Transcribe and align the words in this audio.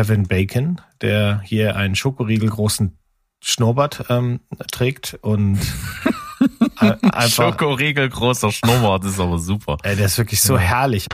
Kevin 0.00 0.26
Bacon, 0.26 0.80
der 1.02 1.42
hier 1.44 1.76
einen 1.76 1.94
Schokoriegel 1.94 2.48
großen 2.48 2.98
Schnurrbart 3.42 4.06
ähm, 4.08 4.40
trägt 4.72 5.18
und 5.20 5.60
einfach. 6.78 7.28
Schokoriegel 7.28 8.08
großer 8.08 8.50
Schnurrbart 8.50 9.04
ist 9.04 9.20
aber 9.20 9.38
super. 9.38 9.76
Ey, 9.82 9.96
der 9.96 10.06
ist 10.06 10.16
wirklich 10.16 10.40
so 10.40 10.54
ja. 10.54 10.60
herrlich. 10.60 11.06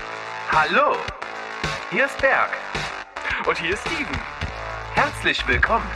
Hallo, 0.52 0.94
hier 1.90 2.06
ist 2.06 2.16
Berg 2.20 2.50
und 3.48 3.58
hier 3.58 3.74
ist 3.74 3.80
Steven. 3.80 4.20
Herzlich 4.94 5.48
willkommen 5.48 5.86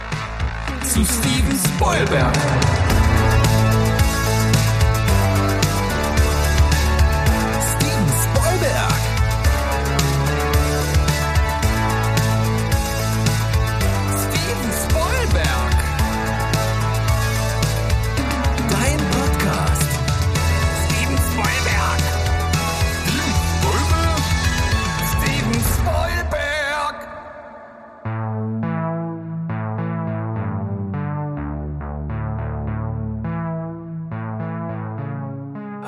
zu 0.82 1.04
Steven 1.04 1.56
Spoilberg. 1.76 2.34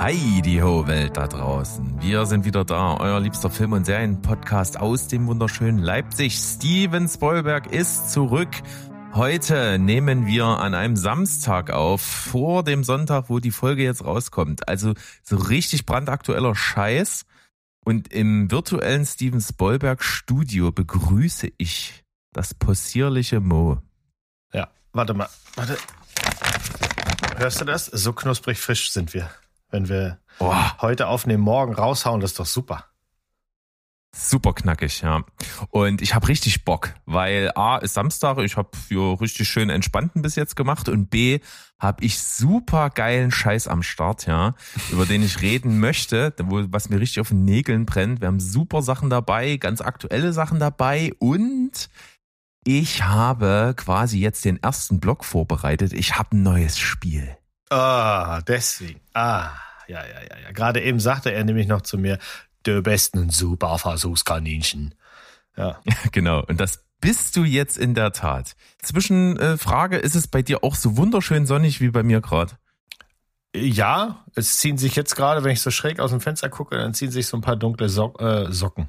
Heidi 0.03 0.59
ho 0.59 0.89
Welt 0.89 1.17
da 1.17 1.29
draußen. 1.29 2.03
Wir 2.03 2.27
sind 2.27 2.45
wieder 2.45 2.65
da, 2.65 2.97
euer 2.97 3.21
liebster 3.21 3.51
Film- 3.51 3.73
und 3.73 3.87
Serienpodcast 3.87 4.81
aus 4.81 5.07
dem 5.07 5.29
wunderschönen 5.29 5.79
Leipzig. 5.79 6.35
Steven 6.35 7.07
Spoilberg 7.07 7.73
ist 7.73 8.11
zurück. 8.11 8.49
Heute 9.15 9.79
nehmen 9.79 10.27
wir 10.27 10.45
an 10.45 10.75
einem 10.75 10.97
Samstag 10.97 11.71
auf, 11.71 12.03
vor 12.03 12.65
dem 12.65 12.83
Sonntag, 12.83 13.31
wo 13.31 13.39
die 13.39 13.53
Folge 13.53 13.85
jetzt 13.85 14.05
rauskommt. 14.05 14.67
Also 14.69 14.95
so 15.23 15.37
richtig 15.37 15.87
brandaktueller 15.87 16.57
Scheiß. 16.57 17.25
Und 17.85 18.13
im 18.13 18.51
virtuellen 18.51 19.07
Steven 19.07 19.41
Spoilberg 19.41 20.03
Studio 20.03 20.73
begrüße 20.73 21.53
ich 21.59 22.03
das 22.33 22.55
possierliche 22.55 23.39
Mo. 23.39 23.81
Ja, 24.53 24.69
warte 24.93 25.15
mal, 25.15 25.29
warte. 25.55 25.79
Hörst 27.37 27.61
du 27.61 27.65
das? 27.65 27.87
So 27.87 28.13
knusprig 28.13 28.59
frisch 28.59 28.91
sind 28.91 29.15
wir. 29.15 29.31
Wenn 29.73 29.89
wir 29.89 30.19
Boah. 30.39 30.77
heute 30.81 31.09
aufnehmen, 31.09 31.43
morgen 31.43 31.75
raushauen, 31.75 32.21
das 32.21 32.33
ist 32.33 32.39
doch 32.39 32.47
super. 32.47 32.85
Super 34.15 34.53
knackig, 34.53 35.01
ja. 35.01 35.25
Und 35.71 36.03
ich 36.03 36.15
habe 36.15 36.29
richtig 36.29 36.67
Bock, 36.67 36.93
weil 37.07 37.51
A 37.55 37.79
ist 37.79 37.95
Samstag, 37.95 38.37
ich 38.39 38.59
habe 38.59 38.69
für 38.77 39.19
richtig 39.23 39.49
schön 39.49 39.71
entspannten 39.71 40.21
bis 40.21 40.37
jetzt 40.37 40.55
gemacht 40.55 40.91
und 40.91 41.09
B 41.09 41.41
habe 41.79 42.05
ich 42.05 42.21
super 42.21 42.91
geilen 42.91 43.31
Scheiß 43.31 43.67
am 43.69 43.83
Start, 43.83 44.27
ja, 44.27 44.55
über 44.91 45.07
den 45.07 45.23
ich 45.23 45.41
reden 45.41 45.81
möchte, 45.81 46.35
wo, 46.43 46.63
was 46.69 46.91
mir 46.91 47.01
richtig 47.01 47.21
auf 47.21 47.29
den 47.29 47.47
Nägeln 47.47 47.87
brennt. 47.87 48.21
Wir 48.21 48.29
haben 48.29 48.39
super 48.39 48.83
Sachen 48.83 49.09
dabei, 49.09 49.57
ganz 49.57 49.81
aktuelle 49.81 50.35
Sachen 50.35 50.61
dabei 50.61 51.13
und 51.19 51.89
ich 52.65 53.03
habe 53.03 53.73
quasi 53.75 54.21
jetzt 54.21 54.45
den 54.45 54.63
ersten 54.63 55.01
Block 55.01 55.25
vorbereitet. 55.25 55.95
Ich 55.95 56.19
habe 56.19 56.37
ein 56.37 56.43
neues 56.43 56.79
Spiel. 56.79 57.39
Ah, 57.73 58.43
deswegen. 58.43 59.01
Ah, 59.15 59.51
ja, 59.89 60.05
ja, 60.05 60.21
ja, 60.29 60.39
ja. 60.45 60.53
Gerade 60.53 60.83
eben 60.83 61.01
sagte 61.01 61.33
er 61.33 61.43
nämlich 61.45 61.67
noch 61.67 61.81
zu 61.81 61.97
mir, 61.97 62.19
du 62.65 62.83
bist 62.83 63.15
ein 63.15 63.31
super 63.31 63.79
Versuchskaninchen. 63.79 64.95
Ja. 65.57 65.81
genau. 66.13 66.45
Und 66.45 66.61
das 66.61 66.85
bist 67.01 67.35
du 67.37 67.45
jetzt 67.45 67.79
in 67.79 67.95
der 67.95 68.13
Tat. 68.13 68.57
Zwischenfrage, 68.83 69.97
äh, 69.97 70.05
ist 70.05 70.15
es 70.15 70.29
bei 70.29 70.43
dir 70.43 70.63
auch 70.63 70.75
so 70.75 70.99
wunderschön 70.99 71.47
sonnig 71.47 71.81
wie 71.81 71.91
bei 71.91 72.03
mir 72.03 72.21
gerade? 72.21 72.59
Ja, 73.55 74.25
es 74.35 74.59
ziehen 74.59 74.77
sich 74.77 74.95
jetzt 74.95 75.17
gerade, 75.17 75.43
wenn 75.43 75.53
ich 75.53 75.63
so 75.63 75.71
schräg 75.71 75.99
aus 75.99 76.11
dem 76.11 76.21
Fenster 76.21 76.51
gucke, 76.51 76.77
dann 76.77 76.95
ziehen 76.95 77.11
sich 77.11 77.27
so 77.27 77.39
ein 77.39 77.43
paar 77.43 77.57
dunkle 77.57 77.89
so 77.89 78.15
äh, 78.19 78.53
Socken. 78.53 78.89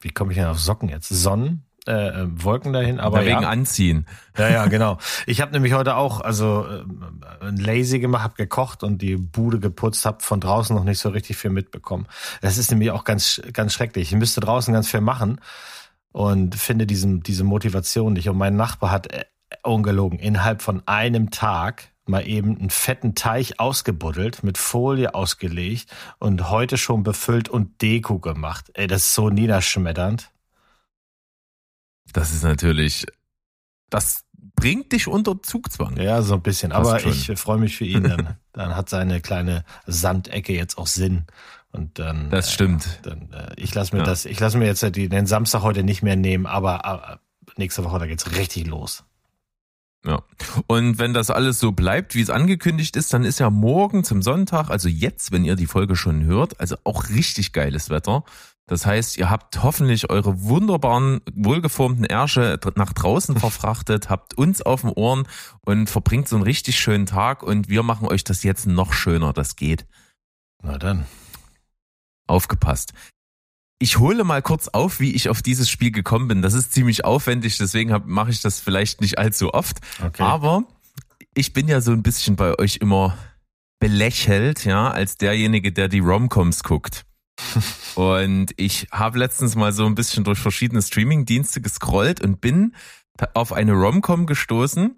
Wie 0.00 0.10
komme 0.10 0.32
ich 0.32 0.38
denn 0.38 0.46
auf 0.46 0.60
Socken 0.60 0.88
jetzt? 0.88 1.08
Sonnen? 1.08 1.64
Äh, 1.86 2.08
äh, 2.22 2.26
Wolken 2.30 2.72
dahin, 2.72 2.98
aber 2.98 3.20
wegen 3.20 3.42
ja. 3.42 3.48
anziehen. 3.48 4.06
Ja, 4.38 4.48
ja, 4.48 4.66
genau. 4.66 4.96
Ich 5.26 5.42
habe 5.42 5.52
nämlich 5.52 5.74
heute 5.74 5.96
auch 5.96 6.22
also 6.22 6.66
äh, 6.66 7.46
ein 7.46 7.58
Lazy 7.58 7.98
gemacht, 7.98 8.22
habe 8.22 8.34
gekocht 8.36 8.82
und 8.82 9.02
die 9.02 9.16
Bude 9.16 9.60
geputzt, 9.60 10.06
habe 10.06 10.22
von 10.22 10.40
draußen 10.40 10.74
noch 10.74 10.84
nicht 10.84 10.98
so 10.98 11.10
richtig 11.10 11.36
viel 11.36 11.50
mitbekommen. 11.50 12.06
Das 12.40 12.56
ist 12.56 12.70
nämlich 12.70 12.90
auch 12.90 13.04
ganz 13.04 13.42
ganz 13.52 13.74
schrecklich. 13.74 14.12
Ich 14.12 14.18
müsste 14.18 14.40
draußen 14.40 14.72
ganz 14.72 14.88
viel 14.88 15.02
machen 15.02 15.40
und 16.12 16.54
finde 16.54 16.86
diesen 16.86 17.22
diese 17.22 17.44
Motivation 17.44 18.14
nicht. 18.14 18.30
Und 18.30 18.38
mein 18.38 18.56
Nachbar 18.56 18.90
hat 18.90 19.12
äh, 19.12 19.24
ungelogen 19.62 20.18
innerhalb 20.18 20.62
von 20.62 20.82
einem 20.86 21.30
Tag 21.30 21.90
mal 22.06 22.26
eben 22.26 22.58
einen 22.58 22.70
fetten 22.70 23.14
Teich 23.14 23.60
ausgebuddelt, 23.60 24.42
mit 24.42 24.58
Folie 24.58 25.14
ausgelegt 25.14 25.90
und 26.18 26.50
heute 26.50 26.76
schon 26.76 27.02
befüllt 27.02 27.48
und 27.48 27.80
Deko 27.82 28.18
gemacht. 28.18 28.70
Ey, 28.74 28.86
das 28.86 29.06
ist 29.06 29.14
so 29.14 29.30
niederschmetternd. 29.30 30.30
Das 32.12 32.32
ist 32.32 32.44
natürlich, 32.44 33.06
das 33.90 34.24
bringt 34.56 34.92
dich 34.92 35.08
unter 35.08 35.42
Zugzwang. 35.42 35.96
Ja, 35.96 36.22
so 36.22 36.34
ein 36.34 36.42
bisschen. 36.42 36.72
Aber 36.72 36.98
schon. 37.00 37.12
ich 37.12 37.30
freue 37.36 37.58
mich 37.58 37.76
für 37.76 37.84
ihn. 37.84 38.04
Dann, 38.04 38.36
dann 38.52 38.76
hat 38.76 38.88
seine 38.88 39.20
kleine 39.20 39.64
Sandecke 39.86 40.52
jetzt 40.52 40.78
auch 40.78 40.86
Sinn. 40.86 41.24
Und 41.72 41.98
dann. 41.98 42.30
Das 42.30 42.52
stimmt. 42.52 42.86
Äh, 42.86 43.02
dann, 43.02 43.32
äh, 43.32 43.52
ich 43.56 43.74
lasse 43.74 43.94
mir 43.94 44.02
ja. 44.02 44.06
das, 44.06 44.26
ich 44.26 44.38
lasse 44.38 44.58
mir 44.58 44.66
jetzt 44.66 44.82
den 44.82 45.26
Samstag 45.26 45.62
heute 45.62 45.82
nicht 45.82 46.02
mehr 46.02 46.16
nehmen, 46.16 46.46
aber 46.46 47.18
äh, 47.18 47.58
nächste 47.58 47.84
Woche, 47.84 47.98
da 47.98 48.06
geht's 48.06 48.36
richtig 48.36 48.66
los. 48.66 49.04
Ja. 50.06 50.22
Und 50.66 50.98
wenn 50.98 51.14
das 51.14 51.30
alles 51.30 51.58
so 51.58 51.72
bleibt, 51.72 52.14
wie 52.14 52.20
es 52.20 52.30
angekündigt 52.30 52.94
ist, 52.96 53.12
dann 53.14 53.24
ist 53.24 53.40
ja 53.40 53.48
morgen 53.48 54.04
zum 54.04 54.20
Sonntag, 54.22 54.68
also 54.70 54.88
jetzt, 54.88 55.32
wenn 55.32 55.44
ihr 55.44 55.56
die 55.56 55.66
Folge 55.66 55.96
schon 55.96 56.24
hört, 56.24 56.60
also 56.60 56.76
auch 56.84 57.08
richtig 57.08 57.52
geiles 57.52 57.88
Wetter. 57.90 58.22
Das 58.66 58.86
heißt, 58.86 59.18
ihr 59.18 59.28
habt 59.28 59.62
hoffentlich 59.62 60.08
eure 60.08 60.42
wunderbaren, 60.42 61.20
wohlgeformten 61.34 62.04
Ärsche 62.04 62.58
nach 62.76 62.92
draußen 62.92 63.36
verfrachtet, 63.38 64.08
habt 64.08 64.34
uns 64.34 64.62
auf 64.62 64.80
den 64.80 64.90
Ohren 64.90 65.28
und 65.60 65.90
verbringt 65.90 66.28
so 66.28 66.36
einen 66.36 66.44
richtig 66.44 66.78
schönen 66.78 67.06
Tag 67.06 67.42
und 67.42 67.68
wir 67.68 67.82
machen 67.82 68.08
euch 68.08 68.24
das 68.24 68.42
jetzt 68.42 68.66
noch 68.66 68.92
schöner. 68.92 69.32
Das 69.32 69.56
geht. 69.56 69.86
Na 70.62 70.78
dann. 70.78 71.06
Aufgepasst. 72.26 72.94
Ich 73.78 73.98
hole 73.98 74.24
mal 74.24 74.40
kurz 74.40 74.68
auf, 74.68 74.98
wie 74.98 75.12
ich 75.12 75.28
auf 75.28 75.42
dieses 75.42 75.68
Spiel 75.68 75.90
gekommen 75.90 76.28
bin. 76.28 76.40
Das 76.40 76.54
ist 76.54 76.72
ziemlich 76.72 77.04
aufwendig, 77.04 77.58
deswegen 77.58 77.94
mache 78.06 78.30
ich 78.30 78.40
das 78.40 78.60
vielleicht 78.60 79.02
nicht 79.02 79.18
allzu 79.18 79.52
oft. 79.52 79.80
Okay. 80.02 80.22
Aber 80.22 80.64
ich 81.34 81.52
bin 81.52 81.68
ja 81.68 81.82
so 81.82 81.92
ein 81.92 82.02
bisschen 82.02 82.36
bei 82.36 82.58
euch 82.58 82.76
immer 82.76 83.18
belächelt, 83.80 84.64
ja, 84.64 84.90
als 84.90 85.18
derjenige, 85.18 85.70
der 85.70 85.88
die 85.88 85.98
Romcoms 85.98 86.62
guckt. 86.62 87.04
Und 87.94 88.52
ich 88.56 88.88
habe 88.90 89.18
letztens 89.18 89.56
mal 89.56 89.72
so 89.72 89.86
ein 89.86 89.94
bisschen 89.94 90.24
durch 90.24 90.38
verschiedene 90.38 90.82
Streaming-Dienste 90.82 91.60
gescrollt 91.60 92.20
und 92.20 92.40
bin 92.40 92.74
auf 93.34 93.52
eine 93.52 93.72
Romcom 93.72 94.26
gestoßen, 94.26 94.96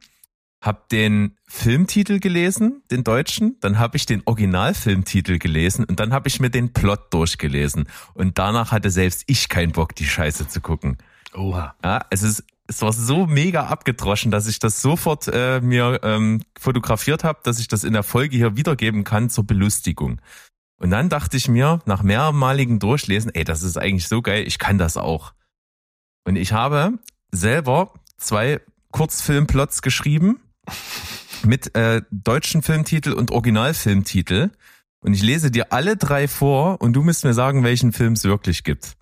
habe 0.61 0.83
den 0.91 1.37
Filmtitel 1.49 2.19
gelesen, 2.19 2.83
den 2.91 3.05
deutschen, 3.05 3.57
dann 3.61 3.79
habe 3.79 3.97
ich 3.97 4.07
den 4.07 4.23
Originalfilmtitel 4.25 5.39
gelesen 5.39 5.85
und 5.85 6.01
dann 6.01 6.13
habe 6.13 6.29
ich 6.29 6.41
mir 6.41 6.51
den 6.51 6.73
Plot 6.73 7.13
durchgelesen 7.13 7.89
und 8.15 8.39
danach 8.39 8.73
hatte 8.73 8.91
selbst 8.91 9.25
ich 9.27 9.49
keinen 9.49 9.73
Bock, 9.73 9.95
die 9.95 10.07
Scheiße 10.07 10.49
zu 10.49 10.61
gucken. 10.61 10.99
Oha. 11.35 11.75
Ja, 11.85 12.07
es 12.11 12.23
ist 12.23 12.45
es 12.69 12.83
war 12.83 12.93
so 12.93 13.27
mega 13.27 13.67
abgedroschen, 13.67 14.31
dass 14.31 14.49
ich 14.49 14.59
das 14.59 14.83
sofort 14.83 15.29
äh, 15.33 15.61
mir 15.61 16.01
ähm, 16.03 16.43
fotografiert 16.59 17.25
habe, 17.25 17.39
dass 17.45 17.61
ich 17.61 17.69
das 17.69 17.85
in 17.85 17.93
der 17.93 18.03
Folge 18.03 18.37
hier 18.37 18.57
wiedergeben 18.57 19.05
kann 19.05 19.31
zur 19.31 19.47
Belustigung. 19.47 20.21
Und 20.79 20.91
dann 20.91 21.09
dachte 21.09 21.37
ich 21.37 21.49
mir, 21.49 21.81
nach 21.87 22.03
mehrmaligen 22.03 22.79
Durchlesen, 22.79 23.35
ey, 23.35 23.45
das 23.45 23.63
ist 23.63 23.79
eigentlich 23.79 24.09
so 24.09 24.21
geil, 24.23 24.47
ich 24.47 24.59
kann 24.59 24.79
das 24.79 24.97
auch. 24.97 25.33
Und 26.25 26.37
ich 26.37 26.53
habe 26.53 26.99
selber 27.31 27.93
zwei 28.19 28.61
Kurzfilmplots 28.93 29.83
geschrieben 29.83 30.41
mit 31.45 31.75
äh, 31.75 32.03
deutschen 32.11 32.63
Filmtitel 32.63 33.13
und 33.13 33.31
Originalfilmtitel. 33.31 34.51
Und 35.01 35.15
ich 35.15 35.23
lese 35.23 35.51
dir 35.51 35.73
alle 35.73 35.97
drei 35.97 36.29
vor 36.29 36.81
und 36.81 36.95
du 36.95 37.03
musst 37.03 37.25
mir 37.25 37.35
sagen, 37.35 37.63
welchen 37.63 37.93
Film 37.93 38.15
es 38.15 38.25
wirklich 38.25 38.65
gibt. 38.65 38.97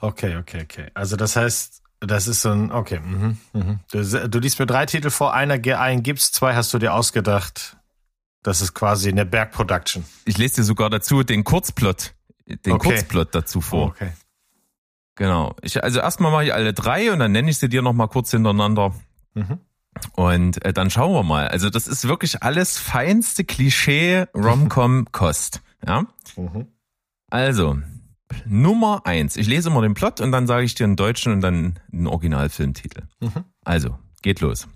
Okay, 0.00 0.36
okay, 0.36 0.62
okay. 0.62 0.90
Also 0.94 1.16
das 1.16 1.34
heißt, 1.34 1.82
das 2.00 2.28
ist 2.28 2.42
so 2.42 2.50
ein, 2.50 2.70
okay. 2.70 3.00
Mhm, 3.00 3.38
mhm. 3.52 3.80
Du, 3.90 4.28
du 4.28 4.38
liest 4.38 4.58
mir 4.60 4.66
drei 4.66 4.86
Titel 4.86 5.10
vor, 5.10 5.34
einer 5.34 5.54
einen 5.80 6.02
gibt's, 6.02 6.30
zwei 6.30 6.54
hast 6.54 6.72
du 6.72 6.78
dir 6.78 6.94
ausgedacht. 6.94 7.77
Das 8.48 8.62
ist 8.62 8.72
quasi 8.72 9.10
eine 9.10 9.26
Bergproduction. 9.26 10.06
Ich 10.24 10.38
lese 10.38 10.56
dir 10.56 10.62
sogar 10.62 10.88
dazu 10.88 11.22
den 11.22 11.44
Kurzplot, 11.44 12.14
den 12.46 12.72
okay. 12.72 12.88
Kurzplot 12.88 13.34
dazu 13.34 13.60
vor. 13.60 13.88
Okay. 13.88 14.12
Genau. 15.16 15.54
Ich, 15.60 15.84
also 15.84 16.00
erstmal 16.00 16.32
mache 16.32 16.44
ich 16.44 16.54
alle 16.54 16.72
drei 16.72 17.12
und 17.12 17.18
dann 17.18 17.30
nenne 17.30 17.50
ich 17.50 17.58
sie 17.58 17.68
dir 17.68 17.82
nochmal 17.82 18.08
kurz 18.08 18.30
hintereinander. 18.30 18.94
Mhm. 19.34 19.58
Und 20.12 20.64
äh, 20.64 20.72
dann 20.72 20.88
schauen 20.88 21.12
wir 21.12 21.24
mal. 21.24 21.48
Also 21.48 21.68
das 21.68 21.86
ist 21.86 22.08
wirklich 22.08 22.42
alles 22.42 22.78
feinste 22.78 23.44
Klischee 23.44 24.24
Romcom 24.34 25.08
Kost. 25.12 25.60
Ja. 25.86 26.06
Mhm. 26.38 26.68
Also 27.28 27.76
Nummer 28.46 29.02
eins. 29.04 29.36
Ich 29.36 29.46
lese 29.46 29.68
mal 29.68 29.82
den 29.82 29.92
Plot 29.92 30.22
und 30.22 30.32
dann 30.32 30.46
sage 30.46 30.64
ich 30.64 30.74
dir 30.74 30.84
einen 30.84 30.96
deutschen 30.96 31.34
und 31.34 31.42
dann 31.42 31.78
einen 31.92 32.06
Originalfilmtitel. 32.06 33.02
Mhm. 33.20 33.44
Also, 33.62 33.98
geht 34.22 34.40
los. 34.40 34.66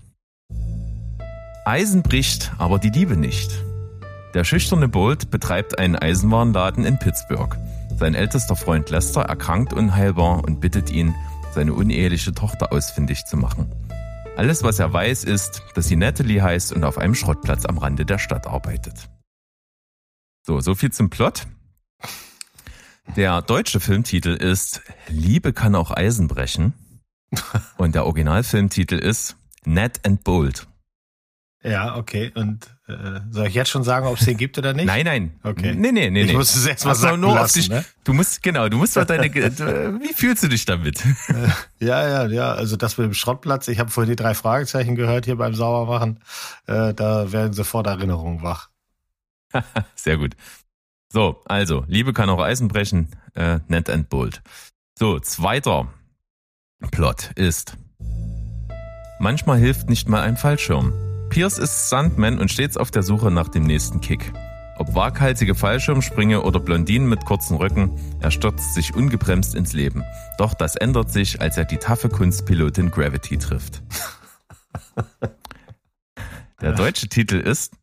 Eisen 1.64 2.02
bricht, 2.02 2.52
aber 2.58 2.80
die 2.80 2.90
Liebe 2.90 3.16
nicht. 3.16 3.52
Der 4.34 4.42
schüchterne 4.42 4.88
Bolt 4.88 5.30
betreibt 5.30 5.78
einen 5.78 5.94
Eisenwarenladen 5.94 6.84
in 6.84 6.98
Pittsburgh. 6.98 7.56
Sein 7.96 8.14
ältester 8.14 8.56
Freund 8.56 8.90
Lester 8.90 9.22
erkrankt 9.22 9.72
unheilbar 9.72 10.42
und 10.42 10.60
bittet 10.60 10.90
ihn, 10.90 11.14
seine 11.54 11.74
uneheliche 11.74 12.32
Tochter 12.32 12.72
ausfindig 12.72 13.26
zu 13.26 13.36
machen. 13.36 13.70
Alles, 14.36 14.64
was 14.64 14.80
er 14.80 14.92
weiß, 14.92 15.22
ist, 15.22 15.62
dass 15.74 15.86
sie 15.86 15.94
Natalie 15.94 16.42
heißt 16.42 16.72
und 16.72 16.82
auf 16.82 16.98
einem 16.98 17.14
Schrottplatz 17.14 17.64
am 17.64 17.78
Rande 17.78 18.06
der 18.06 18.18
Stadt 18.18 18.48
arbeitet. 18.48 19.08
So, 20.44 20.60
so 20.60 20.74
viel 20.74 20.90
zum 20.90 21.10
Plot. 21.10 21.46
Der 23.14 23.40
deutsche 23.40 23.78
Filmtitel 23.78 24.30
ist 24.30 24.80
Liebe 25.06 25.52
kann 25.52 25.76
auch 25.76 25.92
Eisen 25.92 26.26
brechen. 26.26 26.72
Und 27.76 27.94
der 27.94 28.04
Originalfilmtitel 28.04 28.96
ist 28.96 29.36
Ned 29.64 30.04
and 30.04 30.24
Bold. 30.24 30.66
Ja, 31.64 31.96
okay. 31.96 32.32
Und 32.34 32.66
äh, 32.88 33.20
soll 33.30 33.46
ich 33.46 33.54
jetzt 33.54 33.70
schon 33.70 33.84
sagen, 33.84 34.06
ob 34.06 34.18
es 34.18 34.24
den 34.24 34.36
gibt 34.36 34.58
oder 34.58 34.72
nicht? 34.72 34.86
Nein, 34.86 35.04
nein. 35.04 35.38
Okay. 35.44 35.74
Nee, 35.74 35.92
nee, 35.92 36.10
nee. 36.10 36.22
Ich 36.24 36.32
muss 36.32 36.54
es 36.56 36.66
erst 36.66 36.84
mal 36.84 36.94
sagen 36.96 37.20
nur 37.20 37.34
lassen, 37.36 37.60
dich, 37.60 37.68
ne? 37.68 37.84
Du 38.02 38.12
musst, 38.12 38.42
genau, 38.42 38.68
du 38.68 38.78
musst 38.78 38.96
doch 38.96 39.04
deine, 39.04 39.32
wie 39.32 40.12
fühlst 40.12 40.42
du 40.42 40.48
dich 40.48 40.64
damit? 40.64 41.04
ja, 41.78 42.08
ja, 42.08 42.26
ja. 42.26 42.52
Also 42.52 42.76
das 42.76 42.98
mit 42.98 43.06
dem 43.06 43.14
Schrottplatz, 43.14 43.68
ich 43.68 43.78
habe 43.78 43.90
vorhin 43.90 44.10
die 44.10 44.16
drei 44.16 44.34
Fragezeichen 44.34 44.96
gehört 44.96 45.24
hier 45.24 45.36
beim 45.36 45.54
Sauermachen. 45.54 46.18
Äh, 46.66 46.94
da 46.94 47.30
werden 47.30 47.52
sofort 47.52 47.86
Erinnerungen 47.86 48.42
wach. 48.42 48.70
Sehr 49.94 50.16
gut. 50.16 50.34
So, 51.12 51.42
also, 51.44 51.84
Liebe 51.86 52.12
kann 52.12 52.28
auch 52.28 52.40
Eisen 52.40 52.68
brechen, 52.68 53.08
äh, 53.34 53.60
Ned 53.68 53.88
and 53.88 54.08
Bold. 54.08 54.42
So, 54.98 55.20
zweiter 55.20 55.92
Plot 56.90 57.30
ist, 57.36 57.76
manchmal 59.20 59.58
hilft 59.58 59.88
nicht 59.88 60.08
mal 60.08 60.22
ein 60.22 60.36
Fallschirm. 60.36 61.11
Pierce 61.32 61.56
ist 61.56 61.86
Stuntman 61.86 62.38
und 62.38 62.50
stets 62.50 62.76
auf 62.76 62.90
der 62.90 63.02
Suche 63.02 63.30
nach 63.30 63.48
dem 63.48 63.62
nächsten 63.62 64.02
Kick. 64.02 64.34
Ob 64.76 64.94
waghalsige 64.94 65.54
Fallschirmsprünge 65.54 66.42
oder 66.42 66.60
Blondinen 66.60 67.08
mit 67.08 67.24
kurzen 67.24 67.56
Röcken, 67.56 67.98
er 68.20 68.30
stürzt 68.30 68.74
sich 68.74 68.94
ungebremst 68.94 69.54
ins 69.54 69.72
Leben. 69.72 70.04
Doch 70.36 70.52
das 70.52 70.76
ändert 70.76 71.10
sich, 71.10 71.40
als 71.40 71.56
er 71.56 71.64
die 71.64 71.78
taffe 71.78 72.10
Kunstpilotin 72.10 72.90
Gravity 72.90 73.38
trifft. 73.38 73.82
Der 76.60 76.72
deutsche 76.72 77.08
Titel 77.08 77.36
ist 77.36 77.78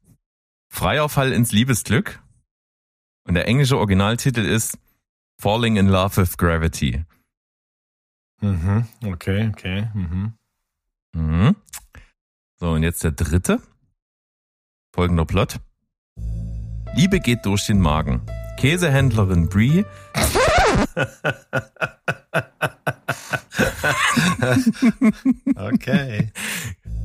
Freier 0.68 1.10
Fall 1.10 1.34
ins 1.34 1.52
Liebesglück 1.52 2.22
und 3.24 3.34
der 3.34 3.48
englische 3.48 3.80
Originaltitel 3.80 4.42
ist 4.42 4.78
Falling 5.42 5.78
in 5.78 5.88
Love 5.88 6.18
with 6.18 6.38
Gravity. 6.38 7.04
Mhm, 8.42 8.86
okay, 9.04 9.50
okay. 9.52 9.88
Mhm. 9.96 10.34
Mhm. 11.14 11.56
So, 12.60 12.72
und 12.72 12.84
jetzt 12.84 13.06
der 13.06 13.12
dritte. 13.12 13.62
Folgender 14.94 15.24
Plot. 15.24 15.62
Liebe 16.94 17.22
geht 17.22 17.46
durch 17.46 17.66
den 17.68 17.80
Magen. 17.80 18.22
Käsehändlerin 18.58 19.48
Brie. 19.48 19.86
okay. 25.56 26.34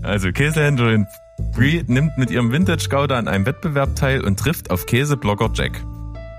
Also 0.02 0.32
Käsehändlerin 0.32 1.06
Brie 1.52 1.84
nimmt 1.86 2.18
mit 2.18 2.32
ihrem 2.32 2.50
Vintage 2.50 2.88
Gouda 2.88 3.16
an 3.16 3.28
einem 3.28 3.46
Wettbewerb 3.46 3.94
teil 3.94 4.24
und 4.24 4.40
trifft 4.40 4.70
auf 4.70 4.86
Käseblogger 4.86 5.52
Jack. 5.54 5.84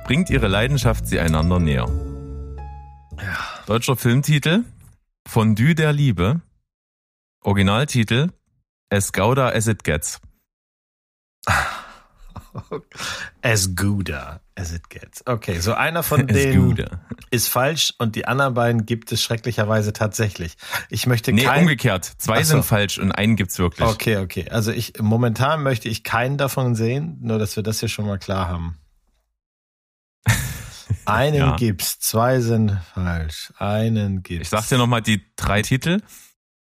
Bringt 0.04 0.30
ihre 0.30 0.50
Leidenschaft 0.50 1.08
sie 1.08 1.22
einander 1.22 1.60
näher. 1.60 1.88
Ja. 3.18 3.38
Deutscher 3.66 3.96
Filmtitel 3.96 4.66
Fondue 5.26 5.74
der 5.74 5.94
Liebe. 5.94 6.42
Originaltitel 7.42 8.32
As 8.96 9.12
Gouda 9.12 9.50
as 9.50 9.68
it 9.68 9.84
gets. 9.84 10.22
As 13.42 13.76
Gouda 13.76 14.40
as 14.56 14.72
it 14.72 14.90
gets. 14.90 15.22
Okay, 15.28 15.60
so 15.60 15.74
einer 15.74 16.02
von 16.02 16.26
denen 16.28 16.82
ist 17.30 17.50
falsch 17.50 17.94
und 17.98 18.16
die 18.16 18.26
anderen 18.26 18.54
beiden 18.54 18.86
gibt 18.86 19.12
es 19.12 19.22
schrecklicherweise 19.22 19.92
tatsächlich. 19.92 20.56
Ich 20.90 21.08
möchte 21.08 21.34
nee, 21.34 21.44
kein... 21.44 21.64
umgekehrt. 21.64 22.06
Zwei 22.06 22.42
so. 22.44 22.54
sind 22.54 22.64
falsch 22.64 22.98
und 22.98 23.12
einen 23.12 23.36
gibt's 23.36 23.60
wirklich. 23.60 23.86
Okay, 23.86 24.16
okay. 24.18 24.50
Also 24.50 24.72
ich 24.72 24.94
momentan 25.02 25.62
möchte 25.62 25.90
ich 25.90 26.06
keinen 26.06 26.38
davon 26.38 26.76
sehen, 26.76 27.18
nur 27.20 27.38
dass 27.38 27.58
wir 27.58 27.64
das 27.64 27.82
hier 27.82 27.90
schon 27.90 28.06
mal 28.06 28.18
klar 28.18 28.48
haben. 28.48 28.78
Einen 31.06 31.36
ja. 31.36 31.56
gibt's, 31.58 32.00
zwei 32.00 32.40
sind 32.40 32.78
falsch. 32.94 33.52
Einen 33.58 34.24
gibt's. 34.24 34.44
Ich 34.44 34.50
sag 34.50 34.66
dir 34.70 34.78
nochmal 34.78 35.02
die 35.02 35.22
drei 35.36 35.62
Titel. 35.62 36.00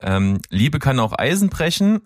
Ähm, 0.02 0.42
Liebe 0.50 0.80
kann 0.80 1.00
auch 1.00 1.18
Eisen 1.18 1.50
brechen. 1.50 2.02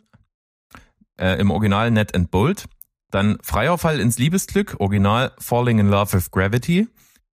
Äh, 1.17 1.39
Im 1.39 1.51
Original 1.51 1.91
Net 1.91 2.15
and 2.15 2.31
Bold. 2.31 2.65
Dann 3.11 3.37
Freier 3.41 3.77
Fall 3.77 3.99
ins 3.99 4.17
Liebesglück. 4.17 4.75
Original 4.79 5.31
Falling 5.39 5.79
in 5.79 5.89
Love 5.89 6.13
with 6.13 6.31
Gravity. 6.31 6.87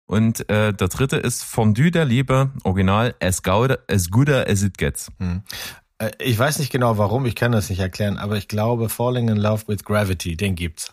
Und 0.08 0.48
äh, 0.50 0.72
der 0.72 0.88
dritte 0.88 1.18
ist 1.18 1.44
Fondue 1.44 1.92
der 1.92 2.06
Liebe. 2.06 2.52
Original 2.64 3.16
As, 3.20 3.44
Gouda, 3.44 3.78
as 3.90 4.10
Gooder 4.12 4.48
as 4.48 4.64
It 4.64 4.78
Gets. 4.78 5.12
Hm. 5.18 5.42
Äh, 5.98 6.12
ich 6.20 6.38
weiß 6.38 6.60
nicht 6.60 6.72
genau 6.72 6.98
warum, 6.98 7.26
ich 7.26 7.36
kann 7.36 7.52
das 7.52 7.70
nicht 7.70 7.80
erklären, 7.80 8.18
aber 8.18 8.38
ich 8.38 8.48
glaube 8.48 8.90
Falling 8.90 9.30
in 9.30 9.38
Love 9.38 9.68
with 9.68 9.84
Gravity, 9.84 10.36
den 10.36 10.56
gibt's. 10.56 10.92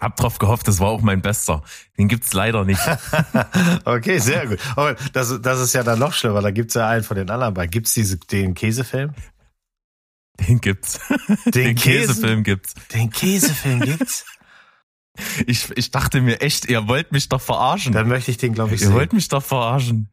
Hab 0.00 0.16
drauf 0.16 0.38
gehofft, 0.38 0.66
das 0.66 0.80
war 0.80 0.88
auch 0.88 1.02
mein 1.02 1.22
bester. 1.22 1.62
Den 1.96 2.08
gibt's 2.08 2.34
leider 2.34 2.64
nicht. 2.64 2.80
okay, 3.84 4.18
sehr 4.18 4.48
gut. 4.48 4.58
Aber 4.74 4.96
das, 5.12 5.40
das 5.40 5.60
ist 5.60 5.72
ja 5.72 5.84
dann 5.84 6.00
noch 6.00 6.12
schlimmer. 6.12 6.42
Da 6.42 6.50
gibt's 6.50 6.74
ja 6.74 6.88
einen 6.88 7.04
von 7.04 7.16
den 7.16 7.30
anderen 7.30 7.54
bei. 7.54 7.68
Gibt's 7.68 7.94
diese, 7.94 8.18
den 8.18 8.54
Käsefilm? 8.54 9.14
Den 10.40 10.60
gibt's. 10.60 10.98
Den, 11.46 11.52
den 11.52 11.74
Käse, 11.76 12.06
Käsefilm 12.08 12.42
gibt's. 12.42 12.74
Den 12.92 13.10
Käsefilm 13.10 13.80
gibt's? 13.80 14.24
Ich, 15.46 15.70
ich 15.76 15.92
dachte 15.92 16.20
mir 16.20 16.40
echt, 16.40 16.68
ihr 16.68 16.88
wollt 16.88 17.12
mich 17.12 17.28
doch 17.28 17.40
verarschen. 17.40 17.92
Dann 17.92 18.08
möchte 18.08 18.32
ich 18.32 18.36
den, 18.36 18.52
glaube 18.52 18.74
ich, 18.74 18.80
Ihr 18.80 18.88
sehen. 18.88 18.96
wollt 18.96 19.12
mich 19.12 19.28
doch 19.28 19.44
verarschen. 19.44 20.08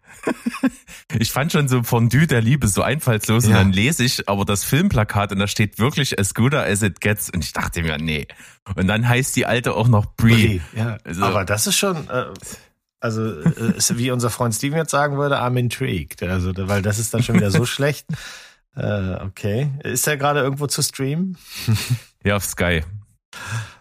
ich 1.19 1.31
fand 1.31 1.51
schon 1.51 1.67
so 1.67 1.81
Fondue 1.81 2.27
der 2.27 2.41
Liebe 2.41 2.67
so 2.67 2.83
einfallslos 2.83 3.45
ja. 3.45 3.49
und 3.49 3.55
dann 3.55 3.73
lese 3.73 4.03
ich 4.03 4.29
aber 4.29 4.45
das 4.45 4.63
Filmplakat 4.63 5.31
und 5.31 5.39
da 5.39 5.47
steht 5.47 5.79
wirklich 5.79 6.19
as 6.19 6.35
good 6.35 6.53
as 6.53 6.83
it 6.83 7.01
gets 7.01 7.31
und 7.31 7.43
ich 7.43 7.51
dachte 7.51 7.81
mir, 7.81 7.97
nee. 7.97 8.27
Und 8.75 8.85
dann 8.85 9.07
heißt 9.07 9.35
die 9.35 9.47
alte 9.47 9.73
auch 9.73 9.87
noch 9.87 10.05
Brie. 10.05 10.59
Brie 10.59 10.61
ja. 10.75 10.97
Also, 11.03 11.23
aber 11.23 11.45
das 11.45 11.65
ist 11.65 11.77
schon, 11.77 12.07
äh, 12.07 12.25
also 12.99 13.41
äh, 13.41 13.73
wie 13.95 14.11
unser 14.11 14.29
Freund 14.29 14.53
Steven 14.53 14.77
jetzt 14.77 14.91
sagen 14.91 15.17
würde, 15.17 15.41
I'm 15.41 15.57
intrigued. 15.57 16.21
Also, 16.21 16.51
weil 16.55 16.83
das 16.83 16.99
ist 16.99 17.11
dann 17.11 17.23
schon 17.23 17.37
wieder 17.37 17.49
so 17.49 17.65
schlecht. 17.65 18.05
Äh, 18.75 19.15
okay. 19.23 19.69
Ist 19.83 20.07
er 20.07 20.17
gerade 20.17 20.39
irgendwo 20.39 20.67
zu 20.67 20.81
streamen? 20.81 21.37
ja, 22.23 22.35
auf 22.35 22.45
Sky. 22.45 22.83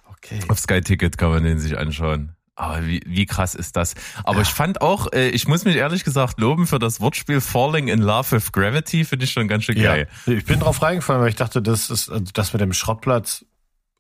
Okay. 0.05 0.41
Auf 0.49 0.59
Sky 0.59 0.81
Ticket 0.81 1.17
kann 1.19 1.31
man 1.31 1.45
den 1.45 1.59
sich 1.59 1.79
anschauen. 1.79 2.35
Aber 2.61 2.87
wie, 2.87 3.01
wie 3.07 3.25
krass 3.25 3.55
ist 3.55 3.77
das? 3.77 3.95
Aber 4.23 4.43
ich 4.43 4.49
fand 4.49 4.83
auch, 4.83 5.11
äh, 5.15 5.31
ich 5.31 5.49
muss 5.49 5.65
mich 5.65 5.77
ehrlich 5.77 6.05
gesagt 6.05 6.39
loben 6.39 6.67
für 6.67 6.79
das 6.79 7.01
Wortspiel 7.01 7.41
Falling 7.41 7.89
in 7.89 8.01
Love 8.01 8.33
with 8.33 8.53
Gravity, 8.53 9.05
finde 9.05 9.25
ich 9.25 9.33
schon 9.33 9.49
ganz 9.49 9.65
schön 9.65 9.77
geil. 9.81 10.09
Ja. 10.27 10.35
Ich 10.35 10.45
bin 10.45 10.61
drauf 10.61 10.83
reingefallen, 10.83 11.23
weil 11.23 11.31
ich 11.31 11.37
dachte, 11.37 11.63
das 11.63 11.89
ist 11.89 12.11
also 12.11 12.25
das 12.35 12.53
mit 12.53 12.61
dem 12.61 12.75
Schrottplatz. 12.75 13.47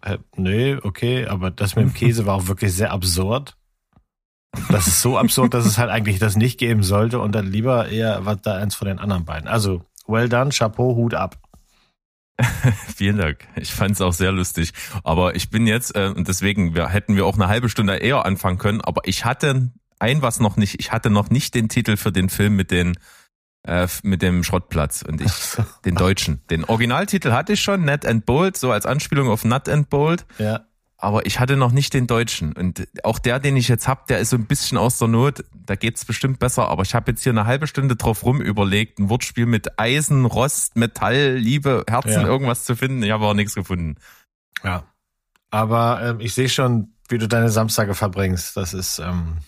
Äh, 0.02 0.18
nee, 0.36 0.76
okay, 0.82 1.26
aber 1.26 1.50
das 1.50 1.74
mit 1.74 1.86
dem 1.86 1.94
Käse 1.94 2.26
war 2.26 2.34
auch 2.34 2.48
wirklich 2.48 2.74
sehr 2.74 2.92
absurd. 2.92 3.56
Das 4.68 4.86
ist 4.86 5.00
so 5.00 5.16
absurd, 5.16 5.54
dass 5.54 5.64
es 5.64 5.78
halt 5.78 5.90
eigentlich 5.90 6.18
das 6.18 6.36
nicht 6.36 6.58
geben 6.58 6.82
sollte 6.82 7.20
und 7.20 7.32
dann 7.32 7.46
lieber 7.46 7.88
eher 7.88 8.26
was 8.26 8.42
da 8.42 8.56
eins 8.56 8.74
von 8.74 8.88
den 8.88 8.98
anderen 8.98 9.24
beiden. 9.24 9.48
Also, 9.48 9.84
well 10.10 10.28
done, 10.28 10.50
Chapeau, 10.50 10.94
Hut 10.96 11.14
ab. 11.14 11.36
Vielen 12.96 13.18
Dank. 13.18 13.46
Ich 13.56 13.72
fand 13.72 13.92
es 13.92 14.00
auch 14.00 14.12
sehr 14.12 14.32
lustig. 14.32 14.72
Aber 15.04 15.34
ich 15.34 15.50
bin 15.50 15.66
jetzt, 15.66 15.94
äh, 15.94 16.12
und 16.14 16.28
deswegen 16.28 16.74
wir, 16.74 16.88
hätten 16.88 17.16
wir 17.16 17.26
auch 17.26 17.34
eine 17.34 17.48
halbe 17.48 17.68
Stunde 17.68 17.96
eher 17.96 18.24
anfangen 18.24 18.58
können, 18.58 18.80
aber 18.80 19.02
ich 19.04 19.24
hatte 19.24 19.72
ein 19.98 20.22
was 20.22 20.40
noch 20.40 20.56
nicht, 20.56 20.80
ich 20.80 20.92
hatte 20.92 21.10
noch 21.10 21.30
nicht 21.30 21.54
den 21.54 21.68
Titel 21.68 21.96
für 21.96 22.12
den 22.12 22.30
Film 22.30 22.56
mit 22.56 22.70
den 22.70 22.96
äh, 23.66 23.86
mit 24.02 24.22
dem 24.22 24.42
Schrottplatz 24.42 25.02
und 25.02 25.20
ich 25.20 25.32
den 25.84 25.94
deutschen. 25.94 26.40
Den 26.48 26.64
Originaltitel 26.64 27.32
hatte 27.32 27.52
ich 27.52 27.60
schon, 27.60 27.84
Nut 27.84 28.06
and 28.06 28.24
Bold, 28.24 28.56
so 28.56 28.72
als 28.72 28.86
Anspielung 28.86 29.28
auf 29.28 29.44
Nut 29.44 29.68
and 29.68 29.90
Bold. 29.90 30.24
Ja 30.38 30.64
aber 31.00 31.26
ich 31.26 31.40
hatte 31.40 31.56
noch 31.56 31.72
nicht 31.72 31.94
den 31.94 32.06
deutschen. 32.06 32.52
Und 32.52 32.86
auch 33.02 33.18
der, 33.18 33.40
den 33.40 33.56
ich 33.56 33.68
jetzt 33.68 33.88
hab, 33.88 34.06
der 34.06 34.18
ist 34.18 34.30
so 34.30 34.36
ein 34.36 34.46
bisschen 34.46 34.78
aus 34.78 34.98
der 34.98 35.08
Not. 35.08 35.44
Da 35.54 35.74
geht's 35.74 36.04
bestimmt 36.04 36.38
besser. 36.38 36.68
Aber 36.68 36.82
ich 36.82 36.94
habe 36.94 37.10
jetzt 37.10 37.22
hier 37.22 37.32
eine 37.32 37.46
halbe 37.46 37.66
Stunde 37.66 37.96
drauf 37.96 38.24
rum 38.24 38.40
überlegt, 38.40 38.98
ein 38.98 39.08
Wortspiel 39.08 39.46
mit 39.46 39.78
Eisen, 39.78 40.26
Rost, 40.26 40.76
Metall, 40.76 41.36
Liebe, 41.36 41.84
Herzen, 41.88 42.22
ja. 42.22 42.26
irgendwas 42.26 42.64
zu 42.64 42.76
finden. 42.76 43.02
Ich 43.02 43.10
habe 43.10 43.24
auch 43.24 43.34
nichts 43.34 43.54
gefunden. 43.54 43.96
Ja. 44.62 44.84
Aber 45.50 46.00
ähm, 46.02 46.20
ich 46.20 46.34
sehe 46.34 46.48
schon, 46.48 46.94
wie 47.08 47.18
du 47.18 47.26
deine 47.26 47.48
Samstage 47.48 47.94
verbringst. 47.94 48.56
Das 48.56 48.74
ist 48.74 48.98
ähm, 48.98 49.38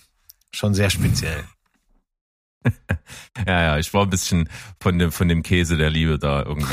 schon 0.53 0.75
sehr 0.75 0.91
speziell. 0.91 1.45
ja, 3.47 3.63
ja, 3.63 3.79
ich 3.79 3.93
war 3.95 4.03
ein 4.03 4.11
bisschen 4.11 4.49
von 4.81 4.99
dem, 4.99 5.13
von 5.13 5.29
dem 5.29 5.43
Käse 5.43 5.77
der 5.77 5.91
Liebe 5.91 6.19
da 6.19 6.43
irgendwie 6.43 6.67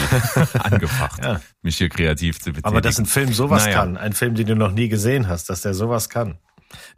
angefacht, 0.60 1.24
ja. 1.24 1.42
mich 1.62 1.78
hier 1.78 1.90
kreativ 1.90 2.40
zu 2.40 2.52
betätigen. 2.52 2.68
Aber 2.68 2.82
dass 2.82 3.00
ein 3.00 3.06
Film 3.06 3.34
sowas 3.34 3.66
naja. 3.66 3.80
kann, 3.80 3.98
ein 3.98 4.14
Film, 4.14 4.36
den 4.36 4.48
du 4.48 4.56
noch 4.56 4.72
nie 4.72 4.90
gesehen 4.90 5.28
hast, 5.28 5.50
dass 5.50 5.62
der 5.62 5.74
sowas 5.74 6.10
kann, 6.10 6.38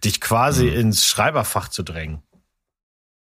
dich 0.04 0.22
quasi 0.22 0.70
hm. 0.70 0.80
ins 0.80 1.06
Schreiberfach 1.06 1.70
zu 1.70 1.84
drängen. 1.84 2.22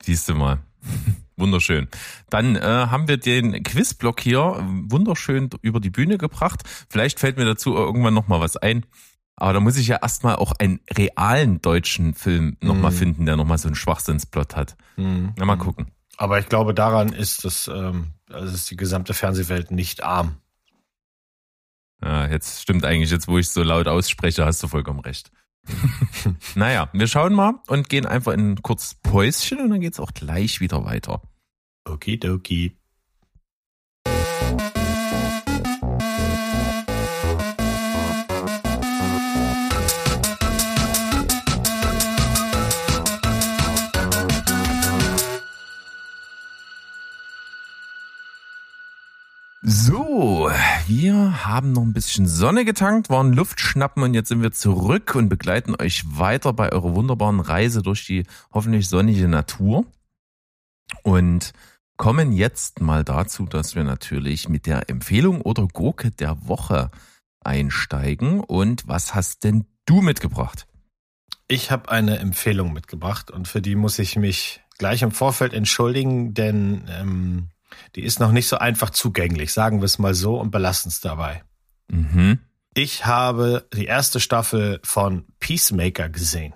Siehst 0.04 0.30
du 0.30 0.36
mal. 0.36 0.60
Wunderschön. 1.38 1.88
Dann 2.30 2.56
äh, 2.56 2.62
haben 2.62 3.08
wir 3.08 3.18
den 3.18 3.62
Quizblock 3.64 4.20
hier 4.22 4.60
wunderschön 4.90 5.50
über 5.62 5.80
die 5.80 5.92
Bühne 5.92 6.18
gebracht. 6.18 6.64
Vielleicht 6.90 7.20
fällt 7.20 7.38
mir 7.38 7.46
dazu 7.46 7.76
irgendwann 7.76 8.16
noch 8.16 8.28
mal 8.28 8.40
was 8.40 8.58
ein. 8.58 8.88
Aber 9.38 9.54
da 9.54 9.60
muss 9.60 9.78
ich 9.78 9.88
ja 9.88 9.98
erstmal 10.02 10.36
auch 10.36 10.52
einen 10.58 10.80
realen 10.92 11.62
deutschen 11.62 12.16
Film 12.16 12.58
nochmal 12.60 12.92
mm. 12.92 12.96
finden, 12.96 13.26
der 13.28 13.38
nochmal 13.38 13.60
so 13.60 13.68
einen 13.68 13.76
Schwachsinnsplot 13.76 14.56
hat. 14.56 14.76
Mm. 14.98 15.28
Na, 15.38 15.46
mal 15.46 15.58
gucken. 15.58 15.92
Aber 16.18 16.40
ich 16.40 16.50
glaube, 16.50 16.74
daran 16.74 17.14
ist 17.14 17.46
das, 17.46 17.68
ähm, 17.68 18.14
also 18.32 18.54
ist 18.54 18.70
die 18.72 18.76
gesamte 18.76 19.14
Fernsehwelt 19.14 19.70
nicht 19.70 20.04
arm. 20.04 20.38
Ja, 22.02 22.28
jetzt 22.28 22.64
stimmt 22.64 22.84
eigentlich, 22.84 23.12
jetzt 23.12 23.28
wo 23.28 23.38
ich 23.38 23.50
so 23.50 23.62
laut 23.62 23.88
ausspreche, 23.88 24.44
hast 24.44 24.62
du 24.64 24.68
vollkommen 24.68 25.00
recht. 25.00 25.32
naja, 26.56 26.90
wir 26.94 27.08
schauen 27.08 27.34
mal 27.34 27.56
und 27.68 27.90
gehen 27.90 28.08
einfach 28.08 28.34
in 28.34 28.54
ein 28.54 28.62
kurzes 28.64 28.96
Päuschen 28.96 29.60
und 29.60 29.70
dann 29.70 29.82
geht's 29.82 30.00
auch 30.00 30.14
gleich 30.14 30.60
wieder 30.62 30.84
weiter. 30.84 31.22
Okidoki. 31.86 32.76
So, 49.70 50.50
wir 50.88 51.46
haben 51.46 51.74
noch 51.74 51.82
ein 51.82 51.92
bisschen 51.92 52.26
Sonne 52.26 52.64
getankt, 52.64 53.10
waren 53.10 53.34
Luft 53.34 53.60
schnappen 53.60 54.02
und 54.02 54.14
jetzt 54.14 54.30
sind 54.30 54.42
wir 54.42 54.54
zurück 54.54 55.14
und 55.14 55.28
begleiten 55.28 55.76
euch 55.78 56.06
weiter 56.08 56.54
bei 56.54 56.72
eurer 56.72 56.96
wunderbaren 56.96 57.42
Reise 57.42 57.82
durch 57.82 58.06
die 58.06 58.24
hoffentlich 58.54 58.88
sonnige 58.88 59.28
Natur. 59.28 59.86
Und 61.04 61.52
kommen 61.98 62.32
jetzt 62.32 62.80
mal 62.80 63.04
dazu, 63.04 63.46
dass 63.46 63.76
wir 63.76 63.84
natürlich 63.84 64.48
mit 64.48 64.68
der 64.68 64.90
Empfehlung 64.90 65.42
oder 65.42 65.68
Gurke 65.68 66.12
der 66.12 66.48
Woche 66.48 66.90
einsteigen. 67.44 68.40
Und 68.40 68.88
was 68.88 69.16
hast 69.16 69.44
denn 69.44 69.66
du 69.86 70.00
mitgebracht? 70.00 70.66
Ich 71.50 71.72
habe 71.72 71.92
eine 71.92 72.20
Empfehlung 72.20 72.72
mitgebracht 72.72 73.32
und 73.32 73.50
für 73.50 73.62
die 73.62 73.76
muss 73.76 74.00
ich 74.00 74.16
mich 74.16 74.62
gleich 74.78 75.02
im 75.02 75.12
Vorfeld 75.12 75.54
entschuldigen, 75.54 76.34
denn 76.34 76.86
ähm, 76.88 77.50
die 77.96 78.04
ist 78.04 78.20
noch 78.20 78.32
nicht 78.32 78.48
so 78.48 78.58
einfach 78.58 78.90
zugänglich, 78.90 79.54
sagen 79.54 79.80
wir 79.80 79.86
es 79.86 80.00
mal 80.00 80.14
so 80.14 80.40
und 80.40 80.52
belassen 80.52 80.90
es 80.90 81.02
dabei. 81.02 81.44
Mhm. 81.90 82.40
Ich 82.74 83.06
habe 83.06 83.68
die 83.74 83.86
erste 83.86 84.20
Staffel 84.20 84.80
von 84.84 85.26
Peacemaker 85.40 86.10
gesehen. 86.10 86.54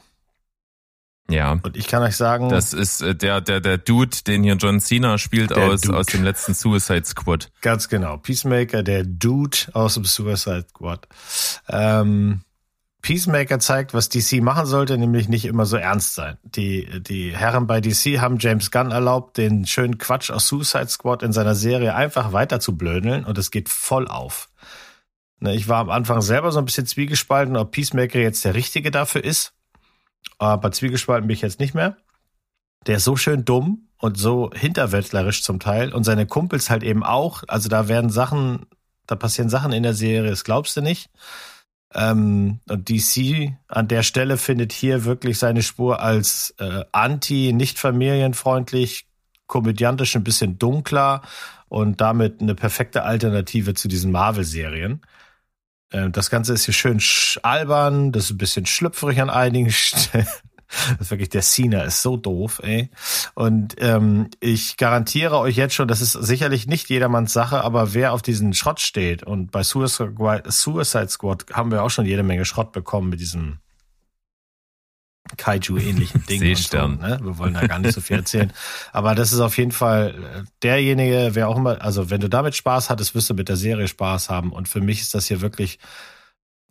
Ja. 1.29 1.53
Und 1.63 1.77
ich 1.77 1.87
kann 1.87 2.03
euch 2.03 2.15
sagen. 2.15 2.49
Das 2.49 2.73
ist 2.73 3.01
äh, 3.01 3.15
der, 3.15 3.41
der, 3.41 3.61
der 3.61 3.77
Dude, 3.77 4.17
den 4.27 4.43
hier 4.43 4.55
John 4.55 4.79
Cena 4.79 5.17
spielt 5.17 5.53
aus, 5.53 5.89
aus 5.89 6.07
dem 6.07 6.23
letzten 6.23 6.53
Suicide 6.53 7.05
Squad. 7.05 7.51
Ganz 7.61 7.87
genau. 7.87 8.17
Peacemaker, 8.17 8.83
der 8.83 9.03
Dude 9.03 9.57
aus 9.73 9.95
dem 9.95 10.05
Suicide 10.05 10.65
Squad. 10.69 11.07
Ähm, 11.69 12.41
Peacemaker 13.01 13.60
zeigt, 13.60 13.93
was 13.93 14.10
DC 14.10 14.41
machen 14.41 14.65
sollte, 14.65 14.98
nämlich 14.98 15.27
nicht 15.27 15.46
immer 15.46 15.65
so 15.65 15.75
ernst 15.77 16.13
sein. 16.13 16.38
Die, 16.43 17.01
die 17.01 17.36
Herren 17.36 17.65
bei 17.65 17.81
DC 17.81 18.20
haben 18.20 18.38
James 18.39 18.70
Gunn 18.70 18.91
erlaubt, 18.91 19.38
den 19.38 19.65
schönen 19.65 19.98
Quatsch 19.98 20.29
aus 20.29 20.48
Suicide 20.48 20.88
Squad 20.88 21.24
in 21.24 21.34
seiner 21.34 21.55
Serie 21.55 21.96
einfach 21.96 22.31
weiter 22.31 22.60
zu 22.60 22.77
blödeln 22.77 23.25
und 23.25 23.38
es 23.38 23.50
geht 23.50 23.70
voll 23.70 24.08
auf. 24.08 24.50
Ne, 25.39 25.55
ich 25.55 25.67
war 25.67 25.79
am 25.79 25.89
Anfang 25.89 26.22
selber 26.22 26.51
so 26.51 26.60
ein 26.60 26.65
bisschen 26.65 26.86
zwiegespalten, 26.86 27.58
ob 27.58 27.72
Peacemaker 27.72 28.20
jetzt 28.20 28.46
der 28.46 28.53
Richtige 28.53 28.91
dafür 28.91 29.24
ist. 29.24 29.53
Aber 30.38 30.72
zwiegespalten 30.72 31.27
bin 31.27 31.34
ich 31.34 31.41
jetzt 31.41 31.60
nicht 31.60 31.74
mehr. 31.74 31.98
Der 32.86 32.98
ist 32.98 33.03
so 33.03 33.15
schön 33.15 33.43
dumm 33.43 33.89
und 33.98 34.17
so 34.17 34.51
hinterwäldlerisch 34.53 35.43
zum 35.43 35.60
Teil 35.60 35.93
und 35.93 36.03
seine 36.03 36.27
Kumpels 36.27 36.70
halt 36.70 36.84
eben 36.84 37.03
auch. 37.03 37.43
Also 37.48 37.70
da 37.70 37.88
werden 37.88 38.12
Sachen, 38.12 38.67
da 39.08 39.15
passieren 39.15 39.50
Sachen 39.50 39.72
in 39.72 39.81
der 39.81 39.96
Serie, 39.96 40.29
das 40.29 40.43
glaubst 40.43 40.77
du 40.77 40.81
nicht. 40.81 41.10
Ähm, 41.93 42.60
und 42.69 42.89
DC 42.89 43.53
an 43.67 43.88
der 43.88 44.03
Stelle 44.03 44.38
findet 44.38 44.71
hier 44.71 45.03
wirklich 45.03 45.38
seine 45.38 45.62
Spur 45.62 46.00
als 46.00 46.55
äh, 46.57 46.86
anti, 46.91 47.53
nicht 47.53 47.79
familienfreundlich, 47.79 49.07
komödiantisch 49.48 50.15
ein 50.15 50.24
bisschen 50.24 50.57
dunkler 50.57 51.21
und 51.67 52.00
damit 52.00 52.41
eine 52.41 52.55
perfekte 52.55 53.03
Alternative 53.03 53.74
zu 53.74 53.88
diesen 53.88 54.12
Marvel-Serien. 54.12 55.01
Äh, 55.91 56.10
das 56.10 56.29
Ganze 56.29 56.53
ist 56.53 56.65
hier 56.65 56.74
schön 56.74 57.01
albern, 57.43 58.12
das 58.12 58.25
ist 58.25 58.31
ein 58.31 58.38
bisschen 58.38 58.65
schlüpfrig 58.65 59.21
an 59.21 59.29
einigen 59.29 59.71
Stellen. 59.71 60.27
Das 60.91 61.01
ist 61.01 61.11
wirklich, 61.11 61.29
der 61.29 61.41
Cena 61.41 61.83
ist 61.83 62.01
so 62.01 62.17
doof, 62.17 62.61
ey. 62.63 62.89
Und 63.35 63.75
ähm, 63.79 64.29
ich 64.39 64.77
garantiere 64.77 65.37
euch 65.37 65.57
jetzt 65.57 65.75
schon, 65.75 65.87
das 65.87 66.01
ist 66.01 66.13
sicherlich 66.13 66.67
nicht 66.67 66.89
jedermanns 66.89 67.33
Sache, 67.33 67.63
aber 67.63 67.93
wer 67.93 68.13
auf 68.13 68.21
diesen 68.21 68.53
Schrott 68.53 68.79
steht, 68.79 69.23
und 69.23 69.51
bei 69.51 69.63
Suicide, 69.63 71.09
Squad 71.09 71.45
haben 71.53 71.71
wir 71.71 71.83
auch 71.83 71.89
schon 71.89 72.05
jede 72.05 72.23
Menge 72.23 72.45
Schrott 72.45 72.71
bekommen 72.71 73.09
mit 73.09 73.19
diesem 73.19 73.59
Kaiju-ähnlichen 75.37 76.25
Ding. 76.29 76.39
Seestern. 76.39 76.99
So, 76.99 77.07
ne? 77.07 77.19
Wir 77.21 77.37
wollen 77.37 77.53
da 77.53 77.67
gar 77.67 77.79
nicht 77.79 77.93
so 77.93 78.01
viel 78.01 78.17
erzählen. 78.17 78.51
Aber 78.91 79.15
das 79.15 79.33
ist 79.33 79.39
auf 79.39 79.57
jeden 79.57 79.71
Fall 79.71 80.15
äh, 80.15 80.43
derjenige, 80.63 81.31
wer 81.33 81.49
auch 81.49 81.57
immer, 81.57 81.81
also 81.81 82.09
wenn 82.09 82.21
du 82.21 82.29
damit 82.29 82.55
Spaß 82.55 82.89
hattest, 82.89 83.15
wirst 83.15 83.29
du 83.29 83.33
mit 83.33 83.49
der 83.49 83.57
Serie 83.57 83.87
Spaß 83.87 84.29
haben. 84.29 84.51
Und 84.51 84.67
für 84.67 84.81
mich 84.81 85.01
ist 85.01 85.13
das 85.13 85.27
hier 85.27 85.41
wirklich 85.41 85.79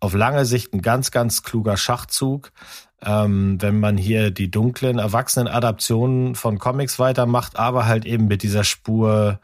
auf 0.00 0.14
lange 0.14 0.46
Sicht 0.46 0.72
ein 0.72 0.82
ganz, 0.82 1.10
ganz 1.10 1.42
kluger 1.42 1.76
Schachzug 1.76 2.52
ähm, 3.04 3.60
wenn 3.60 3.80
man 3.80 3.96
hier 3.96 4.30
die 4.30 4.50
dunklen, 4.50 4.98
erwachsenen 4.98 5.48
Adaptionen 5.48 6.34
von 6.34 6.58
Comics 6.58 6.98
weitermacht, 6.98 7.58
aber 7.58 7.86
halt 7.86 8.04
eben 8.04 8.26
mit 8.26 8.42
dieser 8.42 8.64
Spur 8.64 9.40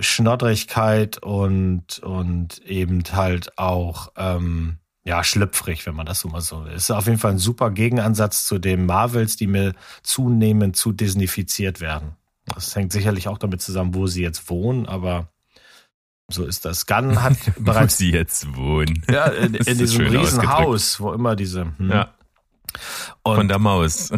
Schnoddrigkeit 0.00 1.18
und, 1.18 2.00
und 2.00 2.58
eben 2.66 3.02
halt 3.12 3.56
auch, 3.58 4.12
ähm, 4.16 4.78
ja, 5.04 5.22
schlüpfrig, 5.22 5.86
wenn 5.86 5.94
man 5.94 6.06
das 6.06 6.20
so 6.20 6.28
mal 6.28 6.40
so 6.40 6.64
will. 6.64 6.72
Ist 6.72 6.90
auf 6.90 7.06
jeden 7.06 7.18
Fall 7.18 7.32
ein 7.32 7.38
super 7.38 7.70
Gegenansatz 7.70 8.44
zu 8.46 8.58
den 8.58 8.86
Marvels, 8.86 9.36
die 9.36 9.46
mir 9.46 9.72
zunehmend 10.02 10.76
zu 10.76 10.92
Disneyfiziert 10.92 11.80
werden. 11.80 12.16
Das 12.46 12.74
hängt 12.74 12.92
sicherlich 12.92 13.28
auch 13.28 13.38
damit 13.38 13.62
zusammen, 13.62 13.94
wo 13.94 14.06
sie 14.08 14.22
jetzt 14.22 14.50
wohnen, 14.50 14.86
aber 14.86 15.28
so 16.28 16.44
ist 16.44 16.64
das. 16.64 16.86
Gunn 16.86 17.22
hat 17.22 17.36
bereits. 17.58 17.94
Wo 17.94 17.98
sie 17.98 18.10
jetzt 18.10 18.56
wohnen. 18.56 19.04
Ja, 19.08 19.26
in, 19.26 19.54
in 19.54 19.78
diesem 19.78 20.06
Riesenhaus, 20.06 21.00
wo 21.00 21.12
immer 21.12 21.36
diese. 21.36 21.72
Hm, 21.78 21.90
ja. 21.90 22.15
Und 23.22 23.36
von 23.36 23.48
der 23.48 23.58
Maus. 23.58 24.10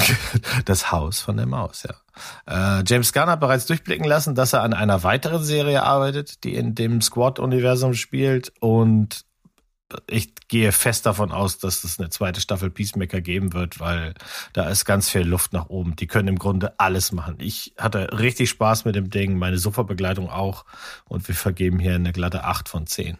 das 0.64 0.90
Haus 0.92 1.20
von 1.20 1.36
der 1.36 1.46
Maus, 1.46 1.84
ja. 1.84 1.94
Äh, 2.80 2.84
James 2.86 3.12
Gunn 3.12 3.26
hat 3.26 3.40
bereits 3.40 3.66
durchblicken 3.66 4.04
lassen, 4.04 4.34
dass 4.34 4.52
er 4.52 4.62
an 4.62 4.74
einer 4.74 5.02
weiteren 5.02 5.42
Serie 5.42 5.82
arbeitet, 5.82 6.44
die 6.44 6.54
in 6.54 6.74
dem 6.74 7.00
Squad-Universum 7.00 7.94
spielt. 7.94 8.52
Und 8.60 9.24
ich 10.06 10.34
gehe 10.48 10.72
fest 10.72 11.06
davon 11.06 11.32
aus, 11.32 11.58
dass 11.58 11.84
es 11.84 11.98
eine 11.98 12.10
zweite 12.10 12.40
Staffel 12.40 12.70
Peacemaker 12.70 13.20
geben 13.20 13.52
wird, 13.52 13.80
weil 13.80 14.14
da 14.52 14.68
ist 14.68 14.84
ganz 14.84 15.08
viel 15.10 15.22
Luft 15.22 15.52
nach 15.52 15.68
oben. 15.68 15.96
Die 15.96 16.06
können 16.06 16.28
im 16.28 16.38
Grunde 16.38 16.78
alles 16.78 17.12
machen. 17.12 17.36
Ich 17.38 17.74
hatte 17.78 18.18
richtig 18.18 18.50
Spaß 18.50 18.84
mit 18.84 18.94
dem 18.94 19.10
Ding, 19.10 19.38
meine 19.38 19.58
Sofa-Begleitung 19.58 20.30
auch. 20.30 20.64
Und 21.06 21.26
wir 21.28 21.34
vergeben 21.34 21.78
hier 21.78 21.94
eine 21.94 22.12
glatte 22.12 22.44
8 22.44 22.68
von 22.68 22.86
10. 22.86 23.18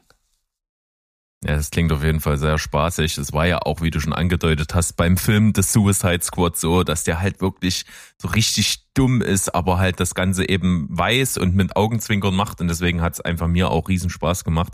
Ja, 1.45 1.57
das 1.57 1.71
klingt 1.71 1.91
auf 1.91 2.05
jeden 2.05 2.21
Fall 2.21 2.39
sehr 2.39 2.57
spaßig. 2.57 3.19
Es 3.19 3.33
war 3.33 3.47
ja 3.47 3.59
auch, 3.59 3.81
wie 3.81 3.91
du 3.91 4.01
schon 4.01 4.13
angedeutet 4.13 4.77
hast, 4.77 4.93
beim 4.93 5.17
Film 5.17 5.53
The 5.57 5.63
Suicide 5.63 6.23
Squad 6.23 6.57
so, 6.57 6.85
dass 6.85 7.03
der 7.03 7.21
halt 7.21 7.41
wirklich 7.41 7.85
so 8.17 8.29
richtig 8.29 8.85
dumm 8.95 9.21
ist, 9.21 9.53
aber 9.53 9.79
halt 9.79 9.99
das 9.99 10.15
Ganze 10.15 10.49
eben 10.49 10.87
weiß 10.91 11.39
und 11.39 11.57
mit 11.57 11.75
Augenzwinkern 11.75 12.35
macht. 12.35 12.61
Und 12.61 12.69
deswegen 12.69 13.01
hat 13.01 13.15
es 13.15 13.21
einfach 13.21 13.49
mir 13.49 13.71
auch 13.71 13.89
riesen 13.89 14.09
Spaß 14.09 14.45
gemacht. 14.45 14.73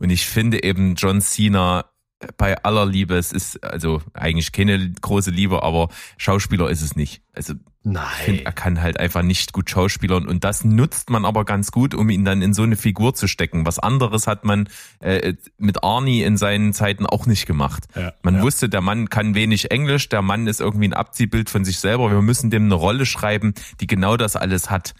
Und 0.00 0.10
ich 0.10 0.26
finde 0.26 0.64
eben 0.64 0.96
John 0.96 1.20
Cena 1.20 1.84
bei 2.36 2.62
aller 2.64 2.86
Liebe, 2.86 3.16
es 3.16 3.32
ist 3.32 3.62
also 3.62 4.02
eigentlich 4.12 4.52
keine 4.52 4.90
große 4.90 5.30
Liebe, 5.30 5.62
aber 5.62 5.88
Schauspieler 6.16 6.68
ist 6.68 6.82
es 6.82 6.96
nicht. 6.96 7.22
Also 7.32 7.54
Nein. 7.84 8.04
Ich 8.18 8.24
finde, 8.24 8.44
er 8.44 8.52
kann 8.52 8.82
halt 8.82 9.00
einfach 9.00 9.22
nicht 9.22 9.52
gut 9.52 9.70
schauspielern 9.70 10.26
und 10.26 10.44
das 10.44 10.64
nutzt 10.64 11.10
man 11.10 11.24
aber 11.24 11.44
ganz 11.44 11.70
gut, 11.70 11.94
um 11.94 12.10
ihn 12.10 12.24
dann 12.24 12.42
in 12.42 12.52
so 12.52 12.62
eine 12.62 12.76
Figur 12.76 13.14
zu 13.14 13.28
stecken. 13.28 13.64
Was 13.64 13.78
anderes 13.78 14.26
hat 14.26 14.44
man 14.44 14.68
äh, 15.00 15.34
mit 15.56 15.82
Arnie 15.84 16.22
in 16.22 16.36
seinen 16.36 16.74
Zeiten 16.74 17.06
auch 17.06 17.26
nicht 17.26 17.46
gemacht. 17.46 17.84
Ja, 17.94 18.12
man 18.22 18.36
ja. 18.36 18.42
wusste, 18.42 18.68
der 18.68 18.80
Mann 18.80 19.08
kann 19.08 19.34
wenig 19.34 19.70
Englisch, 19.70 20.08
der 20.08 20.22
Mann 20.22 20.46
ist 20.48 20.60
irgendwie 20.60 20.88
ein 20.88 20.92
Abziehbild 20.92 21.48
von 21.48 21.64
sich 21.64 21.78
selber. 21.78 22.10
Wir 22.10 22.20
müssen 22.20 22.50
dem 22.50 22.64
eine 22.64 22.74
Rolle 22.74 23.06
schreiben, 23.06 23.54
die 23.80 23.86
genau 23.86 24.16
das 24.16 24.36
alles 24.36 24.70
hat. 24.70 24.94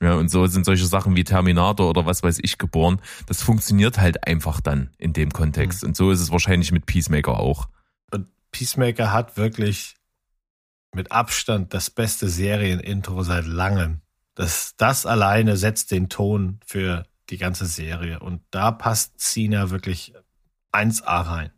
Ja, 0.00 0.14
und 0.14 0.30
so 0.30 0.46
sind 0.46 0.64
solche 0.64 0.86
Sachen 0.86 1.14
wie 1.14 1.24
Terminator 1.24 1.88
oder 1.88 2.06
was 2.06 2.22
weiß 2.22 2.40
ich 2.42 2.58
geboren. 2.58 3.00
Das 3.26 3.42
funktioniert 3.42 3.98
halt 3.98 4.26
einfach 4.26 4.60
dann 4.60 4.90
in 4.98 5.12
dem 5.12 5.32
Kontext. 5.32 5.82
Mhm. 5.82 5.88
Und 5.88 5.96
so 5.96 6.10
ist 6.10 6.20
es 6.20 6.32
wahrscheinlich 6.32 6.72
mit 6.72 6.86
Peacemaker 6.86 7.38
auch. 7.38 7.68
Und 8.10 8.26
Peacemaker 8.50 9.12
hat 9.12 9.36
wirklich 9.36 9.96
mit 10.94 11.12
Abstand 11.12 11.72
das 11.72 11.90
beste 11.90 12.28
Serienintro 12.28 13.22
seit 13.22 13.46
langem. 13.46 14.00
Das, 14.34 14.74
das 14.76 15.06
alleine 15.06 15.56
setzt 15.56 15.90
den 15.90 16.08
Ton 16.08 16.58
für 16.66 17.06
die 17.30 17.38
ganze 17.38 17.66
Serie. 17.66 18.18
Und 18.20 18.42
da 18.50 18.72
passt 18.72 19.20
Cena 19.20 19.70
wirklich 19.70 20.14
1A 20.72 21.26
rein. 21.26 21.52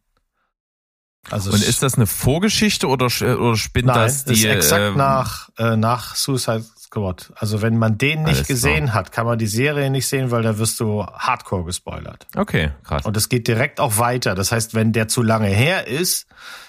Also 1.30 1.50
und 1.50 1.62
ist 1.62 1.82
das 1.82 1.94
eine 1.94 2.06
Vorgeschichte 2.06 2.86
oder, 2.86 3.06
oder 3.06 3.56
spinnt 3.56 3.86
nein, 3.86 3.96
das 3.96 4.24
die? 4.24 4.34
Ist 4.34 4.44
exakt 4.44 4.94
äh, 4.94 4.98
nach, 4.98 5.48
äh, 5.56 5.76
nach 5.76 6.14
Suicide 6.16 6.64
Squad. 6.94 7.32
Also 7.36 7.60
wenn 7.60 7.76
man 7.76 7.98
den 7.98 8.22
nicht 8.22 8.36
Alles 8.36 8.46
gesehen 8.46 8.84
klar. 8.84 8.94
hat, 8.94 9.12
kann 9.12 9.26
man 9.26 9.38
die 9.38 9.46
Serie 9.46 9.90
nicht 9.90 10.06
sehen, 10.06 10.30
weil 10.30 10.42
da 10.42 10.58
wirst 10.58 10.78
du 10.78 11.04
hardcore 11.04 11.64
gespoilert. 11.64 12.26
Okay, 12.36 12.70
krass. 12.84 13.04
Und 13.04 13.16
es 13.16 13.28
geht 13.28 13.48
direkt 13.48 13.80
auch 13.80 13.98
weiter. 13.98 14.34
Das 14.34 14.52
heißt, 14.52 14.74
wenn 14.74 14.92
der 14.92 15.08
zu 15.08 15.22
lange 15.22 15.48
her 15.48 15.88
ist, 15.88 16.26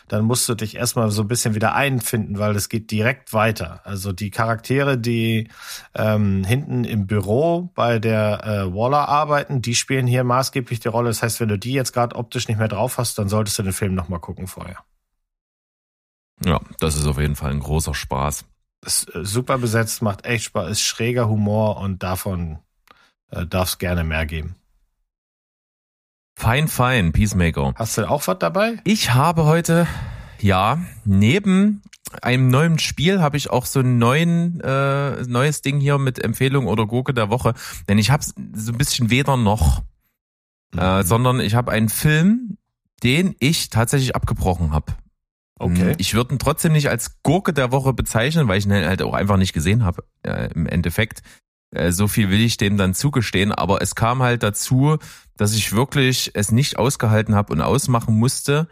dann 0.08 0.26
musst 0.26 0.50
du 0.50 0.56
dich 0.56 0.76
erstmal 0.76 1.12
so 1.12 1.24
ein 1.24 1.28
bisschen 1.28 1.56
wieder 1.56 1.76
einfinden, 1.76 2.40
weil 2.40 2.56
es 2.56 2.70
geht 2.70 2.90
direkt 2.92 3.34
weiter. 3.34 3.82
Also 3.84 4.12
die 4.12 4.32
Charaktere, 4.32 4.98
die 4.98 5.50
ähm, 5.94 6.44
hinten 6.44 6.84
im 6.84 7.06
Büro 7.06 7.70
bei 7.76 8.00
der 8.00 8.44
äh, 8.44 8.74
Waller 8.74 9.08
arbeiten, 9.08 9.62
die 9.62 9.76
spielen 9.76 10.08
hier 10.08 10.24
maßgeblich 10.24 10.80
die 10.80 10.88
Rolle. 10.88 11.10
Das 11.10 11.22
heißt, 11.22 11.40
wenn 11.40 11.50
du 11.50 11.58
die 11.58 11.74
jetzt 11.74 11.94
gerade 11.94 12.16
optisch 12.16 12.48
nicht 12.48 12.58
mehr 12.58 12.68
drauf 12.68 12.98
hast, 12.98 13.18
dann 13.20 13.30
solltest 13.30 13.60
du 13.60 13.64
den 13.64 13.74
Film 13.74 13.94
nochmal 13.94 14.20
gucken 14.20 14.48
vorher. 14.48 14.78
Ja, 16.44 16.60
das 16.80 16.96
ist 16.96 17.06
auf 17.06 17.20
jeden 17.20 17.36
Fall 17.36 17.52
ein 17.52 17.60
großer 17.60 17.94
Spaß. 17.94 18.46
Ist 18.86 19.14
äh, 19.16 19.26
super 19.26 19.58
besetzt, 19.58 20.02
macht 20.02 20.26
echt 20.26 20.46
Spaß, 20.46 20.72
ist 20.72 20.82
schräger 20.82 21.28
Humor 21.28 21.78
und 21.78 22.04
davon 22.04 22.60
äh, 23.32 23.46
darf 23.46 23.70
es 23.70 23.78
gerne 23.78 24.04
mehr 24.04 24.26
geben. 24.26 24.56
Fein, 26.38 26.68
fein, 26.68 27.14
Peacemaker. 27.14 27.74
Hast 27.76 27.98
du 27.98 28.10
auch 28.10 28.28
was 28.28 28.40
dabei? 28.40 28.78
Ich 28.84 29.14
habe 29.14 29.46
heute, 29.46 29.88
ja, 30.40 30.80
neben 31.06 31.82
einem 32.22 32.50
neuen 32.50 32.80
Spiel 32.80 33.22
habe 33.22 33.38
ich 33.38 33.50
auch 33.50 33.66
so 33.66 33.80
ein 33.80 33.98
neuen, 33.98 34.60
äh, 34.62 35.24
neues 35.24 35.62
Ding 35.62 35.80
hier 35.80 35.98
mit 35.98 36.20
Empfehlung 36.20 36.68
oder 36.68 36.86
Gurke 36.86 37.14
der 37.14 37.30
Woche. 37.30 37.54
Denn 37.88 37.98
ich 37.98 38.12
habe 38.12 38.24
so 38.24 38.72
ein 38.72 38.78
bisschen 38.78 39.10
weder 39.10 39.38
noch, 39.38 39.84
äh, 40.74 40.76
mhm. 40.76 40.80
äh, 40.80 41.04
sondern 41.04 41.40
ich 41.40 41.56
habe 41.56 41.72
einen 41.72 41.90
Film, 41.90 42.58
den 43.04 43.36
ich 43.40 43.70
tatsächlich 43.70 44.16
abgebrochen 44.16 44.72
habe. 44.72 44.94
Okay. 45.58 45.92
Hm, 45.92 45.96
ich 45.98 46.14
würde 46.14 46.36
ihn 46.36 46.40
trotzdem 46.40 46.74
nicht 46.74 46.90
als 46.90 47.22
Gurke 47.24 47.54
der 47.54 47.72
Woche 47.72 47.94
bezeichnen, 47.94 48.48
weil 48.48 48.58
ich 48.58 48.66
ihn 48.66 48.74
halt 48.74 49.02
auch 49.02 49.14
einfach 49.14 49.38
nicht 49.38 49.54
gesehen 49.54 49.84
habe 49.86 50.04
äh, 50.24 50.50
im 50.54 50.68
Endeffekt. 50.68 51.22
Äh, 51.72 51.92
so 51.92 52.08
viel 52.08 52.30
will 52.30 52.42
ich 52.42 52.58
dem 52.58 52.78
dann 52.78 52.94
zugestehen, 52.94 53.52
aber 53.52 53.82
es 53.82 53.96
kam 53.96 54.22
halt 54.22 54.44
dazu, 54.44 54.98
dass 55.38 55.56
ich 55.56 55.74
wirklich 55.74 56.32
es 56.34 56.52
nicht 56.52 56.78
ausgehalten 56.78 57.36
habe 57.36 57.54
und 57.54 57.62
ausmachen 57.62 58.18
musste. 58.18 58.68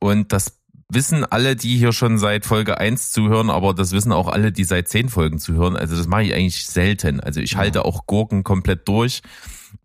Und 0.00 0.32
das 0.32 0.58
wissen 0.88 1.24
alle, 1.24 1.56
die 1.56 1.76
hier 1.76 1.92
schon 1.92 2.18
seit 2.18 2.46
Folge 2.46 2.78
1 2.78 3.10
zuhören, 3.10 3.50
aber 3.50 3.74
das 3.74 3.92
wissen 3.92 4.12
auch 4.12 4.28
alle, 4.28 4.52
die 4.52 4.64
seit 4.64 4.88
10 4.88 5.08
Folgen 5.08 5.38
zuhören. 5.38 5.76
Also 5.76 5.96
das 5.96 6.06
mache 6.06 6.24
ich 6.24 6.34
eigentlich 6.34 6.66
selten. 6.66 7.20
Also 7.20 7.40
ich 7.40 7.56
halte 7.56 7.84
auch 7.84 8.06
Gurken 8.06 8.44
komplett 8.44 8.86
durch. 8.88 9.22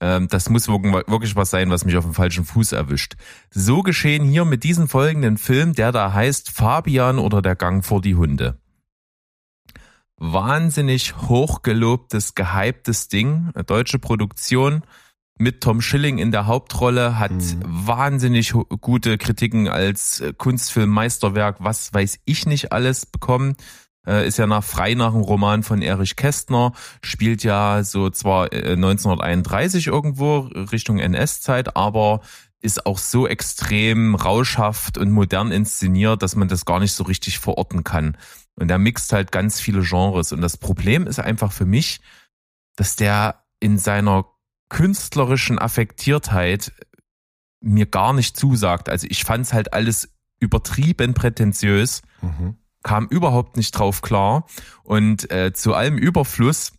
Ähm, 0.02 0.28
das 0.28 0.50
muss 0.50 0.68
wirklich 0.68 1.36
was 1.36 1.52
sein, 1.52 1.70
was 1.70 1.86
mich 1.86 1.96
auf 1.96 2.04
dem 2.04 2.16
falschen 2.16 2.44
Fuß 2.44 2.72
erwischt. 2.74 3.14
So 3.52 3.84
geschehen 3.84 4.26
hier 4.26 4.44
mit 4.46 4.64
diesem 4.64 4.88
folgenden 4.88 5.38
Film, 5.38 5.74
der 5.74 5.92
da 5.92 6.12
heißt 6.12 6.50
Fabian 6.50 7.20
oder 7.20 7.42
der 7.42 7.56
Gang 7.56 7.86
vor 7.86 8.02
die 8.02 8.16
Hunde. 8.16 8.58
Wahnsinnig 10.18 11.16
hochgelobtes, 11.16 12.36
gehyptes 12.36 13.08
Ding, 13.08 13.52
eine 13.54 13.64
deutsche 13.64 14.00
Produktion 14.00 14.82
mit 15.38 15.62
Tom 15.62 15.82
Schilling 15.82 16.18
in 16.18 16.32
der 16.32 16.46
Hauptrolle, 16.46 17.18
hat 17.18 17.32
mhm. 17.32 17.64
wahnsinnig 17.64 18.54
gute 18.82 19.18
Kritiken 19.18 19.68
als 19.68 20.24
Kunstfilm, 20.38 20.90
Meisterwerk, 20.90 21.58
was 21.60 21.94
weiß 21.94 22.20
ich 22.26 22.46
nicht 22.46 22.72
alles 22.72 23.06
bekommen 23.06 23.52
äh, 23.52 23.81
ist 24.28 24.38
ja 24.38 24.48
nach 24.48 24.64
frei 24.64 24.96
nach 24.96 25.14
einem 25.14 25.24
Roman 25.24 25.64
von 25.64 25.82
Erich 25.82 26.16
Kästner, 26.16 26.74
spielt 27.04 27.44
ja 27.44 27.84
so 27.84 28.10
zwar 28.10 28.52
äh, 28.52 28.74
1931 28.74 29.88
irgendwo 29.88 30.40
Richtung 30.72 31.00
NS-Zeit, 31.00 31.76
aber 31.76 32.22
ist 32.62 32.86
auch 32.86 32.98
so 32.98 33.28
extrem 33.28 34.16
rauschhaft 34.16 34.98
und 34.98 35.12
modern 35.12 35.52
inszeniert, 35.52 36.22
dass 36.22 36.36
man 36.36 36.48
das 36.48 36.66
gar 36.66 36.80
nicht 36.80 36.94
so 36.94 37.04
richtig 37.04 37.40
verorten 37.40 37.84
kann. 37.84 38.18
Und 38.56 38.68
der 38.68 38.78
mixt 38.78 39.14
halt 39.14 39.32
ganz 39.32 39.60
viele 39.60 39.82
Genres. 39.82 40.32
Und 40.32 40.42
das 40.42 40.58
Problem 40.58 41.08
ist 41.08 41.20
einfach 41.20 41.52
für 41.52 41.66
mich, 41.66 42.02
dass 42.76 42.96
der 42.96 43.44
in 43.60 43.78
seiner 43.78 44.26
künstlerischen 44.70 45.58
Affektiertheit 45.58 46.72
mir 47.62 47.86
gar 47.86 48.14
nicht 48.14 48.38
zusagt. 48.38 48.90
Also 48.90 49.08
ich 49.10 49.24
fand 49.24 49.46
es 49.46 49.54
halt 49.54 49.74
alles 49.74 50.10
übertrieben 50.40 51.14
prätentiös. 51.14 52.02
Mhm 52.22 52.58
kam 52.84 53.08
überhaupt 53.08 53.58
nicht 53.58 53.72
drauf 53.72 54.02
klar. 54.02 54.46
Und 54.84 55.32
äh, 55.32 55.54
zu 55.54 55.74
allem 55.74 55.98
Überfluss 55.98 56.74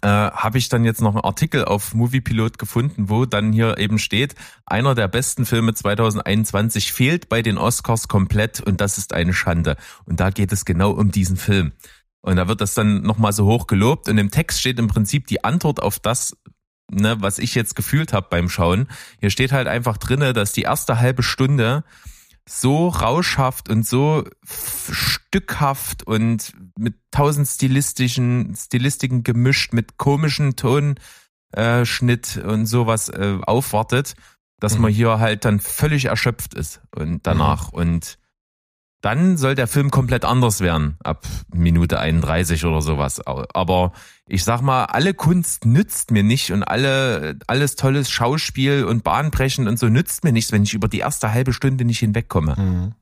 äh, 0.00 0.06
habe 0.06 0.58
ich 0.58 0.68
dann 0.68 0.84
jetzt 0.84 1.00
noch 1.00 1.14
einen 1.14 1.24
Artikel 1.24 1.64
auf 1.64 1.94
Moviepilot 1.94 2.58
gefunden, 2.58 3.08
wo 3.08 3.26
dann 3.26 3.52
hier 3.52 3.78
eben 3.78 3.98
steht, 3.98 4.34
einer 4.64 4.94
der 4.94 5.08
besten 5.08 5.44
Filme 5.44 5.74
2021 5.74 6.92
fehlt 6.92 7.28
bei 7.28 7.42
den 7.42 7.58
Oscars 7.58 8.08
komplett 8.08 8.60
und 8.60 8.80
das 8.80 8.98
ist 8.98 9.12
eine 9.12 9.34
Schande. 9.34 9.76
Und 10.04 10.20
da 10.20 10.30
geht 10.30 10.52
es 10.52 10.64
genau 10.64 10.92
um 10.92 11.10
diesen 11.10 11.36
Film. 11.36 11.72
Und 12.20 12.36
da 12.36 12.46
wird 12.46 12.60
das 12.60 12.74
dann 12.74 13.02
nochmal 13.02 13.32
so 13.32 13.46
hoch 13.46 13.66
gelobt 13.66 14.08
und 14.08 14.18
im 14.18 14.30
Text 14.30 14.60
steht 14.60 14.78
im 14.78 14.86
Prinzip 14.86 15.26
die 15.26 15.42
Antwort 15.42 15.82
auf 15.82 15.98
das, 15.98 16.36
ne, 16.88 17.16
was 17.18 17.40
ich 17.40 17.56
jetzt 17.56 17.74
gefühlt 17.74 18.12
habe 18.12 18.28
beim 18.30 18.48
Schauen. 18.48 18.86
Hier 19.18 19.30
steht 19.30 19.50
halt 19.50 19.66
einfach 19.66 19.96
drinne, 19.96 20.32
dass 20.32 20.52
die 20.52 20.62
erste 20.62 21.00
halbe 21.00 21.24
Stunde 21.24 21.82
so 22.48 22.88
rauschhaft 22.88 23.68
und 23.68 23.86
so 23.86 24.24
stückhaft 24.44 26.06
und 26.06 26.52
mit 26.76 26.94
tausend 27.10 27.46
stilistischen 27.46 28.54
Stilistiken 28.56 29.22
gemischt, 29.22 29.72
mit 29.72 29.96
komischen 29.96 30.56
Tonschnitt 30.56 32.36
äh, 32.36 32.42
und 32.42 32.66
sowas 32.66 33.08
äh, 33.08 33.38
aufwartet, 33.42 34.14
dass 34.58 34.74
mhm. 34.76 34.82
man 34.82 34.92
hier 34.92 35.18
halt 35.18 35.44
dann 35.44 35.60
völlig 35.60 36.06
erschöpft 36.06 36.54
ist 36.54 36.80
und 36.94 37.26
danach. 37.26 37.72
Mhm. 37.72 37.78
Und 37.78 38.18
dann 39.02 39.36
soll 39.36 39.56
der 39.56 39.66
Film 39.66 39.90
komplett 39.90 40.24
anders 40.24 40.60
werden, 40.60 40.96
ab 41.02 41.26
Minute 41.52 41.98
31 41.98 42.64
oder 42.64 42.80
sowas. 42.80 43.20
Aber 43.26 43.92
ich 44.26 44.44
sag 44.44 44.62
mal, 44.62 44.84
alle 44.84 45.12
Kunst 45.12 45.66
nützt 45.66 46.12
mir 46.12 46.22
nicht 46.22 46.52
und 46.52 46.62
alle, 46.62 47.36
alles 47.48 47.74
tolles 47.74 48.10
Schauspiel 48.10 48.84
und 48.84 49.02
Bahnbrechen 49.02 49.66
und 49.66 49.78
so 49.78 49.88
nützt 49.88 50.22
mir 50.22 50.32
nichts, 50.32 50.52
wenn 50.52 50.62
ich 50.62 50.72
über 50.72 50.86
die 50.86 51.00
erste 51.00 51.32
halbe 51.32 51.52
Stunde 51.52 51.84
nicht 51.84 51.98
hinwegkomme. 51.98 52.54
Mhm. 52.56 52.94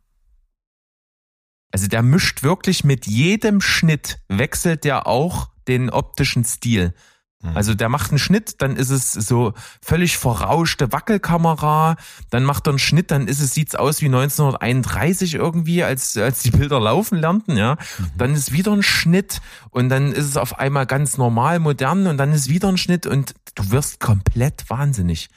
Also 1.70 1.86
der 1.86 2.02
mischt 2.02 2.42
wirklich 2.42 2.82
mit 2.82 3.06
jedem 3.06 3.60
Schnitt, 3.60 4.20
wechselt 4.28 4.84
der 4.84 5.06
auch 5.06 5.50
den 5.68 5.90
optischen 5.90 6.44
Stil. 6.44 6.94
Mhm. 7.42 7.56
Also 7.56 7.74
der 7.74 7.88
macht 7.88 8.10
einen 8.10 8.18
Schnitt, 8.18 8.60
dann 8.60 8.76
ist 8.76 8.90
es 8.90 9.12
so 9.12 9.54
völlig 9.80 10.18
verrauschte 10.18 10.92
Wackelkamera, 10.92 11.96
dann 12.30 12.44
macht 12.44 12.66
er 12.66 12.70
einen 12.70 12.78
Schnitt, 12.78 13.10
dann 13.10 13.28
ist 13.28 13.40
es 13.40 13.54
sieht's 13.54 13.74
aus 13.74 14.02
wie 14.02 14.06
1931 14.06 15.34
irgendwie, 15.34 15.82
als 15.82 16.16
als 16.16 16.40
die 16.40 16.50
Bilder 16.50 16.80
laufen 16.80 17.18
lernten, 17.18 17.56
ja. 17.56 17.76
Mhm. 17.98 18.10
Dann 18.18 18.34
ist 18.34 18.52
wieder 18.52 18.72
ein 18.72 18.82
Schnitt 18.82 19.40
und 19.70 19.88
dann 19.88 20.12
ist 20.12 20.26
es 20.26 20.36
auf 20.36 20.58
einmal 20.58 20.86
ganz 20.86 21.16
normal 21.16 21.58
modern 21.58 22.06
und 22.06 22.18
dann 22.18 22.32
ist 22.32 22.48
wieder 22.48 22.68
ein 22.68 22.78
Schnitt 22.78 23.06
und 23.06 23.34
du 23.54 23.70
wirst 23.70 24.00
komplett 24.00 24.68
wahnsinnig. 24.68 25.28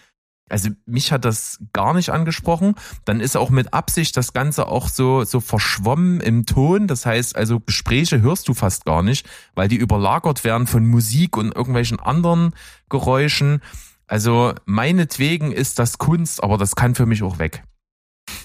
Also 0.49 0.69
mich 0.85 1.11
hat 1.11 1.25
das 1.25 1.59
gar 1.71 1.93
nicht 1.93 2.09
angesprochen. 2.09 2.75
Dann 3.05 3.21
ist 3.21 3.37
auch 3.37 3.49
mit 3.49 3.73
Absicht 3.73 4.15
das 4.17 4.33
Ganze 4.33 4.67
auch 4.67 4.89
so, 4.89 5.23
so 5.23 5.39
verschwommen 5.39 6.19
im 6.19 6.45
Ton. 6.45 6.87
Das 6.87 7.05
heißt, 7.05 7.35
also 7.35 7.59
Gespräche 7.59 8.21
hörst 8.21 8.47
du 8.47 8.53
fast 8.53 8.85
gar 8.85 9.03
nicht, 9.03 9.27
weil 9.55 9.67
die 9.67 9.77
überlagert 9.77 10.43
werden 10.43 10.67
von 10.67 10.85
Musik 10.85 11.37
und 11.37 11.55
irgendwelchen 11.55 11.99
anderen 11.99 12.53
Geräuschen. 12.89 13.61
Also 14.05 14.53
meinetwegen 14.65 15.51
ist 15.51 15.79
das 15.79 15.97
Kunst, 15.97 16.43
aber 16.43 16.57
das 16.57 16.75
kann 16.75 16.93
für 16.93 17.05
mich 17.05 17.23
auch 17.23 17.39
weg. 17.39 17.63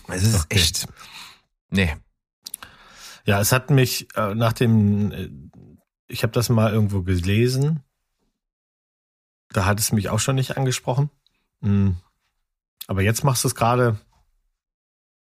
Es 0.07 0.23
ist 0.23 0.45
okay. 0.45 0.57
echt. 0.57 0.87
Nee. 1.71 1.95
Ja, 3.25 3.41
es 3.41 3.53
hat 3.53 3.71
mich 3.71 4.09
äh, 4.17 4.35
nach 4.35 4.55
dem, 4.55 5.13
äh, 5.13 5.29
ich 6.07 6.23
habe 6.23 6.33
das 6.33 6.49
mal 6.49 6.73
irgendwo 6.73 7.03
gelesen. 7.03 7.83
Da 9.51 9.67
hat 9.67 9.81
es 9.81 9.93
mich 9.93 10.09
auch 10.09 10.21
schon 10.21 10.37
nicht 10.37 10.57
angesprochen. 10.57 11.11
Hm. 11.63 11.97
Aber 12.87 13.03
jetzt 13.03 13.25
machst 13.25 13.45
du 13.45 13.49
es 13.49 13.55
gerade 13.55 13.99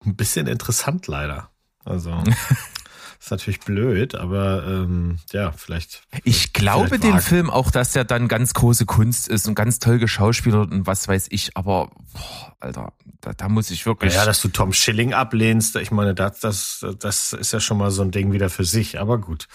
ein 0.04 0.16
bisschen 0.16 0.46
interessant 0.46 1.06
leider. 1.06 1.50
Also 1.84 2.22
ist 3.20 3.30
natürlich 3.30 3.60
blöd, 3.60 4.14
aber 4.14 4.64
ähm, 4.66 5.18
ja, 5.32 5.52
vielleicht. 5.52 6.02
Ich 6.24 6.52
glaube 6.52 6.88
vielleicht 6.88 7.04
dem 7.04 7.18
Film 7.20 7.50
auch, 7.50 7.70
dass 7.70 7.96
er 7.96 8.04
dann 8.04 8.28
ganz 8.28 8.54
große 8.54 8.86
Kunst 8.86 9.28
ist 9.28 9.48
und 9.48 9.54
ganz 9.54 9.78
toll 9.78 9.98
geschauspielert 9.98 10.70
und 10.70 10.86
was 10.86 11.08
weiß 11.08 11.26
ich, 11.30 11.56
aber 11.56 11.90
boah, 12.12 12.56
Alter, 12.60 12.92
da, 13.20 13.32
da 13.32 13.48
muss 13.48 13.70
ich 13.70 13.86
wirklich. 13.86 14.14
Ja, 14.14 14.24
dass 14.24 14.40
du 14.42 14.48
Tom 14.48 14.72
Schilling 14.72 15.14
ablehnst, 15.14 15.76
ich 15.76 15.90
meine, 15.90 16.14
das, 16.14 16.40
das, 16.40 16.86
das 16.98 17.32
ist 17.32 17.52
ja 17.52 17.60
schon 17.60 17.78
mal 17.78 17.90
so 17.90 18.02
ein 18.02 18.10
Ding 18.10 18.32
wieder 18.32 18.50
für 18.50 18.64
sich, 18.64 19.00
aber 19.00 19.18
gut. 19.18 19.48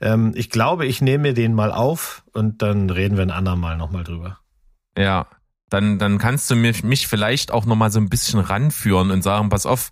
Ähm, 0.00 0.32
ich 0.36 0.50
glaube, 0.50 0.86
ich 0.86 1.00
nehme 1.00 1.28
mir 1.28 1.34
den 1.34 1.54
mal 1.54 1.72
auf 1.72 2.24
und 2.32 2.62
dann 2.62 2.90
reden 2.90 3.16
wir 3.16 3.22
ein 3.22 3.30
andermal 3.30 3.76
nochmal 3.76 4.04
drüber. 4.04 4.38
Ja, 4.96 5.26
dann, 5.70 5.98
dann 5.98 6.18
kannst 6.18 6.50
du 6.50 6.56
mich, 6.56 6.82
mich 6.82 7.06
vielleicht 7.06 7.50
auch 7.50 7.66
nochmal 7.66 7.90
so 7.90 8.00
ein 8.00 8.08
bisschen 8.08 8.40
ranführen 8.40 9.10
und 9.10 9.22
sagen, 9.22 9.48
pass 9.48 9.66
auf, 9.66 9.90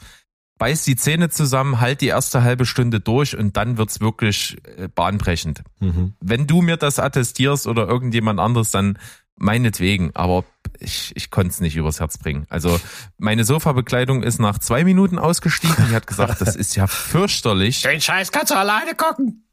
beiß 0.59 0.85
die 0.85 0.97
Zähne 0.97 1.29
zusammen, 1.29 1.81
halt 1.81 2.01
die 2.01 2.09
erste 2.09 2.43
halbe 2.43 2.67
Stunde 2.67 3.01
durch 3.01 3.37
und 3.37 3.57
dann 3.57 3.79
wird's 3.79 4.01
wirklich 4.01 4.57
äh, 4.77 4.89
bahnbrechend. 4.89 5.62
Mhm. 5.81 6.15
Wenn 6.21 6.47
du 6.47 6.62
mir 6.62 6.77
das 6.77 6.99
attestierst 6.99 7.67
oder 7.67 7.87
irgendjemand 7.87 8.41
anderes, 8.41 8.71
dann 8.71 8.99
meinetwegen, 9.39 10.12
aber 10.15 10.45
ich, 10.79 11.12
ich 11.15 11.31
konnte 11.31 11.51
es 11.51 11.61
nicht 11.61 11.77
übers 11.77 12.01
Herz 12.01 12.19
bringen. 12.19 12.47
Also 12.49 12.81
meine 13.19 13.45
Sofabekleidung 13.45 14.23
ist 14.23 14.39
nach 14.39 14.59
zwei 14.59 14.85
Minuten 14.85 15.19
ausgestiegen. 15.19 15.77
Die 15.91 15.95
hat 15.95 16.07
gesagt, 16.07 16.41
das 16.41 16.57
ist 16.57 16.75
ja 16.75 16.87
fürchterlich. 16.87 17.83
Den 17.83 18.01
Scheiß 18.01 18.33
kannst 18.33 18.51
du 18.51 18.57
alleine 18.57 18.95
gucken. 18.95 19.46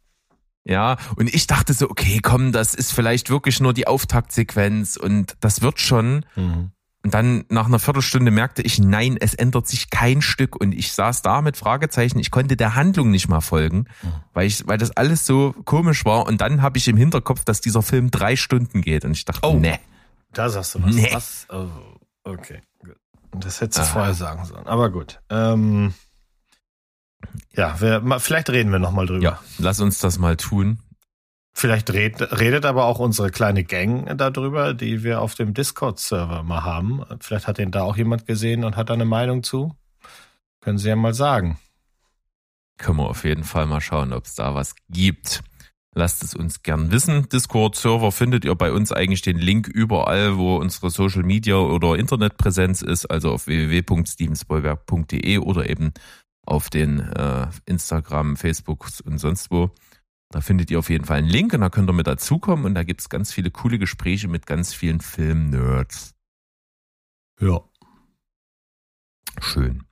Ja, 0.65 0.97
und 1.17 1.34
ich 1.34 1.47
dachte 1.47 1.73
so, 1.73 1.89
okay, 1.89 2.19
komm, 2.21 2.52
das 2.54 2.73
ist 2.73 2.93
vielleicht 2.93 3.30
wirklich 3.30 3.60
nur 3.60 3.73
die 3.73 3.88
Auftaktsequenz 3.88 4.95
und 4.95 5.36
das 5.41 5.62
wird 5.62 5.80
schon. 5.80 6.26
Mhm. 6.36 6.71
Und 7.06 7.13
dann 7.13 7.43
nach 7.49 7.65
einer 7.65 7.80
Viertelstunde 7.80 8.32
merkte 8.32 8.62
ich, 8.62 8.80
nein, 8.80 9.17
es 9.19 9.34
ändert 9.34 9.67
sich 9.67 9.89
kein 9.89 10.21
Stück. 10.21 10.56
Und 10.56 10.71
ich 10.71 10.93
saß 10.93 11.21
da 11.21 11.41
mit 11.41 11.58
Fragezeichen. 11.58 12.17
Ich 12.17 12.32
konnte 12.32 12.56
der 12.56 12.76
Handlung 12.76 13.12
nicht 13.12 13.28
mal 13.28 13.41
folgen, 13.41 13.88
mhm. 14.02 14.13
weil 14.34 14.47
ich, 14.47 14.65
weil 14.67 14.78
das 14.78 14.91
alles 14.91 15.26
so 15.26 15.54
komisch 15.65 16.06
war. 16.06 16.26
Und 16.26 16.39
dann 16.39 16.62
habe 16.62 16.78
ich 16.78 16.88
im 16.88 16.95
Hinterkopf, 16.95 17.43
dass 17.43 17.60
dieser 17.60 17.82
Film 17.82 18.10
drei 18.10 18.38
Stunden 18.38 18.82
geht. 18.82 19.04
Und 19.04 19.12
ich 19.12 19.26
dachte, 19.26 19.45
oh, 19.45 19.56
nee. 19.56 19.80
Da 20.32 20.47
sagst 20.47 20.76
du 20.76 20.84
was. 20.84 20.95
Nee. 20.95 21.10
was? 21.12 21.45
Oh, 21.49 21.67
okay, 22.23 22.62
gut. 22.80 22.95
Das 23.34 23.60
hättest 23.60 23.80
du 23.80 23.82
ah. 23.82 23.86
vorher 23.86 24.13
sagen 24.13 24.45
sollen. 24.45 24.65
Aber 24.65 24.89
gut. 24.89 25.19
Ähm, 25.30 25.93
ja, 27.55 27.79
wir, 27.79 28.19
vielleicht 28.19 28.49
reden 28.49 28.71
wir 28.71 28.79
nochmal 28.79 29.05
drüber. 29.05 29.23
Ja, 29.23 29.39
lass 29.57 29.79
uns 29.79 29.99
das 29.99 30.19
mal 30.19 30.38
tun. 30.38 30.79
Vielleicht 31.55 31.91
red, 31.91 32.19
redet 32.39 32.65
aber 32.65 32.86
auch 32.86 32.97
unsere 32.97 33.29
kleine 33.29 33.63
Gang 33.63 34.17
darüber, 34.17 34.73
die 34.73 35.03
wir 35.03 35.21
auf 35.21 35.36
dem 35.36 35.53
Discord-Server 35.53 36.41
mal 36.41 36.63
haben. 36.63 37.03
Vielleicht 37.19 37.45
hat 37.47 37.59
den 37.59 37.69
da 37.69 37.83
auch 37.83 37.95
jemand 37.95 38.25
gesehen 38.25 38.63
und 38.63 38.75
hat 38.75 38.89
da 38.89 38.95
eine 38.95 39.05
Meinung 39.05 39.43
zu. 39.43 39.75
Können 40.62 40.79
Sie 40.79 40.89
ja 40.89 40.95
mal 40.95 41.13
sagen. 41.13 41.59
Können 42.79 42.97
wir 42.97 43.07
auf 43.07 43.23
jeden 43.23 43.43
Fall 43.43 43.67
mal 43.67 43.81
schauen, 43.81 44.13
ob 44.13 44.25
es 44.25 44.33
da 44.33 44.55
was 44.55 44.73
gibt. 44.89 45.43
Lasst 45.95 46.23
es 46.23 46.33
uns 46.33 46.63
gern 46.63 46.91
wissen. 46.91 47.29
Discord-Server 47.29 48.12
findet 48.12 48.45
ihr 48.45 48.55
bei 48.55 48.71
uns 48.71 48.91
eigentlich 48.91 49.21
den 49.21 49.38
Link 49.38 49.67
überall, 49.67 50.38
wo 50.38 50.55
unsere 50.55 50.89
Social 50.89 51.21
Media 51.21 51.57
oder 51.57 51.95
Internetpräsenz 51.97 52.81
ist, 52.81 53.05
also 53.05 53.31
auf 53.31 53.45
www.stevensbollwerk.de 53.45 55.38
oder 55.38 55.69
eben 55.69 55.93
auf 56.45 56.69
den 56.69 56.99
äh, 56.99 57.47
Instagram, 57.65 58.36
Facebook 58.36 58.88
und 59.06 59.17
sonst 59.17 59.51
wo. 59.51 59.71
Da 60.29 60.41
findet 60.41 60.71
ihr 60.71 60.79
auf 60.79 60.89
jeden 60.89 61.06
Fall 61.06 61.19
einen 61.19 61.29
Link 61.29 61.53
und 61.53 61.62
da 61.62 61.69
könnt 61.69 61.89
ihr 61.89 61.93
mit 61.93 62.08
dazukommen 62.08 62.65
und 62.65 62.73
da 62.73 62.84
gibt 62.84 63.01
es 63.01 63.10
ganz 63.10 63.32
viele 63.32 63.51
coole 63.51 63.77
Gespräche 63.77 64.27
mit 64.27 64.45
ganz 64.45 64.73
vielen 64.73 64.99
Film-Nerds. 64.99 66.15
Ja. 67.39 67.62
Schön. 69.39 69.84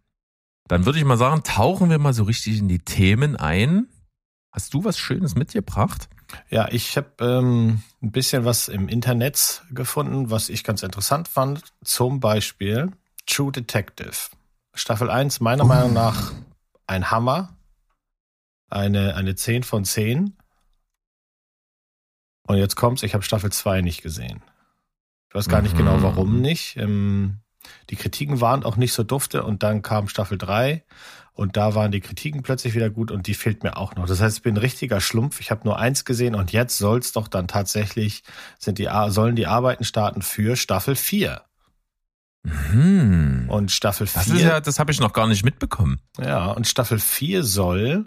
Dann 0.67 0.85
würde 0.85 0.99
ich 0.99 1.05
mal 1.05 1.17
sagen, 1.17 1.43
tauchen 1.43 1.89
wir 1.89 1.99
mal 1.99 2.13
so 2.13 2.23
richtig 2.23 2.59
in 2.59 2.67
die 2.67 2.79
Themen 2.79 3.35
ein. 3.35 3.87
Hast 4.51 4.73
du 4.73 4.83
was 4.83 4.97
Schönes 4.97 5.35
mitgebracht? 5.35 6.09
Ja, 6.49 6.69
ich 6.71 6.97
habe 6.97 7.11
ähm, 7.19 7.83
ein 8.01 8.11
bisschen 8.11 8.45
was 8.45 8.67
im 8.67 8.87
Internet 8.87 9.63
gefunden, 9.71 10.29
was 10.29 10.49
ich 10.49 10.63
ganz 10.63 10.83
interessant 10.83 11.27
fand. 11.27 11.73
Zum 11.83 12.19
Beispiel 12.19 12.91
True 13.25 13.51
Detective. 13.51 14.29
Staffel 14.73 15.09
1 15.09 15.39
meiner. 15.39 15.65
Meinung 15.65 15.93
nach 15.93 16.31
ein 16.87 17.11
Hammer. 17.11 17.57
Eine, 18.69 19.15
eine 19.15 19.35
10 19.35 19.63
von 19.63 19.83
10. 19.83 20.37
Und 22.47 22.57
jetzt 22.57 22.75
kommt's, 22.75 23.03
ich 23.03 23.13
habe 23.13 23.23
Staffel 23.23 23.51
2 23.51 23.81
nicht 23.81 24.01
gesehen. 24.01 24.41
Ich 25.29 25.35
weiß 25.35 25.47
gar 25.47 25.61
nicht 25.61 25.77
genau, 25.77 25.97
mhm. 25.97 26.03
warum 26.03 26.41
nicht. 26.41 26.77
Ähm, 26.77 27.39
die 27.89 27.95
Kritiken 27.95 28.41
waren 28.41 28.63
auch 28.63 28.75
nicht 28.75 28.93
so 28.93 29.03
dufte 29.03 29.43
und 29.43 29.63
dann 29.63 29.81
kam 29.81 30.07
Staffel 30.07 30.37
3 30.37 30.83
und 31.33 31.57
da 31.57 31.75
waren 31.75 31.91
die 31.91 32.01
Kritiken 32.01 32.43
plötzlich 32.43 32.75
wieder 32.75 32.89
gut 32.89 33.11
und 33.11 33.27
die 33.27 33.33
fehlt 33.33 33.63
mir 33.63 33.77
auch 33.77 33.95
noch. 33.95 34.05
Das 34.05 34.21
heißt, 34.21 34.37
ich 34.37 34.43
bin 34.43 34.55
ein 34.55 34.57
richtiger 34.57 34.99
Schlumpf. 34.99 35.39
Ich 35.39 35.51
habe 35.51 35.63
nur 35.63 35.79
eins 35.79 36.03
gesehen 36.03 36.35
und 36.35 36.51
jetzt 36.51 36.77
soll's 36.77 37.13
doch 37.13 37.27
dann 37.27 37.47
tatsächlich, 37.47 38.23
sind 38.59 38.77
die, 38.77 38.89
sollen 39.07 39.35
die 39.35 39.47
Arbeiten 39.47 39.83
starten 39.83 40.21
für 40.21 40.55
Staffel 40.55 40.95
4. 40.95 41.41
Mhm. 42.43 43.47
Und 43.49 43.71
Staffel 43.71 44.07
4. 44.07 44.21
Das, 44.21 44.27
ist 44.29 44.41
ja, 44.41 44.59
das 44.59 44.79
habe 44.79 44.91
ich 44.91 44.99
noch 44.99 45.13
gar 45.13 45.27
nicht 45.27 45.45
mitbekommen. 45.45 45.99
Ja, 46.19 46.51
und 46.51 46.67
Staffel 46.67 46.99
4 46.99 47.43
soll 47.43 48.05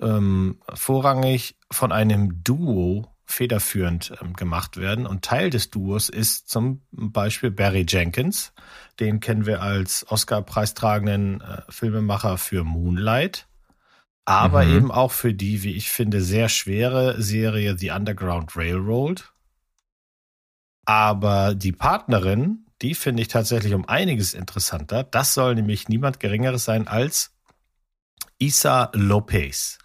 ähm, 0.00 0.60
vorrangig 0.74 1.56
von 1.70 1.92
einem 1.92 2.42
Duo 2.42 3.14
federführend 3.24 4.12
ähm, 4.20 4.34
gemacht 4.34 4.76
werden. 4.76 5.06
Und 5.06 5.24
Teil 5.24 5.50
des 5.50 5.70
Duos 5.70 6.08
ist 6.08 6.48
zum 6.48 6.82
Beispiel 6.90 7.50
Barry 7.50 7.86
Jenkins. 7.88 8.52
Den 9.00 9.20
kennen 9.20 9.46
wir 9.46 9.62
als 9.62 10.06
Oscar-preistragenden 10.10 11.40
äh, 11.40 11.62
Filmemacher 11.68 12.38
für 12.38 12.64
Moonlight. 12.64 13.48
Aber 14.26 14.64
mhm. 14.64 14.76
eben 14.76 14.90
auch 14.90 15.12
für 15.12 15.34
die, 15.34 15.62
wie 15.62 15.72
ich 15.74 15.90
finde, 15.90 16.22
sehr 16.22 16.48
schwere 16.48 17.20
Serie 17.20 17.76
The 17.76 17.90
Underground 17.90 18.56
Railroad. 18.56 19.32
Aber 20.86 21.54
die 21.54 21.72
Partnerin 21.72 22.63
die 22.82 22.94
finde 22.94 23.22
ich 23.22 23.28
tatsächlich 23.28 23.74
um 23.74 23.88
einiges 23.88 24.34
interessanter. 24.34 25.04
Das 25.04 25.34
soll 25.34 25.54
nämlich 25.54 25.88
niemand 25.88 26.20
Geringeres 26.20 26.64
sein 26.64 26.88
als 26.88 27.32
Isa 28.38 28.90
Lopez. 28.94 29.78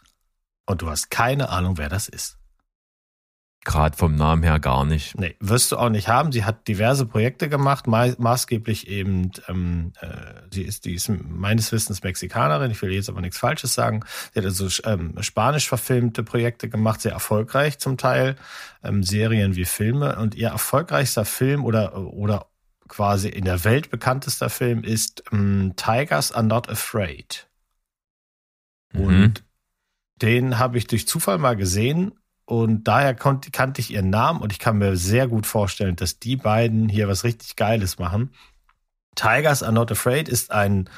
Und 0.65 0.82
du 0.82 0.89
hast 0.89 1.10
keine 1.10 1.49
Ahnung, 1.49 1.78
wer 1.78 1.89
das 1.89 2.08
ist. 2.08 2.39
Gerade 3.65 3.97
vom 3.97 4.15
Namen 4.15 4.41
her 4.43 4.60
gar 4.60 4.86
nicht. 4.86 5.19
Nee, 5.19 5.36
wirst 5.41 5.71
du 5.71 5.78
auch 5.78 5.89
nicht 5.89 6.08
haben. 6.08 6.32
Sie 6.32 6.45
hat 6.45 6.67
diverse 6.67 7.06
Projekte 7.06 7.49
gemacht, 7.49 7.88
ma 7.88 8.08
maßgeblich 8.17 8.88
eben, 8.88 9.32
ähm, 9.49 9.91
äh, 9.99 10.08
sie 10.49 10.63
ist, 10.63 10.86
die 10.86 10.93
ist 10.93 11.10
meines 11.10 11.71
Wissens 11.73 12.02
Mexikanerin, 12.02 12.71
ich 12.71 12.82
will 12.82 12.91
jetzt 12.91 13.10
aber 13.10 13.19
nichts 13.19 13.38
Falsches 13.38 13.73
sagen. 13.73 14.06
Sie 14.34 14.39
hat 14.39 14.45
also 14.45 14.69
ähm, 14.86 15.13
spanisch 15.19 15.67
verfilmte 15.67 16.23
Projekte 16.23 16.69
gemacht, 16.69 17.02
sehr 17.02 17.12
erfolgreich 17.12 17.80
zum 17.80 17.97
Teil, 17.97 18.38
ähm, 18.82 19.04
Serien 19.04 19.58
wie 19.58 19.65
Filme. 19.65 20.17
Und 20.17 20.36
ihr 20.36 20.47
erfolgreichster 20.47 21.25
Film 21.25 21.65
oder, 21.65 21.97
oder 21.97 22.48
quasi 22.89 23.30
in 23.30 23.45
der 23.45 23.63
Welt 23.63 23.89
bekanntester 23.89 24.49
Film 24.49 24.84
ist 24.84 25.23
ähm, 25.32 25.73
Tigers 25.75 26.32
Are 26.32 26.43
Not 26.43 26.69
Afraid. 26.69 27.47
Mhm. 28.91 29.06
Und 29.06 29.43
den 30.21 30.60
habe 30.60 30.78
ich 30.78 30.88
durch 30.88 31.08
Zufall 31.08 31.38
mal 31.38 31.56
gesehen 31.56 32.13
und 32.45 32.86
daher 32.86 33.15
konnte, 33.15 33.52
kannte 33.52 33.80
ich 33.80 33.91
ihren 33.91 34.10
Namen 34.10 34.41
und 34.41 34.52
ich 34.52 34.60
kann 34.60 34.78
mir 34.78 34.97
sehr 34.97 35.28
gut 35.28 35.45
vorstellen, 35.45 35.95
dass 35.95 36.19
die 36.19 36.36
beiden 36.36 36.89
hier 36.89 37.08
was 37.08 37.23
richtig 37.23 37.56
Geiles 37.56 37.99
machen. 37.99 38.34
Tigers 39.15 39.63
Are 39.63 39.71
Not 39.71 39.91
Afraid 39.91 40.28
ist 40.28 40.52
ein, 40.52 40.89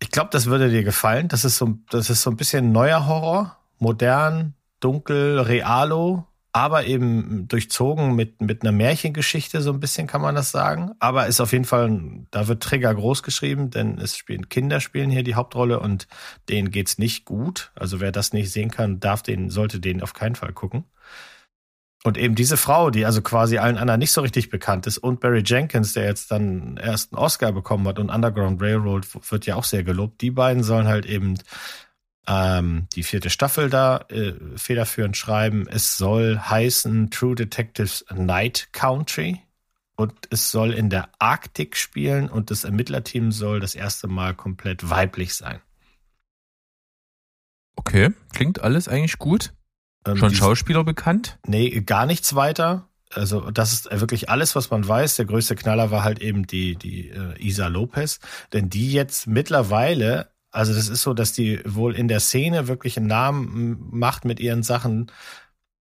ich 0.00 0.10
glaube, 0.10 0.30
das 0.32 0.46
würde 0.46 0.70
dir 0.70 0.82
gefallen. 0.82 1.28
Das 1.28 1.44
ist 1.44 1.58
so, 1.58 1.78
das 1.90 2.10
ist 2.10 2.22
so 2.22 2.30
ein 2.30 2.36
bisschen 2.36 2.72
neuer 2.72 3.06
Horror, 3.06 3.58
modern, 3.78 4.54
dunkel, 4.80 5.38
realo, 5.40 6.26
aber 6.52 6.84
eben 6.84 7.48
durchzogen 7.48 8.14
mit, 8.14 8.42
mit 8.42 8.62
einer 8.62 8.72
Märchengeschichte, 8.72 9.62
so 9.62 9.72
ein 9.72 9.80
bisschen 9.80 10.06
kann 10.06 10.20
man 10.20 10.34
das 10.34 10.50
sagen. 10.50 10.92
Aber 10.98 11.26
ist 11.26 11.40
auf 11.40 11.52
jeden 11.52 11.64
Fall, 11.64 12.26
da 12.30 12.46
wird 12.46 12.62
Trigger 12.62 12.94
groß 12.94 13.22
geschrieben, 13.22 13.70
denn 13.70 13.98
es 13.98 14.16
spielen 14.16 14.50
Kinder 14.50 14.80
spielen 14.80 15.10
hier 15.10 15.22
die 15.22 15.34
Hauptrolle 15.34 15.80
und 15.80 16.06
denen 16.50 16.70
geht's 16.70 16.98
nicht 16.98 17.24
gut. 17.24 17.72
Also 17.74 18.00
wer 18.00 18.12
das 18.12 18.34
nicht 18.34 18.52
sehen 18.52 18.70
kann, 18.70 19.00
darf 19.00 19.22
den, 19.22 19.48
sollte 19.48 19.80
den 19.80 20.02
auf 20.02 20.12
keinen 20.12 20.34
Fall 20.34 20.52
gucken. 20.52 20.84
Und 22.04 22.18
eben 22.18 22.34
diese 22.34 22.56
Frau, 22.56 22.90
die 22.90 23.06
also 23.06 23.22
quasi 23.22 23.58
allen 23.58 23.78
anderen 23.78 24.00
nicht 24.00 24.12
so 24.12 24.20
richtig 24.22 24.50
bekannt 24.50 24.86
ist, 24.86 24.98
und 24.98 25.20
Barry 25.20 25.42
Jenkins, 25.46 25.92
der 25.92 26.04
jetzt 26.04 26.32
dann 26.32 26.76
erst 26.76 27.12
einen 27.12 27.22
Oscar 27.22 27.52
bekommen 27.52 27.86
hat 27.86 27.98
und 27.98 28.10
Underground 28.10 28.60
Railroad 28.60 29.06
wird 29.30 29.46
ja 29.46 29.54
auch 29.54 29.64
sehr 29.64 29.84
gelobt, 29.84 30.20
die 30.20 30.32
beiden 30.32 30.64
sollen 30.64 30.88
halt 30.88 31.06
eben 31.06 31.38
ähm, 32.26 32.86
die 32.94 33.02
vierte 33.02 33.30
Staffel 33.30 33.70
da 33.70 34.04
äh, 34.08 34.34
federführend 34.56 35.16
schreiben. 35.16 35.66
Es 35.68 35.96
soll 35.96 36.38
heißen 36.38 37.10
True 37.10 37.34
Detectives 37.34 38.04
Night 38.14 38.68
Country 38.72 39.40
und 39.96 40.12
es 40.30 40.50
soll 40.50 40.72
in 40.72 40.90
der 40.90 41.08
Arktik 41.18 41.76
spielen 41.76 42.28
und 42.28 42.50
das 42.50 42.64
Ermittlerteam 42.64 43.32
soll 43.32 43.60
das 43.60 43.74
erste 43.74 44.08
Mal 44.08 44.34
komplett 44.34 44.88
weiblich 44.88 45.34
sein. 45.34 45.60
Okay, 47.76 48.10
klingt 48.32 48.60
alles 48.62 48.88
eigentlich 48.88 49.18
gut. 49.18 49.52
Ähm, 50.06 50.16
Schon 50.16 50.34
Schauspieler 50.34 50.84
bekannt? 50.84 51.38
Nee, 51.46 51.80
gar 51.80 52.06
nichts 52.06 52.34
weiter. 52.34 52.88
Also 53.10 53.50
das 53.50 53.72
ist 53.72 54.00
wirklich 54.00 54.30
alles, 54.30 54.56
was 54.56 54.70
man 54.70 54.86
weiß. 54.86 55.16
Der 55.16 55.26
größte 55.26 55.54
Knaller 55.54 55.90
war 55.90 56.02
halt 56.02 56.20
eben 56.20 56.46
die, 56.46 56.76
die 56.76 57.10
äh, 57.10 57.34
Isa 57.38 57.68
Lopez. 57.68 58.20
Denn 58.52 58.70
die 58.70 58.92
jetzt 58.92 59.26
mittlerweile 59.26 60.31
also 60.52 60.74
das 60.74 60.88
ist 60.88 61.02
so, 61.02 61.14
dass 61.14 61.32
die 61.32 61.60
wohl 61.64 61.96
in 61.96 62.08
der 62.08 62.20
Szene 62.20 62.68
wirklich 62.68 62.98
einen 62.98 63.06
Namen 63.06 63.88
macht 63.90 64.26
mit 64.26 64.38
ihren 64.38 64.62
Sachen. 64.62 65.10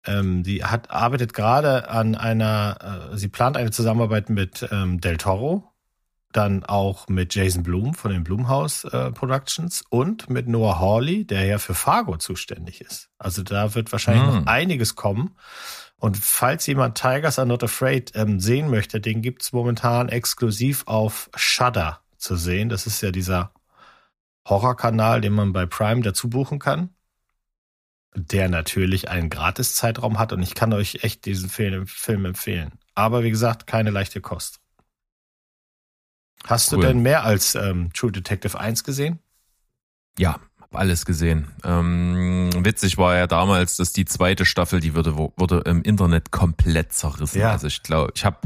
Ähm, 0.06 0.44
die 0.44 0.64
hat 0.64 0.90
arbeitet 0.90 1.34
gerade 1.34 1.90
an 1.90 2.16
einer, 2.16 3.12
äh, 3.14 3.18
sie 3.18 3.28
plant 3.28 3.58
eine 3.58 3.72
Zusammenarbeit 3.72 4.30
mit 4.30 4.68
ähm, 4.72 5.00
Del 5.00 5.18
Toro, 5.18 5.72
dann 6.32 6.64
auch 6.64 7.08
mit 7.08 7.36
Jason 7.36 7.62
Blum 7.62 7.94
von 7.94 8.12
den 8.12 8.24
Blumhouse 8.24 8.86
äh, 8.86 9.12
Productions 9.12 9.84
und 9.90 10.30
mit 10.32 10.48
Noah 10.48 10.80
Hawley, 10.80 11.26
der 11.26 11.46
ja 11.46 11.60
für 11.60 11.76
Fargo 11.76 12.18
zuständig 12.18 12.82
ist. 12.82 13.10
Also 13.20 13.44
da 13.44 13.76
wird 13.76 13.92
wahrscheinlich 13.92 14.24
mm. 14.24 14.28
noch 14.28 14.40
hm. 14.40 14.48
einiges 14.48 14.96
kommen. 14.96 15.36
Und 15.98 16.18
falls 16.18 16.66
jemand 16.66 16.98
Tigers 16.98 17.40
Are 17.40 17.48
Not 17.48 17.64
Afraid 17.64 18.12
ähm, 18.16 18.40
sehen 18.40 18.70
möchte, 18.70 19.00
den 19.00 19.22
gibt's 19.22 19.54
momentan 19.54 20.10
exklusiv 20.10 20.84
auf 20.88 21.30
Shudder 21.36 22.02
zu 22.18 22.36
sehen. 22.36 22.70
Das 22.70 22.86
ist 22.86 23.02
ja 23.02 23.12
dieser 23.12 23.52
Horrorkanal, 24.48 25.22
den 25.22 25.34
man 25.34 25.54
bei 25.54 25.66
Prime 25.66 26.02
dazu 26.02 26.30
buchen 26.30 26.60
kann, 26.60 26.90
der 28.16 28.48
natürlich 28.50 29.10
einen 29.10 29.30
Gratiszeitraum 29.30 30.20
hat 30.20 30.34
und 30.34 30.42
ich 30.42 30.56
kann 30.56 30.74
euch 30.74 31.04
echt 31.04 31.26
diesen 31.26 31.50
Film 31.50 32.26
empfehlen. 32.26 32.72
Aber 32.94 33.24
wie 33.24 33.32
gesagt, 33.32 33.68
keine 33.68 33.90
leichte 33.90 34.22
Kost. 34.22 34.62
Hast 36.46 36.72
cool. 36.72 36.82
du 36.82 36.88
denn 36.88 37.00
mehr 37.00 37.24
als 37.24 37.56
ähm, 37.56 37.92
True 37.94 38.12
Detective 38.12 38.60
1 38.60 38.84
gesehen? 38.84 39.20
Ja, 40.18 40.40
Hab 40.60 40.76
alles 40.76 41.06
gesehen. 41.06 41.48
Ähm, 41.64 42.52
witzig 42.64 42.98
war 42.98 43.16
ja 43.16 43.28
damals, 43.28 43.78
dass 43.78 43.94
die 43.94 44.06
zweite 44.06 44.46
Staffel, 44.46 44.80
die 44.80 44.96
wurde, 44.96 45.18
wurde 45.18 45.64
im 45.66 45.82
Internet 45.82 46.32
komplett 46.32 46.94
zerrissen. 46.94 47.42
Ja. 47.42 47.52
Also 47.52 47.68
ich 47.68 47.84
glaube, 47.84 48.14
ich 48.16 48.24
habe 48.24 48.38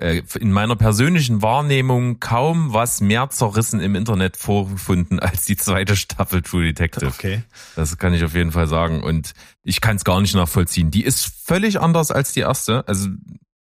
in 0.00 0.52
meiner 0.52 0.76
persönlichen 0.76 1.42
Wahrnehmung 1.42 2.20
kaum 2.20 2.72
was 2.72 3.00
mehr 3.00 3.30
zerrissen 3.30 3.80
im 3.80 3.94
Internet 3.94 4.36
vorgefunden 4.36 5.18
als 5.20 5.44
die 5.44 5.56
zweite 5.56 5.96
Staffel 5.96 6.42
True 6.42 6.64
Detective. 6.64 7.06
Okay. 7.06 7.42
Das 7.74 7.98
kann 7.98 8.14
ich 8.14 8.22
auf 8.24 8.34
jeden 8.34 8.52
Fall 8.52 8.68
sagen. 8.68 9.02
Und 9.02 9.32
ich 9.62 9.80
kann 9.80 9.96
es 9.96 10.04
gar 10.04 10.20
nicht 10.20 10.34
nachvollziehen. 10.34 10.90
Die 10.90 11.04
ist 11.04 11.30
völlig 11.44 11.80
anders 11.80 12.10
als 12.10 12.32
die 12.32 12.40
erste. 12.40 12.86
Also 12.86 13.08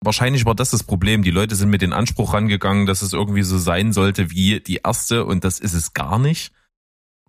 wahrscheinlich 0.00 0.44
war 0.44 0.54
das 0.54 0.70
das 0.70 0.82
Problem. 0.82 1.22
Die 1.22 1.30
Leute 1.30 1.56
sind 1.56 1.70
mit 1.70 1.82
dem 1.82 1.92
Anspruch 1.92 2.34
rangegangen, 2.34 2.86
dass 2.86 3.02
es 3.02 3.12
irgendwie 3.12 3.42
so 3.42 3.58
sein 3.58 3.92
sollte 3.92 4.30
wie 4.30 4.60
die 4.60 4.80
erste 4.84 5.24
und 5.24 5.44
das 5.44 5.58
ist 5.58 5.74
es 5.74 5.94
gar 5.94 6.18
nicht. 6.18 6.52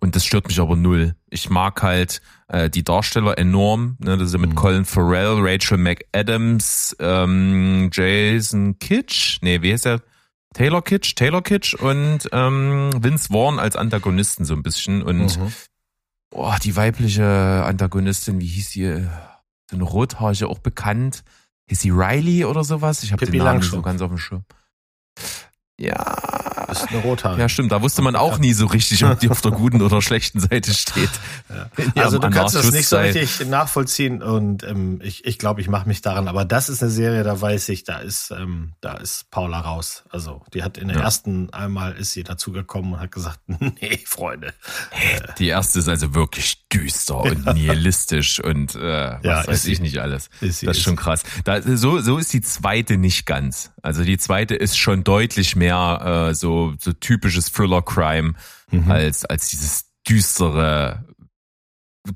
Und 0.00 0.16
das 0.16 0.24
stört 0.24 0.48
mich 0.48 0.60
aber 0.60 0.76
null. 0.76 1.14
Ich 1.28 1.50
mag 1.50 1.82
halt 1.82 2.22
äh, 2.50 2.68
die 2.68 2.82
Darsteller 2.82 3.38
enorm. 3.38 3.96
Ne? 4.00 4.18
Das 4.18 4.28
ist 4.28 4.32
ja 4.32 4.38
mit 4.38 4.50
mhm. 4.50 4.54
Colin 4.56 4.84
Farrell, 4.84 5.36
Rachel 5.38 5.78
McAdams, 5.78 6.96
ähm, 6.98 7.90
Jason 7.92 8.78
Kitsch. 8.78 9.38
Nee, 9.42 9.62
wie 9.62 9.72
heißt 9.72 9.86
der? 9.86 10.02
Taylor 10.52 10.82
Kitsch, 10.82 11.14
Taylor 11.14 11.42
Kitsch 11.42 11.74
und 11.74 12.28
ähm, 12.32 12.90
Vince 12.98 13.28
Vaughn 13.28 13.60
als 13.60 13.76
Antagonisten 13.76 14.44
so 14.44 14.54
ein 14.54 14.64
bisschen. 14.64 15.02
Und 15.02 15.38
mhm. 15.38 15.52
oh, 16.32 16.52
die 16.62 16.74
weibliche 16.74 17.24
Antagonistin, 17.24 18.40
wie 18.40 18.48
hieß 18.48 18.70
sie? 18.70 19.08
So 19.70 19.76
eine 19.76 19.84
Rothaarige, 19.84 20.48
auch 20.48 20.58
bekannt. 20.58 21.22
Hieß 21.68 21.80
sie 21.80 21.90
Riley 21.90 22.44
oder 22.44 22.64
sowas? 22.64 23.04
Ich 23.04 23.12
habe 23.12 23.24
den 23.24 23.36
Namen 23.36 23.60
nicht 23.60 23.70
so 23.70 23.80
ganz 23.80 24.02
auf 24.02 24.08
dem 24.08 24.18
Schirm. 24.18 24.44
Ja. 25.80 26.14
Das 26.68 26.84
ist 26.84 26.90
eine 26.90 27.02
Rothaar. 27.02 27.36
Ja, 27.36 27.48
stimmt. 27.48 27.72
Da 27.72 27.82
wusste 27.82 28.00
man 28.00 28.14
auch 28.14 28.38
nie 28.38 28.52
so 28.52 28.66
richtig, 28.66 29.04
ob 29.04 29.18
die 29.18 29.28
auf 29.28 29.40
der 29.40 29.50
guten 29.50 29.82
oder 29.82 30.00
schlechten 30.00 30.38
Seite 30.38 30.72
steht. 30.72 31.10
Ja. 31.48 32.02
Also 32.02 32.18
du 32.18 32.30
kannst 32.30 32.54
das 32.54 32.70
nicht 32.70 32.86
so 32.86 32.96
richtig 32.96 33.44
nachvollziehen 33.48 34.22
und 34.22 34.62
ähm, 34.62 35.00
ich 35.02 35.24
ich, 35.24 35.38
glaube, 35.38 35.60
ich 35.60 35.68
mache 35.68 35.88
mich 35.88 36.00
daran. 36.00 36.28
Aber 36.28 36.44
das 36.44 36.68
ist 36.68 36.80
eine 36.80 36.92
Serie, 36.92 37.24
da 37.24 37.40
weiß 37.40 37.70
ich, 37.70 37.82
da 37.82 37.98
ist 37.98 38.30
ähm, 38.30 38.74
da 38.80 38.92
ist 38.92 39.30
Paula 39.32 39.58
raus. 39.60 40.04
Also 40.10 40.42
die 40.54 40.62
hat 40.62 40.78
in 40.78 40.88
der 40.88 40.98
ja. 40.98 41.02
ersten 41.02 41.52
einmal 41.52 41.96
ist 41.96 42.12
sie 42.12 42.22
dazugekommen 42.22 42.92
und 42.92 43.00
hat 43.00 43.10
gesagt, 43.10 43.40
nee, 43.46 43.98
Freunde. 44.06 44.54
Die 45.38 45.48
erste 45.48 45.80
ist 45.80 45.88
also 45.88 46.14
wirklich 46.14 46.59
düster 46.72 47.20
und 47.20 47.46
nihilistisch 47.54 48.38
und 48.40 48.74
äh, 48.74 48.78
was 48.78 49.24
ja, 49.24 49.46
weiß 49.46 49.64
ich 49.66 49.78
sie. 49.78 49.82
nicht 49.82 49.98
alles. 49.98 50.28
Ist 50.40 50.66
das 50.66 50.76
ist 50.76 50.82
schon 50.82 50.96
krass. 50.96 51.22
Da, 51.44 51.62
so 51.62 52.00
so 52.00 52.18
ist 52.18 52.32
die 52.32 52.42
zweite 52.42 52.96
nicht 52.96 53.26
ganz. 53.26 53.72
Also 53.82 54.04
die 54.04 54.18
zweite 54.18 54.54
ist 54.54 54.76
schon 54.76 55.04
deutlich 55.04 55.56
mehr 55.56 55.70
mehr 55.70 56.28
äh, 56.30 56.34
so, 56.34 56.74
so 56.78 56.92
typisches 56.92 57.52
Thriller-Crime 57.52 58.34
mhm. 58.70 58.90
als, 58.90 59.24
als 59.24 59.48
dieses 59.48 59.86
düstere, 60.08 61.04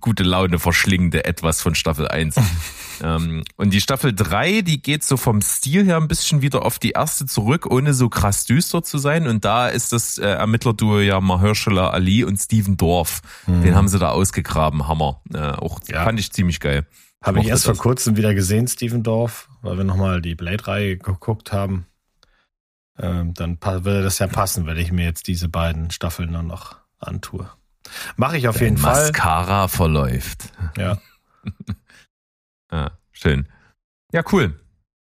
gute 0.01 0.23
Laune 0.23 0.59
verschlingende 0.59 1.25
etwas 1.25 1.61
von 1.61 1.75
Staffel 1.75 2.09
1. 2.09 2.37
ähm, 3.03 3.45
und 3.57 3.71
die 3.71 3.81
Staffel 3.81 4.15
3, 4.15 4.63
die 4.63 4.81
geht 4.81 5.05
so 5.05 5.17
vom 5.17 5.43
Stil 5.43 5.85
her 5.85 5.99
ein 5.99 6.09
bisschen 6.09 6.43
wieder 6.43 6.65
auf 6.65 6.79
die 6.79 6.93
erste 6.93 7.27
zurück, 7.27 7.67
ohne 7.71 7.95
so 7.95 8.09
krass 8.09 8.45
düster 8.45 8.83
zu 8.83 8.99
sein. 8.99 9.27
Und 9.27 9.45
da 9.45 9.69
ist 9.69 9.93
das 9.93 10.19
äh, 10.19 10.27
Ermittlerduo 10.27 11.01
ja 11.01 11.21
Mahershala 11.21 11.91
Ali 11.91 12.25
und 12.25 12.39
Steven 12.39 12.77
Dorf. 12.77 13.21
Mhm. 13.47 13.63
Den 13.63 13.75
haben 13.75 13.89
sie 13.89 13.99
da 13.99 14.11
ausgegraben, 14.11 14.89
Hammer. 14.89 15.21
Äh, 15.33 15.39
auch 15.39 15.81
ja. 15.89 16.05
fand 16.05 16.19
ich 16.19 16.33
ziemlich 16.33 16.61
geil. 16.61 16.87
Habe 17.23 17.41
ich 17.41 17.49
erst 17.49 17.65
vor 17.65 17.77
kurzem 17.77 18.17
wieder 18.17 18.35
gesehen, 18.35 18.69
Steven 18.69 19.03
Dorf, 19.03 19.49
weil 19.63 19.79
wir 19.79 19.85
nochmal 19.85 20.21
die 20.21 20.35
Blade-Reihe 20.35 20.99
geguckt 20.99 21.53
haben. 21.53 21.87
Ähm, 22.99 23.33
dann 23.33 23.59
würde 23.63 24.03
das 24.03 24.19
ja 24.19 24.27
passen, 24.27 24.67
wenn 24.67 24.77
ich 24.77 24.93
mir 24.93 25.05
jetzt 25.07 25.27
diese 25.27 25.49
beiden 25.49 25.91
Staffeln 25.91 26.33
dann 26.33 26.47
noch 26.47 26.77
antue. 26.99 27.51
Mache 28.17 28.37
ich 28.37 28.49
auf 28.49 28.57
Dein 28.57 28.65
jeden 28.65 28.79
Fall. 28.79 29.05
Mascara 29.05 29.69
verläuft. 29.69 30.53
Ja. 30.77 30.99
ja. 32.73 32.91
Schön. 33.13 33.49
Ja, 34.13 34.23
cool. 34.33 34.61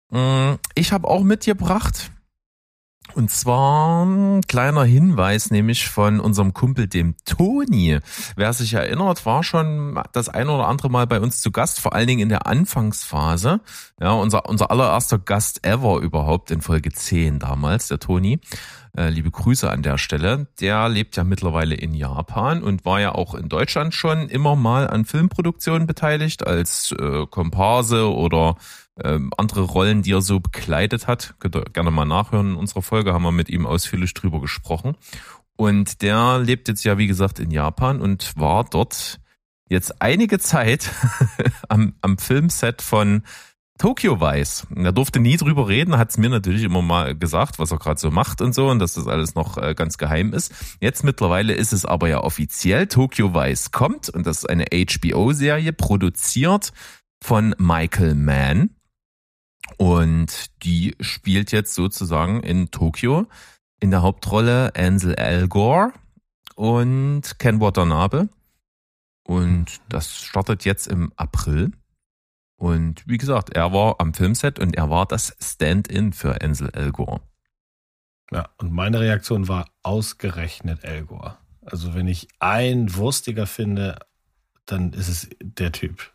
Mm, 0.09 0.55
ich 0.75 0.91
habe 0.91 1.07
auch 1.07 1.23
mitgebracht 1.23 2.11
und 3.13 3.29
zwar 3.29 4.05
ein 4.05 4.41
kleiner 4.41 4.83
Hinweis, 4.83 5.51
nämlich 5.51 5.89
von 5.89 6.19
unserem 6.19 6.53
Kumpel, 6.53 6.87
dem 6.87 7.15
Toni. 7.25 7.99
Wer 8.35 8.53
sich 8.53 8.73
erinnert, 8.73 9.25
war 9.25 9.43
schon 9.43 10.01
das 10.13 10.29
ein 10.29 10.47
oder 10.49 10.67
andere 10.67 10.89
Mal 10.89 11.07
bei 11.07 11.19
uns 11.19 11.41
zu 11.41 11.51
Gast, 11.51 11.79
vor 11.79 11.93
allen 11.93 12.07
Dingen 12.07 12.21
in 12.21 12.29
der 12.29 12.47
Anfangsphase. 12.47 13.59
Ja, 13.99 14.11
unser, 14.11 14.47
unser 14.47 14.71
allererster 14.71 15.19
Gast 15.19 15.65
ever 15.65 15.99
überhaupt 15.99 16.51
in 16.51 16.61
Folge 16.61 16.91
10 16.91 17.39
damals, 17.39 17.87
der 17.87 17.99
Toni. 17.99 18.39
Äh, 18.97 19.09
liebe 19.09 19.31
Grüße 19.31 19.69
an 19.69 19.83
der 19.83 19.97
Stelle. 19.97 20.47
Der 20.59 20.89
lebt 20.89 21.15
ja 21.15 21.23
mittlerweile 21.23 21.75
in 21.75 21.93
Japan 21.93 22.61
und 22.61 22.83
war 22.83 22.99
ja 22.99 23.13
auch 23.13 23.35
in 23.35 23.47
Deutschland 23.47 23.93
schon 23.93 24.27
immer 24.27 24.55
mal 24.55 24.87
an 24.87 25.05
Filmproduktionen 25.05 25.87
beteiligt 25.87 26.45
als 26.45 26.93
äh, 26.99 27.25
Komparse 27.27 28.13
oder 28.13 28.57
ähm, 29.01 29.31
andere 29.37 29.61
Rollen, 29.61 30.01
die 30.01 30.11
er 30.11 30.21
so 30.21 30.41
begleitet 30.41 31.07
hat. 31.07 31.35
Könnt 31.39 31.55
ihr 31.55 31.63
gerne 31.63 31.91
mal 31.91 32.05
nachhören. 32.05 32.51
In 32.51 32.55
unserer 32.55 32.81
Folge 32.81 33.13
haben 33.13 33.23
wir 33.23 33.31
mit 33.31 33.49
ihm 33.49 33.65
ausführlich 33.65 34.13
drüber 34.13 34.41
gesprochen. 34.41 34.97
Und 35.55 36.01
der 36.01 36.39
lebt 36.39 36.67
jetzt 36.67 36.83
ja, 36.83 36.97
wie 36.97 37.07
gesagt, 37.07 37.39
in 37.39 37.51
Japan 37.51 38.01
und 38.01 38.37
war 38.37 38.65
dort 38.65 39.19
jetzt 39.69 40.01
einige 40.01 40.37
Zeit 40.39 40.91
am, 41.69 41.93
am 42.01 42.17
Filmset 42.17 42.81
von 42.81 43.23
Tokyo 43.81 44.21
Vice. 44.21 44.67
Er 44.75 44.91
durfte 44.91 45.19
nie 45.19 45.37
drüber 45.37 45.67
reden, 45.67 45.97
hat 45.97 46.11
es 46.11 46.19
mir 46.19 46.29
natürlich 46.29 46.61
immer 46.61 46.83
mal 46.83 47.15
gesagt, 47.15 47.57
was 47.57 47.71
er 47.71 47.79
gerade 47.79 47.99
so 47.99 48.11
macht 48.11 48.39
und 48.39 48.53
so 48.53 48.69
und 48.69 48.77
dass 48.77 48.93
das 48.93 49.07
alles 49.07 49.33
noch 49.33 49.57
äh, 49.57 49.73
ganz 49.73 49.97
geheim 49.97 50.33
ist. 50.33 50.53
Jetzt 50.79 51.03
mittlerweile 51.03 51.53
ist 51.53 51.73
es 51.73 51.83
aber 51.83 52.07
ja 52.07 52.19
offiziell. 52.23 52.85
Tokyo 52.85 53.33
Vice 53.33 53.71
kommt 53.71 54.07
und 54.07 54.27
das 54.27 54.43
ist 54.43 54.49
eine 54.51 54.65
HBO-Serie, 54.71 55.73
produziert 55.73 56.73
von 57.23 57.55
Michael 57.57 58.13
Mann. 58.13 58.69
Und 59.77 60.51
die 60.61 60.95
spielt 60.99 61.51
jetzt 61.51 61.73
sozusagen 61.73 62.43
in 62.43 62.69
Tokio 62.69 63.25
in 63.79 63.89
der 63.89 64.03
Hauptrolle 64.03 64.75
Ansel 64.75 65.15
Elgore 65.15 65.91
und 66.53 67.39
Ken 67.39 67.59
Watanabe. 67.59 68.29
Und 69.23 69.81
das 69.89 70.19
startet 70.19 70.65
jetzt 70.65 70.85
im 70.85 71.11
April. 71.15 71.71
Und 72.61 73.01
wie 73.07 73.17
gesagt, 73.17 73.49
er 73.55 73.73
war 73.73 73.95
am 73.97 74.13
Filmset 74.13 74.59
und 74.59 74.75
er 74.75 74.91
war 74.91 75.07
das 75.07 75.35
Stand-in 75.41 76.13
für 76.13 76.43
Ansel 76.43 76.69
Elgore. 76.73 77.19
Ja, 78.29 78.49
und 78.59 78.71
meine 78.71 78.99
Reaktion 78.99 79.47
war 79.47 79.65
ausgerechnet 79.81 80.83
Elgore. 80.83 81.39
Also 81.65 81.95
wenn 81.95 82.07
ich 82.07 82.27
einen 82.37 82.93
Wurstiger 82.93 83.47
finde, 83.47 83.97
dann 84.67 84.93
ist 84.93 85.07
es 85.07 85.29
der 85.41 85.71
Typ. 85.71 86.13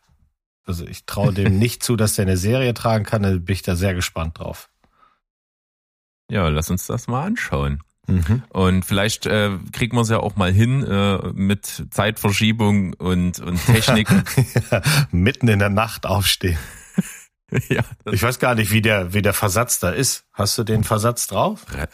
Also 0.62 0.86
ich 0.86 1.04
traue 1.04 1.32
dem 1.32 1.58
nicht 1.58 1.82
zu, 1.82 1.96
dass 1.96 2.14
der 2.14 2.26
eine 2.26 2.36
Serie 2.36 2.74
tragen 2.74 3.04
kann, 3.04 3.24
da 3.24 3.30
bin 3.30 3.52
ich 3.52 3.62
da 3.62 3.74
sehr 3.74 3.94
gespannt 3.94 4.38
drauf. 4.38 4.70
Ja, 6.30 6.46
lass 6.46 6.70
uns 6.70 6.86
das 6.86 7.08
mal 7.08 7.24
anschauen. 7.24 7.82
Mhm. 8.06 8.42
Und 8.50 8.84
vielleicht 8.84 9.26
äh, 9.26 9.50
kriegen 9.72 9.96
wir 9.96 10.02
es 10.02 10.08
ja 10.08 10.18
auch 10.20 10.36
mal 10.36 10.52
hin 10.52 10.84
äh, 10.84 11.18
mit 11.34 11.86
Zeitverschiebung 11.90 12.94
und, 12.94 13.40
und 13.40 13.66
Technik. 13.66 14.08
mitten 15.10 15.48
in 15.48 15.58
der 15.58 15.70
Nacht 15.70 16.06
aufstehen. 16.06 16.58
ja, 17.68 17.82
ich 18.10 18.22
weiß 18.22 18.38
gar 18.38 18.54
nicht, 18.54 18.70
wie 18.70 18.82
der, 18.82 19.12
wie 19.12 19.22
der 19.22 19.32
Versatz 19.32 19.80
da 19.80 19.90
ist. 19.90 20.24
Hast 20.32 20.56
du 20.58 20.64
den 20.64 20.84
Versatz 20.84 21.26
drauf? 21.26 21.66
Re 21.72 21.88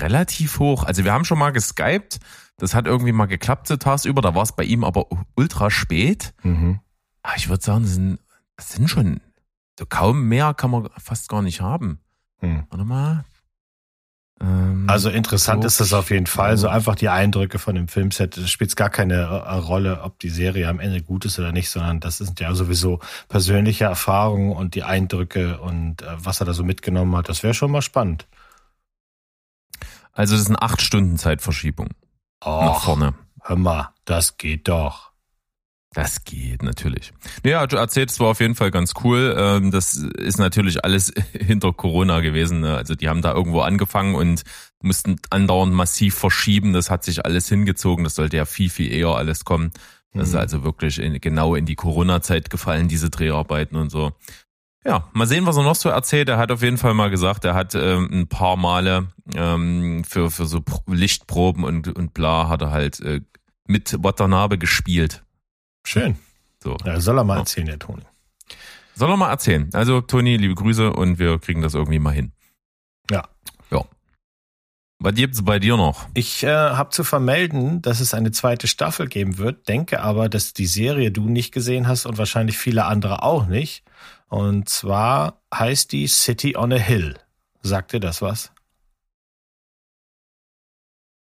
relativ 0.00 0.58
hoch. 0.58 0.84
Also 0.84 1.04
wir 1.04 1.12
haben 1.12 1.24
schon 1.24 1.38
mal 1.38 1.50
geskypt. 1.50 2.18
Das 2.58 2.74
hat 2.74 2.86
irgendwie 2.86 3.12
mal 3.12 3.26
geklappt 3.26 3.68
so 3.68 3.76
tagsüber. 3.76 4.20
Da 4.20 4.34
war 4.34 4.42
es 4.42 4.52
bei 4.52 4.64
ihm 4.64 4.82
aber 4.82 5.06
ultra 5.36 5.70
spät. 5.70 6.34
Mhm. 6.42 6.80
Ah, 7.22 7.34
ich 7.36 7.48
würde 7.48 7.62
sagen, 7.62 7.82
das 7.82 7.94
sind, 7.94 8.18
das 8.56 8.72
sind 8.72 8.90
schon, 8.90 9.20
so 9.78 9.86
kaum 9.86 10.28
mehr 10.28 10.54
kann 10.54 10.70
man 10.70 10.88
fast 10.98 11.28
gar 11.28 11.42
nicht 11.42 11.60
haben. 11.60 12.00
Hm. 12.38 12.64
Warte 12.70 12.84
mal. 12.84 13.24
Ähm, 14.40 14.84
also 14.88 15.08
interessant 15.08 15.62
so, 15.62 15.66
ist 15.66 15.80
das 15.80 15.92
auf 15.92 16.10
jeden 16.10 16.26
Fall. 16.26 16.56
So 16.56 16.68
einfach 16.68 16.94
die 16.94 17.08
Eindrücke 17.08 17.58
von 17.58 17.74
dem 17.74 17.88
Filmset. 17.88 18.36
Es 18.36 18.50
spielt 18.50 18.76
gar 18.76 18.90
keine 18.90 19.14
äh, 19.14 19.54
Rolle, 19.54 20.02
ob 20.02 20.18
die 20.18 20.28
Serie 20.28 20.68
am 20.68 20.80
Ende 20.80 21.02
gut 21.02 21.24
ist 21.24 21.38
oder 21.38 21.52
nicht, 21.52 21.70
sondern 21.70 22.00
das 22.00 22.18
sind 22.18 22.40
ja 22.40 22.54
sowieso 22.54 23.00
persönliche 23.28 23.84
Erfahrungen 23.84 24.52
und 24.52 24.74
die 24.74 24.82
Eindrücke 24.82 25.58
und 25.60 26.02
äh, 26.02 26.06
was 26.18 26.40
er 26.40 26.46
da 26.46 26.52
so 26.52 26.64
mitgenommen 26.64 27.16
hat. 27.16 27.28
Das 27.28 27.42
wäre 27.42 27.54
schon 27.54 27.70
mal 27.70 27.82
spannend. 27.82 28.26
Also 30.12 30.34
das 30.34 30.42
ist 30.42 30.48
eine 30.48 30.62
acht 30.62 30.80
Stunden 30.80 31.18
Zeitverschiebung. 31.18 31.88
Och, 32.44 32.62
nach 32.62 32.82
vorne. 32.82 33.14
Hör 33.42 33.56
mal, 33.56 33.90
das 34.04 34.38
geht 34.38 34.68
doch. 34.68 35.05
Das 35.96 36.24
geht 36.24 36.62
natürlich. 36.62 37.14
Naja, 37.42 37.66
du 37.66 37.76
erzählst 37.76 38.20
war 38.20 38.26
auf 38.26 38.40
jeden 38.40 38.54
Fall 38.54 38.70
ganz 38.70 38.92
cool. 39.02 39.34
Ähm, 39.38 39.70
das 39.70 39.94
ist 39.94 40.36
natürlich 40.36 40.84
alles 40.84 41.10
hinter 41.32 41.72
Corona 41.72 42.20
gewesen. 42.20 42.60
Ne? 42.60 42.76
Also 42.76 42.94
die 42.94 43.08
haben 43.08 43.22
da 43.22 43.32
irgendwo 43.32 43.60
angefangen 43.60 44.14
und 44.14 44.42
mussten 44.82 45.16
andauernd 45.30 45.72
massiv 45.72 46.14
verschieben. 46.14 46.74
Das 46.74 46.90
hat 46.90 47.02
sich 47.02 47.24
alles 47.24 47.48
hingezogen. 47.48 48.04
Das 48.04 48.14
sollte 48.14 48.36
ja 48.36 48.44
viel, 48.44 48.68
viel 48.68 48.92
eher 48.92 49.08
alles 49.08 49.46
kommen. 49.46 49.70
Das 50.12 50.28
ist 50.28 50.34
mhm. 50.34 50.40
also 50.40 50.64
wirklich 50.64 50.98
in, 50.98 51.18
genau 51.18 51.54
in 51.54 51.64
die 51.64 51.76
Corona-Zeit 51.76 52.50
gefallen, 52.50 52.88
diese 52.88 53.08
Dreharbeiten 53.08 53.76
und 53.76 53.88
so. 53.88 54.12
Ja, 54.84 55.08
mal 55.14 55.26
sehen, 55.26 55.46
was 55.46 55.56
er 55.56 55.62
noch 55.62 55.76
so 55.76 55.88
erzählt. 55.88 56.28
Er 56.28 56.36
hat 56.36 56.52
auf 56.52 56.62
jeden 56.62 56.76
Fall 56.76 56.92
mal 56.92 57.08
gesagt, 57.08 57.46
er 57.46 57.54
hat 57.54 57.74
ähm, 57.74 58.10
ein 58.12 58.28
paar 58.28 58.58
Male 58.58 59.06
ähm, 59.34 60.04
für, 60.04 60.30
für 60.30 60.44
so 60.44 60.62
Lichtproben 60.86 61.64
und, 61.64 61.88
und 61.88 62.12
bla 62.12 62.50
hat 62.50 62.60
er 62.60 62.70
halt 62.70 63.00
äh, 63.00 63.22
mit 63.66 63.96
Watanabe 64.02 64.58
gespielt. 64.58 65.22
Schön. 65.86 66.16
So. 66.62 66.76
Ja, 66.84 67.00
soll 67.00 67.18
er 67.18 67.24
mal 67.24 67.38
erzählen, 67.38 67.68
der 67.68 67.78
Toni. 67.78 68.02
Soll 68.96 69.08
er 69.08 69.16
mal 69.16 69.30
erzählen. 69.30 69.70
Also, 69.72 70.00
Toni, 70.00 70.36
liebe 70.36 70.54
Grüße 70.54 70.92
und 70.92 71.18
wir 71.18 71.38
kriegen 71.38 71.62
das 71.62 71.74
irgendwie 71.74 72.00
mal 72.00 72.12
hin. 72.12 72.32
Ja. 73.08 73.28
Ja. 73.70 73.84
Was 74.98 75.14
gibt's 75.14 75.44
bei 75.44 75.60
dir 75.60 75.76
noch? 75.76 76.08
Ich 76.14 76.42
äh, 76.42 76.48
habe 76.48 76.90
zu 76.90 77.04
vermelden, 77.04 77.82
dass 77.82 78.00
es 78.00 78.14
eine 78.14 78.32
zweite 78.32 78.66
Staffel 78.66 79.06
geben 79.06 79.38
wird, 79.38 79.68
denke 79.68 80.00
aber, 80.00 80.28
dass 80.28 80.54
die 80.54 80.66
Serie 80.66 81.12
du 81.12 81.28
nicht 81.28 81.52
gesehen 81.52 81.86
hast 81.86 82.04
und 82.04 82.18
wahrscheinlich 82.18 82.58
viele 82.58 82.86
andere 82.86 83.22
auch 83.22 83.46
nicht. 83.46 83.84
Und 84.28 84.68
zwar 84.68 85.40
heißt 85.54 85.92
die 85.92 86.08
City 86.08 86.56
on 86.56 86.72
a 86.72 86.76
Hill. 86.76 87.16
Sagt 87.62 87.92
dir 87.92 88.00
das 88.00 88.22
was? 88.22 88.50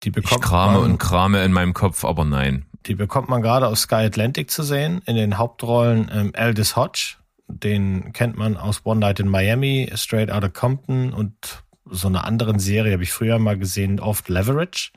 Die 0.02 0.10
bekommt 0.10 0.42
ich 0.42 0.48
krame 0.48 0.80
und 0.80 0.98
krame 0.98 1.44
in 1.44 1.52
meinem 1.52 1.72
Kopf, 1.72 2.04
aber 2.04 2.24
nein. 2.24 2.66
Die 2.86 2.94
bekommt 2.94 3.28
man 3.28 3.42
gerade 3.42 3.66
auf 3.66 3.78
Sky 3.78 4.06
Atlantic 4.06 4.50
zu 4.50 4.62
sehen. 4.62 5.02
In 5.06 5.16
den 5.16 5.38
Hauptrollen 5.38 6.10
ähm, 6.12 6.32
Aldous 6.34 6.76
Hodge. 6.76 7.16
Den 7.46 8.12
kennt 8.12 8.36
man 8.36 8.56
aus 8.56 8.82
One 8.84 9.00
Night 9.00 9.20
in 9.20 9.28
Miami, 9.28 9.90
Straight 9.94 10.30
Outta 10.30 10.48
Compton 10.48 11.12
und 11.12 11.64
so 11.84 12.06
einer 12.06 12.24
anderen 12.24 12.60
Serie 12.60 12.92
habe 12.92 13.02
ich 13.02 13.12
früher 13.12 13.38
mal 13.38 13.58
gesehen, 13.58 13.98
Oft 13.98 14.28
Leverage. 14.28 14.92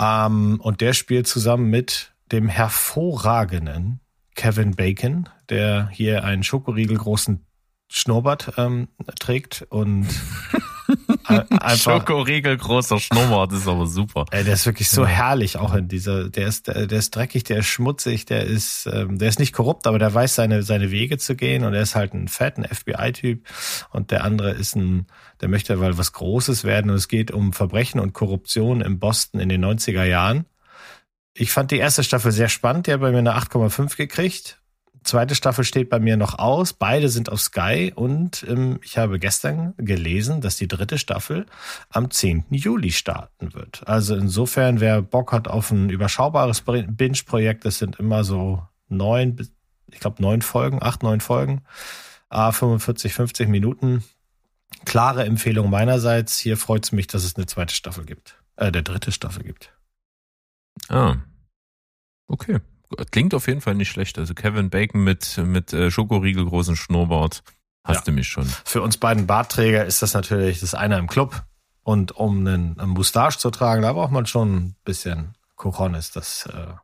Ähm, 0.00 0.60
und 0.60 0.80
der 0.80 0.92
spielt 0.92 1.26
zusammen 1.26 1.70
mit 1.70 2.12
dem 2.32 2.48
hervorragenden 2.48 4.00
Kevin 4.34 4.74
Bacon, 4.74 5.28
der 5.48 5.88
hier 5.88 6.24
einen 6.24 6.42
Schokoriegel 6.42 6.96
großen 6.96 7.44
Schnurrbart 7.88 8.52
ähm, 8.56 8.88
trägt 9.18 9.66
und 9.70 10.06
Schokoriegel, 11.76 12.56
großer 12.56 12.98
Schnurrbart 12.98 13.52
ist 13.52 13.66
aber 13.66 13.86
super. 13.86 14.24
Ey, 14.30 14.44
der 14.44 14.54
ist 14.54 14.66
wirklich 14.66 14.90
so 14.90 15.02
ja. 15.02 15.08
herrlich 15.08 15.56
auch 15.56 15.74
in 15.74 15.88
dieser, 15.88 16.28
der 16.28 16.46
ist, 16.46 16.68
der 16.68 16.90
ist 16.90 17.14
dreckig, 17.14 17.44
der 17.44 17.58
ist 17.58 17.66
schmutzig, 17.66 18.26
der 18.26 18.44
ist, 18.44 18.88
ähm, 18.92 19.18
der 19.18 19.28
ist 19.28 19.38
nicht 19.38 19.52
korrupt, 19.52 19.86
aber 19.86 19.98
der 19.98 20.12
weiß 20.12 20.34
seine, 20.34 20.62
seine 20.62 20.90
Wege 20.90 21.18
zu 21.18 21.36
gehen 21.36 21.64
und 21.64 21.74
er 21.74 21.82
ist 21.82 21.94
halt 21.94 22.14
ein 22.14 22.28
Fett, 22.28 22.58
ein 22.58 22.64
FBI-Typ 22.64 23.46
und 23.90 24.10
der 24.10 24.24
andere 24.24 24.52
ist 24.52 24.76
ein, 24.76 25.06
der 25.40 25.48
möchte 25.48 25.80
weil 25.80 25.98
was 25.98 26.12
Großes 26.12 26.64
werden 26.64 26.90
und 26.90 26.96
es 26.96 27.08
geht 27.08 27.30
um 27.30 27.52
Verbrechen 27.52 28.00
und 28.00 28.12
Korruption 28.12 28.80
in 28.80 28.98
Boston 28.98 29.40
in 29.40 29.48
den 29.48 29.64
90er 29.64 30.04
Jahren. 30.04 30.46
Ich 31.34 31.52
fand 31.52 31.70
die 31.70 31.78
erste 31.78 32.02
Staffel 32.02 32.32
sehr 32.32 32.48
spannend, 32.48 32.86
die 32.86 32.92
hat 32.92 33.00
bei 33.00 33.12
mir 33.12 33.18
eine 33.18 33.36
8,5 33.36 33.96
gekriegt 33.96 34.57
zweite 35.08 35.34
Staffel 35.34 35.64
steht 35.64 35.90
bei 35.90 35.98
mir 35.98 36.16
noch 36.16 36.38
aus. 36.38 36.72
Beide 36.72 37.08
sind 37.08 37.32
auf 37.32 37.40
Sky 37.40 37.92
und 37.94 38.44
ähm, 38.48 38.78
ich 38.82 38.98
habe 38.98 39.18
gestern 39.18 39.74
gelesen, 39.76 40.40
dass 40.40 40.56
die 40.56 40.68
dritte 40.68 40.98
Staffel 40.98 41.46
am 41.90 42.10
10. 42.10 42.44
Juli 42.50 42.92
starten 42.92 43.54
wird. 43.54 43.86
Also 43.88 44.14
insofern, 44.14 44.80
wer 44.80 45.02
Bock 45.02 45.32
hat 45.32 45.48
auf 45.48 45.70
ein 45.70 45.90
überschaubares 45.90 46.62
Binge-Projekt, 46.62 47.64
das 47.64 47.78
sind 47.78 47.96
immer 47.96 48.22
so 48.22 48.62
neun, 48.88 49.48
ich 49.90 50.00
glaube 50.00 50.22
neun 50.22 50.42
Folgen, 50.42 50.82
acht, 50.82 51.02
neun 51.02 51.20
Folgen, 51.20 51.62
a 52.28 52.52
45, 52.52 53.12
50 53.14 53.48
Minuten. 53.48 54.04
Klare 54.84 55.24
Empfehlung 55.24 55.70
meinerseits. 55.70 56.38
Hier 56.38 56.56
freut 56.56 56.84
es 56.84 56.92
mich, 56.92 57.06
dass 57.06 57.24
es 57.24 57.36
eine 57.36 57.46
zweite 57.46 57.74
Staffel 57.74 58.04
gibt. 58.04 58.36
Äh, 58.56 58.70
der 58.70 58.82
dritte 58.82 59.12
Staffel 59.12 59.42
gibt. 59.42 59.72
Ah. 60.88 61.16
Okay. 62.28 62.60
Klingt 63.10 63.34
auf 63.34 63.46
jeden 63.46 63.60
Fall 63.60 63.74
nicht 63.74 63.90
schlecht. 63.90 64.18
Also 64.18 64.34
Kevin 64.34 64.70
Bacon 64.70 65.02
mit, 65.02 65.38
mit 65.38 65.72
äh, 65.72 65.90
Schokoriegel, 65.90 66.46
großen 66.46 66.76
Schnurrbart. 66.76 67.42
Hast 67.84 68.00
ja. 68.00 68.04
du 68.06 68.12
mich 68.12 68.28
schon. 68.28 68.46
Für 68.64 68.82
uns 68.82 68.96
beiden 68.96 69.26
Bartträger 69.26 69.84
ist 69.84 70.02
das 70.02 70.14
natürlich 70.14 70.60
das 70.60 70.74
eine 70.74 70.98
im 70.98 71.06
Club. 71.06 71.42
Und 71.82 72.12
um 72.12 72.46
einen, 72.46 72.78
einen 72.78 72.90
Moustache 72.90 73.38
zu 73.38 73.50
tragen, 73.50 73.82
da 73.82 73.92
braucht 73.92 74.12
man 74.12 74.26
schon 74.26 74.56
ein 74.56 74.76
bisschen 74.84 75.34
Cojones. 75.56 76.10
Das 76.10 76.46
äh, 76.46 76.74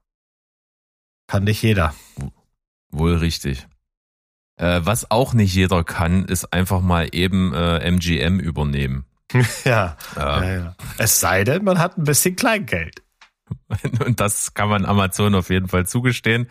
kann 1.27 1.45
nicht 1.45 1.63
jeder. 1.63 1.95
Wohl 2.91 3.17
richtig. 3.17 3.67
Äh, 4.57 4.81
was 4.85 5.11
auch 5.11 5.35
nicht 5.35 5.55
jeder 5.55 5.85
kann, 5.85 6.25
ist 6.25 6.53
einfach 6.53 6.81
mal 6.81 7.09
eben 7.13 7.53
äh, 7.53 7.79
MGM 7.91 8.39
übernehmen. 8.41 9.05
ja, 9.65 9.97
ja, 10.17 10.45
ja. 10.45 10.77
Es 10.97 11.21
sei 11.21 11.45
denn, 11.45 11.65
man 11.65 11.79
hat 11.79 11.99
ein 11.99 12.05
bisschen 12.05 12.37
Kleingeld. 12.37 13.04
Und 14.05 14.21
das 14.21 14.55
kann 14.55 14.69
man 14.69 14.85
Amazon 14.85 15.35
auf 15.35 15.51
jeden 15.51 15.69
Fall 15.69 15.87
zugestehen. 15.87 16.49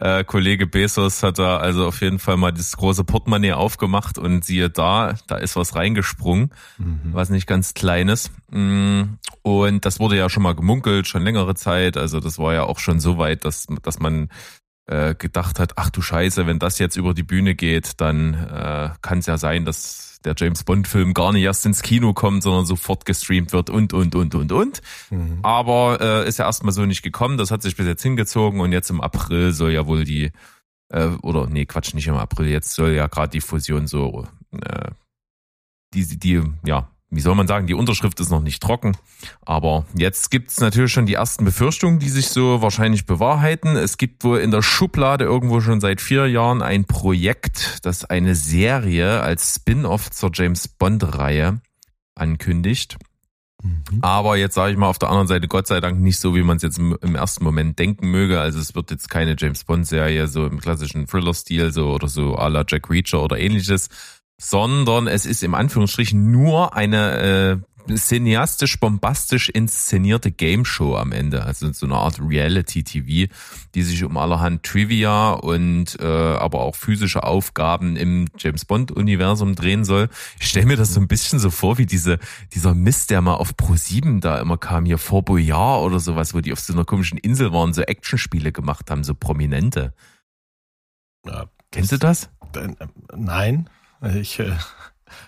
Äh, 0.00 0.22
Kollege 0.22 0.66
Bezos 0.68 1.22
hat 1.24 1.40
da 1.40 1.56
also 1.56 1.86
auf 1.86 2.00
jeden 2.02 2.20
Fall 2.20 2.36
mal 2.36 2.52
das 2.52 2.76
große 2.76 3.02
Portemonnaie 3.02 3.54
aufgemacht 3.54 4.16
und 4.16 4.44
siehe 4.44 4.70
da, 4.70 5.14
da 5.26 5.36
ist 5.36 5.56
was 5.56 5.74
reingesprungen, 5.74 6.52
mhm. 6.78 7.00
was 7.12 7.30
nicht 7.30 7.48
ganz 7.48 7.74
kleines. 7.74 8.30
Mm, 8.50 9.02
und 9.42 9.84
das 9.84 9.98
wurde 9.98 10.16
ja 10.16 10.30
schon 10.30 10.44
mal 10.44 10.54
gemunkelt, 10.54 11.08
schon 11.08 11.24
längere 11.24 11.56
Zeit. 11.56 11.96
Also 11.96 12.20
das 12.20 12.38
war 12.38 12.54
ja 12.54 12.62
auch 12.62 12.78
schon 12.78 13.00
so 13.00 13.18
weit, 13.18 13.44
dass, 13.44 13.66
dass 13.82 13.98
man 13.98 14.28
äh, 14.86 15.16
gedacht 15.16 15.58
hat, 15.58 15.72
ach 15.76 15.90
du 15.90 16.00
Scheiße, 16.00 16.46
wenn 16.46 16.60
das 16.60 16.78
jetzt 16.78 16.96
über 16.96 17.12
die 17.12 17.24
Bühne 17.24 17.56
geht, 17.56 18.00
dann 18.00 18.34
äh, 18.34 18.90
kann 19.02 19.18
es 19.18 19.26
ja 19.26 19.36
sein, 19.36 19.64
dass 19.64 20.07
der 20.24 20.34
James 20.36 20.64
Bond-Film 20.64 21.14
gar 21.14 21.32
nicht 21.32 21.44
erst 21.44 21.64
ins 21.66 21.82
Kino 21.82 22.12
kommt, 22.12 22.42
sondern 22.42 22.66
sofort 22.66 23.04
gestreamt 23.04 23.52
wird 23.52 23.70
und, 23.70 23.92
und, 23.92 24.14
und, 24.14 24.34
und, 24.34 24.52
und. 24.52 24.80
Mhm. 25.10 25.38
Aber 25.42 25.98
äh, 26.00 26.28
ist 26.28 26.38
ja 26.38 26.46
erstmal 26.46 26.72
so 26.72 26.84
nicht 26.86 27.02
gekommen. 27.02 27.38
Das 27.38 27.50
hat 27.50 27.62
sich 27.62 27.76
bis 27.76 27.86
jetzt 27.86 28.02
hingezogen 28.02 28.60
und 28.60 28.72
jetzt 28.72 28.90
im 28.90 29.00
April 29.00 29.52
soll 29.52 29.72
ja 29.72 29.86
wohl 29.86 30.04
die, 30.04 30.32
äh, 30.90 31.08
oder 31.22 31.46
nee, 31.46 31.66
Quatsch, 31.66 31.94
nicht 31.94 32.08
im 32.08 32.16
April, 32.16 32.48
jetzt 32.48 32.72
soll 32.74 32.90
ja 32.90 33.06
gerade 33.06 33.30
die 33.30 33.40
Fusion 33.40 33.86
so, 33.86 34.26
äh, 34.52 34.90
die, 35.94 36.18
die, 36.18 36.42
ja, 36.64 36.90
wie 37.10 37.20
soll 37.20 37.34
man 37.34 37.46
sagen, 37.46 37.66
die 37.66 37.74
Unterschrift 37.74 38.20
ist 38.20 38.30
noch 38.30 38.42
nicht 38.42 38.62
trocken. 38.62 38.96
Aber 39.46 39.86
jetzt 39.96 40.30
gibt's 40.30 40.60
natürlich 40.60 40.92
schon 40.92 41.06
die 41.06 41.14
ersten 41.14 41.44
Befürchtungen, 41.44 41.98
die 41.98 42.10
sich 42.10 42.28
so 42.28 42.60
wahrscheinlich 42.60 43.06
bewahrheiten. 43.06 43.76
Es 43.76 43.96
gibt 43.96 44.24
wohl 44.24 44.40
in 44.40 44.50
der 44.50 44.62
Schublade 44.62 45.24
irgendwo 45.24 45.60
schon 45.60 45.80
seit 45.80 46.00
vier 46.00 46.26
Jahren 46.26 46.60
ein 46.60 46.84
Projekt, 46.84 47.78
das 47.82 48.04
eine 48.04 48.34
Serie 48.34 49.20
als 49.20 49.54
Spin-off 49.54 50.10
zur 50.10 50.30
James 50.34 50.68
Bond-Reihe 50.68 51.60
ankündigt. 52.14 52.98
Mhm. 53.62 53.98
Aber 54.02 54.36
jetzt 54.36 54.54
sage 54.54 54.72
ich 54.72 54.78
mal 54.78 54.88
auf 54.88 54.98
der 54.98 55.08
anderen 55.08 55.26
Seite, 55.26 55.48
Gott 55.48 55.66
sei 55.66 55.80
Dank 55.80 55.98
nicht 56.00 56.18
so, 56.20 56.34
wie 56.34 56.42
man 56.42 56.58
es 56.58 56.62
jetzt 56.62 56.78
im, 56.78 57.14
ersten 57.14 57.42
Moment 57.42 57.78
denken 57.78 58.10
möge. 58.10 58.40
Also 58.40 58.60
es 58.60 58.74
wird 58.74 58.90
jetzt 58.90 59.08
keine 59.08 59.34
James 59.36 59.64
Bond-Serie 59.64 60.28
so 60.28 60.46
im 60.46 60.60
klassischen 60.60 61.06
Thriller-Stil 61.06 61.72
so 61.72 61.90
oder 61.90 62.08
so 62.08 62.36
à 62.36 62.48
la 62.48 62.64
Jack 62.68 62.90
Reacher 62.90 63.22
oder 63.22 63.38
ähnliches, 63.38 63.88
sondern 64.40 65.06
es 65.06 65.26
ist 65.26 65.42
im 65.42 65.54
Anführungsstrichen 65.54 66.30
nur 66.30 66.74
eine 66.74 67.62
äh, 67.88 67.96
cineastisch 67.96 68.78
bombastisch 68.78 69.48
inszenierte 69.48 70.30
Game 70.30 70.64
Show 70.64 70.94
am 70.96 71.12
Ende, 71.12 71.44
also 71.44 71.72
so 71.72 71.86
eine 71.86 71.94
Art 71.94 72.20
Reality 72.20 72.84
TV, 72.84 73.32
die 73.74 73.82
sich 73.82 74.04
um 74.04 74.16
allerhand 74.16 74.62
Trivia 74.62 75.32
und 75.32 75.98
äh, 75.98 76.04
aber 76.04 76.60
auch 76.60 76.76
physische 76.76 77.22
Aufgaben 77.22 77.96
im 77.96 78.26
James 78.36 78.64
Bond 78.64 78.92
Universum 78.92 79.54
drehen 79.54 79.84
soll. 79.84 80.08
Ich 80.38 80.48
stelle 80.48 80.66
mir 80.66 80.76
das 80.76 80.94
so 80.94 81.00
ein 81.00 81.08
bisschen 81.08 81.38
so 81.38 81.50
vor 81.50 81.78
wie 81.78 81.86
diese 81.86 82.18
dieser 82.52 82.74
Mist, 82.74 83.10
der 83.10 83.22
mal 83.22 83.34
auf 83.34 83.56
Pro 83.56 83.74
7 83.74 84.20
da 84.20 84.38
immer 84.38 84.58
kam 84.58 84.84
hier 84.84 84.98
vor 84.98 85.24
Boyard 85.24 85.82
oder 85.82 85.98
sowas, 85.98 86.34
wo 86.34 86.40
die 86.40 86.52
auf 86.52 86.60
so 86.60 86.74
einer 86.74 86.84
komischen 86.84 87.18
Insel 87.18 87.52
waren, 87.52 87.72
so 87.72 87.82
Actionspiele 87.82 88.52
gemacht 88.52 88.90
haben, 88.90 89.02
so 89.02 89.14
prominente. 89.14 89.94
Ja, 91.26 91.46
Kennst 91.70 91.92
du 91.92 91.98
das? 91.98 92.30
Äh, 92.54 92.68
nein. 93.14 93.68
Ich, 94.14 94.38
äh, 94.38 94.52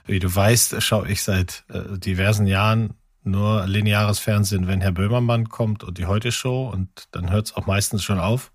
wie 0.06 0.18
du 0.18 0.34
weißt, 0.34 0.82
schaue 0.82 1.08
ich 1.08 1.22
seit 1.22 1.64
äh, 1.68 1.98
diversen 1.98 2.46
Jahren 2.46 2.94
nur 3.22 3.66
lineares 3.66 4.18
Fernsehen, 4.18 4.66
wenn 4.66 4.80
Herr 4.80 4.92
Böhmermann 4.92 5.48
kommt 5.48 5.84
und 5.84 5.98
die 5.98 6.06
Heute 6.06 6.32
Show 6.32 6.68
und 6.68 7.08
dann 7.12 7.30
hört 7.30 7.48
es 7.48 7.54
auch 7.54 7.66
meistens 7.66 8.02
schon 8.02 8.18
auf. 8.18 8.52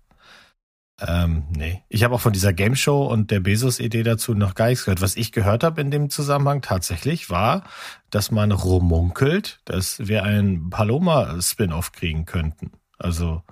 Ähm, 0.98 1.44
nee. 1.50 1.82
Ich 1.88 2.04
habe 2.04 2.14
auch 2.14 2.20
von 2.20 2.32
dieser 2.32 2.54
Game 2.54 2.74
Show 2.74 3.06
und 3.06 3.30
der 3.30 3.40
Bezos-Idee 3.40 4.02
dazu 4.02 4.34
noch 4.34 4.54
gar 4.54 4.68
nichts 4.68 4.84
gehört. 4.84 5.02
Was 5.02 5.16
ich 5.16 5.30
gehört 5.30 5.62
habe 5.62 5.80
in 5.80 5.90
dem 5.90 6.08
Zusammenhang 6.08 6.62
tatsächlich 6.62 7.28
war, 7.28 7.64
dass 8.10 8.30
man 8.30 8.50
romunkelt, 8.50 9.60
dass 9.66 10.08
wir 10.08 10.22
einen 10.22 10.70
Paloma-Spin-off 10.70 11.92
kriegen 11.92 12.24
könnten. 12.24 12.72
Also 12.98 13.42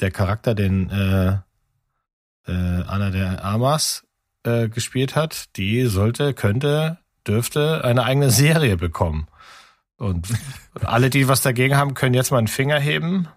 der 0.00 0.10
Charakter, 0.10 0.54
den 0.54 0.88
äh, 0.88 1.38
äh, 2.46 2.82
Anna 2.86 3.10
der 3.10 3.44
Amas 3.44 4.06
äh, 4.44 4.68
gespielt 4.68 5.16
hat, 5.16 5.56
die 5.56 5.86
sollte, 5.86 6.34
könnte, 6.34 6.98
dürfte 7.26 7.84
eine 7.84 8.04
eigene 8.04 8.30
Serie 8.30 8.76
bekommen. 8.76 9.28
Und 9.96 10.28
alle, 10.80 11.10
die 11.10 11.28
was 11.28 11.42
dagegen 11.42 11.76
haben, 11.76 11.94
können 11.94 12.14
jetzt 12.14 12.30
mal 12.30 12.38
einen 12.38 12.48
Finger 12.48 12.78
heben. 12.78 13.28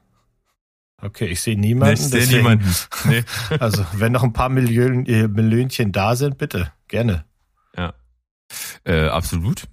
Okay, 1.01 1.25
ich 1.25 1.41
sehe 1.41 1.59
niemanden. 1.59 1.95
ich 1.95 1.99
sehe 2.01 2.27
niemanden. 2.27 2.73
Nee. 3.05 3.23
Also, 3.59 3.85
wenn 3.93 4.13
noch 4.13 4.23
ein 4.23 4.31
paar 4.31 4.47
Millionen, 4.47 5.05
äh, 5.05 5.27
Millionchen 5.27 5.91
da 5.91 6.15
sind, 6.15 6.37
bitte, 6.37 6.71
gerne. 6.87 7.25
Ja. 7.75 7.93
Äh, 8.85 9.07
absolut. 9.07 9.63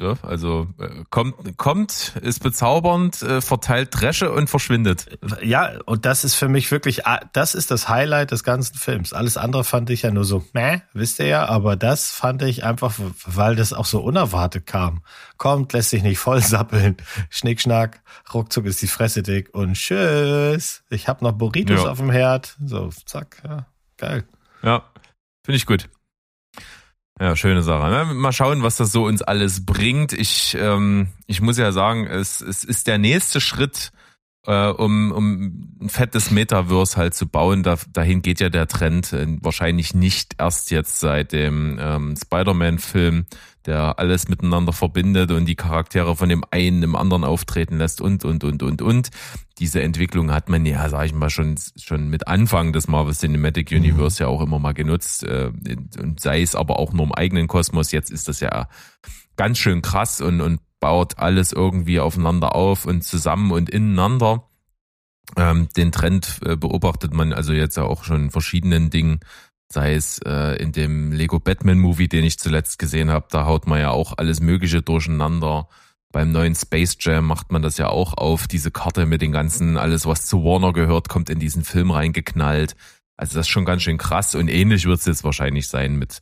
Also 0.00 0.68
äh, 0.78 1.04
kommt, 1.10 1.56
kommt, 1.58 2.16
ist 2.22 2.42
bezaubernd, 2.42 3.22
äh, 3.22 3.40
verteilt 3.40 3.90
Dresche 3.92 4.32
und 4.32 4.48
verschwindet. 4.48 5.18
Ja, 5.42 5.78
und 5.84 6.06
das 6.06 6.24
ist 6.24 6.34
für 6.34 6.48
mich 6.48 6.70
wirklich, 6.70 7.06
ah, 7.06 7.20
das 7.32 7.54
ist 7.54 7.70
das 7.70 7.88
Highlight 7.88 8.30
des 8.30 8.42
ganzen 8.42 8.76
Films. 8.76 9.12
Alles 9.12 9.36
andere 9.36 9.64
fand 9.64 9.90
ich 9.90 10.02
ja 10.02 10.10
nur 10.10 10.24
so, 10.24 10.44
meh, 10.54 10.80
wisst 10.92 11.18
ihr 11.18 11.26
ja, 11.26 11.46
aber 11.46 11.76
das 11.76 12.10
fand 12.10 12.42
ich 12.42 12.64
einfach, 12.64 12.94
weil 13.26 13.54
das 13.54 13.72
auch 13.72 13.84
so 13.86 14.00
unerwartet 14.00 14.66
kam. 14.66 15.02
Kommt, 15.36 15.72
lässt 15.72 15.90
sich 15.90 16.02
nicht 16.02 16.18
voll 16.18 16.40
sappeln. 16.42 16.96
Schnickschnack, 17.28 18.02
ruckzuck 18.32 18.64
ist 18.64 18.82
die 18.82 18.88
Fresse 18.88 19.22
dick 19.22 19.54
und 19.54 19.74
tschüss. 19.74 20.82
Ich 20.88 21.06
hab 21.06 21.22
noch 21.22 21.32
Burritos 21.32 21.84
ja. 21.84 21.90
auf 21.90 21.98
dem 21.98 22.10
Herd. 22.10 22.56
So, 22.64 22.90
zack, 23.04 23.42
ja, 23.44 23.66
geil. 23.98 24.24
Ja, 24.62 24.84
finde 25.44 25.56
ich 25.56 25.66
gut. 25.66 25.88
Ja, 27.20 27.36
schöne 27.36 27.62
Sache. 27.62 27.90
Ne? 27.90 28.14
Mal 28.14 28.32
schauen, 28.32 28.62
was 28.62 28.76
das 28.76 28.92
so 28.92 29.04
uns 29.04 29.22
alles 29.22 29.64
bringt. 29.64 30.12
Ich, 30.12 30.56
ähm, 30.58 31.08
ich 31.26 31.40
muss 31.40 31.58
ja 31.58 31.70
sagen, 31.72 32.06
es, 32.06 32.40
es 32.40 32.64
ist 32.64 32.86
der 32.86 32.98
nächste 32.98 33.40
Schritt, 33.40 33.92
äh, 34.46 34.68
um, 34.68 35.12
um 35.12 35.68
ein 35.80 35.88
fettes 35.88 36.30
Metaverse 36.30 36.96
halt 36.96 37.14
zu 37.14 37.28
bauen. 37.28 37.62
Da, 37.62 37.76
dahin 37.92 38.22
geht 38.22 38.40
ja 38.40 38.48
der 38.48 38.66
Trend 38.66 39.12
äh, 39.12 39.26
wahrscheinlich 39.40 39.94
nicht 39.94 40.36
erst 40.38 40.70
jetzt 40.70 41.00
seit 41.00 41.32
dem 41.32 41.78
ähm, 41.80 42.14
Spider-Man-Film 42.16 43.26
der 43.66 43.98
alles 43.98 44.28
miteinander 44.28 44.72
verbindet 44.72 45.30
und 45.30 45.46
die 45.46 45.54
Charaktere 45.54 46.16
von 46.16 46.28
dem 46.28 46.44
einen 46.50 46.82
im 46.82 46.96
anderen 46.96 47.24
auftreten 47.24 47.78
lässt 47.78 48.00
und, 48.00 48.24
und, 48.24 48.44
und, 48.44 48.62
und, 48.62 48.82
und. 48.82 49.10
Diese 49.58 49.82
Entwicklung 49.82 50.32
hat 50.32 50.48
man 50.48 50.66
ja, 50.66 50.88
sag 50.88 51.06
ich 51.06 51.14
mal, 51.14 51.30
schon, 51.30 51.56
schon 51.76 52.08
mit 52.08 52.26
Anfang 52.26 52.72
des 52.72 52.88
Marvel 52.88 53.14
Cinematic 53.14 53.70
mhm. 53.70 53.78
Universe 53.78 54.22
mhm. 54.22 54.26
ja 54.26 54.34
auch 54.34 54.40
immer 54.40 54.58
mal 54.58 54.74
genutzt, 54.74 55.24
äh, 55.24 55.50
und 55.98 56.20
sei 56.20 56.42
es 56.42 56.54
aber 56.54 56.78
auch 56.78 56.92
nur 56.92 57.06
im 57.06 57.12
eigenen 57.12 57.48
Kosmos. 57.48 57.92
Jetzt 57.92 58.10
ist 58.10 58.28
das 58.28 58.40
ja 58.40 58.68
ganz 59.36 59.58
schön 59.58 59.82
krass 59.82 60.20
und, 60.20 60.40
und 60.40 60.60
baut 60.80 61.18
alles 61.18 61.52
irgendwie 61.52 62.00
aufeinander 62.00 62.54
auf 62.54 62.86
und 62.86 63.04
zusammen 63.04 63.52
und 63.52 63.70
ineinander. 63.70 64.48
Ähm, 65.36 65.68
den 65.76 65.92
Trend 65.92 66.40
äh, 66.44 66.56
beobachtet 66.56 67.14
man 67.14 67.32
also 67.32 67.52
jetzt 67.52 67.76
ja 67.76 67.84
auch 67.84 68.04
schon 68.04 68.24
in 68.24 68.30
verschiedenen 68.30 68.90
Dingen 68.90 69.20
sei 69.72 69.94
es 69.94 70.18
äh, 70.18 70.56
in 70.62 70.72
dem 70.72 71.12
Lego 71.12 71.40
Batman 71.40 71.78
Movie, 71.78 72.08
den 72.08 72.24
ich 72.24 72.38
zuletzt 72.38 72.78
gesehen 72.78 73.10
habe, 73.10 73.26
da 73.30 73.46
haut 73.46 73.66
man 73.66 73.80
ja 73.80 73.90
auch 73.90 74.14
alles 74.16 74.40
Mögliche 74.40 74.82
durcheinander. 74.82 75.68
Beim 76.12 76.30
neuen 76.30 76.54
Space 76.54 76.96
Jam 77.00 77.26
macht 77.26 77.50
man 77.50 77.62
das 77.62 77.78
ja 77.78 77.88
auch 77.88 78.14
auf. 78.14 78.46
Diese 78.46 78.70
Karte 78.70 79.06
mit 79.06 79.22
den 79.22 79.32
ganzen, 79.32 79.78
alles 79.78 80.06
was 80.06 80.26
zu 80.26 80.44
Warner 80.44 80.72
gehört, 80.74 81.08
kommt 81.08 81.30
in 81.30 81.38
diesen 81.38 81.64
Film 81.64 81.90
reingeknallt. 81.90 82.76
Also 83.16 83.36
das 83.36 83.46
ist 83.46 83.50
schon 83.50 83.64
ganz 83.64 83.82
schön 83.82 83.98
krass 83.98 84.34
und 84.34 84.48
ähnlich 84.48 84.84
wird 84.84 85.00
es 85.00 85.06
jetzt 85.06 85.24
wahrscheinlich 85.24 85.68
sein 85.68 85.96
mit, 85.96 86.20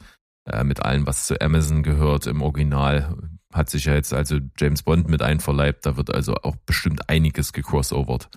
äh, 0.49 0.63
mit 0.63 0.83
allem, 0.83 1.07
was 1.07 1.27
zu 1.27 1.41
Amazon 1.41 1.83
gehört 1.83 2.27
im 2.27 2.43
Original. 2.43 3.17
Hat 3.53 3.69
sich 3.69 3.87
ja 3.87 3.95
jetzt 3.95 4.15
also 4.15 4.39
James 4.59 4.85
Bond 4.85 5.09
mit 5.09 5.23
einverleibt, 5.23 5.87
da 5.87 5.97
wird 5.97 6.15
also 6.15 6.35
auch 6.37 6.57
bestimmt 6.67 7.09
einiges 7.09 7.53
gecrossovert. 7.53 8.29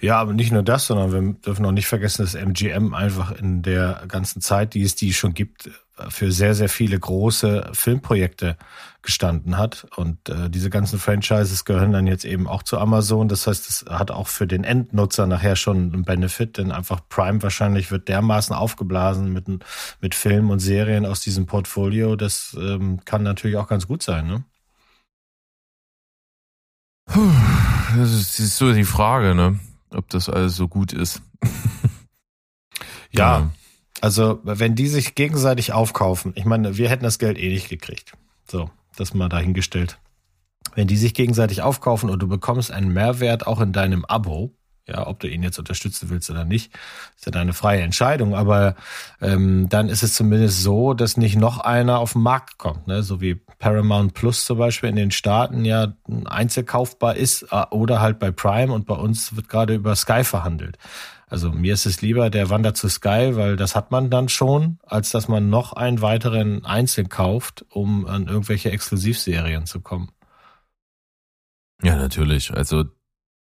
Ja, 0.00 0.18
aber 0.18 0.32
nicht 0.32 0.52
nur 0.52 0.62
das, 0.62 0.86
sondern 0.86 1.12
wir 1.12 1.34
dürfen 1.34 1.64
auch 1.66 1.72
nicht 1.72 1.86
vergessen, 1.86 2.22
dass 2.22 2.34
MGM 2.34 2.94
einfach 2.94 3.32
in 3.32 3.62
der 3.62 4.04
ganzen 4.08 4.40
Zeit, 4.40 4.74
die 4.74 4.82
es 4.82 4.94
die 4.94 5.12
schon 5.12 5.34
gibt, 5.34 5.70
für 6.08 6.30
sehr, 6.30 6.54
sehr 6.54 6.68
viele 6.68 6.98
große 6.98 7.70
Filmprojekte 7.72 8.56
gestanden 9.02 9.56
hat. 9.56 9.86
Und 9.96 10.28
äh, 10.28 10.50
diese 10.50 10.68
ganzen 10.68 10.98
Franchises 10.98 11.64
gehören 11.64 11.92
dann 11.92 12.06
jetzt 12.06 12.24
eben 12.24 12.46
auch 12.46 12.62
zu 12.62 12.78
Amazon. 12.78 13.28
Das 13.28 13.46
heißt, 13.46 13.68
es 13.68 13.84
hat 13.88 14.10
auch 14.10 14.28
für 14.28 14.46
den 14.46 14.64
Endnutzer 14.64 15.26
nachher 15.26 15.56
schon 15.56 15.92
einen 15.92 16.04
Benefit, 16.04 16.58
denn 16.58 16.70
einfach 16.72 17.00
Prime 17.08 17.42
wahrscheinlich 17.42 17.90
wird 17.90 18.08
dermaßen 18.08 18.54
aufgeblasen 18.54 19.32
mit, 19.32 19.46
mit 20.00 20.14
Filmen 20.14 20.50
und 20.50 20.58
Serien 20.58 21.06
aus 21.06 21.20
diesem 21.20 21.46
Portfolio. 21.46 22.16
Das 22.16 22.56
ähm, 22.60 23.00
kann 23.04 23.22
natürlich 23.22 23.56
auch 23.56 23.68
ganz 23.68 23.86
gut 23.86 24.02
sein, 24.02 24.26
ne? 24.26 24.44
Puh, 27.06 27.30
das 27.96 28.38
ist 28.38 28.56
so 28.56 28.72
die 28.72 28.84
Frage, 28.84 29.34
ne? 29.34 29.60
Ob 29.90 30.08
das 30.08 30.28
alles 30.28 30.56
so 30.56 30.68
gut 30.68 30.92
ist. 30.92 31.22
ja, 33.12 33.38
ja, 33.38 33.50
also 34.00 34.40
wenn 34.42 34.74
die 34.74 34.88
sich 34.88 35.14
gegenseitig 35.14 35.72
aufkaufen, 35.72 36.32
ich 36.36 36.44
meine, 36.44 36.76
wir 36.76 36.88
hätten 36.88 37.04
das 37.04 37.18
Geld 37.18 37.38
eh 37.38 37.48
nicht 37.48 37.68
gekriegt. 37.68 38.12
So, 38.48 38.70
das 38.96 39.14
mal 39.14 39.28
dahingestellt. 39.28 39.98
Wenn 40.74 40.88
die 40.88 40.96
sich 40.96 41.14
gegenseitig 41.14 41.62
aufkaufen 41.62 42.10
und 42.10 42.20
du 42.20 42.28
bekommst 42.28 42.70
einen 42.70 42.92
Mehrwert 42.92 43.46
auch 43.46 43.60
in 43.60 43.72
deinem 43.72 44.04
Abo, 44.04 44.52
ja, 44.88 45.06
ob 45.06 45.18
du 45.20 45.28
ihn 45.28 45.42
jetzt 45.42 45.58
unterstützen 45.58 46.10
willst 46.10 46.30
oder 46.30 46.44
nicht, 46.44 46.72
ist 47.16 47.26
ja 47.26 47.32
deine 47.32 47.52
freie 47.52 47.82
Entscheidung. 47.82 48.34
Aber 48.34 48.76
ähm, 49.20 49.68
dann 49.68 49.88
ist 49.88 50.02
es 50.02 50.14
zumindest 50.14 50.62
so, 50.62 50.94
dass 50.94 51.16
nicht 51.16 51.36
noch 51.36 51.58
einer 51.58 51.98
auf 51.98 52.12
den 52.12 52.22
Markt 52.22 52.58
kommt, 52.58 52.86
ne? 52.86 53.02
so 53.02 53.20
wie 53.20 53.34
Paramount 53.58 54.14
Plus 54.14 54.44
zum 54.44 54.58
Beispiel 54.58 54.90
in 54.90 54.96
den 54.96 55.10
Staaten 55.10 55.64
ja 55.64 55.94
einzelkaufbar 56.24 57.16
ist 57.16 57.46
äh, 57.50 57.64
oder 57.70 58.00
halt 58.00 58.18
bei 58.18 58.30
Prime 58.30 58.72
und 58.72 58.86
bei 58.86 58.94
uns 58.94 59.34
wird 59.34 59.48
gerade 59.48 59.74
über 59.74 59.96
Sky 59.96 60.22
verhandelt. 60.22 60.78
Also 61.28 61.50
mir 61.50 61.74
ist 61.74 61.86
es 61.86 62.02
lieber, 62.02 62.30
der 62.30 62.50
wandert 62.50 62.76
zu 62.76 62.88
Sky, 62.88 63.32
weil 63.32 63.56
das 63.56 63.74
hat 63.74 63.90
man 63.90 64.10
dann 64.10 64.28
schon, 64.28 64.78
als 64.86 65.10
dass 65.10 65.26
man 65.26 65.50
noch 65.50 65.72
einen 65.72 66.00
weiteren 66.00 66.64
einzeln 66.64 67.08
kauft, 67.08 67.64
um 67.70 68.06
an 68.06 68.28
irgendwelche 68.28 68.70
Exklusivserien 68.70 69.66
zu 69.66 69.80
kommen. 69.80 70.12
Ja, 71.82 71.96
natürlich. 71.96 72.54
Also 72.54 72.84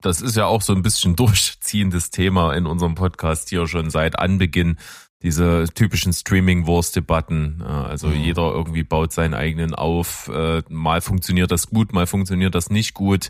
das 0.04 0.22
ist 0.22 0.36
ja 0.36 0.46
auch 0.46 0.62
so 0.62 0.74
ein 0.74 0.84
bisschen 0.84 1.16
durchziehendes 1.16 2.12
Thema 2.12 2.54
in 2.54 2.68
unserem 2.68 2.96
Podcast 2.96 3.50
hier 3.50 3.68
schon 3.68 3.90
seit 3.90 4.20
Anbeginn. 4.20 4.78
Diese 5.22 5.66
typischen 5.74 6.12
Streaming-Wars-Debatten. 6.12 7.62
Also 7.62 8.08
mhm. 8.08 8.16
jeder 8.16 8.52
irgendwie 8.52 8.84
baut 8.84 9.14
seinen 9.14 9.34
eigenen 9.34 9.74
auf. 9.74 10.28
Äh, 10.28 10.64
mal 10.68 11.00
funktioniert 11.00 11.50
das 11.50 11.68
gut, 11.68 11.94
mal 11.94 12.08
funktioniert 12.08 12.54
das 12.56 12.70
nicht 12.70 12.94
gut. 12.94 13.30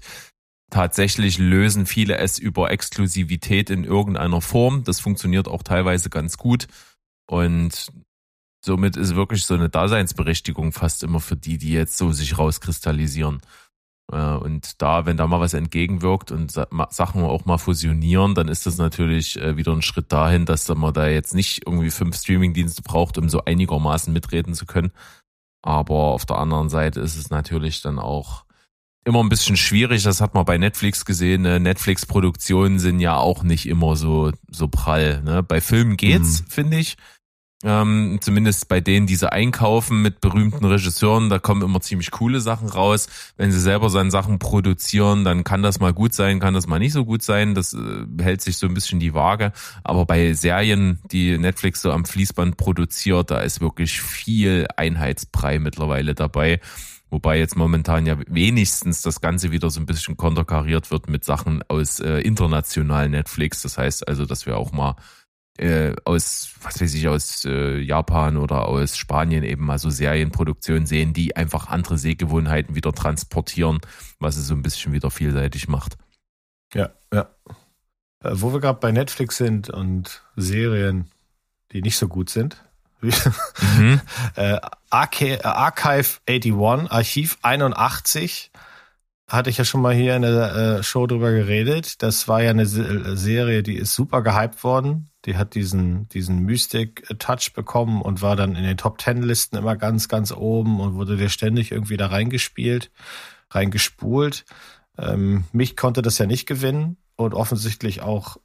Tatsächlich 0.71 1.37
lösen 1.37 1.85
viele 1.85 2.17
es 2.17 2.39
über 2.39 2.71
Exklusivität 2.71 3.69
in 3.69 3.83
irgendeiner 3.83 4.41
Form. 4.41 4.83
Das 4.83 4.99
funktioniert 4.99 5.47
auch 5.47 5.61
teilweise 5.61 6.09
ganz 6.09 6.37
gut. 6.37 6.65
Und 7.27 7.91
somit 8.65 8.97
ist 8.97 9.13
wirklich 9.15 9.45
so 9.45 9.53
eine 9.53 9.69
Daseinsberechtigung 9.69 10.71
fast 10.71 11.03
immer 11.03 11.19
für 11.19 11.35
die, 11.35 11.59
die 11.59 11.73
jetzt 11.73 11.97
so 11.97 12.11
sich 12.11 12.39
rauskristallisieren. 12.39 13.41
Äh, 14.11 14.35
und 14.35 14.81
da, 14.81 15.05
wenn 15.05 15.17
da 15.17 15.27
mal 15.27 15.39
was 15.39 15.53
entgegenwirkt 15.53 16.31
und 16.31 16.51
Sachen 16.51 17.23
auch 17.23 17.45
mal 17.45 17.57
fusionieren, 17.57 18.35
dann 18.35 18.47
ist 18.47 18.65
das 18.65 18.77
natürlich 18.77 19.39
äh, 19.39 19.57
wieder 19.57 19.71
ein 19.73 19.81
Schritt 19.81 20.11
dahin, 20.11 20.45
dass 20.45 20.67
man 20.69 20.93
da 20.93 21.07
jetzt 21.07 21.33
nicht 21.33 21.65
irgendwie 21.65 21.91
fünf 21.91 22.17
Streamingdienste 22.17 22.81
braucht, 22.81 23.17
um 23.17 23.29
so 23.29 23.43
einigermaßen 23.45 24.11
mitreden 24.11 24.53
zu 24.53 24.65
können. 24.65 24.91
Aber 25.61 26.11
auf 26.11 26.25
der 26.25 26.37
anderen 26.37 26.69
Seite 26.69 26.99
ist 26.99 27.15
es 27.15 27.29
natürlich 27.29 27.81
dann 27.81 27.97
auch 27.97 28.43
immer 29.05 29.21
ein 29.21 29.29
bisschen 29.29 29.57
schwierig. 29.57 30.03
Das 30.03 30.21
hat 30.21 30.33
man 30.33 30.45
bei 30.45 30.57
Netflix 30.57 31.05
gesehen. 31.05 31.43
Ne? 31.43 31.59
Netflix-Produktionen 31.59 32.79
sind 32.79 32.99
ja 32.99 33.17
auch 33.17 33.43
nicht 33.43 33.67
immer 33.67 33.95
so 33.95 34.31
so 34.49 34.67
prall. 34.67 35.21
Ne? 35.23 35.43
Bei 35.43 35.61
Filmen 35.61 35.97
geht's, 35.97 36.41
mhm. 36.41 36.47
finde 36.47 36.77
ich. 36.79 36.97
Ähm, 37.63 38.19
zumindest 38.21 38.67
bei 38.67 38.81
denen, 38.81 39.07
die 39.07 39.15
sie 39.15 39.31
einkaufen 39.31 40.01
mit 40.01 40.19
berühmten 40.19 40.65
Regisseuren, 40.65 41.29
da 41.29 41.39
kommen 41.39 41.61
immer 41.61 41.79
ziemlich 41.79 42.11
coole 42.11 42.41
Sachen 42.41 42.67
raus. 42.67 43.07
Wenn 43.37 43.51
sie 43.51 43.59
selber 43.59 43.89
seine 43.89 44.11
Sachen 44.11 44.37
produzieren, 44.37 45.23
dann 45.23 45.45
kann 45.45 45.63
das 45.63 45.79
mal 45.79 45.93
gut 45.93 46.13
sein, 46.13 46.41
kann 46.41 46.53
das 46.53 46.67
mal 46.67 46.79
nicht 46.79 46.91
so 46.91 47.05
gut 47.05 47.23
sein. 47.23 47.55
Das 47.55 47.73
äh, 47.73 48.05
hält 48.21 48.41
sich 48.41 48.57
so 48.57 48.67
ein 48.67 48.73
bisschen 48.73 48.99
die 48.99 49.13
Waage. 49.13 49.53
Aber 49.83 50.05
bei 50.05 50.33
Serien, 50.33 50.99
die 51.11 51.37
Netflix 51.37 51.81
so 51.81 51.91
am 51.91 52.03
Fließband 52.03 52.57
produziert, 52.57 53.31
da 53.31 53.39
ist 53.39 53.61
wirklich 53.61 54.01
viel 54.01 54.67
Einheitsbrei 54.75 55.59
mittlerweile 55.59 56.15
dabei. 56.15 56.59
Wobei 57.13 57.37
jetzt 57.37 57.55
momentan 57.55 58.07
ja 58.07 58.17
wenigstens 58.27 59.03
das 59.03 59.21
Ganze 59.21 59.51
wieder 59.51 59.69
so 59.69 59.79
ein 59.79 59.85
bisschen 59.85 60.17
konterkariert 60.17 60.89
wird 60.89 61.09
mit 61.09 61.23
Sachen 61.23 61.61
aus 61.67 61.99
äh, 61.99 62.17
internationalen 62.21 63.11
Netflix. 63.11 63.61
Das 63.61 63.77
heißt 63.77 64.07
also, 64.07 64.25
dass 64.25 64.47
wir 64.47 64.57
auch 64.57 64.71
mal 64.71 64.95
äh, 65.57 65.93
aus, 66.03 66.55
was 66.61 66.81
weiß 66.81 66.93
ich, 66.95 67.07
aus 67.07 67.45
äh, 67.45 67.79
Japan 67.79 68.37
oder 68.37 68.67
aus 68.67 68.97
Spanien 68.97 69.43
eben 69.43 69.65
mal 69.65 69.77
so 69.77 69.89
Serienproduktionen 69.89 70.85
sehen, 70.85 71.13
die 71.13 71.35
einfach 71.35 71.67
andere 71.67 71.97
Sehgewohnheiten 71.97 72.75
wieder 72.75 72.91
transportieren, 72.91 73.79
was 74.19 74.37
es 74.37 74.47
so 74.47 74.55
ein 74.55 74.63
bisschen 74.63 74.93
wieder 74.93 75.11
vielseitig 75.11 75.67
macht. 75.67 75.97
Ja, 76.73 76.89
ja. 77.13 77.29
Äh, 78.23 78.31
wo 78.33 78.51
wir 78.51 78.59
gerade 78.59 78.79
bei 78.79 78.91
Netflix 78.91 79.37
sind 79.37 79.69
und 79.69 80.23
Serien, 80.35 81.11
die 81.71 81.81
nicht 81.81 81.97
so 81.97 82.07
gut 82.07 82.29
sind. 82.29 82.63
mhm. 83.01 83.99
äh, 84.35 84.59
Archive 84.89 85.39
81, 86.25 86.89
Archiv 86.89 87.37
81 87.41 88.51
hatte 89.33 89.49
ich 89.49 89.57
ja 89.57 89.65
schon 89.65 89.81
mal 89.81 89.95
hier 89.95 90.15
in 90.15 90.21
der 90.21 90.55
äh, 90.55 90.83
Show 90.83 91.07
drüber 91.07 91.31
geredet. 91.31 92.03
Das 92.03 92.27
war 92.27 92.43
ja 92.43 92.51
eine 92.51 92.67
Serie, 92.67 93.63
die 93.63 93.75
ist 93.75 93.95
super 93.95 94.21
gehypt 94.21 94.63
worden. 94.63 95.09
Die 95.25 95.37
hat 95.37 95.55
diesen, 95.55 96.07
diesen 96.09 96.43
Mystic-Touch 96.43 97.53
bekommen 97.53 98.03
und 98.03 98.21
war 98.21 98.35
dann 98.35 98.55
in 98.55 98.63
den 98.63 98.77
Top 98.77 98.99
Ten-Listen 98.99 99.57
immer 99.57 99.75
ganz, 99.75 100.07
ganz 100.07 100.31
oben 100.31 100.79
und 100.79 100.93
wurde 100.93 101.17
dir 101.17 101.29
ständig 101.29 101.71
irgendwie 101.71 101.97
da 101.97 102.07
reingespielt, 102.07 102.91
reingespult. 103.49 104.45
Ähm, 104.99 105.45
mich 105.51 105.75
konnte 105.75 106.03
das 106.03 106.19
ja 106.19 106.27
nicht 106.27 106.45
gewinnen 106.45 106.97
und 107.15 107.33
offensichtlich 107.33 108.01
auch 108.01 108.37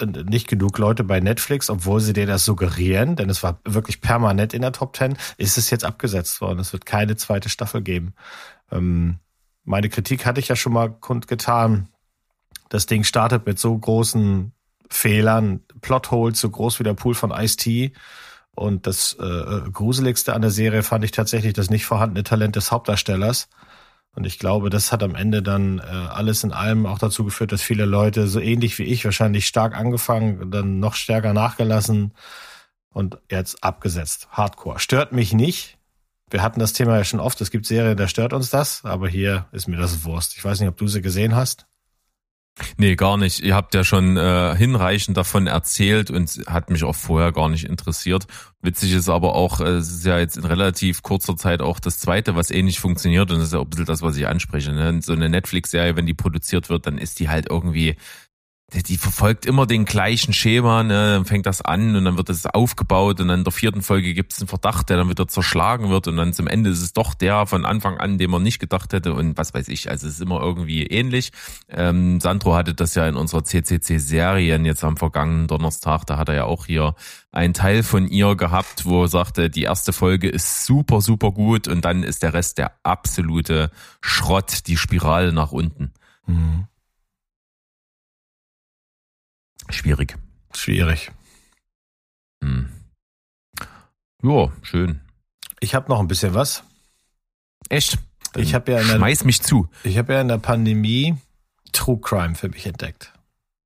äh, 0.00 0.06
nicht 0.06 0.48
genug 0.48 0.76
Leute 0.78 1.04
bei 1.04 1.20
Netflix, 1.20 1.70
obwohl 1.70 2.00
sie 2.00 2.14
dir 2.14 2.26
das 2.26 2.44
suggerieren, 2.44 3.14
denn 3.14 3.30
es 3.30 3.44
war 3.44 3.60
wirklich 3.64 4.00
permanent 4.00 4.54
in 4.54 4.62
der 4.62 4.72
Top 4.72 4.94
Ten, 4.94 5.16
ist 5.36 5.56
es 5.56 5.70
jetzt 5.70 5.84
abgesetzt 5.84 6.40
worden. 6.40 6.58
Es 6.58 6.72
wird 6.72 6.84
keine 6.84 7.14
zweite 7.14 7.48
Staffel 7.48 7.80
geben. 7.82 8.14
Ähm, 8.72 9.20
meine 9.64 9.88
Kritik 9.88 10.26
hatte 10.26 10.40
ich 10.40 10.48
ja 10.48 10.56
schon 10.56 10.72
mal 10.72 10.90
kundgetan. 10.90 11.88
Das 12.68 12.86
Ding 12.86 13.04
startet 13.04 13.46
mit 13.46 13.58
so 13.58 13.76
großen 13.76 14.52
Fehlern, 14.88 15.60
Plotholes 15.80 16.40
so 16.40 16.50
groß 16.50 16.78
wie 16.78 16.84
der 16.84 16.94
Pool 16.94 17.14
von 17.14 17.30
Ice-T. 17.30 17.92
Und 18.54 18.86
das 18.86 19.14
äh, 19.14 19.70
Gruseligste 19.72 20.32
an 20.34 20.42
der 20.42 20.50
Serie 20.50 20.82
fand 20.82 21.04
ich 21.04 21.10
tatsächlich 21.10 21.54
das 21.54 21.70
nicht 21.70 21.86
vorhandene 21.86 22.22
Talent 22.22 22.56
des 22.56 22.70
Hauptdarstellers. 22.70 23.48
Und 24.14 24.26
ich 24.26 24.38
glaube, 24.38 24.70
das 24.70 24.92
hat 24.92 25.02
am 25.02 25.16
Ende 25.16 25.42
dann 25.42 25.80
äh, 25.80 25.82
alles 25.82 26.44
in 26.44 26.52
allem 26.52 26.86
auch 26.86 26.98
dazu 26.98 27.24
geführt, 27.24 27.50
dass 27.50 27.62
viele 27.62 27.84
Leute 27.84 28.28
so 28.28 28.38
ähnlich 28.38 28.78
wie 28.78 28.84
ich 28.84 29.04
wahrscheinlich 29.04 29.46
stark 29.46 29.76
angefangen, 29.76 30.52
dann 30.52 30.78
noch 30.78 30.94
stärker 30.94 31.32
nachgelassen 31.32 32.12
und 32.90 33.18
jetzt 33.28 33.64
abgesetzt. 33.64 34.28
Hardcore. 34.30 34.78
Stört 34.78 35.10
mich 35.10 35.32
nicht. 35.32 35.78
Wir 36.30 36.42
hatten 36.42 36.60
das 36.60 36.72
Thema 36.72 36.96
ja 36.96 37.04
schon 37.04 37.20
oft. 37.20 37.40
Es 37.40 37.50
gibt 37.50 37.66
Serien, 37.66 37.96
da 37.96 38.08
stört 38.08 38.32
uns 38.32 38.50
das, 38.50 38.84
aber 38.84 39.08
hier 39.08 39.46
ist 39.52 39.68
mir 39.68 39.76
das 39.76 40.04
Wurst. 40.04 40.36
Ich 40.36 40.44
weiß 40.44 40.60
nicht, 40.60 40.68
ob 40.68 40.76
du 40.76 40.88
sie 40.88 41.02
gesehen 41.02 41.34
hast. 41.34 41.66
Nee, 42.76 42.94
gar 42.94 43.16
nicht. 43.16 43.40
Ihr 43.40 43.56
habt 43.56 43.74
ja 43.74 43.82
schon 43.82 44.16
äh, 44.16 44.54
hinreichend 44.56 45.16
davon 45.16 45.48
erzählt 45.48 46.10
und 46.10 46.30
hat 46.46 46.70
mich 46.70 46.84
auch 46.84 46.94
vorher 46.94 47.32
gar 47.32 47.48
nicht 47.48 47.64
interessiert. 47.64 48.26
Witzig 48.62 48.92
ist 48.92 49.08
aber 49.08 49.34
auch, 49.34 49.60
äh, 49.60 49.70
es 49.70 49.90
ist 49.90 50.06
ja 50.06 50.20
jetzt 50.20 50.36
in 50.36 50.44
relativ 50.44 51.02
kurzer 51.02 51.36
Zeit 51.36 51.60
auch 51.60 51.80
das 51.80 51.98
zweite, 51.98 52.36
was 52.36 52.52
ähnlich 52.52 52.78
funktioniert 52.78 53.32
und 53.32 53.38
das 53.38 53.48
ist 53.48 53.54
ja 53.54 53.58
auch 53.58 53.64
ein 53.64 53.70
bisschen 53.70 53.86
das, 53.86 54.02
was 54.02 54.16
ich 54.16 54.28
anspreche. 54.28 54.72
Ne? 54.72 55.00
So 55.02 55.12
eine 55.12 55.28
Netflix-Serie, 55.28 55.96
wenn 55.96 56.06
die 56.06 56.14
produziert 56.14 56.70
wird, 56.70 56.86
dann 56.86 56.96
ist 56.96 57.18
die 57.18 57.28
halt 57.28 57.50
irgendwie 57.50 57.96
die 58.72 58.96
verfolgt 58.96 59.46
immer 59.46 59.66
den 59.66 59.84
gleichen 59.84 60.32
Schema, 60.32 60.82
ne? 60.82 61.14
dann 61.14 61.24
fängt 61.26 61.46
das 61.46 61.60
an 61.60 61.94
und 61.94 62.04
dann 62.04 62.16
wird 62.16 62.28
das 62.28 62.46
aufgebaut 62.46 63.20
und 63.20 63.28
dann 63.28 63.40
in 63.40 63.44
der 63.44 63.52
vierten 63.52 63.82
Folge 63.82 64.14
gibt 64.14 64.32
es 64.32 64.40
einen 64.40 64.48
Verdacht, 64.48 64.88
der 64.88 64.96
dann 64.96 65.08
wieder 65.08 65.28
zerschlagen 65.28 65.90
wird 65.90 66.08
und 66.08 66.16
dann 66.16 66.32
zum 66.32 66.48
Ende 66.48 66.70
ist 66.70 66.82
es 66.82 66.92
doch 66.92 67.14
der 67.14 67.46
von 67.46 67.66
Anfang 67.66 67.98
an, 67.98 68.18
den 68.18 68.30
man 68.30 68.42
nicht 68.42 68.58
gedacht 68.58 68.92
hätte 68.92 69.14
und 69.14 69.36
was 69.36 69.54
weiß 69.54 69.68
ich, 69.68 69.90
also 69.90 70.06
es 70.06 70.14
ist 70.14 70.20
immer 70.20 70.40
irgendwie 70.40 70.86
ähnlich. 70.86 71.30
Ähm, 71.68 72.20
Sandro 72.20 72.54
hatte 72.54 72.74
das 72.74 72.94
ja 72.94 73.06
in 73.06 73.16
unserer 73.16 73.44
CCC-Serien 73.44 74.64
jetzt 74.64 74.82
am 74.82 74.96
vergangenen 74.96 75.46
Donnerstag, 75.46 76.04
da 76.06 76.16
hat 76.16 76.28
er 76.28 76.34
ja 76.34 76.44
auch 76.44 76.66
hier 76.66 76.94
einen 77.30 77.54
Teil 77.54 77.82
von 77.82 78.08
ihr 78.08 78.34
gehabt, 78.34 78.86
wo 78.86 79.02
er 79.02 79.08
sagte, 79.08 79.50
die 79.50 79.62
erste 79.62 79.92
Folge 79.92 80.28
ist 80.28 80.64
super, 80.64 81.00
super 81.00 81.32
gut 81.32 81.68
und 81.68 81.84
dann 81.84 82.02
ist 82.02 82.22
der 82.22 82.32
Rest 82.32 82.58
der 82.58 82.72
absolute 82.82 83.70
Schrott, 84.00 84.66
die 84.66 84.76
Spirale 84.76 85.32
nach 85.32 85.52
unten. 85.52 85.92
Mhm. 86.26 86.66
Schwierig. 89.70 90.16
Schwierig. 90.54 91.10
Hm. 92.42 92.68
Ja, 94.22 94.52
schön. 94.62 95.00
Ich 95.60 95.74
habe 95.74 95.88
noch 95.88 96.00
ein 96.00 96.08
bisschen 96.08 96.34
was. 96.34 96.62
Echt? 97.68 97.98
Dann 98.32 98.42
ich 98.42 98.54
habe 98.54 98.72
ja 98.72 98.80
in 98.80 98.88
der, 98.88 98.96
schmeiß 98.96 99.24
mich 99.24 99.42
zu. 99.42 99.68
Ich 99.82 99.98
habe 99.98 100.14
ja 100.14 100.20
in 100.20 100.28
der 100.28 100.38
Pandemie 100.38 101.16
True 101.72 101.98
Crime 102.00 102.34
für 102.34 102.48
mich 102.48 102.66
entdeckt. 102.66 103.12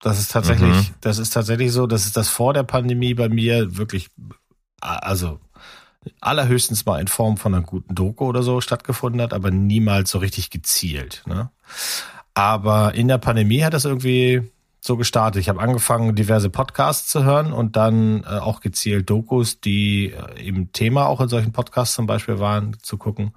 Das 0.01 0.18
ist 0.18 0.30
tatsächlich, 0.30 0.88
mhm. 0.90 0.94
das 1.01 1.18
ist 1.18 1.30
tatsächlich 1.30 1.72
so, 1.72 1.86
dass 1.86 2.07
es 2.07 2.12
das 2.12 2.28
vor 2.28 2.55
der 2.55 2.62
Pandemie 2.62 3.14
bei 3.14 3.28
mir 3.28 3.76
wirklich, 3.76 4.11
also 4.80 5.40
allerhöchstens 6.20 6.86
mal 6.86 7.01
in 7.01 7.09
Form 7.09 7.36
von 7.36 7.55
einer 7.55 7.64
guten 7.64 7.94
Doku 7.94 8.26
oder 8.26 8.42
so 8.42 8.61
stattgefunden 8.61 9.20
hat, 9.20 9.32
aber 9.32 9.51
niemals 9.51 10.11
so 10.11 10.18
richtig 10.18 10.51
gezielt. 10.51 11.22
Ne? 11.26 11.51
Aber 12.34 12.94
in 12.94 13.09
der 13.09 13.18
Pandemie 13.18 13.64
hat 13.64 13.74
das 13.74 13.84
irgendwie 13.84 14.49
so 14.89 14.97
gestartet. 14.97 15.41
Ich 15.41 15.49
habe 15.49 15.61
angefangen, 15.61 16.16
diverse 16.16 16.51
Podcasts 16.51 17.09
zu 17.09 17.22
hören 17.22 17.53
und 17.53 17.76
dann 17.76 18.24
äh, 18.24 18.39
auch 18.39 18.61
gezielt 18.61 19.09
Dokus, 19.09 19.61
die 19.61 20.12
äh, 20.12 20.49
im 20.49 20.72
Thema 20.72 21.07
auch 21.07 21.20
in 21.20 21.28
solchen 21.28 21.53
Podcasts 21.53 21.95
zum 21.95 22.07
Beispiel 22.07 22.41
waren, 22.41 22.76
zu 22.82 22.99
gucken. 22.99 23.32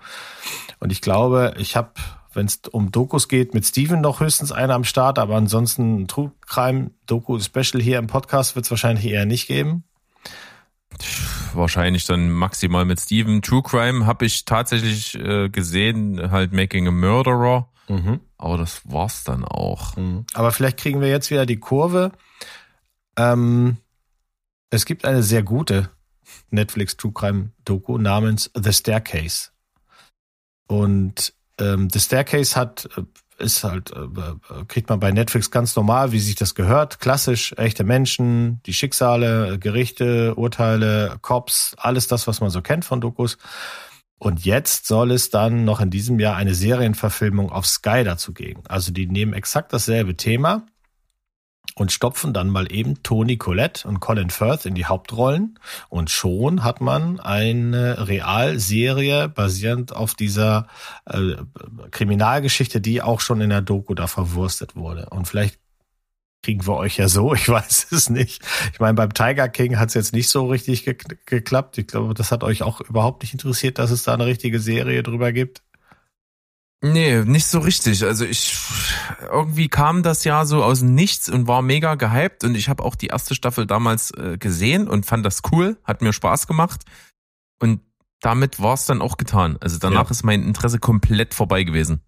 Und 0.79 0.91
ich 0.91 1.01
glaube, 1.01 1.53
ich 1.59 1.75
habe, 1.75 1.91
wenn 2.33 2.47
es 2.47 2.61
um 2.71 2.91
Dokus 2.91 3.27
geht, 3.27 3.53
mit 3.53 3.65
Steven 3.65 4.01
noch 4.01 4.21
höchstens 4.21 4.51
eine 4.51 4.73
am 4.73 4.83
Start, 4.83 5.19
aber 5.19 5.35
ansonsten 5.35 6.07
True 6.07 6.31
Crime 6.47 6.91
Doku 7.05 7.39
Special 7.39 7.83
hier 7.83 7.99
im 7.99 8.07
Podcast 8.07 8.55
wird 8.55 8.65
es 8.65 8.71
wahrscheinlich 8.71 9.05
eher 9.05 9.25
nicht 9.25 9.45
geben. 9.45 9.83
Wahrscheinlich 11.53 12.05
dann 12.05 12.31
maximal 12.31 12.85
mit 12.85 12.99
Steven. 12.99 13.41
True 13.41 13.61
Crime 13.61 14.05
habe 14.05 14.25
ich 14.25 14.45
tatsächlich 14.45 15.15
äh, 15.19 15.49
gesehen, 15.49 16.31
halt 16.31 16.53
Making 16.53 16.87
a 16.87 16.91
Murderer. 16.91 17.67
Mhm. 17.91 18.21
Aber 18.37 18.57
das 18.57 18.81
war's 18.85 19.23
dann 19.23 19.43
auch. 19.43 19.97
Mhm. 19.97 20.25
Aber 20.33 20.51
vielleicht 20.51 20.77
kriegen 20.77 21.01
wir 21.01 21.09
jetzt 21.09 21.29
wieder 21.29 21.45
die 21.45 21.59
Kurve. 21.59 22.13
Ähm, 23.17 23.77
es 24.69 24.85
gibt 24.85 25.03
eine 25.03 25.23
sehr 25.23 25.43
gute 25.43 25.89
Netflix 26.49 26.95
True 26.95 27.11
Crime 27.11 27.51
Doku 27.65 27.97
namens 27.97 28.49
The 28.55 28.71
Staircase. 28.71 29.49
Und 30.67 31.33
ähm, 31.59 31.89
The 31.89 31.99
Staircase 31.99 32.55
hat 32.55 32.87
äh, 32.95 33.03
ist 33.39 33.63
halt 33.63 33.91
äh, 33.91 33.99
äh, 33.99 34.65
kriegt 34.67 34.87
man 34.87 34.99
bei 34.99 35.11
Netflix 35.11 35.51
ganz 35.51 35.75
normal, 35.75 36.11
wie 36.13 36.19
sich 36.19 36.35
das 36.35 36.55
gehört, 36.55 36.99
klassisch 36.99 37.53
echte 37.57 37.83
Menschen, 37.83 38.61
die 38.65 38.73
Schicksale, 38.73 39.59
Gerichte, 39.59 40.35
Urteile, 40.35 41.17
Cops, 41.21 41.75
alles 41.77 42.07
das, 42.07 42.27
was 42.27 42.39
man 42.39 42.51
so 42.51 42.61
kennt 42.61 42.85
von 42.85 43.01
Dokus. 43.01 43.37
Und 44.21 44.45
jetzt 44.45 44.85
soll 44.85 45.09
es 45.09 45.31
dann 45.31 45.65
noch 45.65 45.81
in 45.81 45.89
diesem 45.89 46.19
Jahr 46.19 46.35
eine 46.35 46.53
Serienverfilmung 46.53 47.51
auf 47.51 47.65
Sky 47.65 48.03
dazu 48.03 48.33
geben. 48.33 48.61
Also 48.67 48.91
die 48.91 49.07
nehmen 49.07 49.33
exakt 49.33 49.73
dasselbe 49.73 50.15
Thema 50.15 50.67
und 51.73 51.91
stopfen 51.91 52.31
dann 52.31 52.51
mal 52.51 52.71
eben 52.71 53.01
Tony 53.01 53.37
Collette 53.37 53.87
und 53.87 53.99
Colin 53.99 54.29
Firth 54.29 54.67
in 54.67 54.75
die 54.75 54.85
Hauptrollen. 54.85 55.57
Und 55.89 56.11
schon 56.11 56.63
hat 56.63 56.81
man 56.81 57.19
eine 57.19 58.07
Realserie 58.07 59.27
basierend 59.27 59.95
auf 59.95 60.13
dieser 60.13 60.67
äh, 61.05 61.37
Kriminalgeschichte, 61.89 62.79
die 62.79 63.01
auch 63.01 63.21
schon 63.21 63.41
in 63.41 63.49
der 63.49 63.63
Doku 63.63 63.95
da 63.95 64.05
verwurstet 64.05 64.75
wurde. 64.75 65.09
Und 65.09 65.27
vielleicht 65.27 65.57
kriegen 66.43 66.65
wir 66.65 66.75
euch 66.75 66.97
ja 66.97 67.07
so, 67.07 67.33
ich 67.35 67.47
weiß 67.47 67.87
es 67.91 68.09
nicht. 68.09 68.41
Ich 68.73 68.79
meine, 68.79 68.93
beim 68.93 69.13
Tiger 69.13 69.49
King 69.49 69.77
hat 69.77 69.89
es 69.89 69.93
jetzt 69.93 70.13
nicht 70.13 70.29
so 70.29 70.47
richtig 70.47 70.85
ge 70.85 70.97
geklappt. 71.25 71.77
Ich 71.77 71.87
glaube, 71.87 72.13
das 72.13 72.31
hat 72.31 72.43
euch 72.43 72.63
auch 72.63 72.81
überhaupt 72.81 73.23
nicht 73.23 73.33
interessiert, 73.33 73.79
dass 73.79 73.91
es 73.91 74.03
da 74.03 74.13
eine 74.13 74.25
richtige 74.25 74.59
Serie 74.59 75.03
drüber 75.03 75.31
gibt. 75.31 75.61
Nee, 76.83 77.23
nicht 77.25 77.45
so 77.45 77.59
richtig. 77.59 78.03
Also 78.03 78.25
ich 78.25 78.57
irgendwie 79.29 79.67
kam 79.67 80.01
das 80.01 80.23
ja 80.23 80.45
so 80.45 80.63
aus 80.63 80.81
nichts 80.81 81.29
und 81.29 81.47
war 81.47 81.61
mega 81.61 81.93
gehypt 81.93 82.43
und 82.43 82.55
ich 82.55 82.69
habe 82.69 82.83
auch 82.83 82.95
die 82.95 83.07
erste 83.07 83.35
Staffel 83.35 83.67
damals 83.67 84.09
äh, 84.11 84.37
gesehen 84.39 84.87
und 84.87 85.05
fand 85.05 85.23
das 85.23 85.43
cool, 85.51 85.77
hat 85.83 86.01
mir 86.01 86.11
Spaß 86.11 86.47
gemacht 86.47 86.81
und 87.59 87.81
damit 88.19 88.59
war 88.59 88.73
es 88.73 88.85
dann 88.85 89.01
auch 89.01 89.17
getan. 89.17 89.57
Also 89.61 89.77
danach 89.77 90.05
ja. 90.05 90.11
ist 90.11 90.23
mein 90.23 90.41
Interesse 90.41 90.79
komplett 90.79 91.35
vorbei 91.35 91.63
gewesen. 91.63 92.01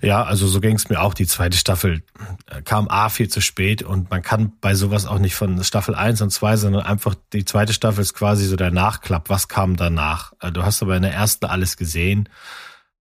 Ja, 0.00 0.22
also 0.24 0.46
so 0.46 0.60
ging 0.60 0.76
es 0.76 0.88
mir 0.88 1.00
auch. 1.00 1.14
Die 1.14 1.26
zweite 1.26 1.56
Staffel 1.56 2.02
äh, 2.46 2.62
kam 2.62 2.88
A 2.88 3.08
viel 3.08 3.28
zu 3.28 3.40
spät 3.40 3.82
und 3.82 4.10
man 4.10 4.22
kann 4.22 4.52
bei 4.60 4.74
sowas 4.74 5.06
auch 5.06 5.18
nicht 5.18 5.34
von 5.34 5.62
Staffel 5.64 5.94
1 5.94 6.20
und 6.22 6.30
2, 6.30 6.56
sondern 6.56 6.82
einfach 6.82 7.14
die 7.32 7.44
zweite 7.44 7.72
Staffel 7.72 8.00
ist 8.00 8.14
quasi 8.14 8.46
so 8.46 8.56
der 8.56 8.70
Nachklapp. 8.70 9.28
Was 9.30 9.48
kam 9.48 9.76
danach? 9.76 10.32
Äh, 10.40 10.52
du 10.52 10.64
hast 10.64 10.82
aber 10.82 10.96
in 10.96 11.02
der 11.02 11.12
ersten 11.12 11.46
alles 11.46 11.76
gesehen 11.76 12.28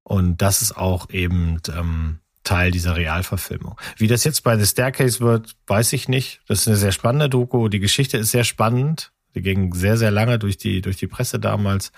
und 0.04 0.42
das 0.42 0.62
ist 0.62 0.76
auch 0.76 1.10
eben 1.10 1.60
ähm, 1.76 2.20
Teil 2.44 2.72
dieser 2.72 2.96
Realverfilmung. 2.96 3.80
Wie 3.98 4.08
das 4.08 4.24
jetzt 4.24 4.44
bei 4.44 4.58
The 4.58 4.66
Staircase 4.66 5.22
wird, 5.22 5.56
weiß 5.68 5.94
ich 5.94 6.10
nicht. 6.10 6.42
Das 6.48 6.62
ist 6.62 6.68
eine 6.68 6.78
sehr 6.78 6.92
spannende 6.92 7.30
Doku. 7.30 7.70
Die 7.70 7.80
Geschichte 7.80 8.18
ist 8.18 8.32
sehr 8.32 8.44
spannend. 8.44 9.12
Die 9.36 9.42
ging 9.42 9.74
sehr, 9.74 9.98
sehr 9.98 10.12
lange 10.12 10.40
durch 10.40 10.58
die, 10.58 10.82
durch 10.82 10.98
die 10.98 11.08
Presse 11.08 11.40
damals 11.40 11.92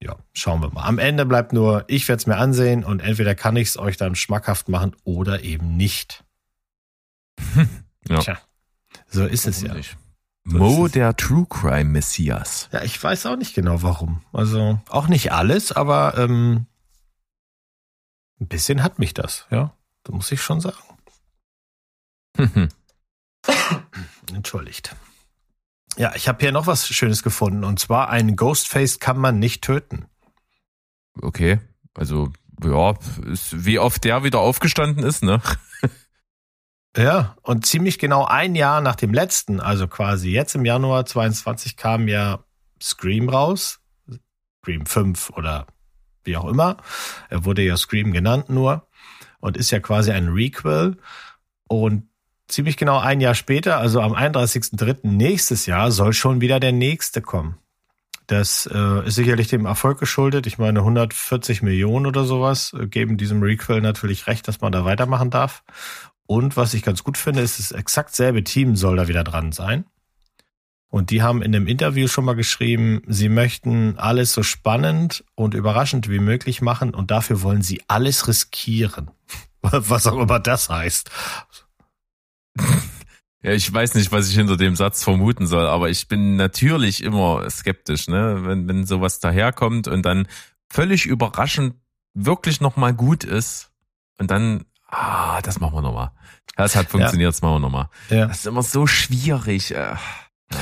ja, 0.00 0.16
schauen 0.32 0.60
wir 0.60 0.70
mal. 0.70 0.84
Am 0.84 0.98
Ende 0.98 1.24
bleibt 1.24 1.52
nur, 1.52 1.84
ich 1.88 2.06
werde 2.08 2.20
es 2.20 2.26
mir 2.26 2.36
ansehen 2.36 2.84
und 2.84 3.00
entweder 3.00 3.34
kann 3.34 3.56
ich 3.56 3.68
es 3.68 3.78
euch 3.78 3.96
dann 3.96 4.14
schmackhaft 4.14 4.68
machen 4.68 4.94
oder 5.04 5.42
eben 5.42 5.76
nicht. 5.76 6.24
ja. 8.08 8.18
Tja, 8.20 8.38
so 9.08 9.24
ist 9.26 9.46
es 9.46 9.62
ja. 9.62 9.74
So 10.44 10.58
Mo, 10.58 10.88
der 10.88 11.16
True 11.16 11.46
Crime 11.48 11.90
Messias. 11.90 12.68
Ja, 12.72 12.82
ich 12.82 13.02
weiß 13.02 13.26
auch 13.26 13.36
nicht 13.36 13.54
genau 13.54 13.82
warum. 13.82 14.22
Also 14.32 14.80
auch 14.88 15.08
nicht 15.08 15.32
alles, 15.32 15.72
aber 15.72 16.16
ähm, 16.16 16.66
ein 18.40 18.46
bisschen 18.46 18.82
hat 18.82 18.98
mich 18.98 19.12
das, 19.12 19.46
ja. 19.50 19.72
Da 20.04 20.12
muss 20.12 20.30
ich 20.30 20.40
schon 20.40 20.60
sagen. 20.60 20.76
Entschuldigt. 24.32 24.94
Ja, 25.96 26.12
ich 26.14 26.28
habe 26.28 26.38
hier 26.40 26.52
noch 26.52 26.66
was 26.66 26.86
Schönes 26.86 27.22
gefunden. 27.22 27.64
Und 27.64 27.80
zwar 27.80 28.10
ein 28.10 28.36
Ghostface 28.36 28.98
kann 28.98 29.18
man 29.18 29.38
nicht 29.38 29.62
töten. 29.62 30.06
Okay, 31.20 31.58
also 31.94 32.30
ja, 32.62 32.94
ist, 33.30 33.64
wie 33.64 33.78
oft 33.78 34.04
der 34.04 34.22
wieder 34.22 34.40
aufgestanden 34.40 35.04
ist, 35.04 35.22
ne? 35.22 35.40
ja, 36.96 37.36
und 37.42 37.64
ziemlich 37.64 37.98
genau 37.98 38.26
ein 38.26 38.54
Jahr 38.54 38.80
nach 38.82 38.96
dem 38.96 39.14
letzten, 39.14 39.60
also 39.60 39.88
quasi 39.88 40.30
jetzt 40.30 40.54
im 40.54 40.64
Januar 40.64 41.06
22 41.06 41.76
kam 41.76 42.08
ja 42.08 42.44
Scream 42.82 43.28
raus. 43.28 43.80
Scream 44.62 44.84
5 44.84 45.30
oder 45.30 45.66
wie 46.24 46.36
auch 46.36 46.46
immer. 46.46 46.76
Er 47.30 47.44
wurde 47.44 47.62
ja 47.62 47.76
Scream 47.76 48.12
genannt 48.12 48.50
nur 48.50 48.88
und 49.40 49.56
ist 49.56 49.70
ja 49.70 49.80
quasi 49.80 50.10
ein 50.10 50.28
Requel. 50.28 50.98
Und 51.68 52.08
ziemlich 52.48 52.76
genau 52.76 52.98
ein 52.98 53.20
Jahr 53.20 53.34
später, 53.34 53.78
also 53.78 54.00
am 54.00 54.12
31.03. 54.12 54.98
nächstes 55.02 55.66
Jahr, 55.66 55.90
soll 55.90 56.12
schon 56.12 56.40
wieder 56.40 56.60
der 56.60 56.72
nächste 56.72 57.20
kommen. 57.20 57.58
Das 58.26 58.68
äh, 58.72 59.06
ist 59.06 59.14
sicherlich 59.14 59.48
dem 59.48 59.66
Erfolg 59.66 60.00
geschuldet. 60.00 60.46
Ich 60.46 60.58
meine, 60.58 60.80
140 60.80 61.62
Millionen 61.62 62.06
oder 62.06 62.24
sowas 62.24 62.74
äh, 62.78 62.86
geben 62.86 63.16
diesem 63.16 63.40
Requel 63.40 63.80
natürlich 63.80 64.26
recht, 64.26 64.48
dass 64.48 64.60
man 64.60 64.72
da 64.72 64.84
weitermachen 64.84 65.30
darf. 65.30 65.62
Und 66.26 66.56
was 66.56 66.74
ich 66.74 66.82
ganz 66.82 67.04
gut 67.04 67.18
finde, 67.18 67.42
ist, 67.42 67.60
das 67.60 67.70
exakt 67.70 68.16
selbe 68.16 68.42
Team 68.42 68.74
soll 68.74 68.96
da 68.96 69.06
wieder 69.06 69.22
dran 69.22 69.52
sein. 69.52 69.84
Und 70.88 71.10
die 71.10 71.22
haben 71.22 71.42
in 71.42 71.52
dem 71.52 71.66
Interview 71.66 72.08
schon 72.08 72.24
mal 72.24 72.34
geschrieben, 72.34 73.02
sie 73.06 73.28
möchten 73.28 73.98
alles 73.98 74.32
so 74.32 74.42
spannend 74.42 75.24
und 75.34 75.54
überraschend 75.54 76.08
wie 76.08 76.20
möglich 76.20 76.62
machen 76.62 76.94
und 76.94 77.10
dafür 77.10 77.42
wollen 77.42 77.62
sie 77.62 77.82
alles 77.86 78.26
riskieren. 78.26 79.10
Was 79.62 80.06
auch 80.06 80.18
immer 80.18 80.40
das 80.40 80.68
heißt. 80.68 81.10
Ja, 83.42 83.52
ich 83.52 83.72
weiß 83.72 83.94
nicht, 83.94 84.10
was 84.10 84.28
ich 84.28 84.34
hinter 84.34 84.56
dem 84.56 84.74
Satz 84.74 85.04
vermuten 85.04 85.46
soll, 85.46 85.66
aber 85.66 85.88
ich 85.88 86.08
bin 86.08 86.34
natürlich 86.34 87.04
immer 87.04 87.48
skeptisch, 87.48 88.08
ne? 88.08 88.40
Wenn, 88.44 88.66
wenn 88.66 88.84
sowas 88.86 89.20
daherkommt 89.20 89.86
und 89.86 90.02
dann 90.02 90.26
völlig 90.68 91.06
überraschend 91.06 91.74
wirklich 92.12 92.60
nochmal 92.60 92.92
gut 92.92 93.22
ist 93.22 93.70
und 94.18 94.32
dann, 94.32 94.64
ah, 94.88 95.40
das 95.42 95.60
machen 95.60 95.74
wir 95.74 95.82
nochmal. 95.82 96.10
Das 96.56 96.74
hat 96.74 96.88
funktioniert, 96.88 97.26
ja. 97.26 97.28
das 97.28 97.42
machen 97.42 97.56
wir 97.56 97.60
nochmal. 97.60 97.88
Ja. 98.08 98.26
Das 98.26 98.38
ist 98.38 98.46
immer 98.46 98.64
so 98.64 98.88
schwierig. 98.88 99.72
Äh. 99.72 99.94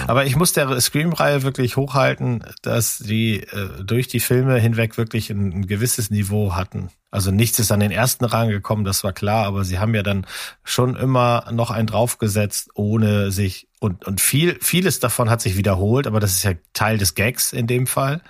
Aber 0.07 0.25
ich 0.25 0.35
muss 0.35 0.53
der 0.53 0.81
Scream-Reihe 0.81 1.43
wirklich 1.43 1.77
hochhalten, 1.77 2.43
dass 2.63 2.99
die 2.99 3.41
äh, 3.41 3.85
durch 3.85 4.09
die 4.09 4.21
Filme 4.21 4.59
hinweg 4.59 4.97
wirklich 4.97 5.31
ein, 5.31 5.53
ein, 5.53 5.67
gewisses 5.67 6.11
Niveau 6.11 6.55
hatten. 6.55 6.89
Also 7.11 7.31
nichts 7.31 7.59
ist 7.59 7.71
an 7.71 7.81
den 7.81 7.91
ersten 7.91 8.25
Rang 8.25 8.49
gekommen, 8.49 8.85
das 8.85 9.05
war 9.05 9.13
klar, 9.13 9.47
aber 9.47 9.65
sie 9.65 9.79
haben 9.79 9.95
ja 9.95 10.03
dann 10.03 10.27
schon 10.63 10.97
immer 10.97 11.51
noch 11.53 11.71
einen 11.71 11.87
draufgesetzt, 11.87 12.71
ohne 12.75 13.31
sich 13.31 13.69
und 13.79 14.07
und 14.07 14.23
viel 14.23 14.59
vieles 14.63 15.01
davon 15.01 15.29
hat 15.29 15.43
sich 15.43 15.57
wiederholt, 15.57 16.07
aber 16.07 16.19
das 16.19 16.33
ist 16.33 16.45
ja 16.45 16.53
Teil 16.73 16.97
des 16.97 17.15
Gags 17.15 17.53
in 17.53 17.67
dem 17.67 17.87
Fall. 17.87 18.23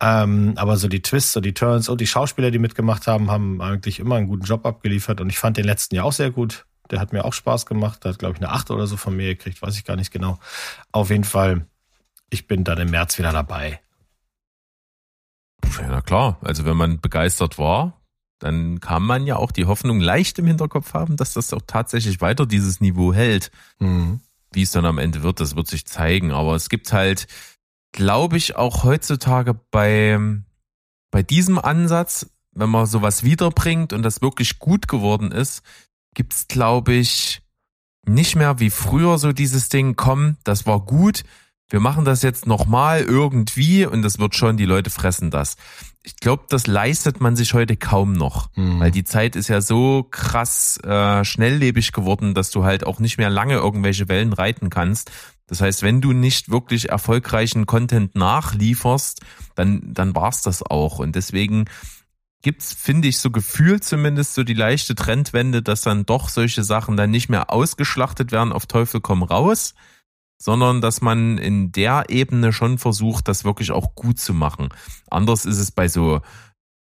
Ähm, 0.00 0.54
aber 0.56 0.76
so 0.76 0.86
die 0.86 1.02
Twists 1.02 1.36
und 1.36 1.44
die 1.44 1.54
Turns 1.54 1.88
und 1.88 2.00
die 2.00 2.06
Schauspieler, 2.06 2.52
die 2.52 2.60
mitgemacht 2.60 3.08
haben, 3.08 3.30
haben 3.32 3.60
eigentlich 3.60 3.98
immer 3.98 4.14
einen 4.14 4.28
guten 4.28 4.44
Job 4.44 4.64
abgeliefert 4.64 5.20
und 5.20 5.28
ich 5.28 5.38
fand 5.38 5.56
den 5.56 5.64
letzten 5.64 5.96
ja 5.96 6.04
auch 6.04 6.12
sehr 6.12 6.30
gut. 6.30 6.67
Der 6.90 7.00
hat 7.00 7.12
mir 7.12 7.24
auch 7.24 7.32
Spaß 7.32 7.66
gemacht. 7.66 8.04
Der 8.04 8.12
hat, 8.12 8.18
glaube 8.18 8.34
ich, 8.34 8.40
eine 8.42 8.52
8 8.52 8.70
oder 8.70 8.86
so 8.86 8.96
von 8.96 9.16
mir 9.16 9.34
gekriegt, 9.34 9.60
weiß 9.62 9.76
ich 9.76 9.84
gar 9.84 9.96
nicht 9.96 10.10
genau. 10.10 10.38
Auf 10.92 11.10
jeden 11.10 11.24
Fall, 11.24 11.66
ich 12.30 12.46
bin 12.46 12.64
dann 12.64 12.78
im 12.78 12.90
März 12.90 13.18
wieder 13.18 13.32
dabei. 13.32 13.80
Ja, 15.78 15.88
na 15.88 16.00
klar. 16.00 16.38
Also 16.42 16.64
wenn 16.64 16.76
man 16.76 17.00
begeistert 17.00 17.58
war, 17.58 18.00
dann 18.38 18.80
kann 18.80 19.02
man 19.02 19.26
ja 19.26 19.36
auch 19.36 19.50
die 19.50 19.66
Hoffnung 19.66 20.00
leicht 20.00 20.38
im 20.38 20.46
Hinterkopf 20.46 20.94
haben, 20.94 21.16
dass 21.16 21.34
das 21.34 21.52
auch 21.52 21.62
tatsächlich 21.66 22.20
weiter 22.20 22.46
dieses 22.46 22.80
Niveau 22.80 23.12
hält. 23.12 23.50
Mhm. 23.78 24.20
Wie 24.52 24.62
es 24.62 24.70
dann 24.70 24.86
am 24.86 24.98
Ende 24.98 25.22
wird, 25.22 25.40
das 25.40 25.56
wird 25.56 25.66
sich 25.66 25.86
zeigen. 25.86 26.32
Aber 26.32 26.54
es 26.54 26.68
gibt 26.68 26.92
halt, 26.92 27.26
glaube 27.92 28.36
ich, 28.36 28.56
auch 28.56 28.84
heutzutage 28.84 29.54
bei, 29.54 30.18
bei 31.10 31.22
diesem 31.22 31.58
Ansatz, 31.58 32.30
wenn 32.52 32.70
man 32.70 32.86
sowas 32.86 33.24
wiederbringt 33.24 33.92
und 33.92 34.02
das 34.02 34.22
wirklich 34.22 34.58
gut 34.58 34.88
geworden 34.88 35.32
ist, 35.32 35.62
gibt's 36.14 36.48
glaube 36.48 36.94
ich 36.94 37.40
nicht 38.06 38.36
mehr 38.36 38.58
wie 38.58 38.70
früher 38.70 39.18
so 39.18 39.32
dieses 39.32 39.68
Ding, 39.68 39.96
komm, 39.96 40.36
das 40.44 40.66
war 40.66 40.80
gut, 40.80 41.24
wir 41.70 41.80
machen 41.80 42.04
das 42.04 42.22
jetzt 42.22 42.46
nochmal 42.46 43.02
irgendwie 43.02 43.84
und 43.84 44.02
das 44.02 44.18
wird 44.18 44.34
schon, 44.34 44.56
die 44.56 44.64
Leute 44.64 44.88
fressen 44.88 45.30
das. 45.30 45.56
Ich 46.02 46.16
glaube, 46.16 46.44
das 46.48 46.66
leistet 46.66 47.20
man 47.20 47.36
sich 47.36 47.52
heute 47.52 47.76
kaum 47.76 48.14
noch, 48.14 48.48
mhm. 48.56 48.80
weil 48.80 48.90
die 48.90 49.04
Zeit 49.04 49.36
ist 49.36 49.48
ja 49.48 49.60
so 49.60 50.06
krass 50.10 50.78
äh, 50.82 51.24
schnelllebig 51.24 51.92
geworden, 51.92 52.32
dass 52.32 52.50
du 52.50 52.64
halt 52.64 52.86
auch 52.86 53.00
nicht 53.00 53.18
mehr 53.18 53.28
lange 53.28 53.54
irgendwelche 53.54 54.08
Wellen 54.08 54.32
reiten 54.32 54.70
kannst. 54.70 55.10
Das 55.46 55.60
heißt, 55.60 55.82
wenn 55.82 56.00
du 56.00 56.12
nicht 56.12 56.50
wirklich 56.50 56.88
erfolgreichen 56.88 57.66
Content 57.66 58.14
nachlieferst, 58.14 59.20
dann, 59.54 59.92
dann 59.92 60.14
war's 60.14 60.40
das 60.40 60.62
auch. 60.62 60.98
Und 60.98 61.16
deswegen 61.16 61.66
gibt's, 62.42 62.72
finde 62.72 63.08
ich, 63.08 63.18
so 63.18 63.30
gefühlt 63.30 63.84
zumindest 63.84 64.34
so 64.34 64.44
die 64.44 64.54
leichte 64.54 64.94
Trendwende, 64.94 65.62
dass 65.62 65.82
dann 65.82 66.06
doch 66.06 66.28
solche 66.28 66.62
Sachen 66.62 66.96
dann 66.96 67.10
nicht 67.10 67.28
mehr 67.28 67.50
ausgeschlachtet 67.50 68.32
werden 68.32 68.52
auf 68.52 68.66
Teufel 68.66 69.00
komm 69.00 69.22
raus, 69.22 69.74
sondern 70.40 70.80
dass 70.80 71.00
man 71.00 71.38
in 71.38 71.72
der 71.72 72.06
Ebene 72.08 72.52
schon 72.52 72.78
versucht, 72.78 73.26
das 73.28 73.44
wirklich 73.44 73.72
auch 73.72 73.94
gut 73.94 74.20
zu 74.20 74.34
machen. 74.34 74.68
Anders 75.10 75.46
ist 75.46 75.58
es 75.58 75.72
bei 75.72 75.88
so, 75.88 76.20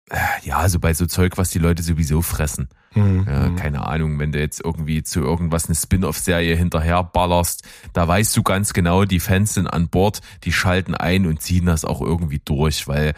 äh, 0.09 0.17
ja, 0.43 0.69
so 0.69 0.79
bei 0.79 0.93
so 0.93 1.07
Zeug, 1.07 1.37
was 1.37 1.49
die 1.49 1.59
Leute 1.59 1.81
sowieso 1.81 2.21
fressen. 2.21 2.69
Mhm. 2.93 3.25
Ja, 3.27 3.49
keine 3.49 3.87
Ahnung, 3.87 4.19
wenn 4.19 4.31
du 4.31 4.39
jetzt 4.39 4.61
irgendwie 4.63 5.01
zu 5.01 5.21
irgendwas 5.21 5.65
eine 5.65 5.75
Spin-off-Serie 5.75 6.55
hinterher 6.55 7.03
ballerst, 7.03 7.67
da 7.93 8.07
weißt 8.07 8.37
du 8.37 8.43
ganz 8.43 8.73
genau, 8.73 9.05
die 9.05 9.19
Fans 9.19 9.55
sind 9.55 9.67
an 9.67 9.89
Bord, 9.89 10.21
die 10.43 10.53
schalten 10.53 10.93
ein 10.93 11.25
und 11.25 11.41
ziehen 11.41 11.65
das 11.65 11.83
auch 11.83 12.01
irgendwie 12.01 12.41
durch, 12.43 12.87
weil 12.87 13.13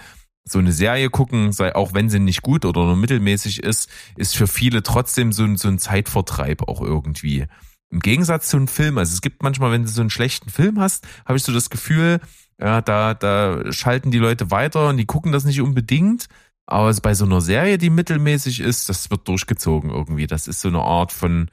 so 0.46 0.60
eine 0.60 0.72
Serie 0.72 1.10
gucken, 1.10 1.52
sei 1.52 1.76
auch 1.76 1.94
wenn 1.94 2.10
sie 2.10 2.20
nicht 2.20 2.42
gut 2.42 2.66
oder 2.66 2.86
nur 2.86 2.96
mittelmäßig 2.96 3.64
ist, 3.64 3.90
ist 4.16 4.36
für 4.36 4.48
viele 4.48 4.84
trotzdem 4.84 5.32
so 5.32 5.44
ein, 5.44 5.58
so 5.58 5.68
ein 5.68 5.80
Zeitvertreib 5.80 6.68
auch 6.68 6.82
irgendwie. 6.82 7.46
Im 7.92 8.00
Gegensatz 8.00 8.50
zu 8.50 8.58
einem 8.58 8.68
Film, 8.68 8.98
also 8.98 9.14
es 9.14 9.22
gibt 9.22 9.42
manchmal, 9.44 9.72
wenn 9.72 9.84
du 9.84 9.90
so 9.90 10.02
einen 10.02 10.10
schlechten 10.10 10.50
Film 10.50 10.80
hast, 10.80 11.08
habe 11.26 11.38
ich 11.38 11.44
so 11.44 11.52
das 11.52 11.70
Gefühl, 11.70 12.20
ja, 12.60 12.82
da, 12.82 13.14
da 13.14 13.72
schalten 13.72 14.12
die 14.12 14.18
Leute 14.18 14.52
weiter 14.52 14.90
und 14.90 14.98
die 14.98 15.06
gucken 15.06 15.32
das 15.32 15.46
nicht 15.46 15.62
unbedingt. 15.62 16.28
Aber 16.68 16.94
bei 17.02 17.16
so 17.16 17.26
einer 17.26 17.42
Serie, 17.42 17.80
die 17.80 17.90
mittelmäßig 17.90 18.60
ist, 18.60 18.90
das 18.90 19.10
wird 19.10 19.28
durchgezogen 19.28 19.90
irgendwie. 19.90 20.28
Das 20.28 20.48
ist 20.48 20.62
so 20.62 20.68
eine 20.68 20.82
Art 20.82 21.12
von, 21.12 21.50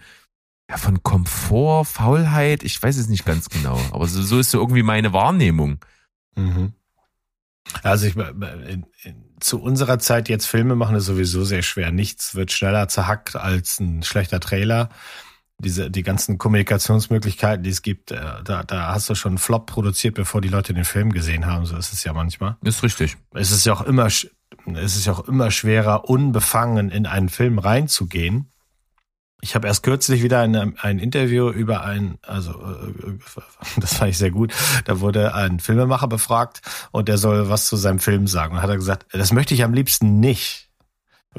ja, 0.69 0.77
von 0.77 1.03
Komfort, 1.03 1.87
Faulheit, 1.87 2.63
ich 2.63 2.83
weiß 2.83 2.99
es 2.99 3.09
nicht 3.09 3.25
ganz 3.25 3.49
genau. 3.49 3.81
Aber 3.93 4.07
so, 4.09 4.21
so 4.21 4.39
ist 4.39 4.51
so 4.51 4.59
irgendwie 4.59 4.83
meine 4.83 5.15
Wahrnehmung. 5.15 5.79
Mhm. 6.35 6.75
Also 7.83 8.07
ich 8.07 8.15
zu 9.41 9.61
unserer 9.61 9.99
Zeit 9.99 10.29
jetzt 10.29 10.47
Filme 10.47 10.77
machen 10.77 10.97
ist 10.97 11.07
sowieso 11.07 11.45
sehr 11.45 11.63
schwer. 11.63 11.91
Nichts 11.93 12.35
wird 12.35 12.53
schneller 12.53 12.89
zerhackt 12.89 13.37
als 13.37 13.81
ein 13.81 14.03
schlechter 14.03 14.41
Trailer. 14.41 14.89
Diese 15.59 15.91
die 15.91 16.03
ganzen 16.03 16.37
Kommunikationsmöglichkeiten, 16.39 17.63
die 17.63 17.71
es 17.71 17.83
gibt, 17.83 18.11
äh, 18.11 18.21
da, 18.45 18.63
da 18.63 18.95
hast 18.95 19.09
du 19.09 19.15
schon 19.15 19.33
einen 19.33 19.39
Flop 19.39 19.67
produziert, 19.67 20.15
bevor 20.15 20.43
die 20.43 20.49
Leute 20.49 20.75
den 20.75 20.85
Film 20.85 21.13
gesehen 21.13 21.47
haben. 21.47 21.65
So 21.65 21.77
ist 21.77 21.93
es 21.93 22.05
ja 22.05 22.13
manchmal. 22.13 22.57
Ist 22.63 22.83
richtig. 22.83 23.17
Es 23.33 23.51
ist 23.51 23.65
ja 23.65 23.73
auch 23.73 23.83
immer 23.83 24.07
es 24.07 24.97
ist 24.97 25.07
ja 25.07 25.13
auch 25.13 25.29
immer 25.29 25.51
schwerer, 25.51 26.09
unbefangen 26.09 26.91
in 26.91 27.07
einen 27.07 27.29
Film 27.29 27.59
reinzugehen 27.59 28.53
ich 29.43 29.55
habe 29.55 29.69
erst 29.69 29.83
kürzlich 29.83 30.23
wieder 30.23 30.41
ein, 30.41 30.77
ein 30.79 30.99
Interview 30.99 31.51
über 31.51 31.83
ein, 31.85 32.19
also 32.23 32.53
äh, 32.53 33.19
das 33.81 33.95
fand 33.95 34.11
ich 34.11 34.19
sehr 34.19 34.31
gut. 34.31 34.53
Da 34.85 35.01
wurde 35.01 35.35
ein 35.35 35.61
Filmemacher 35.61 36.09
befragt 36.09 36.63
und 36.91 37.09
der 37.09 37.19
soll 37.19 37.49
was 37.49 37.69
zu 37.69 37.77
seinem 37.77 37.99
Film 37.99 38.27
sagen. 38.27 38.57
Und 38.57 38.63
hat 38.63 38.71
er 38.71 38.77
gesagt, 38.77 39.07
das 39.13 39.33
möchte 39.33 39.55
ich 39.55 39.63
am 39.63 39.75
liebsten 39.75 40.21
nicht. 40.21 40.66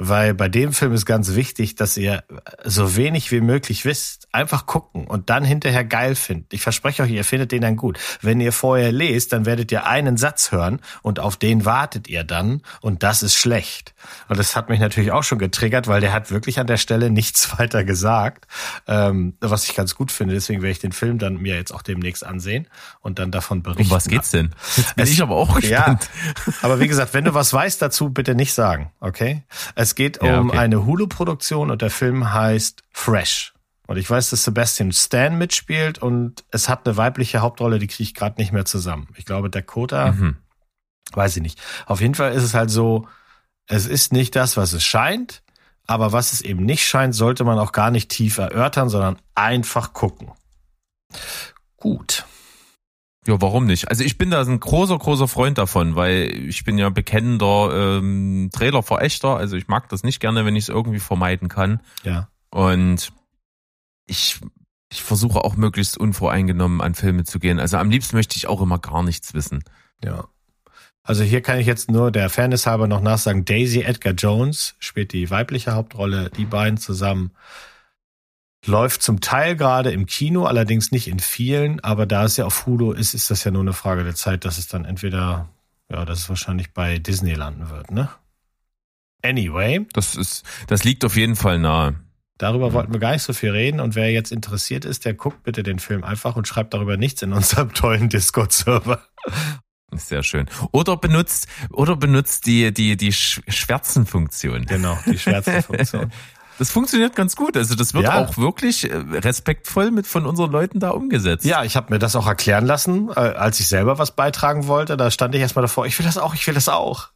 Weil 0.00 0.32
bei 0.32 0.48
dem 0.48 0.72
Film 0.72 0.92
ist 0.92 1.06
ganz 1.06 1.34
wichtig, 1.34 1.74
dass 1.74 1.96
ihr 1.96 2.22
so 2.62 2.94
wenig 2.94 3.32
wie 3.32 3.40
möglich 3.40 3.84
wisst. 3.84 4.28
Einfach 4.30 4.66
gucken 4.66 5.08
und 5.08 5.28
dann 5.28 5.44
hinterher 5.44 5.84
geil 5.84 6.14
findet. 6.14 6.52
Ich 6.52 6.62
verspreche 6.62 7.02
euch, 7.02 7.10
ihr 7.10 7.24
findet 7.24 7.50
den 7.50 7.62
dann 7.62 7.74
gut. 7.74 7.98
Wenn 8.22 8.40
ihr 8.40 8.52
vorher 8.52 8.92
lest, 8.92 9.32
dann 9.32 9.44
werdet 9.44 9.72
ihr 9.72 9.86
einen 9.86 10.16
Satz 10.16 10.52
hören 10.52 10.80
und 11.02 11.18
auf 11.18 11.36
den 11.36 11.64
wartet 11.64 12.06
ihr 12.06 12.22
dann 12.22 12.62
und 12.80 13.02
das 13.02 13.24
ist 13.24 13.34
schlecht. 13.34 13.92
Und 14.28 14.38
das 14.38 14.54
hat 14.54 14.68
mich 14.68 14.78
natürlich 14.78 15.10
auch 15.10 15.24
schon 15.24 15.40
getriggert, 15.40 15.88
weil 15.88 16.00
der 16.00 16.12
hat 16.12 16.30
wirklich 16.30 16.60
an 16.60 16.68
der 16.68 16.76
Stelle 16.76 17.10
nichts 17.10 17.58
weiter 17.58 17.82
gesagt, 17.82 18.46
ähm, 18.86 19.34
was 19.40 19.64
ich 19.68 19.74
ganz 19.74 19.96
gut 19.96 20.12
finde. 20.12 20.34
Deswegen 20.34 20.62
werde 20.62 20.72
ich 20.72 20.78
den 20.78 20.92
Film 20.92 21.18
dann 21.18 21.38
mir 21.38 21.56
jetzt 21.56 21.72
auch 21.72 21.82
demnächst 21.82 22.24
ansehen 22.24 22.68
und 23.00 23.18
dann 23.18 23.32
davon 23.32 23.64
berichten. 23.64 23.90
Um 23.90 23.90
was 23.90 24.06
geht's 24.06 24.30
denn? 24.30 24.54
Jetzt 24.76 24.94
bin 24.94 25.04
es, 25.04 25.10
ich 25.10 25.22
aber 25.22 25.34
auch 25.34 25.56
gespannt. 25.56 26.08
Ja, 26.46 26.52
aber 26.62 26.78
wie 26.78 26.86
gesagt, 26.86 27.14
wenn 27.14 27.24
du 27.24 27.34
was 27.34 27.52
weißt 27.52 27.82
dazu, 27.82 28.10
bitte 28.10 28.36
nicht 28.36 28.52
sagen, 28.52 28.92
okay? 29.00 29.42
Es 29.74 29.87
es 29.88 29.94
geht 29.94 30.22
ja, 30.22 30.38
um 30.38 30.50
okay. 30.50 30.58
eine 30.58 30.84
Hulu-Produktion 30.84 31.70
und 31.70 31.80
der 31.80 31.90
Film 31.90 32.32
heißt 32.32 32.82
Fresh. 32.90 33.54
Und 33.86 33.96
ich 33.96 34.08
weiß, 34.08 34.28
dass 34.30 34.44
Sebastian 34.44 34.92
Stan 34.92 35.36
mitspielt 35.38 35.98
und 35.98 36.44
es 36.50 36.68
hat 36.68 36.86
eine 36.86 36.98
weibliche 36.98 37.40
Hauptrolle, 37.40 37.78
die 37.78 37.86
kriege 37.86 38.02
ich 38.02 38.14
gerade 38.14 38.38
nicht 38.38 38.52
mehr 38.52 38.66
zusammen. 38.66 39.08
Ich 39.16 39.24
glaube, 39.24 39.48
Dakota, 39.48 40.12
mhm. 40.12 40.36
weiß 41.12 41.38
ich 41.38 41.42
nicht. 41.42 41.58
Auf 41.86 42.02
jeden 42.02 42.14
Fall 42.14 42.32
ist 42.32 42.42
es 42.42 42.52
halt 42.52 42.70
so, 42.70 43.08
es 43.66 43.86
ist 43.86 44.12
nicht 44.12 44.36
das, 44.36 44.58
was 44.58 44.74
es 44.74 44.84
scheint, 44.84 45.42
aber 45.86 46.12
was 46.12 46.34
es 46.34 46.42
eben 46.42 46.66
nicht 46.66 46.86
scheint, 46.86 47.14
sollte 47.14 47.44
man 47.44 47.58
auch 47.58 47.72
gar 47.72 47.90
nicht 47.90 48.10
tief 48.10 48.36
erörtern, 48.36 48.90
sondern 48.90 49.18
einfach 49.34 49.94
gucken. 49.94 50.32
Gut. 51.78 52.26
Ja, 53.28 53.38
warum 53.42 53.66
nicht? 53.66 53.90
Also 53.90 54.04
ich 54.04 54.16
bin 54.16 54.30
da 54.30 54.40
ein 54.40 54.58
großer, 54.58 54.96
großer 54.96 55.28
Freund 55.28 55.58
davon, 55.58 55.96
weil 55.96 56.32
ich 56.48 56.64
bin 56.64 56.78
ja 56.78 56.88
bekennender 56.88 57.98
ähm, 57.98 58.48
Trailer-Verächter. 58.50 59.36
Also 59.36 59.56
ich 59.56 59.68
mag 59.68 59.90
das 59.90 60.02
nicht 60.02 60.18
gerne, 60.18 60.46
wenn 60.46 60.56
ich 60.56 60.64
es 60.64 60.68
irgendwie 60.70 60.98
vermeiden 60.98 61.48
kann. 61.48 61.82
Ja. 62.04 62.30
Und 62.48 63.12
ich, 64.06 64.40
ich 64.90 65.02
versuche 65.02 65.44
auch 65.44 65.56
möglichst 65.56 65.98
unvoreingenommen 65.98 66.80
an 66.80 66.94
Filme 66.94 67.24
zu 67.24 67.38
gehen. 67.38 67.60
Also 67.60 67.76
am 67.76 67.90
liebsten 67.90 68.16
möchte 68.16 68.38
ich 68.38 68.46
auch 68.46 68.62
immer 68.62 68.78
gar 68.78 69.02
nichts 69.02 69.34
wissen. 69.34 69.62
Ja. 70.02 70.24
Also 71.02 71.22
hier 71.22 71.42
kann 71.42 71.58
ich 71.58 71.66
jetzt 71.66 71.90
nur 71.90 72.10
der 72.10 72.30
Fairness 72.30 72.66
halber 72.66 72.88
noch 72.88 73.02
nachsagen, 73.02 73.44
Daisy 73.44 73.82
Edgar 73.82 74.14
Jones 74.14 74.74
spielt 74.78 75.12
die 75.12 75.28
weibliche 75.28 75.74
Hauptrolle, 75.74 76.30
die 76.30 76.46
beiden 76.46 76.78
zusammen 76.78 77.32
Läuft 78.66 79.02
zum 79.02 79.20
Teil 79.20 79.56
gerade 79.56 79.92
im 79.92 80.06
Kino, 80.06 80.44
allerdings 80.44 80.90
nicht 80.90 81.08
in 81.08 81.20
vielen, 81.20 81.80
aber 81.80 82.06
da 82.06 82.24
es 82.24 82.36
ja 82.36 82.44
auf 82.44 82.66
Hulu 82.66 82.92
ist, 82.92 83.14
ist 83.14 83.30
das 83.30 83.44
ja 83.44 83.50
nur 83.50 83.62
eine 83.62 83.72
Frage 83.72 84.04
der 84.04 84.14
Zeit, 84.14 84.44
dass 84.44 84.58
es 84.58 84.66
dann 84.66 84.84
entweder, 84.84 85.48
ja, 85.90 86.04
dass 86.04 86.20
es 86.20 86.28
wahrscheinlich 86.28 86.72
bei 86.72 86.98
Disney 86.98 87.34
landen 87.34 87.70
wird, 87.70 87.90
ne? 87.90 88.08
Anyway. 89.22 89.86
Das 89.92 90.14
ist, 90.16 90.44
das 90.66 90.84
liegt 90.84 91.04
auf 91.04 91.16
jeden 91.16 91.36
Fall 91.36 91.58
nahe. 91.58 91.96
Darüber 92.36 92.72
wollten 92.72 92.92
wir 92.92 93.00
gar 93.00 93.12
nicht 93.12 93.22
so 93.22 93.32
viel 93.32 93.50
reden 93.50 93.80
und 93.80 93.96
wer 93.96 94.12
jetzt 94.12 94.30
interessiert 94.30 94.84
ist, 94.84 95.04
der 95.04 95.14
guckt 95.14 95.42
bitte 95.42 95.64
den 95.64 95.80
Film 95.80 96.04
einfach 96.04 96.36
und 96.36 96.46
schreibt 96.46 96.72
darüber 96.72 96.96
nichts 96.96 97.22
in 97.22 97.32
unserem 97.32 97.74
tollen 97.74 98.08
Discord-Server. 98.08 99.02
Sehr 99.92 100.22
schön. 100.22 100.48
Oder 100.70 100.96
benutzt, 100.96 101.48
oder 101.70 101.96
benutzt 101.96 102.46
die, 102.46 102.72
die, 102.72 102.96
die 102.96 103.12
Schwärzenfunktion. 103.12 104.66
Genau, 104.66 104.98
die 105.06 105.18
Schwärzenfunktion. 105.18 106.12
Das 106.58 106.70
funktioniert 106.70 107.14
ganz 107.14 107.36
gut. 107.36 107.56
Also 107.56 107.74
das 107.74 107.94
wird 107.94 108.04
ja. 108.04 108.24
auch 108.24 108.36
wirklich 108.36 108.90
äh, 108.90 108.96
respektvoll 108.96 109.90
mit 109.90 110.06
von 110.06 110.26
unseren 110.26 110.50
Leuten 110.50 110.80
da 110.80 110.90
umgesetzt. 110.90 111.44
Ja, 111.44 111.64
ich 111.64 111.76
habe 111.76 111.92
mir 111.92 111.98
das 111.98 112.16
auch 112.16 112.26
erklären 112.26 112.66
lassen, 112.66 113.10
äh, 113.10 113.20
als 113.20 113.60
ich 113.60 113.68
selber 113.68 113.98
was 113.98 114.10
beitragen 114.10 114.66
wollte. 114.66 114.96
Da 114.96 115.10
stand 115.10 115.34
ich 115.34 115.40
erstmal 115.40 115.62
davor, 115.62 115.86
ich 115.86 115.98
will 115.98 116.06
das 116.06 116.18
auch, 116.18 116.34
ich 116.34 116.46
will 116.46 116.54
das 116.54 116.68
auch. 116.68 117.08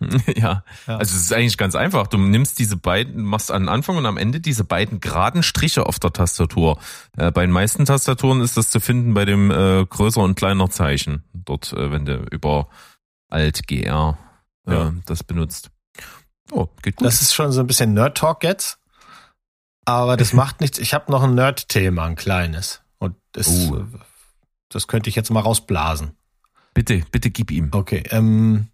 Ja. 0.36 0.62
ja, 0.86 0.96
also 0.96 1.14
es 1.14 1.22
ist 1.22 1.32
eigentlich 1.32 1.58
ganz 1.58 1.74
einfach. 1.74 2.06
Du 2.06 2.18
nimmst 2.18 2.58
diese 2.58 2.76
beiden, 2.76 3.22
machst 3.22 3.50
an 3.50 3.68
Anfang 3.68 3.96
und 3.96 4.06
am 4.06 4.16
Ende 4.16 4.40
diese 4.40 4.64
beiden 4.64 5.00
geraden 5.00 5.42
Striche 5.42 5.86
auf 5.86 5.98
der 5.98 6.12
Tastatur. 6.12 6.78
Äh, 7.16 7.32
bei 7.32 7.42
den 7.42 7.50
meisten 7.50 7.84
Tastaturen 7.84 8.40
ist 8.40 8.56
das 8.56 8.70
zu 8.70 8.80
finden 8.80 9.14
bei 9.14 9.24
dem 9.24 9.50
äh, 9.50 9.84
größer 9.84 10.22
und 10.22 10.36
kleiner 10.36 10.70
Zeichen. 10.70 11.24
Dort, 11.32 11.72
äh, 11.72 11.90
wenn 11.90 12.04
du 12.04 12.24
über 12.30 12.68
Alt 13.28 13.66
GR 13.66 14.18
äh, 14.66 14.72
ja. 14.72 14.92
das 15.06 15.24
benutzt. 15.24 15.70
Oh, 16.50 16.68
geht 16.82 16.96
gut. 16.96 17.06
Das 17.06 17.22
ist 17.22 17.34
schon 17.34 17.52
so 17.52 17.60
ein 17.60 17.66
bisschen 17.66 17.94
Nerd-Talk 17.94 18.42
jetzt. 18.44 18.78
Aber 19.84 20.16
das 20.16 20.32
macht 20.34 20.60
nichts. 20.60 20.78
Ich 20.78 20.94
habe 20.94 21.10
noch 21.10 21.22
ein 21.22 21.34
Nerd-Thema, 21.34 22.04
ein 22.04 22.16
kleines. 22.16 22.82
Und 22.98 23.16
das, 23.32 23.48
uh. 23.48 23.84
das 24.68 24.86
könnte 24.86 25.08
ich 25.10 25.16
jetzt 25.16 25.30
mal 25.30 25.40
rausblasen. 25.40 26.12
Bitte, 26.74 27.02
bitte 27.10 27.30
gib 27.30 27.50
ihm. 27.50 27.70
Okay. 27.72 28.04
Ähm, 28.10 28.68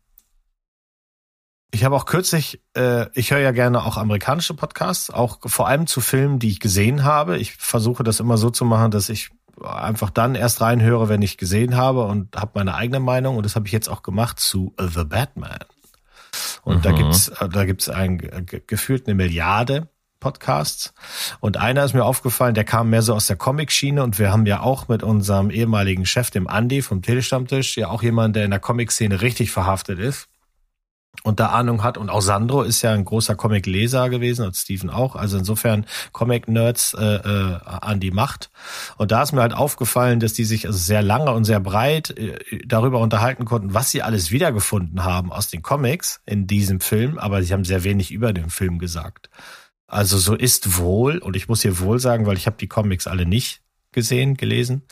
ich 1.71 1.85
habe 1.85 1.97
auch 1.97 2.07
kürzlich, 2.07 2.63
äh, 2.77 3.07
ich 3.19 3.33
höre 3.33 3.41
ja 3.41 3.51
gerne 3.51 3.85
auch 3.85 3.97
amerikanische 3.97 4.55
Podcasts, 4.55 5.11
auch 5.11 5.39
vor 5.45 5.67
allem 5.67 5.87
zu 5.87 6.01
Filmen, 6.01 6.39
die 6.39 6.51
ich 6.51 6.61
gesehen 6.61 7.03
habe. 7.03 7.39
Ich 7.39 7.55
versuche 7.55 8.05
das 8.05 8.21
immer 8.21 8.37
so 8.37 8.51
zu 8.51 8.65
machen, 8.65 8.91
dass 8.91 9.09
ich 9.09 9.31
einfach 9.63 10.11
dann 10.11 10.35
erst 10.35 10.61
reinhöre, 10.61 11.09
wenn 11.09 11.23
ich 11.23 11.37
gesehen 11.37 11.77
habe 11.77 12.05
und 12.05 12.37
habe 12.37 12.53
meine 12.55 12.75
eigene 12.75 13.01
Meinung. 13.01 13.37
Und 13.37 13.45
das 13.45 13.57
habe 13.57 13.67
ich 13.67 13.73
jetzt 13.73 13.89
auch 13.89 14.03
gemacht 14.03 14.39
zu 14.39 14.75
The 14.79 15.05
Batman. 15.05 15.65
Und 16.63 16.79
mhm. 16.79 16.83
da 16.83 16.93
gibt's, 16.93 17.29
äh, 17.29 17.49
da 17.49 17.65
gibt's 17.65 17.89
ein 17.89 18.47
gefühlt 18.67 19.07
eine 19.07 19.15
Milliarde 19.15 19.89
Podcasts. 20.21 20.95
Und 21.41 21.59
einer 21.59 21.85
ist 21.85 21.93
mir 21.93 22.05
aufgefallen, 22.05 22.55
der 22.55 22.65
kam 22.65 22.89
mehr 22.89 23.03
so 23.03 23.15
aus 23.15 23.27
der 23.27 23.37
Comic-Schiene 23.37 24.03
und 24.03 24.19
wir 24.19 24.33
haben 24.33 24.47
ja 24.47 24.61
auch 24.61 24.89
mit 24.89 25.03
unserem 25.03 25.51
ehemaligen 25.51 26.07
Chef, 26.07 26.31
dem 26.31 26.49
Andy 26.49 26.81
vom 26.81 27.03
Telestammtisch, 27.03 27.77
ja 27.77 27.89
auch 27.89 28.03
jemand, 28.03 28.35
der 28.35 28.47
in 28.47 28.51
der 28.51 28.61
Comic-Szene 28.61 29.21
richtig 29.21 29.51
verhaftet 29.51 29.99
ist 29.99 30.29
und 31.23 31.41
da 31.41 31.49
Ahnung 31.49 31.83
hat. 31.83 31.97
Und 31.99 32.11
auch 32.11 32.21
Sandro 32.21 32.63
ist 32.63 32.83
ja 32.83 32.93
ein 32.93 33.05
großer 33.05 33.35
Comic-Leser 33.35 34.11
gewesen 34.11 34.45
und 34.45 34.57
Steven 34.57 34.91
auch. 34.91 35.17
Also 35.17 35.39
insofern 35.39 35.87
Comic-Nerds 36.13 36.95
äh, 36.95 37.05
äh, 37.05 37.59
an 37.65 38.01
die 38.01 38.11
Macht. 38.11 38.51
Und 38.97 39.13
da 39.13 39.23
ist 39.23 39.33
mir 39.33 39.41
halt 39.41 39.55
aufgefallen, 39.55 40.21
dass 40.21 40.33
die 40.33 40.45
sich 40.45 40.67
also 40.67 40.79
sehr 40.79 41.03
lange 41.03 41.33
und 41.33 41.45
sehr 41.45 41.61
breit 41.61 42.11
äh, 42.19 42.39
darüber 42.67 43.01
unterhalten 43.01 43.45
konnten, 43.45 43.75
was 43.75 43.91
sie 43.91 44.03
alles 44.03 44.31
wiedergefunden 44.31 45.05
haben 45.05 45.33
aus 45.33 45.49
den 45.49 45.63
Comics 45.63 46.21
in 46.27 46.47
diesem 46.47 46.81
Film. 46.81 47.19
Aber 47.19 47.43
sie 47.43 47.53
haben 47.53 47.65
sehr 47.65 47.85
wenig 47.85 48.11
über 48.11 48.33
den 48.33 48.51
Film 48.51 48.79
gesagt. 48.79 49.31
Also 49.87 50.19
so 50.19 50.35
ist 50.35 50.79
wohl, 50.79 51.19
und 51.19 51.37
ich 51.37 51.49
muss 51.49 51.63
hier 51.63 51.79
wohl 51.79 52.01
sagen, 52.01 52.27
weil 52.27 52.37
ich 52.37 52.47
habe 52.47 52.57
die 52.59 52.69
Comics 52.69 53.07
alle 53.07 53.27
nicht 53.27 53.63
gesehen, 53.93 54.37
gelesen. 54.37 54.83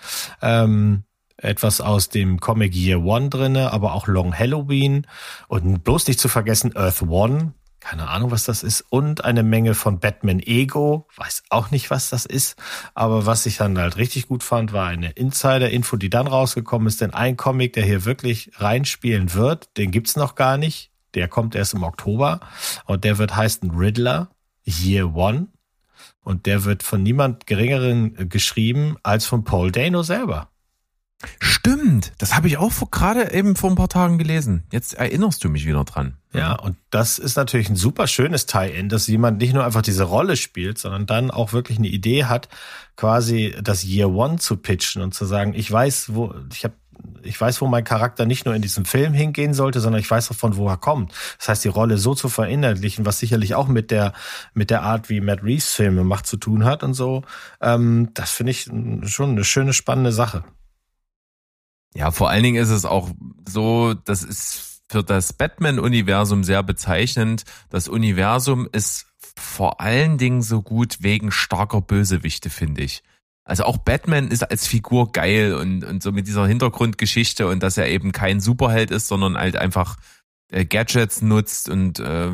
Ähm, 0.41 1.05
etwas 1.43 1.81
aus 1.81 2.09
dem 2.09 2.41
Comic 2.41 2.75
Year 2.75 3.03
One 3.03 3.29
drinne, 3.29 3.73
aber 3.73 3.95
auch 3.95 4.07
Long 4.07 4.37
Halloween 4.37 5.07
und 5.49 5.85
bloß 5.85 6.07
nicht 6.07 6.21
zu 6.21 6.29
vergessen 6.29 6.77
Earth 6.77 7.03
One. 7.03 7.55
Keine 7.81 8.09
Ahnung, 8.09 8.31
was 8.31 8.45
das 8.45 8.63
ist. 8.63 8.85
Und 8.91 9.25
eine 9.25 9.43
Menge 9.43 9.75
von 9.75 9.99
Batman 9.99 10.39
Ego. 10.39 11.09
Weiß 11.17 11.43
auch 11.51 11.73
nicht, 11.73 11.91
was 11.91 12.11
das 12.11 12.27
ist. 12.27 12.55
Aber 12.95 13.27
was 13.27 13.45
ich 13.45 13.57
dann 13.57 13.77
halt 13.77 13.97
richtig 13.97 14.29
gut 14.29 14.45
fand, 14.45 14.73
war 14.73 14.87
eine 14.87 15.11
Insider-Info, 15.11 15.97
die 15.97 16.09
dann 16.09 16.29
rausgekommen 16.29 16.87
ist. 16.87 17.01
Denn 17.01 17.13
ein 17.13 17.37
Comic, 17.37 17.73
der 17.73 17.85
hier 17.85 18.05
wirklich 18.05 18.53
reinspielen 18.55 19.35
wird, 19.35 19.77
den 19.79 19.91
gibt's 19.91 20.15
noch 20.15 20.37
gar 20.37 20.59
nicht. 20.59 20.93
Der 21.15 21.27
kommt 21.27 21.57
erst 21.57 21.75
im 21.75 21.83
Oktober. 21.83 22.39
Und 22.85 23.03
der 23.03 23.19
wird 23.19 23.35
heißen 23.35 23.73
Riddler 23.73 24.31
Year 24.65 25.17
One. 25.17 25.49
Und 26.23 26.47
der 26.47 26.63
wird 26.63 26.85
von 26.85 27.03
niemand 27.03 27.49
geringeren 27.49 28.29
geschrieben 28.29 28.97
als 29.03 29.27
von 29.27 29.43
Paul 29.43 29.73
Dano 29.73 30.05
selber. 30.05 30.52
Stimmt, 31.41 32.13
das 32.19 32.35
habe 32.35 32.49
ich 32.49 32.57
auch 32.57 32.73
gerade 32.91 33.33
eben 33.33 33.57
vor 33.57 33.71
ein 33.71 33.77
paar 33.77 33.89
Tagen 33.89 34.19
gelesen. 34.19 34.65
Jetzt 34.71 34.95
erinnerst 34.95 35.45
du 35.45 35.49
mich 35.49 35.67
wieder 35.67 35.85
dran. 35.85 36.17
Ja, 36.33 36.55
und 36.55 36.77
das 36.91 37.19
ist 37.19 37.37
natürlich 37.37 37.69
ein 37.69 37.77
super 37.77 38.07
schönes 38.07 38.47
Tie-In, 38.47 38.89
dass 38.89 39.07
jemand 39.07 39.39
nicht 39.39 39.53
nur 39.53 39.65
einfach 39.65 39.83
diese 39.83 40.05
Rolle 40.05 40.37
spielt, 40.37 40.79
sondern 40.79 41.07
dann 41.07 41.31
auch 41.31 41.53
wirklich 41.53 41.79
eine 41.79 41.89
Idee 41.89 42.25
hat, 42.25 42.49
quasi 42.97 43.55
das 43.63 43.85
Year 43.85 44.11
One 44.11 44.39
zu 44.39 44.57
pitchen 44.57 45.03
und 45.03 45.15
zu 45.15 45.27
sagen, 45.27 45.53
ich 45.55 45.71
weiß, 45.71 46.15
wo, 46.15 46.35
ich 46.53 46.65
habe 46.65 46.75
ich 47.23 47.41
weiß, 47.41 47.61
wo 47.61 47.67
mein 47.67 47.85
Charakter 47.85 48.27
nicht 48.27 48.45
nur 48.45 48.55
in 48.55 48.63
diesem 48.63 48.85
Film 48.85 49.13
hingehen 49.13 49.55
sollte, 49.55 49.81
sondern 49.81 50.01
ich 50.01 50.11
weiß 50.11 50.31
auch 50.31 50.37
von 50.37 50.57
wo 50.57 50.69
er 50.69 50.77
kommt. 50.77 51.13
Das 51.39 51.49
heißt, 51.49 51.65
die 51.65 51.69
Rolle 51.69 51.99
so 51.99 52.15
zu 52.15 52.29
verinnerlichen, 52.29 53.07
was 53.07 53.19
sicherlich 53.19 53.55
auch 53.55 53.69
mit 53.69 53.91
der 53.91 54.13
mit 54.55 54.71
der 54.71 54.83
Art, 54.83 55.09
wie 55.09 55.21
Matt 55.21 55.43
Reeves 55.43 55.73
Filme 55.73 56.05
macht, 56.05 56.27
zu 56.27 56.37
tun 56.37 56.65
hat 56.65 56.83
und 56.83 56.95
so. 56.95 57.23
Ähm, 57.61 58.11
das 58.15 58.31
finde 58.31 58.53
ich 58.53 58.71
schon 59.05 59.31
eine 59.31 59.45
schöne, 59.45 59.73
spannende 59.73 60.13
Sache. 60.13 60.45
Ja, 61.95 62.11
vor 62.11 62.31
allen 62.31 62.43
Dingen 62.43 62.63
ist 62.63 62.71
es 62.71 62.85
auch 62.85 63.11
so, 63.47 63.95
das 63.95 64.23
ist 64.23 64.81
für 64.89 65.03
das 65.03 65.33
Batman-Universum 65.33 66.45
sehr 66.45 66.63
bezeichnend. 66.63 67.45
Das 67.71 67.89
Universum 67.89 68.69
ist 68.73 69.07
vor 69.37 69.81
allen 69.81 70.19
Dingen 70.19 70.43
so 70.43 70.63
gut 70.63 70.99
wegen 71.01 71.33
starker 71.33 71.81
Bösewichte, 71.81 72.51
finde 72.51 72.83
ich. 72.83 73.03
Also 73.45 73.65
auch 73.65 73.79
Batman 73.79 74.29
ist 74.29 74.45
als 74.45 74.67
Figur 74.67 75.11
geil 75.11 75.55
und, 75.55 75.85
und 75.85 76.03
so 76.03 76.13
mit 76.13 76.27
dieser 76.27 76.47
Hintergrundgeschichte 76.47 77.49
und 77.49 77.63
dass 77.63 77.77
er 77.77 77.89
eben 77.89 78.13
kein 78.13 78.41
Superheld 78.41 78.91
ist, 78.91 79.09
sondern 79.09 79.37
halt 79.37 79.57
einfach 79.57 79.97
äh, 80.53 80.67
Gadgets 80.67 81.23
nutzt 81.23 81.69
und 81.69 81.99
äh, 81.99 82.31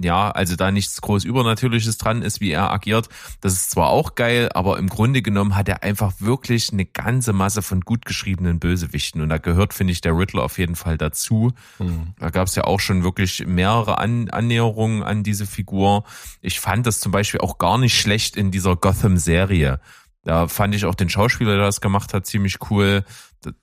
ja, 0.00 0.30
also 0.30 0.56
da 0.56 0.70
nichts 0.70 1.00
groß 1.00 1.24
Übernatürliches 1.24 1.98
dran 1.98 2.22
ist, 2.22 2.40
wie 2.40 2.50
er 2.50 2.70
agiert. 2.70 3.08
Das 3.40 3.54
ist 3.54 3.70
zwar 3.70 3.88
auch 3.88 4.14
geil, 4.14 4.50
aber 4.54 4.78
im 4.78 4.88
Grunde 4.88 5.20
genommen 5.20 5.56
hat 5.56 5.68
er 5.68 5.82
einfach 5.82 6.14
wirklich 6.20 6.72
eine 6.72 6.84
ganze 6.84 7.32
Masse 7.32 7.62
von 7.62 7.80
gut 7.80 8.04
geschriebenen 8.04 8.60
Bösewichten 8.60 9.20
und 9.20 9.28
da 9.28 9.38
gehört, 9.38 9.74
finde 9.74 9.92
ich, 9.92 10.00
der 10.00 10.16
Riddler 10.16 10.44
auf 10.44 10.58
jeden 10.58 10.76
Fall 10.76 10.96
dazu. 10.96 11.52
Mhm. 11.78 12.14
Da 12.18 12.30
gab 12.30 12.46
es 12.46 12.54
ja 12.54 12.64
auch 12.64 12.80
schon 12.80 13.02
wirklich 13.02 13.44
mehrere 13.46 13.98
an 13.98 14.30
Annäherungen 14.30 15.02
an 15.02 15.22
diese 15.22 15.46
Figur. 15.46 16.04
Ich 16.40 16.60
fand 16.60 16.86
das 16.86 17.00
zum 17.00 17.10
Beispiel 17.10 17.40
auch 17.40 17.58
gar 17.58 17.78
nicht 17.78 17.98
schlecht 17.98 18.36
in 18.36 18.50
dieser 18.50 18.76
Gotham-Serie. 18.76 19.80
Da 20.22 20.48
fand 20.48 20.74
ich 20.74 20.84
auch 20.84 20.94
den 20.94 21.08
Schauspieler, 21.08 21.54
der 21.54 21.66
das 21.66 21.80
gemacht 21.80 22.12
hat, 22.12 22.26
ziemlich 22.26 22.58
cool 22.70 23.04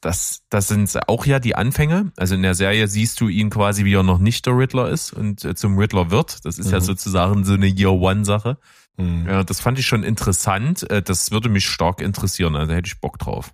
das, 0.01 0.43
das 0.49 0.67
sind 0.67 0.97
auch 1.07 1.25
ja 1.25 1.39
die 1.39 1.55
Anfänge. 1.55 2.11
Also 2.17 2.35
in 2.35 2.41
der 2.41 2.55
Serie 2.55 2.87
siehst 2.87 3.19
du 3.21 3.27
ihn 3.27 3.49
quasi, 3.49 3.85
wie 3.85 3.93
er 3.93 4.03
noch 4.03 4.19
nicht 4.19 4.45
der 4.45 4.57
Riddler 4.57 4.89
ist 4.89 5.13
und 5.13 5.43
äh, 5.45 5.55
zum 5.55 5.77
Riddler 5.77 6.11
wird. 6.11 6.45
Das 6.45 6.59
ist 6.59 6.67
mhm. 6.67 6.73
ja 6.73 6.81
sozusagen 6.81 7.43
so 7.45 7.53
eine 7.53 7.67
Year-One-Sache. 7.67 8.57
Mhm. 8.97 9.27
Ja, 9.27 9.43
das 9.43 9.59
fand 9.59 9.79
ich 9.79 9.85
schon 9.85 10.03
interessant. 10.03 10.89
Äh, 10.89 11.01
das 11.01 11.31
würde 11.31 11.49
mich 11.49 11.67
stark 11.67 12.01
interessieren. 12.01 12.55
Also 12.55 12.73
hätte 12.73 12.87
ich 12.87 12.99
Bock 12.99 13.17
drauf. 13.19 13.53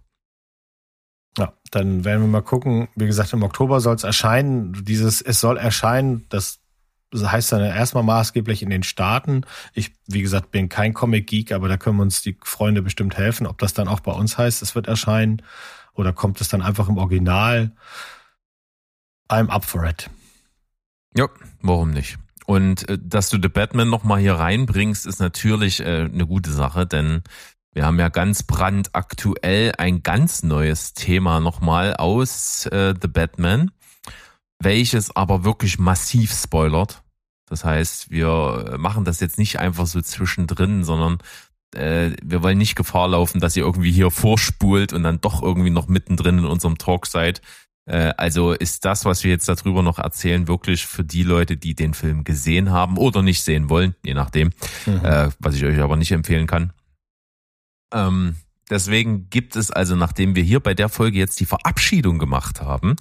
Ja, 1.37 1.53
dann 1.71 2.03
werden 2.03 2.21
wir 2.21 2.27
mal 2.27 2.41
gucken. 2.41 2.89
Wie 2.95 3.05
gesagt, 3.05 3.33
im 3.33 3.43
Oktober 3.43 3.79
soll 3.79 3.95
es 3.95 4.03
erscheinen. 4.03 4.73
Dieses, 4.83 5.21
es 5.21 5.39
soll 5.39 5.57
erscheinen, 5.57 6.25
das 6.29 6.59
heißt 7.15 7.51
dann 7.51 7.61
erstmal 7.61 8.03
maßgeblich 8.03 8.61
in 8.61 8.69
den 8.69 8.83
Staaten. 8.83 9.43
Ich, 9.73 9.93
wie 10.07 10.21
gesagt, 10.21 10.51
bin 10.51 10.69
kein 10.69 10.93
Comic-Geek, 10.93 11.51
aber 11.51 11.67
da 11.67 11.77
können 11.77 11.99
uns 11.99 12.21
die 12.21 12.37
Freunde 12.43 12.81
bestimmt 12.81 13.17
helfen, 13.17 13.47
ob 13.47 13.57
das 13.57 13.73
dann 13.73 13.87
auch 13.87 13.99
bei 13.99 14.11
uns 14.11 14.37
heißt, 14.37 14.61
es 14.61 14.75
wird 14.75 14.87
erscheinen. 14.87 15.41
Oder 15.93 16.13
kommt 16.13 16.41
es 16.41 16.49
dann 16.49 16.61
einfach 16.61 16.89
im 16.89 16.97
Original? 16.97 17.71
I'm 19.29 19.49
up 19.49 19.65
for 19.65 19.85
it. 19.85 20.09
Ja, 21.15 21.27
warum 21.61 21.91
nicht? 21.91 22.17
Und 22.45 22.87
äh, 22.89 22.97
dass 22.99 23.29
du 23.29 23.37
The 23.41 23.49
Batman 23.49 23.89
nochmal 23.89 24.19
hier 24.19 24.33
reinbringst, 24.33 25.05
ist 25.05 25.19
natürlich 25.19 25.81
äh, 25.81 26.09
eine 26.11 26.25
gute 26.25 26.51
Sache, 26.51 26.87
denn 26.87 27.23
wir 27.73 27.85
haben 27.85 27.99
ja 27.99 28.09
ganz 28.09 28.43
brandaktuell 28.43 29.73
ein 29.77 30.01
ganz 30.01 30.41
neues 30.41 30.93
Thema 30.93 31.39
nochmal 31.39 31.93
aus 31.95 32.65
äh, 32.65 32.95
The 32.99 33.07
Batman, 33.07 33.71
welches 34.59 35.15
aber 35.15 35.43
wirklich 35.43 35.77
massiv 35.77 36.33
spoilert. 36.33 37.03
Das 37.45 37.63
heißt, 37.63 38.09
wir 38.09 38.75
machen 38.79 39.05
das 39.05 39.19
jetzt 39.19 39.37
nicht 39.37 39.59
einfach 39.59 39.85
so 39.85 40.01
zwischendrin, 40.01 40.83
sondern 40.83 41.19
äh, 41.75 42.11
wir 42.23 42.43
wollen 42.43 42.57
nicht 42.57 42.75
Gefahr 42.75 43.09
laufen, 43.09 43.39
dass 43.39 43.55
ihr 43.55 43.63
irgendwie 43.63 43.91
hier 43.91 44.11
vorspult 44.11 44.93
und 44.93 45.03
dann 45.03 45.21
doch 45.21 45.41
irgendwie 45.41 45.69
noch 45.69 45.87
mittendrin 45.87 46.39
in 46.39 46.45
unserem 46.45 46.77
Talk 46.77 47.05
seid. 47.05 47.41
Äh, 47.85 48.13
also 48.17 48.53
ist 48.53 48.85
das, 48.85 49.05
was 49.05 49.23
wir 49.23 49.31
jetzt 49.31 49.49
darüber 49.49 49.83
noch 49.83 49.99
erzählen, 49.99 50.47
wirklich 50.47 50.85
für 50.85 51.03
die 51.03 51.23
Leute, 51.23 51.57
die 51.57 51.75
den 51.75 51.93
Film 51.93 52.23
gesehen 52.23 52.71
haben 52.71 52.97
oder 52.97 53.21
nicht 53.21 53.43
sehen 53.43 53.69
wollen, 53.69 53.95
je 54.03 54.13
nachdem, 54.13 54.51
mhm. 54.85 55.03
äh, 55.03 55.29
was 55.39 55.55
ich 55.55 55.63
euch 55.63 55.79
aber 55.79 55.95
nicht 55.95 56.11
empfehlen 56.11 56.47
kann. 56.47 56.73
Ähm, 57.93 58.35
deswegen 58.69 59.29
gibt 59.29 59.55
es 59.55 59.71
also, 59.71 59.95
nachdem 59.95 60.35
wir 60.35 60.43
hier 60.43 60.59
bei 60.59 60.73
der 60.73 60.89
Folge 60.89 61.17
jetzt 61.17 61.39
die 61.39 61.45
Verabschiedung 61.45 62.19
gemacht 62.19 62.61
haben 62.61 62.95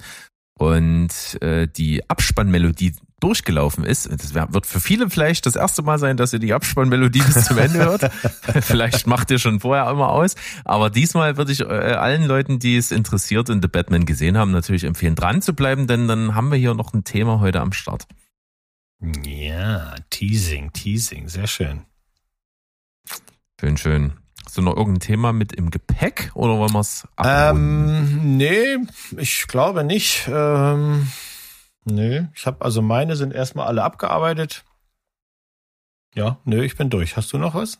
und 0.58 1.40
äh, 1.42 1.68
die 1.68 2.08
Abspannmelodie 2.08 2.94
durchgelaufen 3.20 3.84
ist. 3.84 4.10
Das 4.10 4.34
wird 4.34 4.66
für 4.66 4.80
viele 4.80 5.10
vielleicht 5.10 5.46
das 5.46 5.56
erste 5.56 5.82
Mal 5.82 5.98
sein, 5.98 6.16
dass 6.16 6.32
ihr 6.32 6.38
die 6.38 6.52
Abspannmelodie 6.52 7.22
bis 7.22 7.46
zum 7.46 7.58
Ende 7.58 7.78
hört. 7.78 8.12
vielleicht 8.62 9.06
macht 9.06 9.30
ihr 9.30 9.38
schon 9.38 9.60
vorher 9.60 9.90
immer 9.90 10.10
aus. 10.10 10.34
Aber 10.64 10.90
diesmal 10.90 11.36
würde 11.36 11.52
ich 11.52 11.60
äh, 11.60 11.64
allen 11.64 12.24
Leuten, 12.24 12.58
die 12.58 12.76
es 12.76 12.92
interessiert 12.92 13.50
und 13.50 13.62
The 13.62 13.68
Batman 13.68 14.06
gesehen 14.06 14.38
haben, 14.38 14.52
natürlich 14.52 14.84
empfehlen, 14.84 15.14
dran 15.14 15.42
zu 15.42 15.54
bleiben, 15.54 15.86
denn 15.86 16.06
dann 16.06 16.34
haben 16.34 16.50
wir 16.50 16.58
hier 16.58 16.74
noch 16.74 16.94
ein 16.94 17.04
Thema 17.04 17.40
heute 17.40 17.60
am 17.60 17.72
Start. 17.72 18.06
Ja, 19.24 19.94
Teasing, 20.10 20.72
Teasing, 20.72 21.28
sehr 21.28 21.46
schön. 21.46 21.82
Schön, 23.60 23.76
schön. 23.76 24.12
Hast 24.44 24.56
du 24.56 24.62
noch 24.62 24.76
irgendein 24.76 25.00
Thema 25.00 25.32
mit 25.32 25.52
im 25.52 25.70
Gepäck 25.70 26.30
oder 26.34 26.56
wollen 26.58 26.72
wir 26.72 26.80
es 26.80 27.06
ähm, 27.22 28.36
Nee, 28.36 28.78
ich 29.16 29.46
glaube 29.46 29.84
nicht. 29.84 30.28
Ähm 30.32 31.08
Nö, 31.90 32.26
ich 32.34 32.46
habe 32.46 32.64
also 32.64 32.82
meine 32.82 33.16
sind 33.16 33.32
erstmal 33.32 33.66
alle 33.66 33.82
abgearbeitet. 33.82 34.64
Ja, 36.14 36.38
nö, 36.44 36.62
ich 36.64 36.76
bin 36.76 36.90
durch. 36.90 37.16
Hast 37.16 37.32
du 37.32 37.38
noch 37.38 37.54
was? 37.54 37.78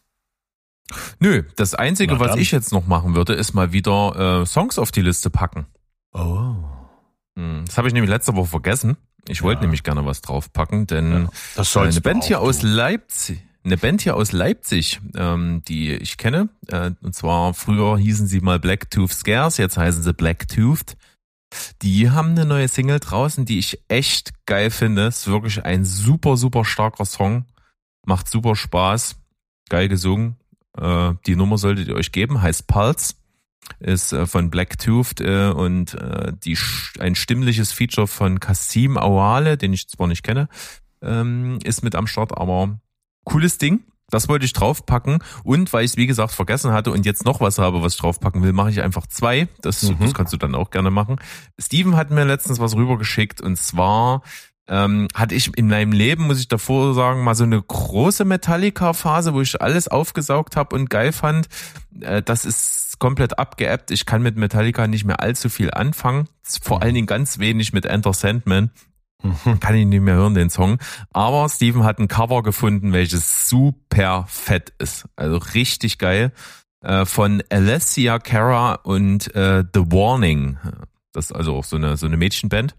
Nö, 1.19 1.43
das 1.57 1.75
Einzige, 1.75 2.19
was 2.19 2.37
ich 2.37 2.51
jetzt 2.51 2.73
noch 2.73 2.87
machen 2.87 3.15
würde, 3.15 3.35
ist 3.35 3.53
mal 3.53 3.73
wieder 3.73 4.41
äh, 4.43 4.47
Songs 4.47 4.79
auf 4.79 4.91
die 4.91 5.03
Liste 5.03 5.29
packen. 5.29 5.67
Oh. 6.13 6.55
Hm, 7.37 7.65
das 7.67 7.77
habe 7.77 7.89
ich 7.89 7.95
nämlich 7.95 8.11
letzte 8.11 8.35
Woche 8.35 8.49
vergessen. 8.49 8.97
Ich 9.27 9.43
wollte 9.43 9.59
ja. 9.59 9.63
nämlich 9.63 9.83
gerne 9.83 10.07
was 10.07 10.23
draufpacken, 10.23 10.87
denn 10.87 11.13
ja, 11.13 11.31
das 11.57 11.77
eine 11.77 12.01
Band 12.01 12.25
hier 12.25 12.41
aus 12.41 12.63
Leipzig, 12.63 13.43
eine 13.65 13.77
Band 13.77 14.01
hier 14.01 14.17
aus 14.17 14.33
Leipzig, 14.33 15.01
ähm, 15.15 15.63
die 15.69 15.93
ich 15.93 16.17
kenne, 16.17 16.49
äh, 16.69 16.93
und 17.03 17.15
zwar 17.15 17.53
früher 17.53 17.99
hießen 17.99 18.27
sie 18.27 18.41
mal 18.41 18.59
Black 18.59 18.91
Tooth 18.91 19.13
Scares, 19.13 19.59
jetzt 19.59 19.77
heißen 19.77 20.03
sie 20.03 20.15
Black 20.15 20.49
Toothed. 20.49 20.97
Die 21.83 22.11
haben 22.11 22.31
eine 22.31 22.45
neue 22.45 22.69
Single 22.69 23.01
draußen, 23.01 23.45
die 23.45 23.59
ich 23.59 23.81
echt 23.89 24.33
geil 24.47 24.71
finde. 24.71 25.07
Ist 25.07 25.27
wirklich 25.29 25.65
ein 25.65 25.85
super, 25.85 26.37
super 26.37 26.65
starker 26.65 27.05
Song. 27.05 27.47
Macht 28.05 28.29
super 28.29 28.57
Spaß. 28.57 29.17
Geil 29.69 29.89
gesungen. 29.89 30.37
Äh, 30.77 31.15
die 31.27 31.37
Nummer 31.37 31.59
solltet 31.59 31.89
ihr 31.89 31.95
euch 31.95 32.13
geben. 32.13 32.43
Heißt 32.43 32.67
Pulse. 32.67 33.15
Ist 33.81 34.13
äh, 34.13 34.27
von 34.27 34.51
Black 34.51 34.79
Toothed 34.79 35.21
äh, 35.21 35.51
und 35.51 35.97
die, 36.45 36.57
ein 36.99 37.15
stimmliches 37.15 37.73
Feature 37.73 38.07
von 38.07 38.41
Kasim 38.41 38.97
Awale, 38.97 39.59
den 39.59 39.73
ich 39.73 39.89
zwar 39.89 40.07
nicht 40.07 40.23
kenne, 40.23 40.49
ähm, 41.03 41.59
ist 41.65 41.83
mit 41.83 41.95
am 41.95 42.07
Start, 42.07 42.37
aber 42.37 42.81
cooles 43.25 43.59
Ding. 43.59 43.85
Das 44.11 44.29
wollte 44.29 44.47
ich 44.47 44.53
draufpacken. 44.53 45.23
Und 45.45 45.73
weil 45.73 45.85
ich 45.85 45.93
es, 45.93 45.97
wie 45.97 46.07
gesagt, 46.07 46.33
vergessen 46.33 46.73
hatte 46.73 46.91
und 46.91 47.05
jetzt 47.05 47.25
noch 47.25 47.41
was 47.41 47.59
habe, 47.59 47.83
was 47.83 47.95
ich 47.95 48.01
draufpacken 48.01 48.43
will, 48.43 48.53
mache 48.53 48.71
ich 48.71 48.81
einfach 48.83 49.07
zwei. 49.07 49.49
Das, 49.61 49.83
mhm. 49.83 49.99
das 50.01 50.15
kannst 50.15 50.33
du 50.33 50.37
dann 50.37 50.55
auch 50.55 50.71
gerne 50.71 50.91
machen. 50.91 51.17
Steven 51.59 51.97
hat 51.97 52.11
mir 52.11 52.25
letztens 52.25 52.59
was 52.59 52.75
rübergeschickt 52.75 53.41
und 53.41 53.57
zwar 53.57 54.23
ähm, 54.69 55.09
hatte 55.15 55.35
ich 55.35 55.57
in 55.57 55.69
meinem 55.69 55.93
Leben, 55.93 56.27
muss 56.27 56.41
ich 56.41 56.49
davor 56.49 56.95
sagen, 56.95 57.25
mal 57.25 57.35
so 57.35 57.45
eine 57.45 57.61
große 57.61 58.25
Metallica-Phase, 58.25 59.33
wo 59.33 59.41
ich 59.41 59.61
alles 59.61 59.89
aufgesaugt 59.89 60.57
habe 60.57 60.77
und 60.77 60.91
geil 60.91 61.13
fand. 61.13 61.49
Äh, 62.01 62.23
das 62.23 62.45
ist 62.45 62.99
komplett 62.99 63.39
abgeappt. 63.39 63.91
Ich 63.91 64.07
kann 64.07 64.23
mit 64.23 64.37
Metallica 64.37 64.87
nicht 64.87 65.05
mehr 65.05 65.21
allzu 65.21 65.49
viel 65.49 65.71
anfangen. 65.71 66.29
Vor 66.63 66.83
allen 66.83 66.95
Dingen 66.95 67.07
ganz 67.07 67.39
wenig 67.39 67.73
mit 67.73 67.87
Enter 67.87 68.13
Sandman. 68.13 68.71
Mhm. 69.23 69.61
Kann 69.61 69.75
ich 69.75 69.87
nicht 69.87 70.01
mehr 70.01 70.15
hören, 70.15 70.35
den 70.35 70.51
Song. 70.51 70.79
Aber 71.13 71.49
Steven 71.49 71.85
hat 71.85 71.99
ein 71.99 72.09
Cover 72.09 72.43
gefunden, 72.43 72.93
welches 72.93 73.49
super 73.49 74.25
fett 74.29 74.73
ist. 74.79 75.09
Also 75.17 75.39
richtig 75.55 75.99
geil. 75.99 76.33
Äh, 76.81 77.05
von 77.05 77.43
Alessia 77.51 78.19
Cara 78.19 78.75
und 78.75 79.35
äh, 79.35 79.65
The 79.75 79.81
Warning. 79.91 80.59
Das 81.13 81.27
ist 81.27 81.33
also 81.33 81.57
auch 81.57 81.65
so 81.65 81.77
eine, 81.77 81.97
so 81.97 82.07
eine 82.07 82.17
Mädchenband, 82.17 82.77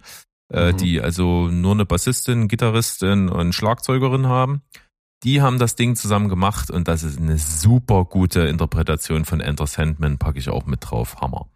äh, 0.53 0.71
mhm. 0.71 0.77
die 0.77 1.01
also 1.01 1.47
nur 1.47 1.73
eine 1.73 1.85
Bassistin, 1.85 2.47
Gitarristin 2.47 3.27
und 3.27 3.53
Schlagzeugerin 3.53 4.27
haben. 4.27 4.61
Die 5.23 5.41
haben 5.41 5.59
das 5.59 5.75
Ding 5.75 5.97
zusammen 5.97 6.29
gemacht 6.29 6.71
und 6.71 6.87
das 6.87 7.03
ist 7.03 7.19
eine 7.19 7.37
super 7.37 8.05
gute 8.05 8.41
Interpretation 8.41 9.25
von 9.25 9.41
Enter 9.41 9.67
Sandman, 9.67 10.17
packe 10.17 10.39
ich 10.39 10.47
auch 10.47 10.65
mit 10.65 10.89
drauf. 10.89 11.17
Hammer. 11.19 11.49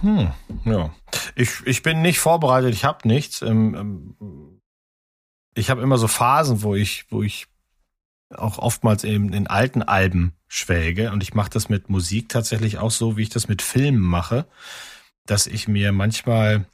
Hm, 0.00 0.30
ja. 0.64 0.94
Ich, 1.34 1.64
ich 1.64 1.82
bin 1.82 2.02
nicht 2.02 2.18
vorbereitet, 2.18 2.74
ich 2.74 2.84
habe 2.84 3.06
nichts. 3.06 3.42
Ähm, 3.42 4.16
ähm, 4.20 4.60
ich 5.54 5.70
habe 5.70 5.82
immer 5.82 5.98
so 5.98 6.08
Phasen, 6.08 6.62
wo 6.62 6.74
ich, 6.74 7.06
wo 7.10 7.22
ich 7.22 7.46
auch 8.30 8.58
oftmals 8.58 9.04
eben 9.04 9.32
in 9.32 9.46
alten 9.46 9.82
Alben 9.82 10.32
schwelge 10.48 11.12
und 11.12 11.22
ich 11.22 11.34
mache 11.34 11.50
das 11.50 11.68
mit 11.68 11.90
Musik 11.90 12.28
tatsächlich 12.28 12.78
auch 12.78 12.90
so, 12.90 13.16
wie 13.16 13.22
ich 13.22 13.28
das 13.28 13.48
mit 13.48 13.62
Filmen 13.62 14.00
mache, 14.00 14.46
dass 15.26 15.46
ich 15.46 15.68
mir 15.68 15.92
manchmal 15.92 16.66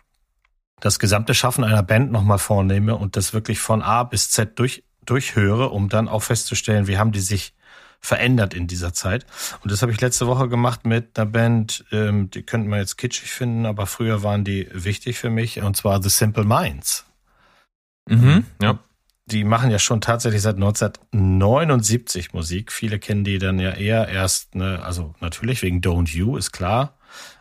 das 0.80 0.98
gesamte 0.98 1.34
Schaffen 1.34 1.64
einer 1.64 1.82
Band 1.82 2.12
nochmal 2.12 2.38
vornehme 2.38 2.96
und 2.96 3.16
das 3.16 3.32
wirklich 3.32 3.58
von 3.58 3.82
A 3.82 4.04
bis 4.04 4.30
Z 4.30 4.58
durch, 4.58 4.84
durchhöre, 5.04 5.70
um 5.70 5.88
dann 5.88 6.08
auch 6.08 6.22
festzustellen, 6.22 6.86
wie 6.86 6.98
haben 6.98 7.12
die 7.12 7.20
sich 7.20 7.54
verändert 8.00 8.54
in 8.54 8.66
dieser 8.66 8.92
Zeit. 8.92 9.26
Und 9.62 9.72
das 9.72 9.82
habe 9.82 9.92
ich 9.92 10.00
letzte 10.00 10.26
Woche 10.26 10.48
gemacht 10.48 10.86
mit 10.86 11.18
einer 11.18 11.26
Band, 11.26 11.84
ähm, 11.90 12.30
die 12.30 12.42
könnten 12.42 12.70
wir 12.70 12.78
jetzt 12.78 12.96
kitschig 12.96 13.30
finden, 13.30 13.66
aber 13.66 13.86
früher 13.86 14.22
waren 14.22 14.44
die 14.44 14.68
wichtig 14.72 15.18
für 15.18 15.30
mich, 15.30 15.60
und 15.62 15.76
zwar 15.76 16.02
The 16.02 16.08
Simple 16.08 16.44
Minds. 16.44 17.04
Mhm, 18.08 18.44
ja. 18.62 18.78
Die 19.26 19.44
machen 19.44 19.70
ja 19.70 19.78
schon 19.78 20.00
tatsächlich 20.00 20.40
seit 20.40 20.56
1979 20.56 22.32
Musik. 22.32 22.72
Viele 22.72 22.98
kennen 22.98 23.24
die 23.24 23.38
dann 23.38 23.58
ja 23.58 23.72
eher 23.72 24.08
erst, 24.08 24.54
ne, 24.54 24.82
also 24.82 25.14
natürlich 25.20 25.60
wegen 25.60 25.80
Don't 25.80 26.08
You, 26.08 26.38
ist 26.38 26.52
klar. 26.52 26.96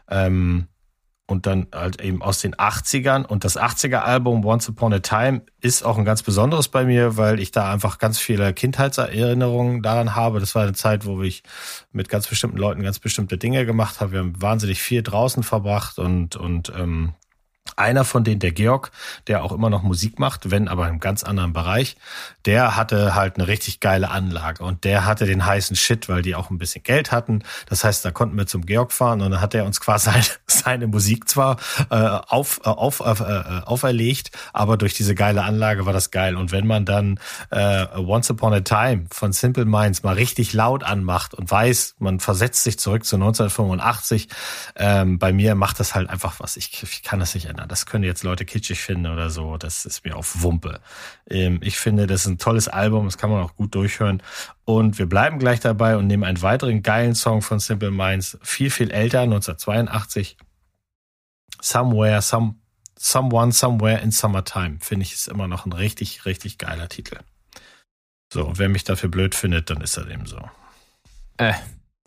Ähm, 0.09 0.67
und 1.27 1.45
dann 1.45 1.67
halt 1.73 2.01
eben 2.01 2.21
aus 2.21 2.39
den 2.39 2.55
80ern. 2.55 3.25
Und 3.25 3.43
das 3.43 3.59
80er-Album 3.59 4.45
Once 4.45 4.69
Upon 4.69 4.93
a 4.93 4.99
Time 4.99 5.41
ist 5.61 5.83
auch 5.83 5.97
ein 5.97 6.05
ganz 6.05 6.23
besonderes 6.23 6.69
bei 6.69 6.85
mir, 6.85 7.17
weil 7.17 7.39
ich 7.39 7.51
da 7.51 7.71
einfach 7.71 7.97
ganz 7.97 8.17
viele 8.17 8.53
Kindheitserinnerungen 8.53 9.83
daran 9.83 10.15
habe. 10.15 10.39
Das 10.39 10.55
war 10.55 10.63
eine 10.63 10.73
Zeit, 10.73 11.05
wo 11.05 11.21
ich 11.21 11.43
mit 11.91 12.07
ganz 12.07 12.27
bestimmten 12.27 12.57
Leuten 12.57 12.81
ganz 12.81 12.99
bestimmte 12.99 13.37
Dinge 13.37 13.65
gemacht 13.65 13.99
habe. 13.99 14.13
Wir 14.13 14.19
haben 14.19 14.41
wahnsinnig 14.41 14.81
viel 14.81 15.03
draußen 15.03 15.43
verbracht 15.43 15.99
und, 15.99 16.37
und 16.37 16.71
ähm, 16.75 17.13
einer 17.77 18.03
von 18.03 18.23
denen, 18.23 18.39
der 18.39 18.51
Georg, 18.51 18.91
der 19.27 19.43
auch 19.43 19.51
immer 19.51 19.69
noch 19.69 19.83
Musik 19.83 20.19
macht, 20.19 20.51
wenn 20.51 20.67
aber 20.67 20.87
im 20.87 20.99
ganz 20.99 21.23
anderen 21.23 21.53
Bereich, 21.53 21.95
der 22.45 22.75
hatte 22.75 23.15
halt 23.15 23.35
eine 23.35 23.47
richtig 23.47 23.79
geile 23.79 24.09
Anlage 24.09 24.63
und 24.63 24.83
der 24.83 25.05
hatte 25.05 25.25
den 25.25 25.45
heißen 25.45 25.75
Shit, 25.75 26.09
weil 26.09 26.21
die 26.21 26.35
auch 26.35 26.49
ein 26.49 26.57
bisschen 26.57 26.83
Geld 26.83 27.11
hatten. 27.11 27.43
Das 27.67 27.83
heißt, 27.83 28.03
da 28.05 28.11
konnten 28.11 28.37
wir 28.37 28.47
zum 28.47 28.65
Georg 28.65 28.91
fahren 28.91 29.21
und 29.21 29.31
dann 29.31 29.41
hat 29.41 29.53
er 29.53 29.65
uns 29.65 29.79
quasi 29.79 30.09
seine, 30.11 30.23
seine 30.47 30.87
Musik 30.87 31.27
zwar 31.29 31.57
äh, 31.89 31.95
auf, 31.95 32.61
äh, 32.63 32.69
auf, 32.69 32.99
äh, 32.99 33.11
äh, 33.11 33.61
auferlegt, 33.65 34.31
aber 34.53 34.77
durch 34.77 34.93
diese 34.93 35.15
geile 35.15 35.43
Anlage 35.43 35.85
war 35.85 35.93
das 35.93 36.11
geil. 36.11 36.35
Und 36.35 36.51
wenn 36.51 36.65
man 36.65 36.85
dann 36.85 37.19
äh, 37.49 37.85
Once 37.95 38.29
Upon 38.31 38.53
a 38.53 38.61
Time 38.61 39.05
von 39.11 39.33
Simple 39.33 39.65
Minds 39.65 40.03
mal 40.03 40.15
richtig 40.15 40.53
laut 40.53 40.83
anmacht 40.83 41.33
und 41.33 41.49
weiß, 41.49 41.95
man 41.99 42.19
versetzt 42.19 42.63
sich 42.63 42.79
zurück 42.79 43.05
zu 43.05 43.17
1985, 43.17 44.29
ähm, 44.75 45.19
bei 45.19 45.33
mir 45.33 45.55
macht 45.55 45.79
das 45.79 45.95
halt 45.95 46.09
einfach 46.09 46.39
was. 46.39 46.57
Ich, 46.57 46.81
ich 46.81 47.03
kann 47.03 47.19
das 47.19 47.33
nicht 47.35 47.45
ändern. 47.45 47.66
Das 47.67 47.85
können 47.85 48.03
jetzt 48.03 48.23
Leute 48.23 48.45
kitschig 48.45 48.79
finden 48.79 49.07
oder 49.07 49.29
so. 49.29 49.57
Das 49.57 49.85
ist 49.85 50.05
mir 50.05 50.15
auf 50.15 50.41
Wumpe. 50.41 50.79
Ähm, 51.29 51.59
ich 51.61 51.77
finde, 51.77 52.07
das 52.07 52.21
ist 52.21 52.27
ein 52.27 52.37
tolles 52.37 52.67
Album. 52.67 53.05
Das 53.05 53.17
kann 53.17 53.29
man 53.29 53.43
auch 53.43 53.55
gut 53.55 53.75
durchhören. 53.75 54.21
Und 54.65 54.97
wir 54.97 55.07
bleiben 55.07 55.39
gleich 55.39 55.59
dabei 55.59 55.97
und 55.97 56.07
nehmen 56.07 56.23
einen 56.23 56.41
weiteren 56.41 56.83
geilen 56.83 57.15
Song 57.15 57.41
von 57.41 57.59
Simple 57.59 57.91
Minds. 57.91 58.37
Viel, 58.41 58.69
viel 58.69 58.91
älter, 58.91 59.21
1982. 59.21 60.37
Somewhere, 61.61 62.21
some, 62.21 62.55
someone, 62.97 63.51
somewhere 63.51 64.01
in 64.01 64.11
summertime. 64.11 64.77
Finde 64.79 65.03
ich 65.03 65.13
ist 65.13 65.27
immer 65.27 65.47
noch 65.47 65.65
ein 65.65 65.73
richtig, 65.73 66.25
richtig 66.25 66.57
geiler 66.57 66.89
Titel. 66.89 67.19
So, 68.33 68.45
und 68.45 68.59
wer 68.59 68.69
mich 68.69 68.83
dafür 68.83 69.09
blöd 69.09 69.35
findet, 69.35 69.69
dann 69.69 69.81
ist 69.81 69.97
er 69.97 70.05
dem 70.05 70.25
so. 70.25 70.39
Äh, 71.37 71.53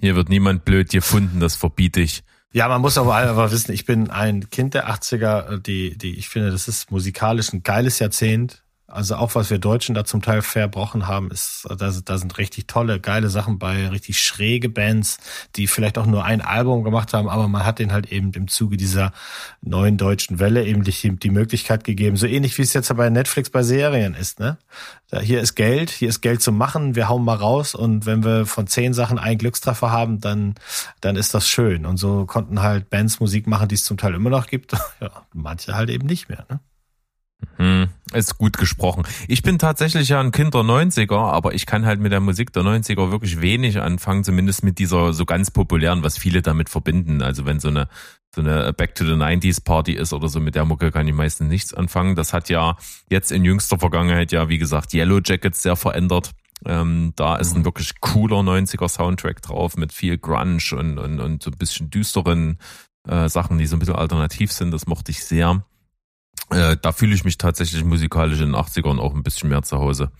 hier 0.01 0.17
wird 0.17 0.29
niemand 0.29 0.65
blöd 0.65 0.91
gefunden, 0.91 1.41
das 1.41 1.57
verbiete 1.57 2.01
ich. 2.01 2.23
Ja, 2.53 2.69
man 2.69 2.81
muss 2.81 2.99
aber 2.99 3.15
einfach 3.15 3.53
wissen, 3.53 3.73
ich 3.73 3.85
bin 3.85 4.11
ein 4.11 4.51
Kind 4.51 4.75
der 4.75 4.89
80er, 4.91 5.59
die, 5.59 5.97
die, 5.97 6.19
ich 6.19 6.29
finde, 6.29 6.51
das 6.51 6.67
ist 6.67 6.91
musikalisch 6.91 7.53
ein 7.53 7.63
geiles 7.63 8.01
Jahrzehnt. 8.01 8.65
Also 8.91 9.15
auch 9.17 9.35
was 9.35 9.51
wir 9.51 9.59
Deutschen 9.59 9.95
da 9.95 10.05
zum 10.05 10.21
Teil 10.21 10.43
verbrochen 10.43 11.07
haben, 11.07 11.31
ist, 11.31 11.67
da, 11.69 11.93
da 12.05 12.19
sind 12.19 12.39
richtig 12.39 12.67
tolle, 12.67 12.99
geile 12.99 13.29
Sachen 13.29 13.59
bei, 13.59 13.89
richtig 13.89 14.21
schräge 14.21 14.69
Bands, 14.69 15.19
die 15.57 15.69
vielleicht 15.69 15.97
auch 15.97 16.07
nur 16.07 16.25
ein 16.25 16.41
Album 16.41 16.83
gemacht 16.83 17.13
haben, 17.13 17.29
aber 17.29 17.47
man 17.47 17.65
hat 17.65 17.79
denen 17.79 17.93
halt 17.93 18.11
eben 18.11 18.33
im 18.33 18.49
Zuge 18.49 18.77
dieser 18.77 19.13
neuen 19.63 19.97
deutschen 19.97 20.41
Welle 20.41 20.65
eben 20.65 20.83
die, 20.83 21.17
die 21.17 21.31
Möglichkeit 21.31 21.85
gegeben, 21.85 22.17
so 22.17 22.27
ähnlich 22.27 22.59
wie 22.59 22.63
es 22.63 22.73
jetzt 22.73 22.95
bei 22.97 23.09
Netflix 23.11 23.51
bei 23.51 23.63
Serien 23.63 24.15
ist, 24.15 24.41
ne? 24.41 24.59
Da, 25.09 25.21
hier 25.21 25.41
ist 25.41 25.55
Geld, 25.55 25.91
hier 25.91 26.09
ist 26.09 26.21
Geld 26.21 26.43
zu 26.43 26.53
machen, 26.53 26.95
wir 26.95 27.09
hauen 27.09 27.25
mal 27.25 27.37
raus 27.37 27.75
und 27.75 28.07
wenn 28.07 28.25
wir 28.25 28.47
von 28.47 28.67
zehn 28.67 28.93
Sachen 28.95 29.19
einen 29.19 29.39
Glückstreffer 29.39 29.91
haben, 29.91 30.21
dann, 30.21 30.55
dann 31.01 31.17
ist 31.17 31.35
das 31.35 31.49
schön. 31.49 31.85
Und 31.87 31.97
so 31.97 32.27
konnten 32.27 32.63
halt 32.63 32.91
Bands 32.91 33.21
Musik 33.21 33.47
machen, 33.47 33.69
die 33.69 33.75
es 33.75 33.85
zum 33.85 33.97
Teil 33.97 34.15
immer 34.15 34.31
noch 34.31 34.47
gibt, 34.47 34.73
ja, 35.01 35.11
manche 35.33 35.75
halt 35.75 35.91
eben 35.91 36.07
nicht 36.07 36.29
mehr, 36.29 36.47
ne? 36.49 36.61
Mhm. 37.59 37.89
ist 38.13 38.39
gut 38.39 38.57
gesprochen. 38.57 39.05
Ich 39.29 39.43
bin 39.43 39.59
tatsächlich 39.59 40.09
ja 40.09 40.21
ein 40.21 40.33
Kind 40.33 40.55
der 40.55 40.63
90er, 40.63 41.17
aber 41.17 41.55
ich 41.55 41.67
kann 41.67 41.87
halt 41.87 42.01
mit 42.01 42.13
der 42.13 42.21
Musik 42.21 42.53
der 42.53 42.63
90er 42.63 43.11
wirklich 43.11 43.41
wenig 43.41 43.81
anfangen, 43.81 44.25
zumindest 44.25 44.65
mit 44.65 44.79
dieser 44.79 45.13
so 45.13 45.25
ganz 45.25 45.51
populären, 45.51 46.03
was 46.03 46.19
viele 46.19 46.43
damit 46.43 46.69
verbinden. 46.69 47.23
Also 47.23 47.47
wenn 47.47 47.61
so 47.61 47.69
eine 47.69 47.89
so 48.35 48.43
eine 48.43 48.73
Back 48.73 48.95
to 48.95 49.05
the 49.05 49.13
90s 49.13 49.65
Party 49.65 49.93
ist 49.93 50.13
oder 50.13 50.29
so, 50.29 50.41
mit 50.41 50.55
der 50.55 50.65
Mucke 50.65 50.93
kann 50.93 51.09
ich 51.09 51.15
meistens 51.15 51.49
nichts 51.49 51.75
anfangen. 51.75 52.15
Das 52.15 52.33
hat 52.33 52.49
ja 52.49 52.77
jetzt 53.09 53.33
in 53.33 53.45
jüngster 53.45 53.79
Vergangenheit 53.79 54.31
ja, 54.33 54.49
wie 54.49 54.59
gesagt, 54.59 54.95
Yellow 54.95 55.21
Jackets 55.25 55.63
sehr 55.63 55.77
verändert. 55.77 56.31
Ähm, 56.65 57.13
da 57.17 57.37
ist 57.37 57.55
ein 57.55 57.61
mhm. 57.61 57.65
wirklich 57.65 58.01
cooler 58.01 58.41
90er 58.41 58.89
Soundtrack 58.89 59.43
drauf 59.43 59.77
mit 59.77 59.93
viel 59.93 60.19
Grunge 60.19 60.61
und, 60.73 60.99
und, 60.99 61.21
und 61.21 61.43
so 61.43 61.51
ein 61.51 61.59
bisschen 61.59 61.91
düsteren 61.91 62.59
äh, 63.09 63.29
Sachen, 63.29 63.59
die 63.59 63.67
so 63.67 63.77
ein 63.77 63.79
bisschen 63.79 63.97
alternativ 63.97 64.53
sind. 64.53 64.71
Das 64.71 64.87
mochte 64.87 65.11
ich 65.11 65.25
sehr. 65.25 65.65
Äh, 66.51 66.77
da 66.81 66.93
fühle 66.93 67.15
ich 67.15 67.25
mich 67.25 67.39
tatsächlich 67.39 67.85
musikalisch 67.85 68.41
in 68.41 68.53
den 68.53 68.57
80ern 68.57 68.99
auch 68.99 69.15
ein 69.15 69.23
bisschen 69.23 69.49
mehr 69.49 69.63
zu 69.63 69.79
Hause. 69.79 70.11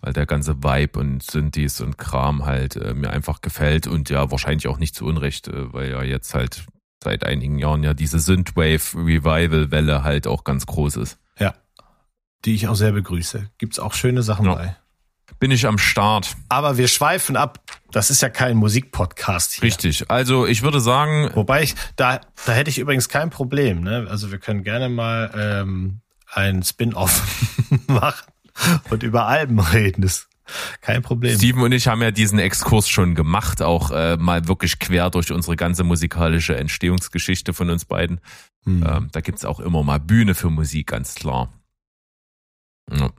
Weil 0.00 0.12
der 0.12 0.26
ganze 0.26 0.62
Vibe 0.62 0.98
und 0.98 1.22
Synthes 1.22 1.80
und 1.80 1.96
Kram 1.96 2.44
halt 2.44 2.76
äh, 2.76 2.92
mir 2.92 3.10
einfach 3.10 3.40
gefällt 3.40 3.86
und 3.86 4.10
ja 4.10 4.30
wahrscheinlich 4.30 4.68
auch 4.68 4.78
nicht 4.78 4.94
zu 4.94 5.06
Unrecht, 5.06 5.48
äh, 5.48 5.72
weil 5.72 5.90
ja 5.90 6.02
jetzt 6.02 6.34
halt 6.34 6.66
seit 7.02 7.24
einigen 7.24 7.58
Jahren 7.58 7.82
ja 7.82 7.94
diese 7.94 8.18
Synthwave 8.18 8.94
Revival 8.94 9.70
Welle 9.70 10.04
halt 10.04 10.26
auch 10.26 10.44
ganz 10.44 10.66
groß 10.66 10.96
ist. 10.96 11.18
Ja. 11.38 11.54
Die 12.44 12.54
ich 12.54 12.68
auch 12.68 12.74
sehr 12.74 12.92
begrüße. 12.92 13.50
Gibt's 13.56 13.78
auch 13.78 13.94
schöne 13.94 14.22
Sachen 14.22 14.46
ja. 14.46 14.54
bei. 14.54 14.76
Bin 15.38 15.50
ich 15.50 15.66
am 15.66 15.78
Start. 15.78 16.36
Aber 16.48 16.78
wir 16.78 16.88
schweifen 16.88 17.36
ab. 17.36 17.60
Das 17.90 18.10
ist 18.10 18.22
ja 18.22 18.28
kein 18.28 18.56
Musikpodcast 18.56 19.54
hier. 19.54 19.62
Richtig. 19.62 20.10
Also 20.10 20.46
ich 20.46 20.62
würde 20.62 20.80
sagen. 20.80 21.30
Wobei 21.34 21.62
ich, 21.62 21.74
da, 21.96 22.20
da 22.46 22.52
hätte 22.52 22.70
ich 22.70 22.78
übrigens 22.78 23.08
kein 23.08 23.30
Problem. 23.30 23.82
Ne? 23.82 24.06
Also 24.08 24.30
wir 24.30 24.38
können 24.38 24.64
gerne 24.64 24.88
mal 24.88 25.30
ähm, 25.36 26.00
ein 26.32 26.62
Spin-off 26.62 27.22
machen 27.86 28.26
und 28.90 29.02
über 29.02 29.26
Alben 29.26 29.58
reden. 29.60 30.02
Das 30.02 30.28
kein 30.80 31.02
Problem. 31.02 31.36
Steven 31.36 31.62
und 31.62 31.72
ich 31.72 31.88
haben 31.88 32.02
ja 32.02 32.10
diesen 32.10 32.38
Exkurs 32.38 32.88
schon 32.88 33.14
gemacht, 33.14 33.62
auch 33.62 33.90
äh, 33.90 34.16
mal 34.16 34.46
wirklich 34.46 34.78
quer 34.78 35.08
durch 35.10 35.32
unsere 35.32 35.56
ganze 35.56 35.84
musikalische 35.84 36.56
Entstehungsgeschichte 36.56 37.54
von 37.54 37.70
uns 37.70 37.86
beiden. 37.86 38.20
Hm. 38.64 38.84
Ähm, 38.86 39.08
da 39.12 39.20
gibt's 39.20 39.44
auch 39.44 39.60
immer 39.60 39.82
mal 39.82 40.00
Bühne 40.00 40.34
für 40.34 40.50
Musik, 40.50 40.88
ganz 40.88 41.14
klar. 41.14 41.52
Ja. 42.90 43.10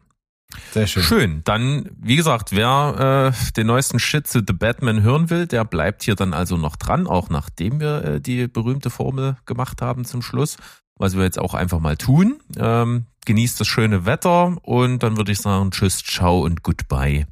Sehr 0.71 0.87
schön. 0.87 1.03
Schön. 1.03 1.41
Dann, 1.43 1.89
wie 1.99 2.15
gesagt, 2.15 2.51
wer 2.51 3.33
äh, 3.33 3.51
den 3.53 3.67
neuesten 3.67 3.99
Shit 3.99 4.27
zu 4.27 4.39
The 4.45 4.53
Batman 4.53 5.01
hören 5.01 5.29
will, 5.29 5.47
der 5.47 5.65
bleibt 5.65 6.03
hier 6.03 6.15
dann 6.15 6.33
also 6.33 6.57
noch 6.57 6.75
dran, 6.75 7.07
auch 7.07 7.29
nachdem 7.29 7.79
wir 7.79 8.03
äh, 8.03 8.21
die 8.21 8.47
berühmte 8.47 8.89
Formel 8.89 9.37
gemacht 9.45 9.81
haben 9.81 10.05
zum 10.05 10.21
Schluss. 10.21 10.57
Was 10.97 11.15
wir 11.17 11.23
jetzt 11.23 11.39
auch 11.39 11.53
einfach 11.53 11.79
mal 11.79 11.97
tun. 11.97 12.39
Ähm, 12.57 13.05
genießt 13.25 13.59
das 13.59 13.67
schöne 13.67 14.05
Wetter 14.05 14.55
und 14.61 15.03
dann 15.03 15.17
würde 15.17 15.31
ich 15.31 15.39
sagen, 15.39 15.71
tschüss, 15.71 16.03
ciao 16.03 16.39
und 16.39 16.63
goodbye. 16.63 17.27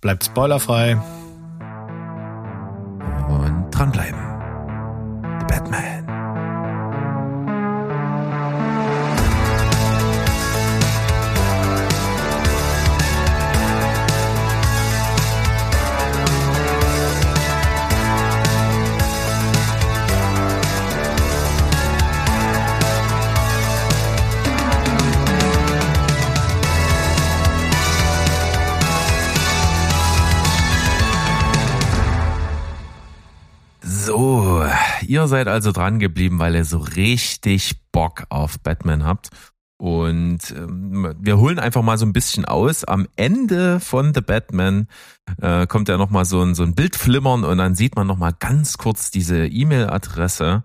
Bleibt 0.00 0.24
spoilerfrei. 0.24 1.00
Und 3.28 3.70
dranbleiben. 3.70 4.20
The 5.40 5.46
Batman. 5.46 6.03
Ihr 35.08 35.26
seid 35.28 35.48
also 35.48 35.72
dran 35.72 35.98
geblieben, 35.98 36.38
weil 36.38 36.54
ihr 36.54 36.64
so 36.64 36.78
richtig 36.78 37.80
Bock 37.92 38.24
auf 38.28 38.60
Batman 38.60 39.04
habt. 39.04 39.30
Und 39.76 40.38
ähm, 40.56 41.14
wir 41.18 41.38
holen 41.38 41.58
einfach 41.58 41.82
mal 41.82 41.98
so 41.98 42.06
ein 42.06 42.12
bisschen 42.12 42.44
aus. 42.44 42.84
Am 42.84 43.08
Ende 43.16 43.80
von 43.80 44.14
The 44.14 44.20
Batman 44.20 44.88
äh, 45.40 45.66
kommt 45.66 45.88
ja 45.88 45.96
nochmal 45.96 46.24
so 46.24 46.42
ein, 46.42 46.54
so 46.54 46.62
ein 46.62 46.74
Bild 46.74 46.96
flimmern 46.96 47.44
und 47.44 47.58
dann 47.58 47.74
sieht 47.74 47.96
man 47.96 48.06
nochmal 48.06 48.34
ganz 48.38 48.78
kurz 48.78 49.10
diese 49.10 49.46
E-Mail-Adresse 49.46 50.62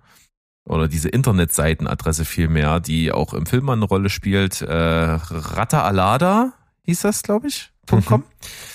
oder 0.66 0.88
diese 0.88 1.10
Internetseitenadresse 1.10 2.24
vielmehr, 2.24 2.80
die 2.80 3.12
auch 3.12 3.34
im 3.34 3.48
Film 3.48 3.70
eine 3.70 3.86
Rolle 3.86 4.10
spielt. 4.10 4.62
Äh, 4.62 4.74
Rata 4.74 5.84
Alada 5.84 6.54
hieß 6.90 7.02
das, 7.02 7.24
glaube 7.24 7.48
ich. 7.48 7.72
Mhm. 7.92 8.24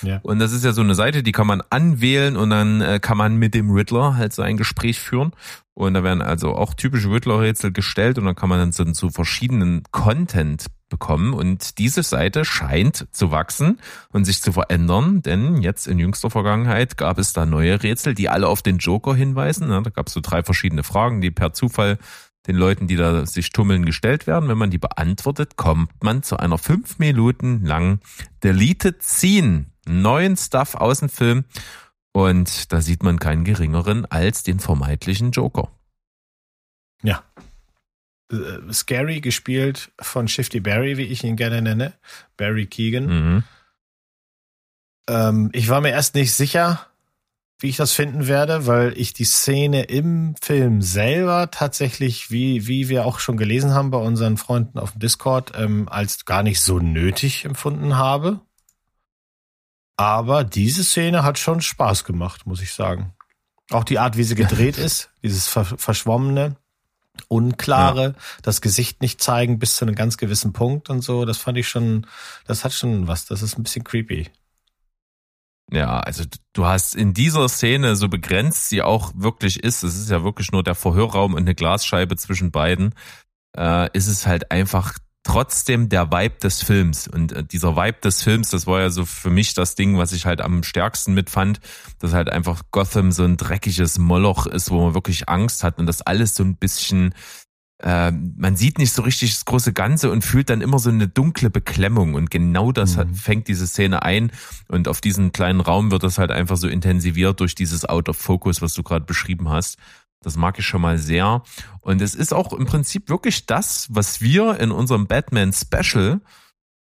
Ja. 0.01 0.19
Und 0.23 0.39
das 0.39 0.51
ist 0.51 0.65
ja 0.65 0.73
so 0.73 0.81
eine 0.81 0.95
Seite, 0.95 1.23
die 1.23 1.31
kann 1.31 1.47
man 1.47 1.61
anwählen 1.69 2.35
und 2.35 2.49
dann 2.49 2.81
äh, 2.81 2.99
kann 2.99 3.17
man 3.17 3.37
mit 3.37 3.53
dem 3.53 3.71
Riddler 3.71 4.15
halt 4.15 4.33
so 4.33 4.41
ein 4.41 4.57
Gespräch 4.57 4.99
führen. 4.99 5.31
Und 5.73 5.93
da 5.93 6.03
werden 6.03 6.21
also 6.21 6.55
auch 6.55 6.73
typische 6.73 7.11
Riddler-Rätsel 7.11 7.73
gestellt 7.73 8.17
und 8.17 8.25
dann 8.25 8.35
kann 8.35 8.47
man 8.47 8.59
dann 8.59 8.71
so 8.71 8.85
zu 8.85 9.09
verschiedenen 9.09 9.83
Content 9.91 10.67
bekommen. 10.89 11.33
Und 11.33 11.79
diese 11.79 12.01
Seite 12.01 12.45
scheint 12.45 13.07
zu 13.11 13.31
wachsen 13.31 13.79
und 14.09 14.23
sich 14.23 14.41
zu 14.41 14.53
verändern, 14.53 15.21
denn 15.21 15.61
jetzt 15.61 15.87
in 15.87 15.99
jüngster 15.99 16.29
Vergangenheit 16.29 16.95
gab 16.95 17.17
es 17.17 17.33
da 17.33 17.45
neue 17.45 17.83
Rätsel, 17.83 18.13
die 18.13 18.29
alle 18.29 18.47
auf 18.47 18.61
den 18.61 18.77
Joker 18.77 19.15
hinweisen. 19.15 19.67
Da 19.67 19.81
gab 19.81 20.07
es 20.07 20.13
so 20.13 20.21
drei 20.21 20.43
verschiedene 20.43 20.83
Fragen, 20.83 21.19
die 21.19 21.31
per 21.31 21.53
Zufall 21.53 21.97
den 22.47 22.55
Leuten, 22.55 22.87
die 22.87 22.95
da 22.95 23.25
sich 23.25 23.51
tummeln, 23.51 23.85
gestellt 23.85 24.27
werden. 24.27 24.49
Wenn 24.49 24.57
man 24.57 24.71
die 24.71 24.77
beantwortet, 24.77 25.55
kommt 25.55 26.03
man 26.03 26.23
zu 26.23 26.37
einer 26.37 26.57
fünf 26.57 26.99
Minuten 26.99 27.65
langen 27.65 27.99
Deleted 28.43 29.01
Scene, 29.03 29.65
neuen 29.87 30.37
Stuff 30.37 30.75
aus 30.75 30.99
dem 30.99 31.09
Film. 31.09 31.45
Und 32.11 32.71
da 32.71 32.81
sieht 32.81 33.03
man 33.03 33.19
keinen 33.19 33.43
geringeren 33.43 34.05
als 34.05 34.43
den 34.43 34.59
vermeintlichen 34.59 35.31
Joker. 35.31 35.69
Ja. 37.03 37.23
Äh, 38.31 38.71
Scary 38.71 39.19
gespielt 39.21 39.91
von 39.99 40.27
Shifty 40.27 40.59
Barry, 40.59 40.97
wie 40.97 41.03
ich 41.03 41.23
ihn 41.23 41.35
gerne 41.35 41.61
nenne. 41.61 41.93
Barry 42.37 42.67
Keegan. 42.67 43.05
Mhm. 43.05 43.43
Ähm, 45.07 45.49
ich 45.53 45.69
war 45.69 45.81
mir 45.81 45.91
erst 45.91 46.15
nicht 46.15 46.33
sicher, 46.33 46.87
wie 47.59 47.69
ich 47.69 47.77
das 47.77 47.93
finden 47.93 48.27
werde, 48.27 48.67
weil 48.67 48.93
ich 48.97 49.13
die 49.13 49.23
Szene 49.23 49.83
im 49.83 50.35
Film 50.41 50.81
selber 50.81 51.49
tatsächlich, 51.51 52.29
wie, 52.29 52.67
wie 52.67 52.89
wir 52.89 53.05
auch 53.05 53.19
schon 53.19 53.37
gelesen 53.37 53.73
haben 53.73 53.91
bei 53.91 53.97
unseren 53.97 54.37
Freunden 54.37 54.77
auf 54.77 54.91
dem 54.91 54.99
Discord, 54.99 55.53
ähm, 55.55 55.87
als 55.89 56.25
gar 56.25 56.43
nicht 56.43 56.61
so 56.61 56.79
nötig 56.79 57.45
empfunden 57.45 57.97
habe. 57.97 58.41
Aber 59.97 60.43
diese 60.43 60.83
Szene 60.83 61.23
hat 61.23 61.39
schon 61.39 61.61
Spaß 61.61 62.03
gemacht, 62.03 62.45
muss 62.45 62.61
ich 62.61 62.73
sagen. 62.73 63.13
Auch 63.71 63.85
die 63.85 63.99
Art, 63.99 64.17
wie 64.17 64.23
sie 64.23 64.35
gedreht 64.35 64.77
ist, 64.77 65.09
dieses 65.23 65.47
Verschwommene, 65.47 66.57
Unklare, 67.29 68.03
ja. 68.03 68.13
das 68.41 68.59
Gesicht 68.59 69.01
nicht 69.01 69.21
zeigen 69.21 69.57
bis 69.57 69.77
zu 69.77 69.85
einem 69.85 69.95
ganz 69.95 70.17
gewissen 70.17 70.51
Punkt 70.51 70.89
und 70.89 71.01
so, 71.01 71.23
das 71.23 71.37
fand 71.37 71.57
ich 71.57 71.67
schon, 71.69 72.05
das 72.45 72.65
hat 72.65 72.73
schon 72.73 73.07
was, 73.07 73.25
das 73.25 73.41
ist 73.41 73.57
ein 73.57 73.63
bisschen 73.63 73.85
creepy. 73.85 74.29
Ja, 75.71 75.99
also 75.99 76.23
du 76.53 76.65
hast 76.65 76.95
in 76.95 77.13
dieser 77.13 77.49
Szene, 77.49 77.95
so 77.95 78.07
begrenzt 78.07 78.69
sie 78.69 78.81
auch 78.81 79.11
wirklich 79.15 79.63
ist, 79.63 79.83
es 79.83 79.95
ist 79.97 80.11
ja 80.11 80.23
wirklich 80.23 80.51
nur 80.51 80.63
der 80.63 80.75
Verhörraum 80.75 81.33
und 81.33 81.41
eine 81.41 81.55
Glasscheibe 81.55 82.15
zwischen 82.17 82.51
beiden, 82.51 82.93
äh, 83.57 83.89
ist 83.97 84.07
es 84.07 84.27
halt 84.27 84.51
einfach 84.51 84.93
trotzdem 85.25 85.89
der 85.89 86.11
Vibe 86.11 86.37
des 86.41 86.61
Films. 86.61 87.07
Und 87.07 87.31
äh, 87.31 87.43
dieser 87.43 87.75
Vibe 87.75 87.97
des 88.03 88.21
Films, 88.21 88.51
das 88.51 88.67
war 88.67 88.81
ja 88.81 88.89
so 88.91 89.05
für 89.05 89.31
mich 89.31 89.55
das 89.55 89.73
Ding, 89.73 89.97
was 89.97 90.13
ich 90.13 90.25
halt 90.27 90.39
am 90.39 90.61
stärksten 90.61 91.13
mitfand, 91.15 91.59
dass 91.99 92.13
halt 92.13 92.29
einfach 92.29 92.61
Gotham 92.71 93.11
so 93.11 93.23
ein 93.23 93.35
dreckiges 93.35 93.97
Moloch 93.97 94.45
ist, 94.45 94.69
wo 94.69 94.85
man 94.85 94.93
wirklich 94.93 95.27
Angst 95.27 95.63
hat 95.63 95.79
und 95.79 95.87
das 95.87 96.03
alles 96.03 96.35
so 96.35 96.43
ein 96.43 96.57
bisschen 96.57 97.15
man 97.83 98.55
sieht 98.55 98.77
nicht 98.77 98.93
so 98.93 99.01
richtig 99.01 99.31
das 99.31 99.45
große 99.45 99.73
Ganze 99.73 100.09
und 100.09 100.23
fühlt 100.23 100.49
dann 100.49 100.61
immer 100.61 100.79
so 100.79 100.89
eine 100.89 101.07
dunkle 101.07 101.49
Beklemmung. 101.49 102.13
Und 102.13 102.31
genau 102.31 102.71
das 102.71 102.95
mhm. 102.95 103.13
fängt 103.13 103.47
diese 103.47 103.67
Szene 103.67 104.01
ein. 104.01 104.31
Und 104.67 104.87
auf 104.87 105.01
diesen 105.01 105.33
kleinen 105.33 105.59
Raum 105.59 105.91
wird 105.91 106.03
das 106.03 106.17
halt 106.17 106.31
einfach 106.31 106.57
so 106.57 106.67
intensiviert 106.67 107.39
durch 107.39 107.53
dieses 107.53 107.85
Out 107.85 108.07
of 108.07 108.17
Focus, 108.17 108.61
was 108.61 108.73
du 108.73 108.83
gerade 108.83 109.05
beschrieben 109.05 109.49
hast. 109.49 109.77
Das 110.21 110.37
mag 110.37 110.57
ich 110.57 110.65
schon 110.65 110.81
mal 110.81 110.97
sehr. 110.97 111.43
Und 111.81 112.01
es 112.01 112.15
ist 112.15 112.33
auch 112.33 112.53
im 112.53 112.65
Prinzip 112.65 113.09
wirklich 113.09 113.45
das, 113.45 113.87
was 113.91 114.21
wir 114.21 114.59
in 114.59 114.71
unserem 114.71 115.05
Batman 115.05 115.53
Special 115.53 116.21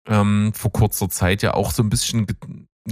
ähm, 0.07 0.53
vor 0.55 0.73
kurzer 0.73 1.09
Zeit 1.09 1.43
ja 1.43 1.55
auch 1.55 1.73
so 1.73 1.83
ein 1.83 1.91
bisschen 1.91 2.27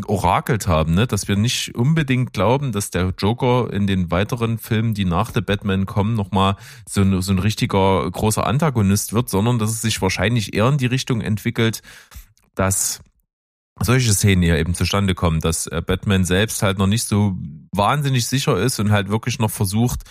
orakelt 0.07 0.69
haben, 0.69 0.95
ne? 0.95 1.07
dass 1.07 1.27
wir 1.27 1.37
nicht 1.37 1.75
unbedingt 1.75 2.33
glauben, 2.33 2.71
dass 2.73 2.91
der 2.91 3.13
Joker 3.19 3.73
in 3.73 3.87
den 3.87 4.11
weiteren 4.11 4.59
Filmen, 4.59 4.95
die 4.95 5.05
nach 5.05 5.33
The 5.35 5.41
Batman 5.41 5.87
kommen, 5.87 6.15
nochmal 6.15 6.57
so, 6.89 7.01
ein, 7.01 7.21
so 7.23 7.33
ein 7.33 7.41
richtiger 7.41 8.09
großer 8.11 8.47
Antagonist 8.47 9.13
wird, 9.13 9.29
sondern 9.29 9.59
dass 9.59 9.71
es 9.71 9.83
sich 9.83 10.01
wahrscheinlich 10.01 10.55
eher 10.55 10.69
in 10.69 10.79
die 10.79 10.87
Richtung 10.87 11.21
entwickelt, 11.21 11.83
dass 12.55 13.01
solche 13.81 14.13
Szenen 14.13 14.43
hier 14.43 14.59
eben 14.59 14.75
zustande 14.75 15.15
kommen, 15.15 15.41
dass 15.41 15.67
äh, 15.67 15.83
Batman 15.85 16.25
selbst 16.25 16.63
halt 16.63 16.79
noch 16.79 16.87
nicht 16.87 17.05
so 17.05 17.37
wahnsinnig 17.73 18.27
sicher 18.27 18.59
ist 18.59 18.79
und 18.79 18.93
halt 18.93 19.09
wirklich 19.09 19.39
noch 19.39 19.51
versucht, 19.51 20.03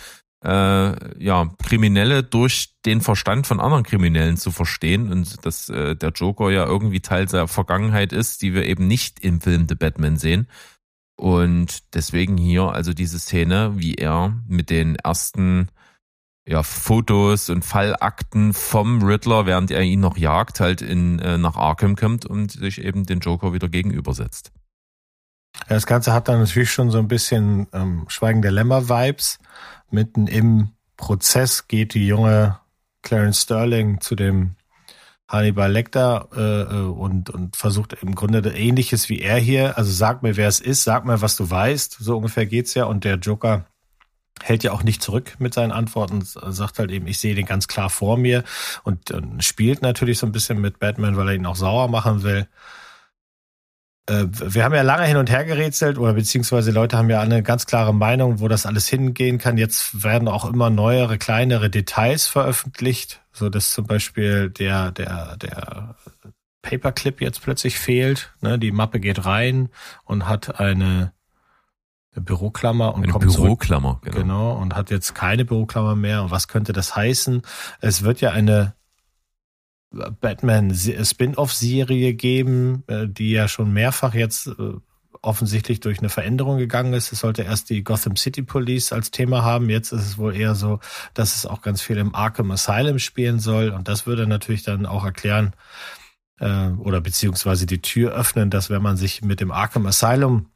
äh, 0.44 1.22
ja, 1.22 1.50
Kriminelle 1.62 2.22
durch 2.22 2.74
den 2.86 3.00
Verstand 3.00 3.46
von 3.46 3.60
anderen 3.60 3.84
Kriminellen 3.84 4.36
zu 4.36 4.50
verstehen 4.50 5.12
und 5.12 5.44
dass 5.44 5.68
äh, 5.68 5.94
der 5.96 6.10
Joker 6.10 6.50
ja 6.50 6.64
irgendwie 6.66 7.00
Teil 7.00 7.26
der 7.26 7.46
Vergangenheit 7.46 8.12
ist, 8.12 8.42
die 8.42 8.54
wir 8.54 8.64
eben 8.64 8.86
nicht 8.86 9.20
im 9.20 9.40
Film 9.40 9.66
The 9.68 9.74
Batman 9.74 10.16
sehen. 10.16 10.48
Und 11.16 11.94
deswegen 11.94 12.38
hier 12.38 12.72
also 12.72 12.94
diese 12.94 13.18
Szene, 13.18 13.74
wie 13.76 13.94
er 13.94 14.40
mit 14.48 14.70
den 14.70 14.96
ersten 14.96 15.68
ja, 16.48 16.62
Fotos 16.62 17.50
und 17.50 17.62
Fallakten 17.62 18.54
vom 18.54 19.02
Riddler, 19.02 19.44
während 19.44 19.70
er 19.70 19.82
ihn 19.82 20.00
noch 20.00 20.16
jagt, 20.16 20.60
halt 20.60 20.80
in, 20.80 21.18
äh, 21.18 21.36
nach 21.36 21.56
Arkham 21.56 21.96
kommt 21.96 22.24
und 22.24 22.52
sich 22.52 22.82
eben 22.82 23.04
den 23.04 23.20
Joker 23.20 23.52
wieder 23.52 23.68
gegenübersetzt. 23.68 24.50
Das 25.68 25.86
Ganze 25.86 26.12
hat 26.12 26.28
dann 26.28 26.40
natürlich 26.40 26.70
schon 26.72 26.90
so 26.90 26.98
ein 26.98 27.08
bisschen 27.08 27.66
ähm, 27.72 28.06
Schweigen 28.08 28.42
der 28.42 28.52
Lämmer-Vibes. 28.52 29.38
Mitten 29.90 30.26
im 30.26 30.70
Prozess 30.96 31.66
geht 31.68 31.94
die 31.94 32.06
junge 32.06 32.58
Clarence 33.02 33.42
Sterling 33.42 34.00
zu 34.00 34.14
dem 34.14 34.56
Hannibal 35.28 35.70
Lecter 35.70 36.28
äh, 36.34 36.62
äh, 36.62 36.82
und, 36.82 37.30
und 37.30 37.56
versucht 37.56 37.94
im 38.02 38.14
Grunde 38.14 38.40
ähnliches 38.50 39.08
wie 39.08 39.20
er 39.20 39.38
hier. 39.38 39.78
Also 39.78 39.92
sag 39.92 40.22
mir, 40.22 40.36
wer 40.36 40.48
es 40.48 40.60
ist, 40.60 40.82
sag 40.82 41.04
mir, 41.04 41.22
was 41.22 41.36
du 41.36 41.48
weißt. 41.48 41.98
So 42.00 42.16
ungefähr 42.16 42.46
geht's 42.46 42.74
ja. 42.74 42.84
Und 42.84 43.04
der 43.04 43.16
Joker 43.16 43.66
hält 44.42 44.64
ja 44.64 44.72
auch 44.72 44.82
nicht 44.82 45.02
zurück 45.02 45.36
mit 45.38 45.54
seinen 45.54 45.70
Antworten, 45.70 46.22
sagt 46.22 46.78
halt 46.78 46.90
eben, 46.90 47.06
ich 47.06 47.18
sehe 47.18 47.34
den 47.34 47.46
ganz 47.46 47.68
klar 47.68 47.90
vor 47.90 48.16
mir 48.16 48.42
und, 48.84 49.10
und 49.10 49.44
spielt 49.44 49.82
natürlich 49.82 50.18
so 50.18 50.26
ein 50.26 50.32
bisschen 50.32 50.60
mit 50.60 50.78
Batman, 50.78 51.16
weil 51.16 51.28
er 51.28 51.34
ihn 51.34 51.46
auch 51.46 51.56
sauer 51.56 51.88
machen 51.88 52.22
will. 52.22 52.48
Äh, 54.10 54.26
wir 54.32 54.64
haben 54.64 54.74
ja 54.74 54.82
lange 54.82 55.04
hin 55.04 55.16
und 55.16 55.30
her 55.30 55.44
gerätselt 55.44 55.96
oder 55.96 56.14
beziehungsweise 56.14 56.72
Leute 56.72 56.98
haben 56.98 57.08
ja 57.10 57.20
eine 57.20 57.42
ganz 57.42 57.66
klare 57.66 57.94
Meinung, 57.94 58.40
wo 58.40 58.48
das 58.48 58.66
alles 58.66 58.88
hingehen 58.88 59.38
kann. 59.38 59.56
Jetzt 59.56 60.02
werden 60.02 60.26
auch 60.26 60.44
immer 60.44 60.68
neuere, 60.68 61.16
kleinere 61.16 61.70
Details 61.70 62.26
veröffentlicht, 62.26 63.22
so 63.32 63.48
dass 63.48 63.72
zum 63.72 63.86
Beispiel 63.86 64.50
der, 64.50 64.90
der, 64.90 65.36
der 65.36 65.94
Paperclip 66.62 67.20
jetzt 67.20 67.40
plötzlich 67.40 67.78
fehlt. 67.78 68.32
Ne? 68.40 68.58
Die 68.58 68.72
Mappe 68.72 68.98
geht 68.98 69.24
rein 69.24 69.68
und 70.04 70.26
hat 70.26 70.58
eine 70.58 71.12
Büroklammer 72.16 72.94
und 72.94 73.04
eine 73.04 73.12
kommt 73.12 73.26
Büroklammer, 73.26 74.00
zurück. 74.02 74.14
Genau. 74.16 74.50
genau. 74.50 74.52
Und 74.56 74.74
hat 74.74 74.90
jetzt 74.90 75.14
keine 75.14 75.44
Büroklammer 75.44 75.94
mehr. 75.94 76.24
Und 76.24 76.32
was 76.32 76.48
könnte 76.48 76.72
das 76.72 76.96
heißen? 76.96 77.42
Es 77.80 78.02
wird 78.02 78.20
ja 78.20 78.32
eine 78.32 78.74
Batman 79.90 80.74
Spin-off-Serie 80.74 82.14
geben, 82.14 82.84
äh, 82.86 83.08
die 83.08 83.32
ja 83.32 83.48
schon 83.48 83.72
mehrfach 83.72 84.14
jetzt 84.14 84.46
äh, 84.46 84.74
offensichtlich 85.22 85.80
durch 85.80 85.98
eine 85.98 86.08
Veränderung 86.08 86.58
gegangen 86.58 86.94
ist. 86.94 87.12
Es 87.12 87.20
sollte 87.20 87.42
erst 87.42 87.70
die 87.70 87.84
Gotham 87.84 88.16
City 88.16 88.42
Police 88.42 88.92
als 88.92 89.10
Thema 89.10 89.42
haben. 89.42 89.68
Jetzt 89.68 89.92
ist 89.92 90.06
es 90.06 90.18
wohl 90.18 90.34
eher 90.34 90.54
so, 90.54 90.80
dass 91.14 91.36
es 91.36 91.46
auch 91.46 91.60
ganz 91.60 91.82
viel 91.82 91.98
im 91.98 92.14
Arkham 92.14 92.50
Asylum 92.50 92.98
spielen 92.98 93.38
soll. 93.38 93.70
Und 93.70 93.88
das 93.88 94.06
würde 94.06 94.26
natürlich 94.26 94.62
dann 94.62 94.86
auch 94.86 95.04
erklären 95.04 95.52
äh, 96.38 96.68
oder 96.68 97.00
beziehungsweise 97.00 97.66
die 97.66 97.82
Tür 97.82 98.12
öffnen, 98.12 98.50
dass 98.50 98.70
wenn 98.70 98.82
man 98.82 98.96
sich 98.96 99.22
mit 99.22 99.40
dem 99.40 99.50
Arkham 99.50 99.86
Asylum 99.86 100.46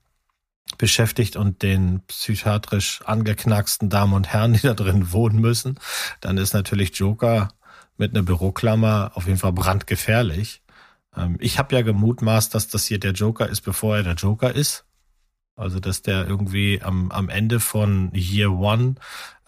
beschäftigt 0.79 1.37
und 1.37 1.63
den 1.63 2.01
psychiatrisch 2.07 3.03
angeknacksten 3.05 3.91
Damen 3.91 4.15
und 4.15 4.29
Herren, 4.29 4.55
die 4.55 4.61
da 4.61 4.75
drin 4.75 5.13
wohnen 5.13 5.41
müssen, 5.41 5.79
dann 6.21 6.39
ist 6.39 6.55
natürlich 6.55 6.97
Joker 6.97 7.51
mit 7.97 8.13
einer 8.13 8.23
Büroklammer 8.23 9.13
auf 9.15 9.27
jeden 9.27 9.39
Fall 9.39 9.53
brandgefährlich. 9.53 10.63
Ähm, 11.17 11.37
ich 11.41 11.59
habe 11.59 11.75
ja 11.75 11.83
gemutmaßt, 11.83 12.55
dass 12.55 12.69
das 12.69 12.85
hier 12.87 12.99
der 12.99 13.13
Joker 13.13 13.49
ist, 13.49 13.63
bevor 13.63 13.97
er 13.97 14.03
der 14.03 14.15
Joker 14.15 14.55
ist. 14.55 14.85
Also, 15.57 15.79
dass 15.79 16.03
der 16.03 16.27
irgendwie 16.27 16.83
am, 16.83 17.13
am 17.13 17.29
Ende 17.29 17.61
von 17.61 18.11
Year 18.13 18.51
One 18.51 18.97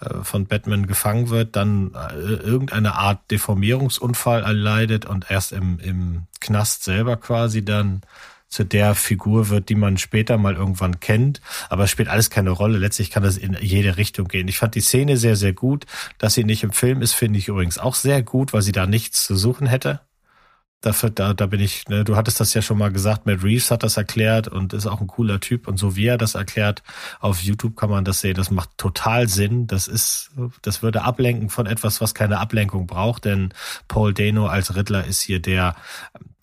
äh, 0.01 0.23
von 0.23 0.47
Batman 0.47 0.87
gefangen 0.87 1.31
wird, 1.31 1.57
dann 1.57 1.95
äh, 1.95 2.15
irgendeine 2.15 2.95
Art 2.95 3.29
Deformierungsunfall 3.33 4.45
erleidet 4.45 5.05
und 5.05 5.29
erst 5.31 5.51
im, 5.51 5.81
im 5.81 6.27
Knast 6.41 6.85
selber 6.85 7.17
quasi 7.17 7.65
dann 7.65 8.03
zu 8.49 8.65
der 8.65 8.95
Figur 8.95 9.49
wird, 9.49 9.69
die 9.69 9.75
man 9.75 9.99
später 9.99 10.39
mal 10.39 10.55
irgendwann 10.55 11.01
kennt. 11.01 11.41
Aber 11.69 11.85
es 11.85 11.91
spielt 11.91 12.09
alles 12.09 12.31
keine 12.31 12.51
Rolle. 12.51 12.79
Letztlich 12.79 13.11
kann 13.11 13.23
das 13.23 13.37
in 13.37 13.57
jede 13.61 13.97
Richtung 13.97 14.29
gehen. 14.29 14.49
Ich 14.49 14.59
fand 14.59 14.75
die 14.75 14.81
Szene 14.81 15.17
sehr, 15.17 15.37
sehr 15.37 15.53
gut. 15.53 15.85
Dass 16.19 16.35
sie 16.35 16.45
nicht 16.45 16.63
im 16.63 16.73
Film 16.73 17.03
ist, 17.03 17.13
finde 17.13 17.39
ich 17.39 17.49
übrigens 17.49 17.79
auch 17.79 17.95
sehr 17.95 18.23
gut, 18.23 18.53
weil 18.53 18.63
sie 18.63 18.73
da 18.73 18.87
nichts 18.87 19.25
zu 19.25 19.37
suchen 19.37 19.67
hätte. 19.67 20.06
Dafür, 20.87 21.11
da, 21.11 21.35
da 21.35 21.47
bin 21.47 21.59
ich, 21.59 21.89
ne, 21.89 22.05
du 22.05 22.15
hattest 22.15 22.39
das 22.39 22.55
ja 22.55 22.63
schon 22.63 22.79
mal 22.79 22.93
gesagt, 22.93 23.27
Matt 23.27 23.43
Reeves 23.43 23.73
hat 23.73 23.83
das 23.83 23.97
erklärt 23.97 24.47
und 24.47 24.73
ist 24.73 24.87
auch 24.87 25.01
ein 25.01 25.09
cooler 25.09 25.41
Typ. 25.41 25.67
Und 25.67 25.79
so 25.79 25.97
wie 25.97 26.07
er 26.07 26.17
das 26.17 26.37
erklärt, 26.37 26.85
auf 27.19 27.43
YouTube 27.43 27.77
kann 27.77 27.91
man 27.91 28.05
das 28.05 28.21
sehen. 28.21 28.35
Das 28.35 28.53
macht 28.53 28.71
total 28.79 29.27
Sinn. 29.27 29.67
Das 29.67 29.89
ist, 29.89 30.31
das 30.63 30.85
würde 30.85 31.03
ablenken 31.03 31.51
von 31.51 31.67
etwas, 31.67 32.01
was 32.01 32.15
keine 32.15 32.39
Ablenkung 32.39 32.87
braucht, 32.87 33.25
denn 33.25 33.53
Paul 33.89 34.15
Dano 34.15 34.47
als 34.47 34.77
Riddler 34.77 35.05
ist 35.05 35.21
hier 35.23 35.41
der, 35.41 35.75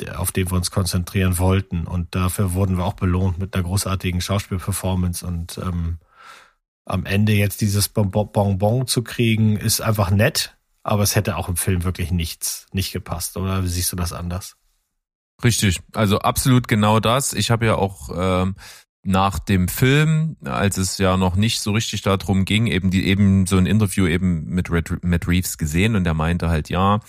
der 0.01 0.19
auf 0.19 0.33
den 0.33 0.51
wir 0.51 0.57
uns 0.57 0.71
konzentrieren 0.71 1.37
wollten. 1.37 1.87
Und 1.87 2.13
dafür 2.13 2.51
wurden 2.51 2.75
wir 2.75 2.83
auch 2.83 2.95
belohnt 2.95 3.39
mit 3.39 3.55
einer 3.55 3.63
großartigen 3.63 4.19
Schauspielperformance 4.19 5.25
und 5.25 5.57
ähm, 5.57 5.99
am 6.83 7.05
Ende 7.05 7.31
jetzt 7.31 7.61
dieses 7.61 7.87
Bonbon 7.87 8.87
zu 8.87 9.03
kriegen, 9.03 9.55
ist 9.55 9.79
einfach 9.79 10.11
nett 10.11 10.57
aber 10.83 11.03
es 11.03 11.15
hätte 11.15 11.37
auch 11.37 11.49
im 11.49 11.55
Film 11.55 11.83
wirklich 11.83 12.11
nichts, 12.11 12.67
nicht 12.71 12.91
gepasst. 12.91 13.37
Oder 13.37 13.63
siehst 13.63 13.91
du 13.91 13.95
das 13.95 14.13
anders? 14.13 14.55
Richtig, 15.43 15.79
also 15.93 16.19
absolut 16.19 16.67
genau 16.67 16.99
das. 16.99 17.33
Ich 17.33 17.51
habe 17.51 17.65
ja 17.65 17.75
auch 17.75 18.09
ähm, 18.15 18.55
nach 19.03 19.39
dem 19.39 19.67
Film, 19.67 20.37
als 20.43 20.77
es 20.77 20.97
ja 20.97 21.17
noch 21.17 21.35
nicht 21.35 21.59
so 21.59 21.71
richtig 21.71 22.01
darum 22.01 22.45
ging, 22.45 22.67
eben 22.67 22.91
die 22.91 23.07
eben 23.07 23.45
so 23.45 23.57
ein 23.57 23.65
Interview 23.65 24.07
eben 24.07 24.45
mit 24.45 24.69
Red, 24.69 25.03
Matt 25.03 25.27
Reeves 25.27 25.57
gesehen 25.57 25.95
und 25.95 26.05
er 26.05 26.13
meinte 26.13 26.49
halt, 26.49 26.69
ja, 26.69 26.99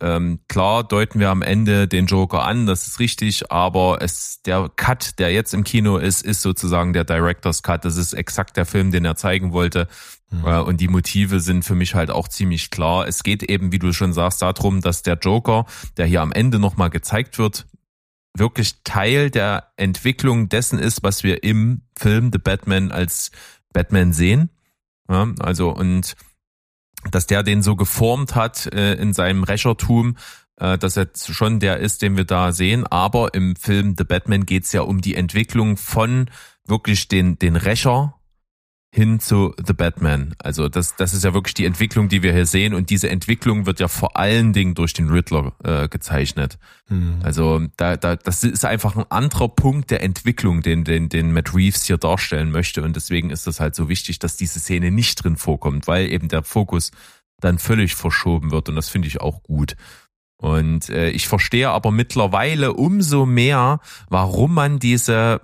ähm, 0.00 0.40
klar 0.48 0.84
deuten 0.84 1.20
wir 1.20 1.30
am 1.30 1.40
Ende 1.40 1.88
den 1.88 2.06
Joker 2.06 2.44
an, 2.44 2.66
das 2.66 2.86
ist 2.86 3.00
richtig, 3.00 3.50
aber 3.50 3.98
es 4.02 4.42
der 4.42 4.70
Cut, 4.76 5.18
der 5.18 5.32
jetzt 5.32 5.54
im 5.54 5.64
Kino 5.64 5.96
ist, 5.96 6.22
ist 6.22 6.42
sozusagen 6.42 6.92
der 6.92 7.04
Director's 7.04 7.62
Cut. 7.62 7.84
Das 7.84 7.96
ist 7.96 8.12
exakt 8.12 8.58
der 8.58 8.66
Film, 8.66 8.90
den 8.90 9.06
er 9.06 9.16
zeigen 9.16 9.52
wollte. 9.52 9.88
Mhm. 10.30 10.46
Äh, 10.46 10.60
und 10.60 10.80
die 10.80 10.88
Motive 10.88 11.40
sind 11.40 11.64
für 11.64 11.74
mich 11.74 11.94
halt 11.94 12.10
auch 12.10 12.28
ziemlich 12.28 12.70
klar. 12.70 13.06
Es 13.06 13.22
geht 13.22 13.42
eben, 13.42 13.72
wie 13.72 13.78
du 13.78 13.92
schon 13.92 14.12
sagst, 14.12 14.42
darum, 14.42 14.80
dass 14.80 15.02
der 15.02 15.18
Joker, 15.18 15.66
der 15.96 16.06
hier 16.06 16.22
am 16.22 16.32
Ende 16.32 16.58
nochmal 16.58 16.90
gezeigt 16.90 17.38
wird, 17.38 17.66
wirklich 18.36 18.82
Teil 18.84 19.30
der 19.30 19.72
Entwicklung 19.76 20.48
dessen 20.48 20.78
ist, 20.78 21.02
was 21.02 21.22
wir 21.22 21.42
im 21.42 21.82
Film 21.96 22.30
The 22.32 22.38
Batman 22.38 22.92
als 22.92 23.30
Batman 23.72 24.12
sehen. 24.12 24.50
Ja, 25.08 25.32
also 25.38 25.70
und 25.70 26.16
dass 27.10 27.26
der 27.26 27.42
den 27.42 27.62
so 27.62 27.76
geformt 27.76 28.34
hat 28.34 28.66
äh, 28.66 28.94
in 28.94 29.12
seinem 29.12 29.44
Rächertum, 29.44 30.16
äh, 30.56 30.76
dass 30.76 30.96
er 30.96 31.08
schon 31.14 31.60
der 31.60 31.78
ist, 31.78 32.02
den 32.02 32.16
wir 32.16 32.24
da 32.24 32.52
sehen. 32.52 32.86
Aber 32.86 33.34
im 33.34 33.54
Film 33.54 33.94
The 33.96 34.04
Batman 34.04 34.44
geht's 34.44 34.72
ja 34.72 34.82
um 34.82 35.00
die 35.00 35.14
Entwicklung 35.14 35.76
von 35.76 36.30
wirklich 36.66 37.08
den, 37.08 37.38
den 37.38 37.56
Rächer 37.56 38.14
hin 38.96 39.20
zu 39.20 39.54
The 39.64 39.74
Batman. 39.74 40.34
Also 40.38 40.70
das, 40.70 40.96
das 40.96 41.12
ist 41.12 41.22
ja 41.22 41.34
wirklich 41.34 41.52
die 41.52 41.66
Entwicklung, 41.66 42.08
die 42.08 42.22
wir 42.22 42.32
hier 42.32 42.46
sehen. 42.46 42.72
Und 42.72 42.88
diese 42.88 43.10
Entwicklung 43.10 43.66
wird 43.66 43.78
ja 43.78 43.88
vor 43.88 44.16
allen 44.16 44.54
Dingen 44.54 44.74
durch 44.74 44.94
den 44.94 45.10
Riddler 45.10 45.52
äh, 45.62 45.86
gezeichnet. 45.86 46.58
Mhm. 46.88 47.18
Also 47.22 47.66
da, 47.76 47.98
da, 47.98 48.16
das 48.16 48.42
ist 48.42 48.64
einfach 48.64 48.96
ein 48.96 49.04
anderer 49.10 49.48
Punkt 49.48 49.90
der 49.90 50.02
Entwicklung, 50.02 50.62
den, 50.62 50.84
den, 50.84 51.10
den 51.10 51.30
Matt 51.34 51.54
Reeves 51.54 51.84
hier 51.84 51.98
darstellen 51.98 52.50
möchte. 52.50 52.82
Und 52.82 52.96
deswegen 52.96 53.28
ist 53.28 53.46
es 53.46 53.60
halt 53.60 53.74
so 53.74 53.90
wichtig, 53.90 54.18
dass 54.18 54.38
diese 54.38 54.60
Szene 54.60 54.90
nicht 54.90 55.22
drin 55.22 55.36
vorkommt, 55.36 55.86
weil 55.86 56.10
eben 56.10 56.28
der 56.28 56.42
Fokus 56.42 56.90
dann 57.38 57.58
völlig 57.58 57.94
verschoben 57.94 58.50
wird. 58.50 58.70
Und 58.70 58.76
das 58.76 58.88
finde 58.88 59.08
ich 59.08 59.20
auch 59.20 59.42
gut. 59.42 59.76
Und 60.38 60.88
äh, 60.88 61.10
ich 61.10 61.28
verstehe 61.28 61.68
aber 61.68 61.90
mittlerweile 61.90 62.72
umso 62.72 63.26
mehr, 63.26 63.80
warum 64.08 64.54
man 64.54 64.78
diese 64.78 65.42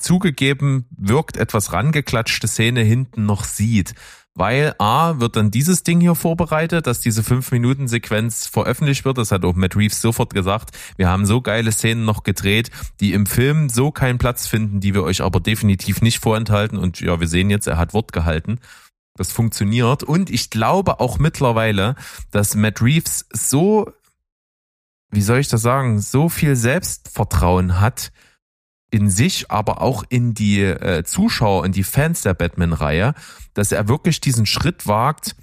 zugegeben 0.00 0.86
wirkt 0.96 1.36
etwas 1.36 1.72
rangeklatschte 1.72 2.48
Szene 2.48 2.82
hinten 2.82 3.26
noch 3.26 3.44
sieht. 3.44 3.94
Weil 4.34 4.74
A, 4.78 5.18
wird 5.18 5.36
dann 5.36 5.50
dieses 5.50 5.82
Ding 5.82 6.00
hier 6.00 6.14
vorbereitet, 6.14 6.86
dass 6.86 7.00
diese 7.00 7.22
5-Minuten-Sequenz 7.22 8.46
veröffentlicht 8.46 9.04
wird. 9.04 9.18
Das 9.18 9.32
hat 9.32 9.44
auch 9.44 9.54
Matt 9.54 9.76
Reeves 9.76 10.00
sofort 10.00 10.32
gesagt. 10.32 10.70
Wir 10.96 11.08
haben 11.08 11.26
so 11.26 11.40
geile 11.42 11.72
Szenen 11.72 12.04
noch 12.04 12.22
gedreht, 12.22 12.70
die 13.00 13.12
im 13.12 13.26
Film 13.26 13.68
so 13.68 13.90
keinen 13.90 14.18
Platz 14.18 14.46
finden, 14.46 14.80
die 14.80 14.94
wir 14.94 15.02
euch 15.02 15.20
aber 15.20 15.40
definitiv 15.40 16.00
nicht 16.00 16.20
vorenthalten. 16.20 16.78
Und 16.78 17.00
ja, 17.00 17.18
wir 17.18 17.26
sehen 17.26 17.50
jetzt, 17.50 17.66
er 17.66 17.76
hat 17.76 17.92
Wort 17.92 18.12
gehalten. 18.12 18.60
Das 19.14 19.32
funktioniert. 19.32 20.04
Und 20.04 20.30
ich 20.30 20.48
glaube 20.48 21.00
auch 21.00 21.18
mittlerweile, 21.18 21.96
dass 22.30 22.54
Matt 22.54 22.80
Reeves 22.80 23.26
so, 23.32 23.92
wie 25.10 25.22
soll 25.22 25.40
ich 25.40 25.48
das 25.48 25.60
sagen, 25.60 26.00
so 26.00 26.28
viel 26.28 26.54
Selbstvertrauen 26.54 27.80
hat, 27.80 28.12
in 28.90 29.08
sich, 29.08 29.50
aber 29.50 29.80
auch 29.80 30.04
in 30.08 30.34
die 30.34 30.62
äh, 30.62 31.04
Zuschauer, 31.04 31.64
in 31.64 31.72
die 31.72 31.84
Fans 31.84 32.22
der 32.22 32.34
Batman-Reihe, 32.34 33.14
dass 33.54 33.72
er 33.72 33.88
wirklich 33.88 34.20
diesen 34.20 34.46
Schritt 34.46 34.86
wagt, 34.86 35.36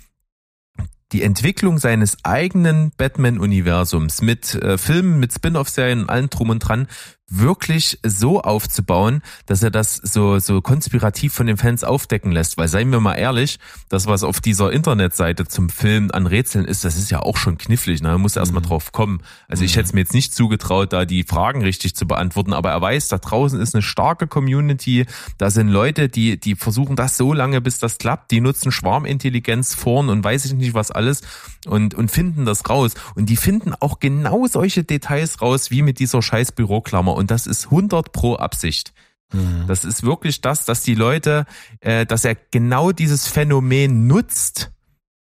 die 1.13 1.23
Entwicklung 1.23 1.77
seines 1.77 2.17
eigenen 2.23 2.91
Batman-Universums 2.97 4.21
mit 4.21 4.55
äh, 4.55 4.77
Filmen, 4.77 5.19
mit 5.19 5.33
Spin-off-Serien 5.33 6.01
und 6.01 6.09
allem 6.09 6.29
drum 6.29 6.49
und 6.49 6.59
dran 6.59 6.87
wirklich 7.29 7.99
so 8.03 8.41
aufzubauen, 8.41 9.21
dass 9.45 9.61
er 9.61 9.69
das 9.69 9.95
so, 9.95 10.39
so 10.39 10.61
konspirativ 10.61 11.33
von 11.33 11.45
den 11.45 11.57
Fans 11.57 11.83
aufdecken 11.83 12.31
lässt. 12.31 12.57
Weil 12.57 12.69
seien 12.69 12.89
wir 12.89 13.01
mal 13.01 13.15
ehrlich, 13.15 13.59
das, 13.89 14.07
was 14.07 14.23
auf 14.23 14.39
dieser 14.39 14.71
Internetseite 14.71 15.45
zum 15.45 15.69
Film 15.69 16.09
an 16.13 16.25
Rätseln 16.25 16.63
ist, 16.63 16.85
das 16.85 16.95
ist 16.95 17.11
ja 17.11 17.19
auch 17.19 17.35
schon 17.35 17.57
knifflig. 17.57 18.01
Ne? 18.01 18.09
Man 18.09 18.21
muss 18.21 18.37
erst 18.37 18.53
mal 18.53 18.61
mhm. 18.61 18.67
drauf 18.67 18.93
kommen. 18.93 19.21
Also 19.49 19.65
ich 19.65 19.71
mhm. 19.71 19.75
hätte 19.75 19.87
es 19.87 19.93
mir 19.93 19.99
jetzt 20.01 20.13
nicht 20.13 20.33
zugetraut, 20.33 20.93
da 20.93 21.03
die 21.03 21.23
Fragen 21.23 21.61
richtig 21.63 21.95
zu 21.95 22.07
beantworten, 22.07 22.53
aber 22.53 22.71
er 22.71 22.81
weiß, 22.81 23.09
da 23.09 23.17
draußen 23.17 23.59
ist 23.59 23.75
eine 23.75 23.81
starke 23.81 24.27
Community. 24.27 25.05
Da 25.37 25.49
sind 25.49 25.67
Leute, 25.67 26.07
die, 26.07 26.39
die 26.39 26.55
versuchen 26.55 26.95
das 26.95 27.17
so 27.17 27.33
lange, 27.33 27.59
bis 27.59 27.79
das 27.79 27.97
klappt. 27.97 28.31
Die 28.31 28.39
nutzen 28.39 28.71
Schwarmintelligenz 28.71 29.75
vorn 29.75 30.07
und 30.07 30.23
weiß 30.23 30.45
ich 30.45 30.53
nicht 30.53 30.73
was 30.73 30.91
alles 30.91 31.21
und, 31.65 31.93
und 31.93 32.09
finden 32.09 32.45
das 32.45 32.69
raus. 32.69 32.93
Und 33.15 33.27
die 33.27 33.35
finden 33.35 33.73
auch 33.73 33.99
genau 33.99 34.47
solche 34.47 34.85
Details 34.85 35.41
raus, 35.41 35.71
wie 35.71 35.81
mit 35.81 35.99
dieser 35.99 36.21
scheiß 36.21 36.53
Büroklammer 36.53 37.16
und 37.17 37.31
das 37.31 37.47
ist 37.47 37.65
100 37.65 38.11
pro 38.11 38.35
Absicht. 38.35 38.93
Mhm. 39.33 39.65
Das 39.67 39.83
ist 39.83 40.03
wirklich 40.03 40.41
das, 40.41 40.65
dass 40.65 40.83
die 40.83 40.95
Leute, 40.95 41.45
äh, 41.81 42.05
dass 42.05 42.23
er 42.23 42.35
genau 42.35 42.91
dieses 42.91 43.27
Phänomen 43.27 44.07
nutzt, 44.07 44.71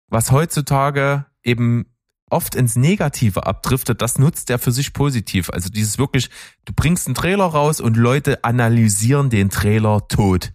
was 0.09 0.31
heutzutage 0.31 1.27
eben 1.43 1.87
oft 2.31 2.55
ins 2.55 2.77
Negative 2.77 3.47
abdriftet, 3.47 4.03
das 4.03 4.19
nutzt 4.19 4.51
er 4.51 4.59
für 4.59 4.73
sich 4.73 4.93
positiv. 4.93 5.51
Also 5.51 5.69
dieses 5.69 5.99
wirklich, 5.99 6.31
du 6.65 6.73
bringst 6.75 7.07
einen 7.07 7.15
Trailer 7.15 7.45
raus 7.45 7.81
und 7.81 7.97
Leute 7.97 8.43
analysieren 8.45 9.31
den 9.31 9.51
Trailer 9.51 10.09
tot. 10.09 10.53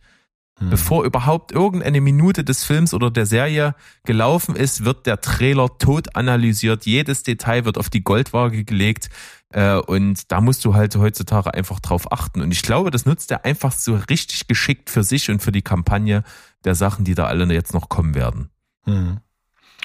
Hm. 0.60 0.69
Bevor 0.69 1.06
überhaupt 1.06 1.52
irgendeine 1.52 2.02
Minute 2.02 2.44
des 2.44 2.64
Films 2.64 2.94
oder 2.94 3.10
der 3.10 3.26
Serie 3.26 3.76
gelaufen 4.03 4.56
ist, 4.56 4.86
wird 4.86 5.06
der 5.06 5.22
Trailer 5.22 5.69
tot 5.77 6.15
analysiert. 6.15 6.86
Jedes 6.86 7.23
Detail 7.23 7.65
wird 7.65 7.77
auf 7.77 7.90
die 7.90 8.03
Goldwaage 8.03 8.64
gelegt. 8.64 9.10
Äh, 9.52 9.76
und 9.76 10.31
da 10.31 10.41
musst 10.41 10.64
du 10.65 10.76
halt 10.76 10.95
heutzutage 10.95 11.53
einfach 11.53 11.80
drauf 11.80 12.11
achten. 12.11 12.41
Und 12.41 12.52
ich 12.52 12.61
glaube, 12.61 12.91
das 12.91 13.06
nutzt 13.06 13.31
er 13.31 13.45
einfach 13.45 13.72
so 13.72 13.95
richtig 14.10 14.48
geschickt 14.48 14.90
für 14.90 15.03
sich 15.03 15.30
und 15.30 15.41
für 15.41 15.52
die 15.52 15.61
Kampagne 15.61 16.23
der 16.65 16.76
Sachen, 16.76 17.06
die 17.06 17.15
da 17.15 17.26
alle 17.26 17.52
jetzt 17.53 17.73
noch 17.73 17.90
kommen 17.90 18.14
werden. 18.14 18.49
Hm. 18.84 19.19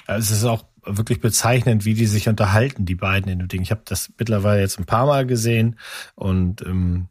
Also 0.07 0.33
es 0.33 0.39
ist 0.39 0.45
auch 0.45 0.65
wirklich 0.85 1.19
bezeichnend, 1.19 1.85
wie 1.85 1.95
die 1.95 2.05
sich 2.05 2.29
unterhalten, 2.29 2.85
die 2.85 2.95
beiden 2.95 3.31
in 3.31 3.39
dem 3.39 3.47
Ding. 3.47 3.61
Ich 3.61 3.71
habe 3.71 3.81
das 3.85 4.11
mittlerweile 4.19 4.61
jetzt 4.61 4.77
ein 4.77 4.85
paar 4.85 5.07
Mal 5.07 5.25
gesehen 5.25 5.79
und 6.15 6.61
ähm, 6.61 7.07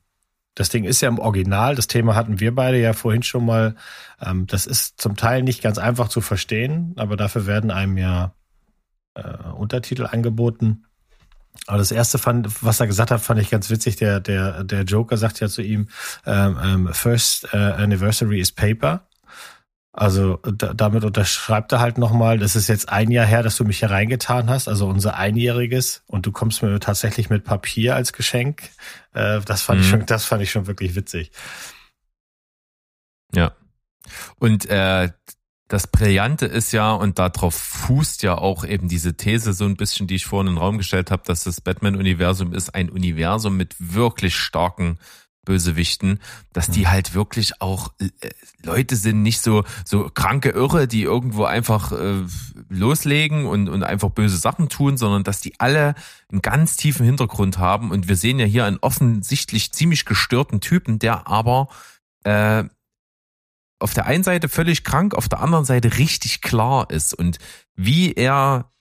das 0.55 0.69
Ding 0.69 0.85
ist 0.85 1.01
ja 1.01 1.09
im 1.09 1.19
Original, 1.19 1.75
das 1.75 1.89
Thema 1.89 2.15
hatten 2.15 2.41
wir 2.41 2.55
beide 2.55 2.79
ja 2.79 2.93
vorhin 2.93 3.23
schon 3.23 3.45
mal. 3.45 3.75
Ähm, 4.21 4.47
das 4.47 4.67
ist 4.67 5.01
zum 5.01 5.17
Teil 5.17 5.43
nicht 5.43 5.63
ganz 5.63 5.79
einfach 5.79 6.09
zu 6.09 6.21
verstehen, 6.21 6.95
aber 6.97 7.17
dafür 7.17 7.47
werden 7.47 7.71
einem 7.71 7.99
ja 7.99 8.35
äh, 9.15 9.49
Untertitel 9.57 10.07
angeboten. 10.07 10.85
Aber 11.67 11.79
das 11.79 11.93
erste 11.93 12.19
fand, 12.19 12.65
was 12.65 12.81
er 12.81 12.87
gesagt 12.87 13.11
hat, 13.11 13.21
fand 13.21 13.41
ich 13.41 13.51
ganz 13.51 13.71
witzig. 13.71 13.97
Der, 13.97 14.21
der, 14.21 14.65
der 14.65 14.83
Joker 14.83 15.17
sagt 15.17 15.41
ja 15.41 15.49
zu 15.49 15.63
ihm, 15.63 15.89
ähm, 16.27 16.59
ähm 16.63 16.89
First 16.93 17.53
uh, 17.55 17.57
Anniversary 17.57 18.41
is 18.41 18.53
Paper. 18.53 19.07
Also 19.97 20.41
da, 20.43 20.75
damit 20.75 21.05
unterschreibt 21.05 21.71
er 21.71 21.79
halt 21.79 21.99
nochmal, 21.99 22.39
das 22.39 22.57
ist 22.57 22.67
jetzt 22.67 22.89
ein 22.89 23.13
Jahr 23.13 23.27
her, 23.27 23.45
dass 23.45 23.57
du 23.57 23.65
mich 23.65 23.79
hier 23.79 23.91
reingetan 23.91 24.51
hast, 24.51 24.67
also 24.67 24.89
unser 24.89 25.15
Einjähriges, 25.15 26.03
und 26.09 26.27
du 26.27 26.33
kommst 26.33 26.65
mir 26.65 26.81
tatsächlich 26.81 27.31
mit 27.31 27.45
Papier 27.45 27.95
als 27.95 28.13
Geschenk. 28.13 28.71
Äh, 29.13 29.41
das 29.43 29.63
fand 29.63 29.79
mhm. 29.79 29.85
ich 29.85 29.91
schon, 29.91 30.07
das 30.07 30.25
fand 30.25 30.43
ich 30.43 30.51
schon 30.51 30.67
wirklich 30.67 30.97
witzig. 30.97 31.31
Ja. 33.33 33.53
Und 34.41 34.67
äh, 34.67 35.11
das 35.69 35.87
Brillante 35.87 36.47
ist 36.47 36.73
ja, 36.73 36.93
und 36.93 37.21
darauf 37.21 37.55
fußt 37.55 38.25
ja 38.25 38.37
auch 38.37 38.65
eben 38.65 38.89
diese 38.89 39.17
These 39.17 39.53
so 39.53 39.65
ein 39.65 39.77
bisschen, 39.77 40.09
die 40.09 40.17
ich 40.17 40.27
vorhin 40.27 40.49
in 40.49 40.55
den 40.55 40.61
Raum 40.61 40.77
gestellt 40.77 41.13
habe, 41.13 41.23
dass 41.25 41.45
das 41.45 41.61
Batman-Universum 41.61 42.53
ist 42.53 42.75
ein 42.75 42.91
Universum 42.91 43.57
mit 43.57 43.77
wirklich 43.79 44.35
starken 44.35 44.99
Bösewichten, 45.45 46.21
dass 46.53 46.69
die 46.69 46.89
halt 46.89 47.15
wirklich 47.15 47.61
auch 47.61 47.93
äh, 47.99 48.09
Leute 48.63 48.97
sind, 48.97 49.23
nicht 49.23 49.41
so 49.41 49.65
so 49.85 50.11
kranke 50.13 50.51
Irre, 50.51 50.89
die 50.89 51.03
irgendwo 51.03 51.45
einfach 51.45 51.93
äh, 51.93 52.23
loslegen 52.69 53.47
und 53.47 53.69
und 53.69 53.83
einfach 53.83 54.11
böse 54.11 54.37
Sachen 54.37 54.69
tun, 54.69 54.97
sondern 54.97 55.25
dass 55.25 55.41
die 55.41 55.59
alle 55.59 55.95
einen 56.31 56.43
ganz 56.43 56.77
tiefen 56.77 57.07
Hintergrund 57.07 57.59
haben. 57.59 57.91
Und 57.91 58.09
wir 58.09 58.17
sehen 58.17 58.39
ja 58.39 58.47
hier 58.47 58.65
einen 58.65 58.79
offensichtlich 58.79 59.73
ziemlich 59.73 60.05
gestörten 60.05 60.61
Typen, 60.61 60.99
der 60.99 61.29
aber 61.29 61.69
äh, 62.25 62.65
auf 63.79 63.95
der 63.95 64.07
einen 64.07 64.25
Seite 64.25 64.49
völlig 64.49 64.85
krank, 64.85 65.15
auf 65.15 65.29
der 65.29 65.41
anderen 65.41 65.65
Seite 65.65 65.99
richtig 65.99 66.41
klar 66.41 66.91
ist. 66.91 67.13
Und 67.13 67.39
wie 67.75 68.13
er 68.13 68.73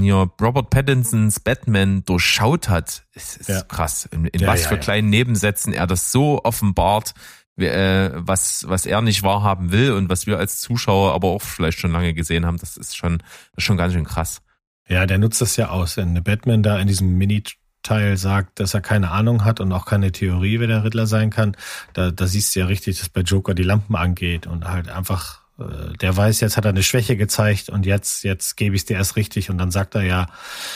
ja, 0.00 0.30
Robert 0.40 0.70
Pattinsons 0.70 1.40
Batman 1.40 2.04
durchschaut 2.04 2.68
hat, 2.68 3.04
ist, 3.14 3.36
ist 3.36 3.48
ja. 3.48 3.62
krass. 3.62 4.06
In, 4.06 4.26
in 4.26 4.40
ja, 4.40 4.48
was 4.48 4.66
für 4.66 4.78
kleinen 4.78 5.10
Nebensätzen 5.10 5.72
er 5.72 5.86
das 5.86 6.12
so 6.12 6.44
offenbart, 6.44 7.14
äh, 7.56 8.10
was, 8.14 8.64
was 8.68 8.86
er 8.86 9.02
nicht 9.02 9.22
wahrhaben 9.22 9.72
will 9.72 9.92
und 9.92 10.08
was 10.08 10.26
wir 10.26 10.38
als 10.38 10.60
Zuschauer 10.60 11.14
aber 11.14 11.28
auch 11.28 11.42
vielleicht 11.42 11.78
schon 11.78 11.92
lange 11.92 12.14
gesehen 12.14 12.46
haben, 12.46 12.58
das 12.58 12.76
ist 12.76 12.96
schon, 12.96 13.18
das 13.18 13.58
ist 13.58 13.64
schon 13.64 13.76
ganz 13.76 13.92
schön 13.92 14.04
krass. 14.04 14.40
Ja, 14.88 15.06
der 15.06 15.18
nutzt 15.18 15.40
das 15.40 15.56
ja 15.56 15.68
aus. 15.68 15.96
Wenn 15.96 16.22
Batman 16.22 16.62
da 16.62 16.78
in 16.78 16.86
diesem 16.86 17.16
Mini-Teil 17.16 18.16
sagt, 18.16 18.60
dass 18.60 18.74
er 18.74 18.80
keine 18.80 19.10
Ahnung 19.10 19.44
hat 19.44 19.60
und 19.60 19.72
auch 19.72 19.86
keine 19.86 20.12
Theorie, 20.12 20.60
wer 20.60 20.66
der 20.66 20.84
Riddler 20.84 21.06
sein 21.06 21.30
kann, 21.30 21.56
da, 21.92 22.10
da 22.10 22.26
siehst 22.26 22.54
du 22.54 22.60
ja 22.60 22.66
richtig, 22.66 22.98
dass 22.98 23.08
bei 23.08 23.22
Joker 23.22 23.54
die 23.54 23.62
Lampen 23.62 23.96
angeht 23.96 24.46
und 24.46 24.68
halt 24.68 24.88
einfach 24.88 25.41
der 26.00 26.16
weiß, 26.16 26.40
jetzt 26.40 26.56
hat 26.56 26.64
er 26.64 26.70
eine 26.70 26.82
Schwäche 26.82 27.16
gezeigt 27.16 27.68
und 27.68 27.86
jetzt, 27.86 28.24
jetzt 28.24 28.56
gebe 28.56 28.74
ich 28.74 28.82
es 28.82 28.86
dir 28.86 28.96
erst 28.96 29.16
richtig. 29.16 29.50
Und 29.50 29.58
dann 29.58 29.70
sagt 29.70 29.94
er 29.94 30.02
ja 30.02 30.26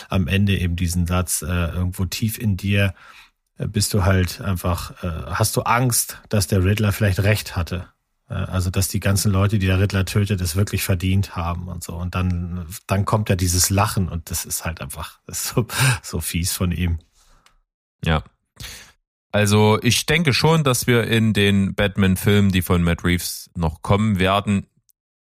am 0.08 0.28
Ende 0.28 0.56
eben 0.56 0.76
diesen 0.76 1.06
Satz, 1.06 1.42
äh, 1.42 1.46
irgendwo 1.46 2.04
tief 2.04 2.38
in 2.38 2.56
dir 2.56 2.94
äh, 3.58 3.66
bist 3.66 3.94
du 3.94 4.04
halt 4.04 4.40
einfach, 4.40 5.02
äh, 5.02 5.30
hast 5.30 5.56
du 5.56 5.62
Angst, 5.62 6.20
dass 6.28 6.46
der 6.46 6.64
Riddler 6.64 6.92
vielleicht 6.92 7.20
recht 7.20 7.56
hatte. 7.56 7.88
Äh, 8.28 8.34
also, 8.34 8.70
dass 8.70 8.88
die 8.88 9.00
ganzen 9.00 9.32
Leute, 9.32 9.58
die 9.58 9.66
der 9.66 9.80
Riddler 9.80 10.04
tötet, 10.04 10.40
es 10.40 10.56
wirklich 10.56 10.82
verdient 10.82 11.36
haben 11.36 11.68
und 11.68 11.82
so. 11.82 11.94
Und 11.94 12.14
dann, 12.14 12.66
dann 12.86 13.04
kommt 13.04 13.28
ja 13.28 13.36
dieses 13.36 13.70
Lachen 13.70 14.08
und 14.08 14.30
das 14.30 14.44
ist 14.44 14.64
halt 14.64 14.80
einfach 14.80 15.20
ist 15.26 15.44
so, 15.54 15.66
so 16.02 16.20
fies 16.20 16.52
von 16.52 16.72
ihm. 16.72 16.98
Ja. 18.04 18.22
Also 19.32 19.78
ich 19.82 20.06
denke 20.06 20.32
schon, 20.32 20.64
dass 20.64 20.86
wir 20.86 21.04
in 21.04 21.34
den 21.34 21.74
Batman-Filmen, 21.74 22.52
die 22.52 22.62
von 22.62 22.82
Matt 22.82 23.04
Reeves 23.04 23.50
noch 23.54 23.82
kommen 23.82 24.18
werden, 24.18 24.66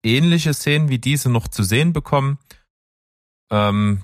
ähnliche 0.05 0.53
Szenen 0.53 0.89
wie 0.89 0.99
diese 0.99 1.29
noch 1.29 1.47
zu 1.47 1.63
sehen 1.63 1.93
bekommen. 1.93 2.37
Ähm, 3.51 4.03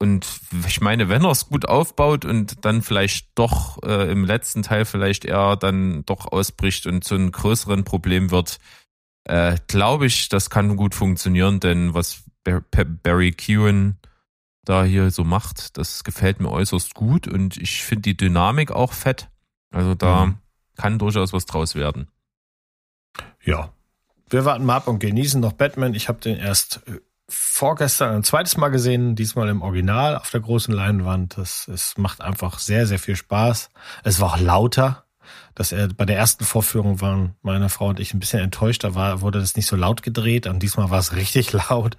und 0.00 0.40
ich 0.66 0.80
meine, 0.80 1.08
wenn 1.08 1.24
er 1.24 1.32
es 1.32 1.48
gut 1.48 1.66
aufbaut 1.66 2.24
und 2.24 2.64
dann 2.64 2.82
vielleicht 2.82 3.30
doch 3.34 3.82
äh, 3.82 4.10
im 4.10 4.24
letzten 4.24 4.62
Teil 4.62 4.84
vielleicht 4.84 5.24
eher 5.24 5.56
dann 5.56 6.04
doch 6.04 6.30
ausbricht 6.30 6.86
und 6.86 7.02
zu 7.02 7.16
einem 7.16 7.32
größeren 7.32 7.82
Problem 7.84 8.30
wird, 8.30 8.58
äh, 9.24 9.56
glaube 9.66 10.06
ich, 10.06 10.28
das 10.28 10.50
kann 10.50 10.76
gut 10.76 10.94
funktionieren, 10.94 11.58
denn 11.58 11.94
was 11.94 12.22
Barry 12.44 13.32
Kewen 13.32 13.98
da 14.64 14.84
hier 14.84 15.10
so 15.10 15.24
macht, 15.24 15.76
das 15.78 16.04
gefällt 16.04 16.40
mir 16.40 16.50
äußerst 16.50 16.94
gut 16.94 17.26
und 17.26 17.56
ich 17.56 17.82
finde 17.82 18.02
die 18.02 18.16
Dynamik 18.16 18.70
auch 18.70 18.92
fett. 18.92 19.28
Also 19.70 19.94
da 19.94 20.26
mhm. 20.26 20.38
kann 20.76 20.98
durchaus 20.98 21.32
was 21.32 21.46
draus 21.46 21.74
werden. 21.74 22.08
Ja. 23.42 23.72
Wir 24.30 24.44
warten 24.44 24.64
mal 24.64 24.76
ab 24.76 24.88
und 24.88 24.98
genießen 24.98 25.40
noch 25.40 25.52
Batman. 25.52 25.94
Ich 25.94 26.08
habe 26.08 26.20
den 26.20 26.36
erst 26.36 26.80
äh, 26.86 27.00
vorgestern 27.28 28.16
ein 28.16 28.24
zweites 28.24 28.56
Mal 28.56 28.68
gesehen, 28.68 29.14
diesmal 29.14 29.48
im 29.48 29.62
Original 29.62 30.16
auf 30.16 30.30
der 30.30 30.40
großen 30.40 30.72
Leinwand. 30.72 31.36
Das, 31.36 31.68
es 31.68 31.96
macht 31.96 32.20
einfach 32.20 32.58
sehr, 32.58 32.86
sehr 32.86 32.98
viel 32.98 33.16
Spaß. 33.16 33.70
Es 34.04 34.20
war 34.20 34.34
auch 34.34 34.40
lauter. 34.40 35.04
Dass 35.54 35.72
er 35.72 35.88
bei 35.88 36.04
der 36.04 36.16
ersten 36.16 36.44
Vorführung 36.44 37.00
waren 37.00 37.34
meine 37.42 37.68
Frau 37.68 37.88
und 37.88 38.00
ich 38.00 38.14
ein 38.14 38.20
bisschen 38.20 38.40
enttäuscht. 38.40 38.84
Da 38.84 38.94
war, 38.94 39.20
wurde 39.20 39.40
das 39.40 39.56
nicht 39.56 39.66
so 39.66 39.76
laut 39.76 40.02
gedreht 40.02 40.46
und 40.46 40.60
diesmal 40.62 40.88
war 40.88 41.00
es 41.00 41.16
richtig 41.16 41.52
laut. 41.68 41.96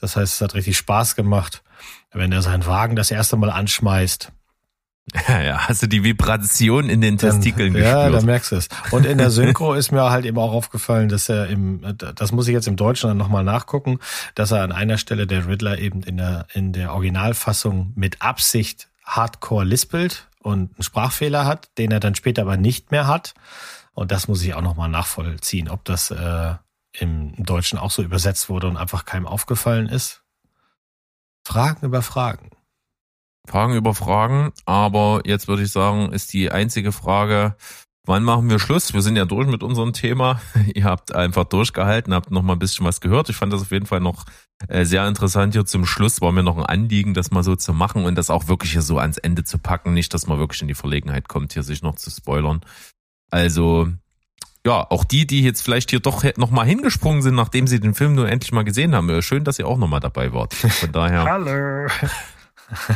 Das 0.00 0.16
heißt, 0.16 0.34
es 0.34 0.40
hat 0.40 0.54
richtig 0.54 0.78
Spaß 0.78 1.14
gemacht, 1.14 1.62
wenn 2.12 2.32
er 2.32 2.42
seinen 2.42 2.66
Wagen 2.66 2.96
das 2.96 3.10
erste 3.10 3.36
Mal 3.36 3.50
anschmeißt 3.50 4.32
ja, 5.28 5.40
ja, 5.40 5.68
hast 5.68 5.82
du 5.82 5.88
die 5.88 6.04
Vibration 6.04 6.88
in 6.88 7.00
den 7.00 7.18
Testikeln 7.18 7.74
Dann, 7.74 7.82
gespürt? 7.82 8.04
Ja, 8.04 8.10
da 8.10 8.20
merkst 8.22 8.52
du 8.52 8.56
es. 8.56 8.68
Und 8.92 9.04
in 9.04 9.18
der 9.18 9.30
Synchro 9.30 9.74
ist 9.74 9.90
mir 9.90 10.10
halt 10.10 10.24
eben 10.24 10.38
auch 10.38 10.52
aufgefallen, 10.52 11.08
dass 11.08 11.28
er 11.28 11.48
im, 11.48 11.96
das 11.96 12.30
muss 12.30 12.46
ich 12.46 12.54
jetzt 12.54 12.68
im 12.68 12.76
Deutschen 12.76 13.08
dann 13.08 13.16
nochmal 13.16 13.42
nachgucken, 13.42 13.98
dass 14.34 14.52
er 14.52 14.62
an 14.62 14.70
einer 14.70 14.98
Stelle 14.98 15.26
der 15.26 15.48
Riddler 15.48 15.78
eben 15.78 16.02
in 16.02 16.18
der, 16.18 16.46
in 16.52 16.72
der 16.72 16.92
Originalfassung 16.92 17.92
mit 17.96 18.22
Absicht 18.22 18.88
hardcore 19.04 19.64
lispelt 19.64 20.28
und 20.38 20.74
einen 20.74 20.82
Sprachfehler 20.82 21.46
hat, 21.46 21.68
den 21.78 21.90
er 21.90 22.00
dann 22.00 22.14
später 22.14 22.42
aber 22.42 22.56
nicht 22.56 22.92
mehr 22.92 23.08
hat. 23.08 23.34
Und 23.94 24.12
das 24.12 24.28
muss 24.28 24.42
ich 24.42 24.54
auch 24.54 24.62
nochmal 24.62 24.88
nachvollziehen, 24.88 25.68
ob 25.68 25.84
das 25.84 26.10
äh, 26.12 26.54
im 26.92 27.34
Deutschen 27.44 27.78
auch 27.78 27.90
so 27.90 28.02
übersetzt 28.02 28.48
wurde 28.48 28.68
und 28.68 28.76
einfach 28.76 29.04
keinem 29.04 29.26
aufgefallen 29.26 29.88
ist. 29.88 30.22
Fragen 31.44 31.84
über 31.84 32.02
Fragen. 32.02 32.50
Fragen 33.48 33.74
über 33.74 33.94
Fragen, 33.94 34.52
aber 34.66 35.22
jetzt 35.24 35.48
würde 35.48 35.62
ich 35.62 35.72
sagen, 35.72 36.12
ist 36.12 36.32
die 36.32 36.50
einzige 36.50 36.92
Frage, 36.92 37.56
Wann 38.04 38.24
machen 38.24 38.50
wir 38.50 38.58
Schluss? 38.58 38.94
Wir 38.94 39.00
sind 39.00 39.14
ja 39.14 39.24
durch 39.24 39.46
mit 39.46 39.62
unserem 39.62 39.92
Thema. 39.92 40.40
Ihr 40.74 40.84
habt 40.84 41.14
einfach 41.14 41.44
durchgehalten, 41.44 42.12
habt 42.12 42.32
noch 42.32 42.42
mal 42.42 42.54
ein 42.54 42.58
bisschen 42.58 42.84
was 42.84 43.00
gehört. 43.00 43.28
Ich 43.28 43.36
fand 43.36 43.52
das 43.52 43.62
auf 43.62 43.70
jeden 43.70 43.86
Fall 43.86 44.00
noch 44.00 44.24
äh, 44.66 44.84
sehr 44.84 45.06
interessant 45.06 45.54
hier 45.54 45.66
zum 45.66 45.86
Schluss. 45.86 46.20
War 46.20 46.32
mir 46.32 46.42
noch 46.42 46.56
ein 46.56 46.66
Anliegen, 46.66 47.14
das 47.14 47.30
mal 47.30 47.44
so 47.44 47.54
zu 47.54 47.72
machen 47.72 48.04
und 48.04 48.16
das 48.16 48.28
auch 48.28 48.48
wirklich 48.48 48.72
hier 48.72 48.82
so 48.82 48.98
ans 48.98 49.18
Ende 49.18 49.44
zu 49.44 49.58
packen. 49.58 49.94
Nicht, 49.94 50.12
dass 50.14 50.26
man 50.26 50.38
wirklich 50.38 50.62
in 50.62 50.68
die 50.68 50.74
Verlegenheit 50.74 51.28
kommt, 51.28 51.52
hier 51.52 51.62
sich 51.62 51.82
noch 51.82 51.94
zu 51.94 52.10
spoilern. 52.10 52.62
Also, 53.30 53.88
ja, 54.66 54.84
auch 54.90 55.04
die, 55.04 55.24
die 55.24 55.42
jetzt 55.42 55.62
vielleicht 55.62 55.90
hier 55.90 56.00
doch 56.00 56.24
noch 56.36 56.50
mal 56.50 56.66
hingesprungen 56.66 57.22
sind, 57.22 57.36
nachdem 57.36 57.68
sie 57.68 57.78
den 57.78 57.94
Film 57.94 58.16
nur 58.16 58.28
endlich 58.28 58.50
mal 58.50 58.64
gesehen 58.64 58.96
haben. 58.96 59.22
Schön, 59.22 59.44
dass 59.44 59.60
ihr 59.60 59.68
auch 59.68 59.78
noch 59.78 59.88
mal 59.88 60.00
dabei 60.00 60.32
wart. 60.32 60.54
Von 60.54 60.90
daher. 60.90 61.24
Hallo 61.30 61.86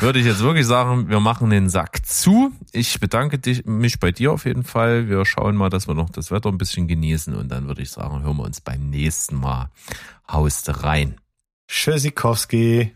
würde 0.01 0.19
ich 0.19 0.27
jetzt 0.27 0.41
wirklich 0.41 0.67
sagen, 0.67 1.09
wir 1.09 1.21
machen 1.21 1.51
den 1.51 1.69
Sack 1.69 2.05
zu. 2.07 2.53
Ich 2.73 2.99
bedanke 3.01 3.39
dich, 3.39 3.65
mich 3.65 4.01
bei 4.01 4.13
dir 4.13 4.33
auf 4.33 4.45
jeden 4.45 4.65
Fall. 4.65 5.09
Wir 5.09 5.25
schauen 5.25 5.57
mal, 5.57 5.71
dass 5.71 5.89
wir 5.89 5.95
noch 5.95 6.11
das 6.11 6.31
Wetter 6.31 6.49
ein 6.49 6.59
bisschen 6.59 6.89
genießen 6.89 7.35
und 7.35 7.49
dann 7.49 7.69
würde 7.69 7.83
ich 7.83 7.91
sagen, 7.91 8.23
hören 8.23 8.37
wir 8.37 8.45
uns 8.45 8.61
beim 8.61 8.91
nächsten 8.91 9.37
Mal. 9.37 9.71
Haust 10.31 10.83
rein. 10.83 11.17
Tschüssikowski. 11.69 12.93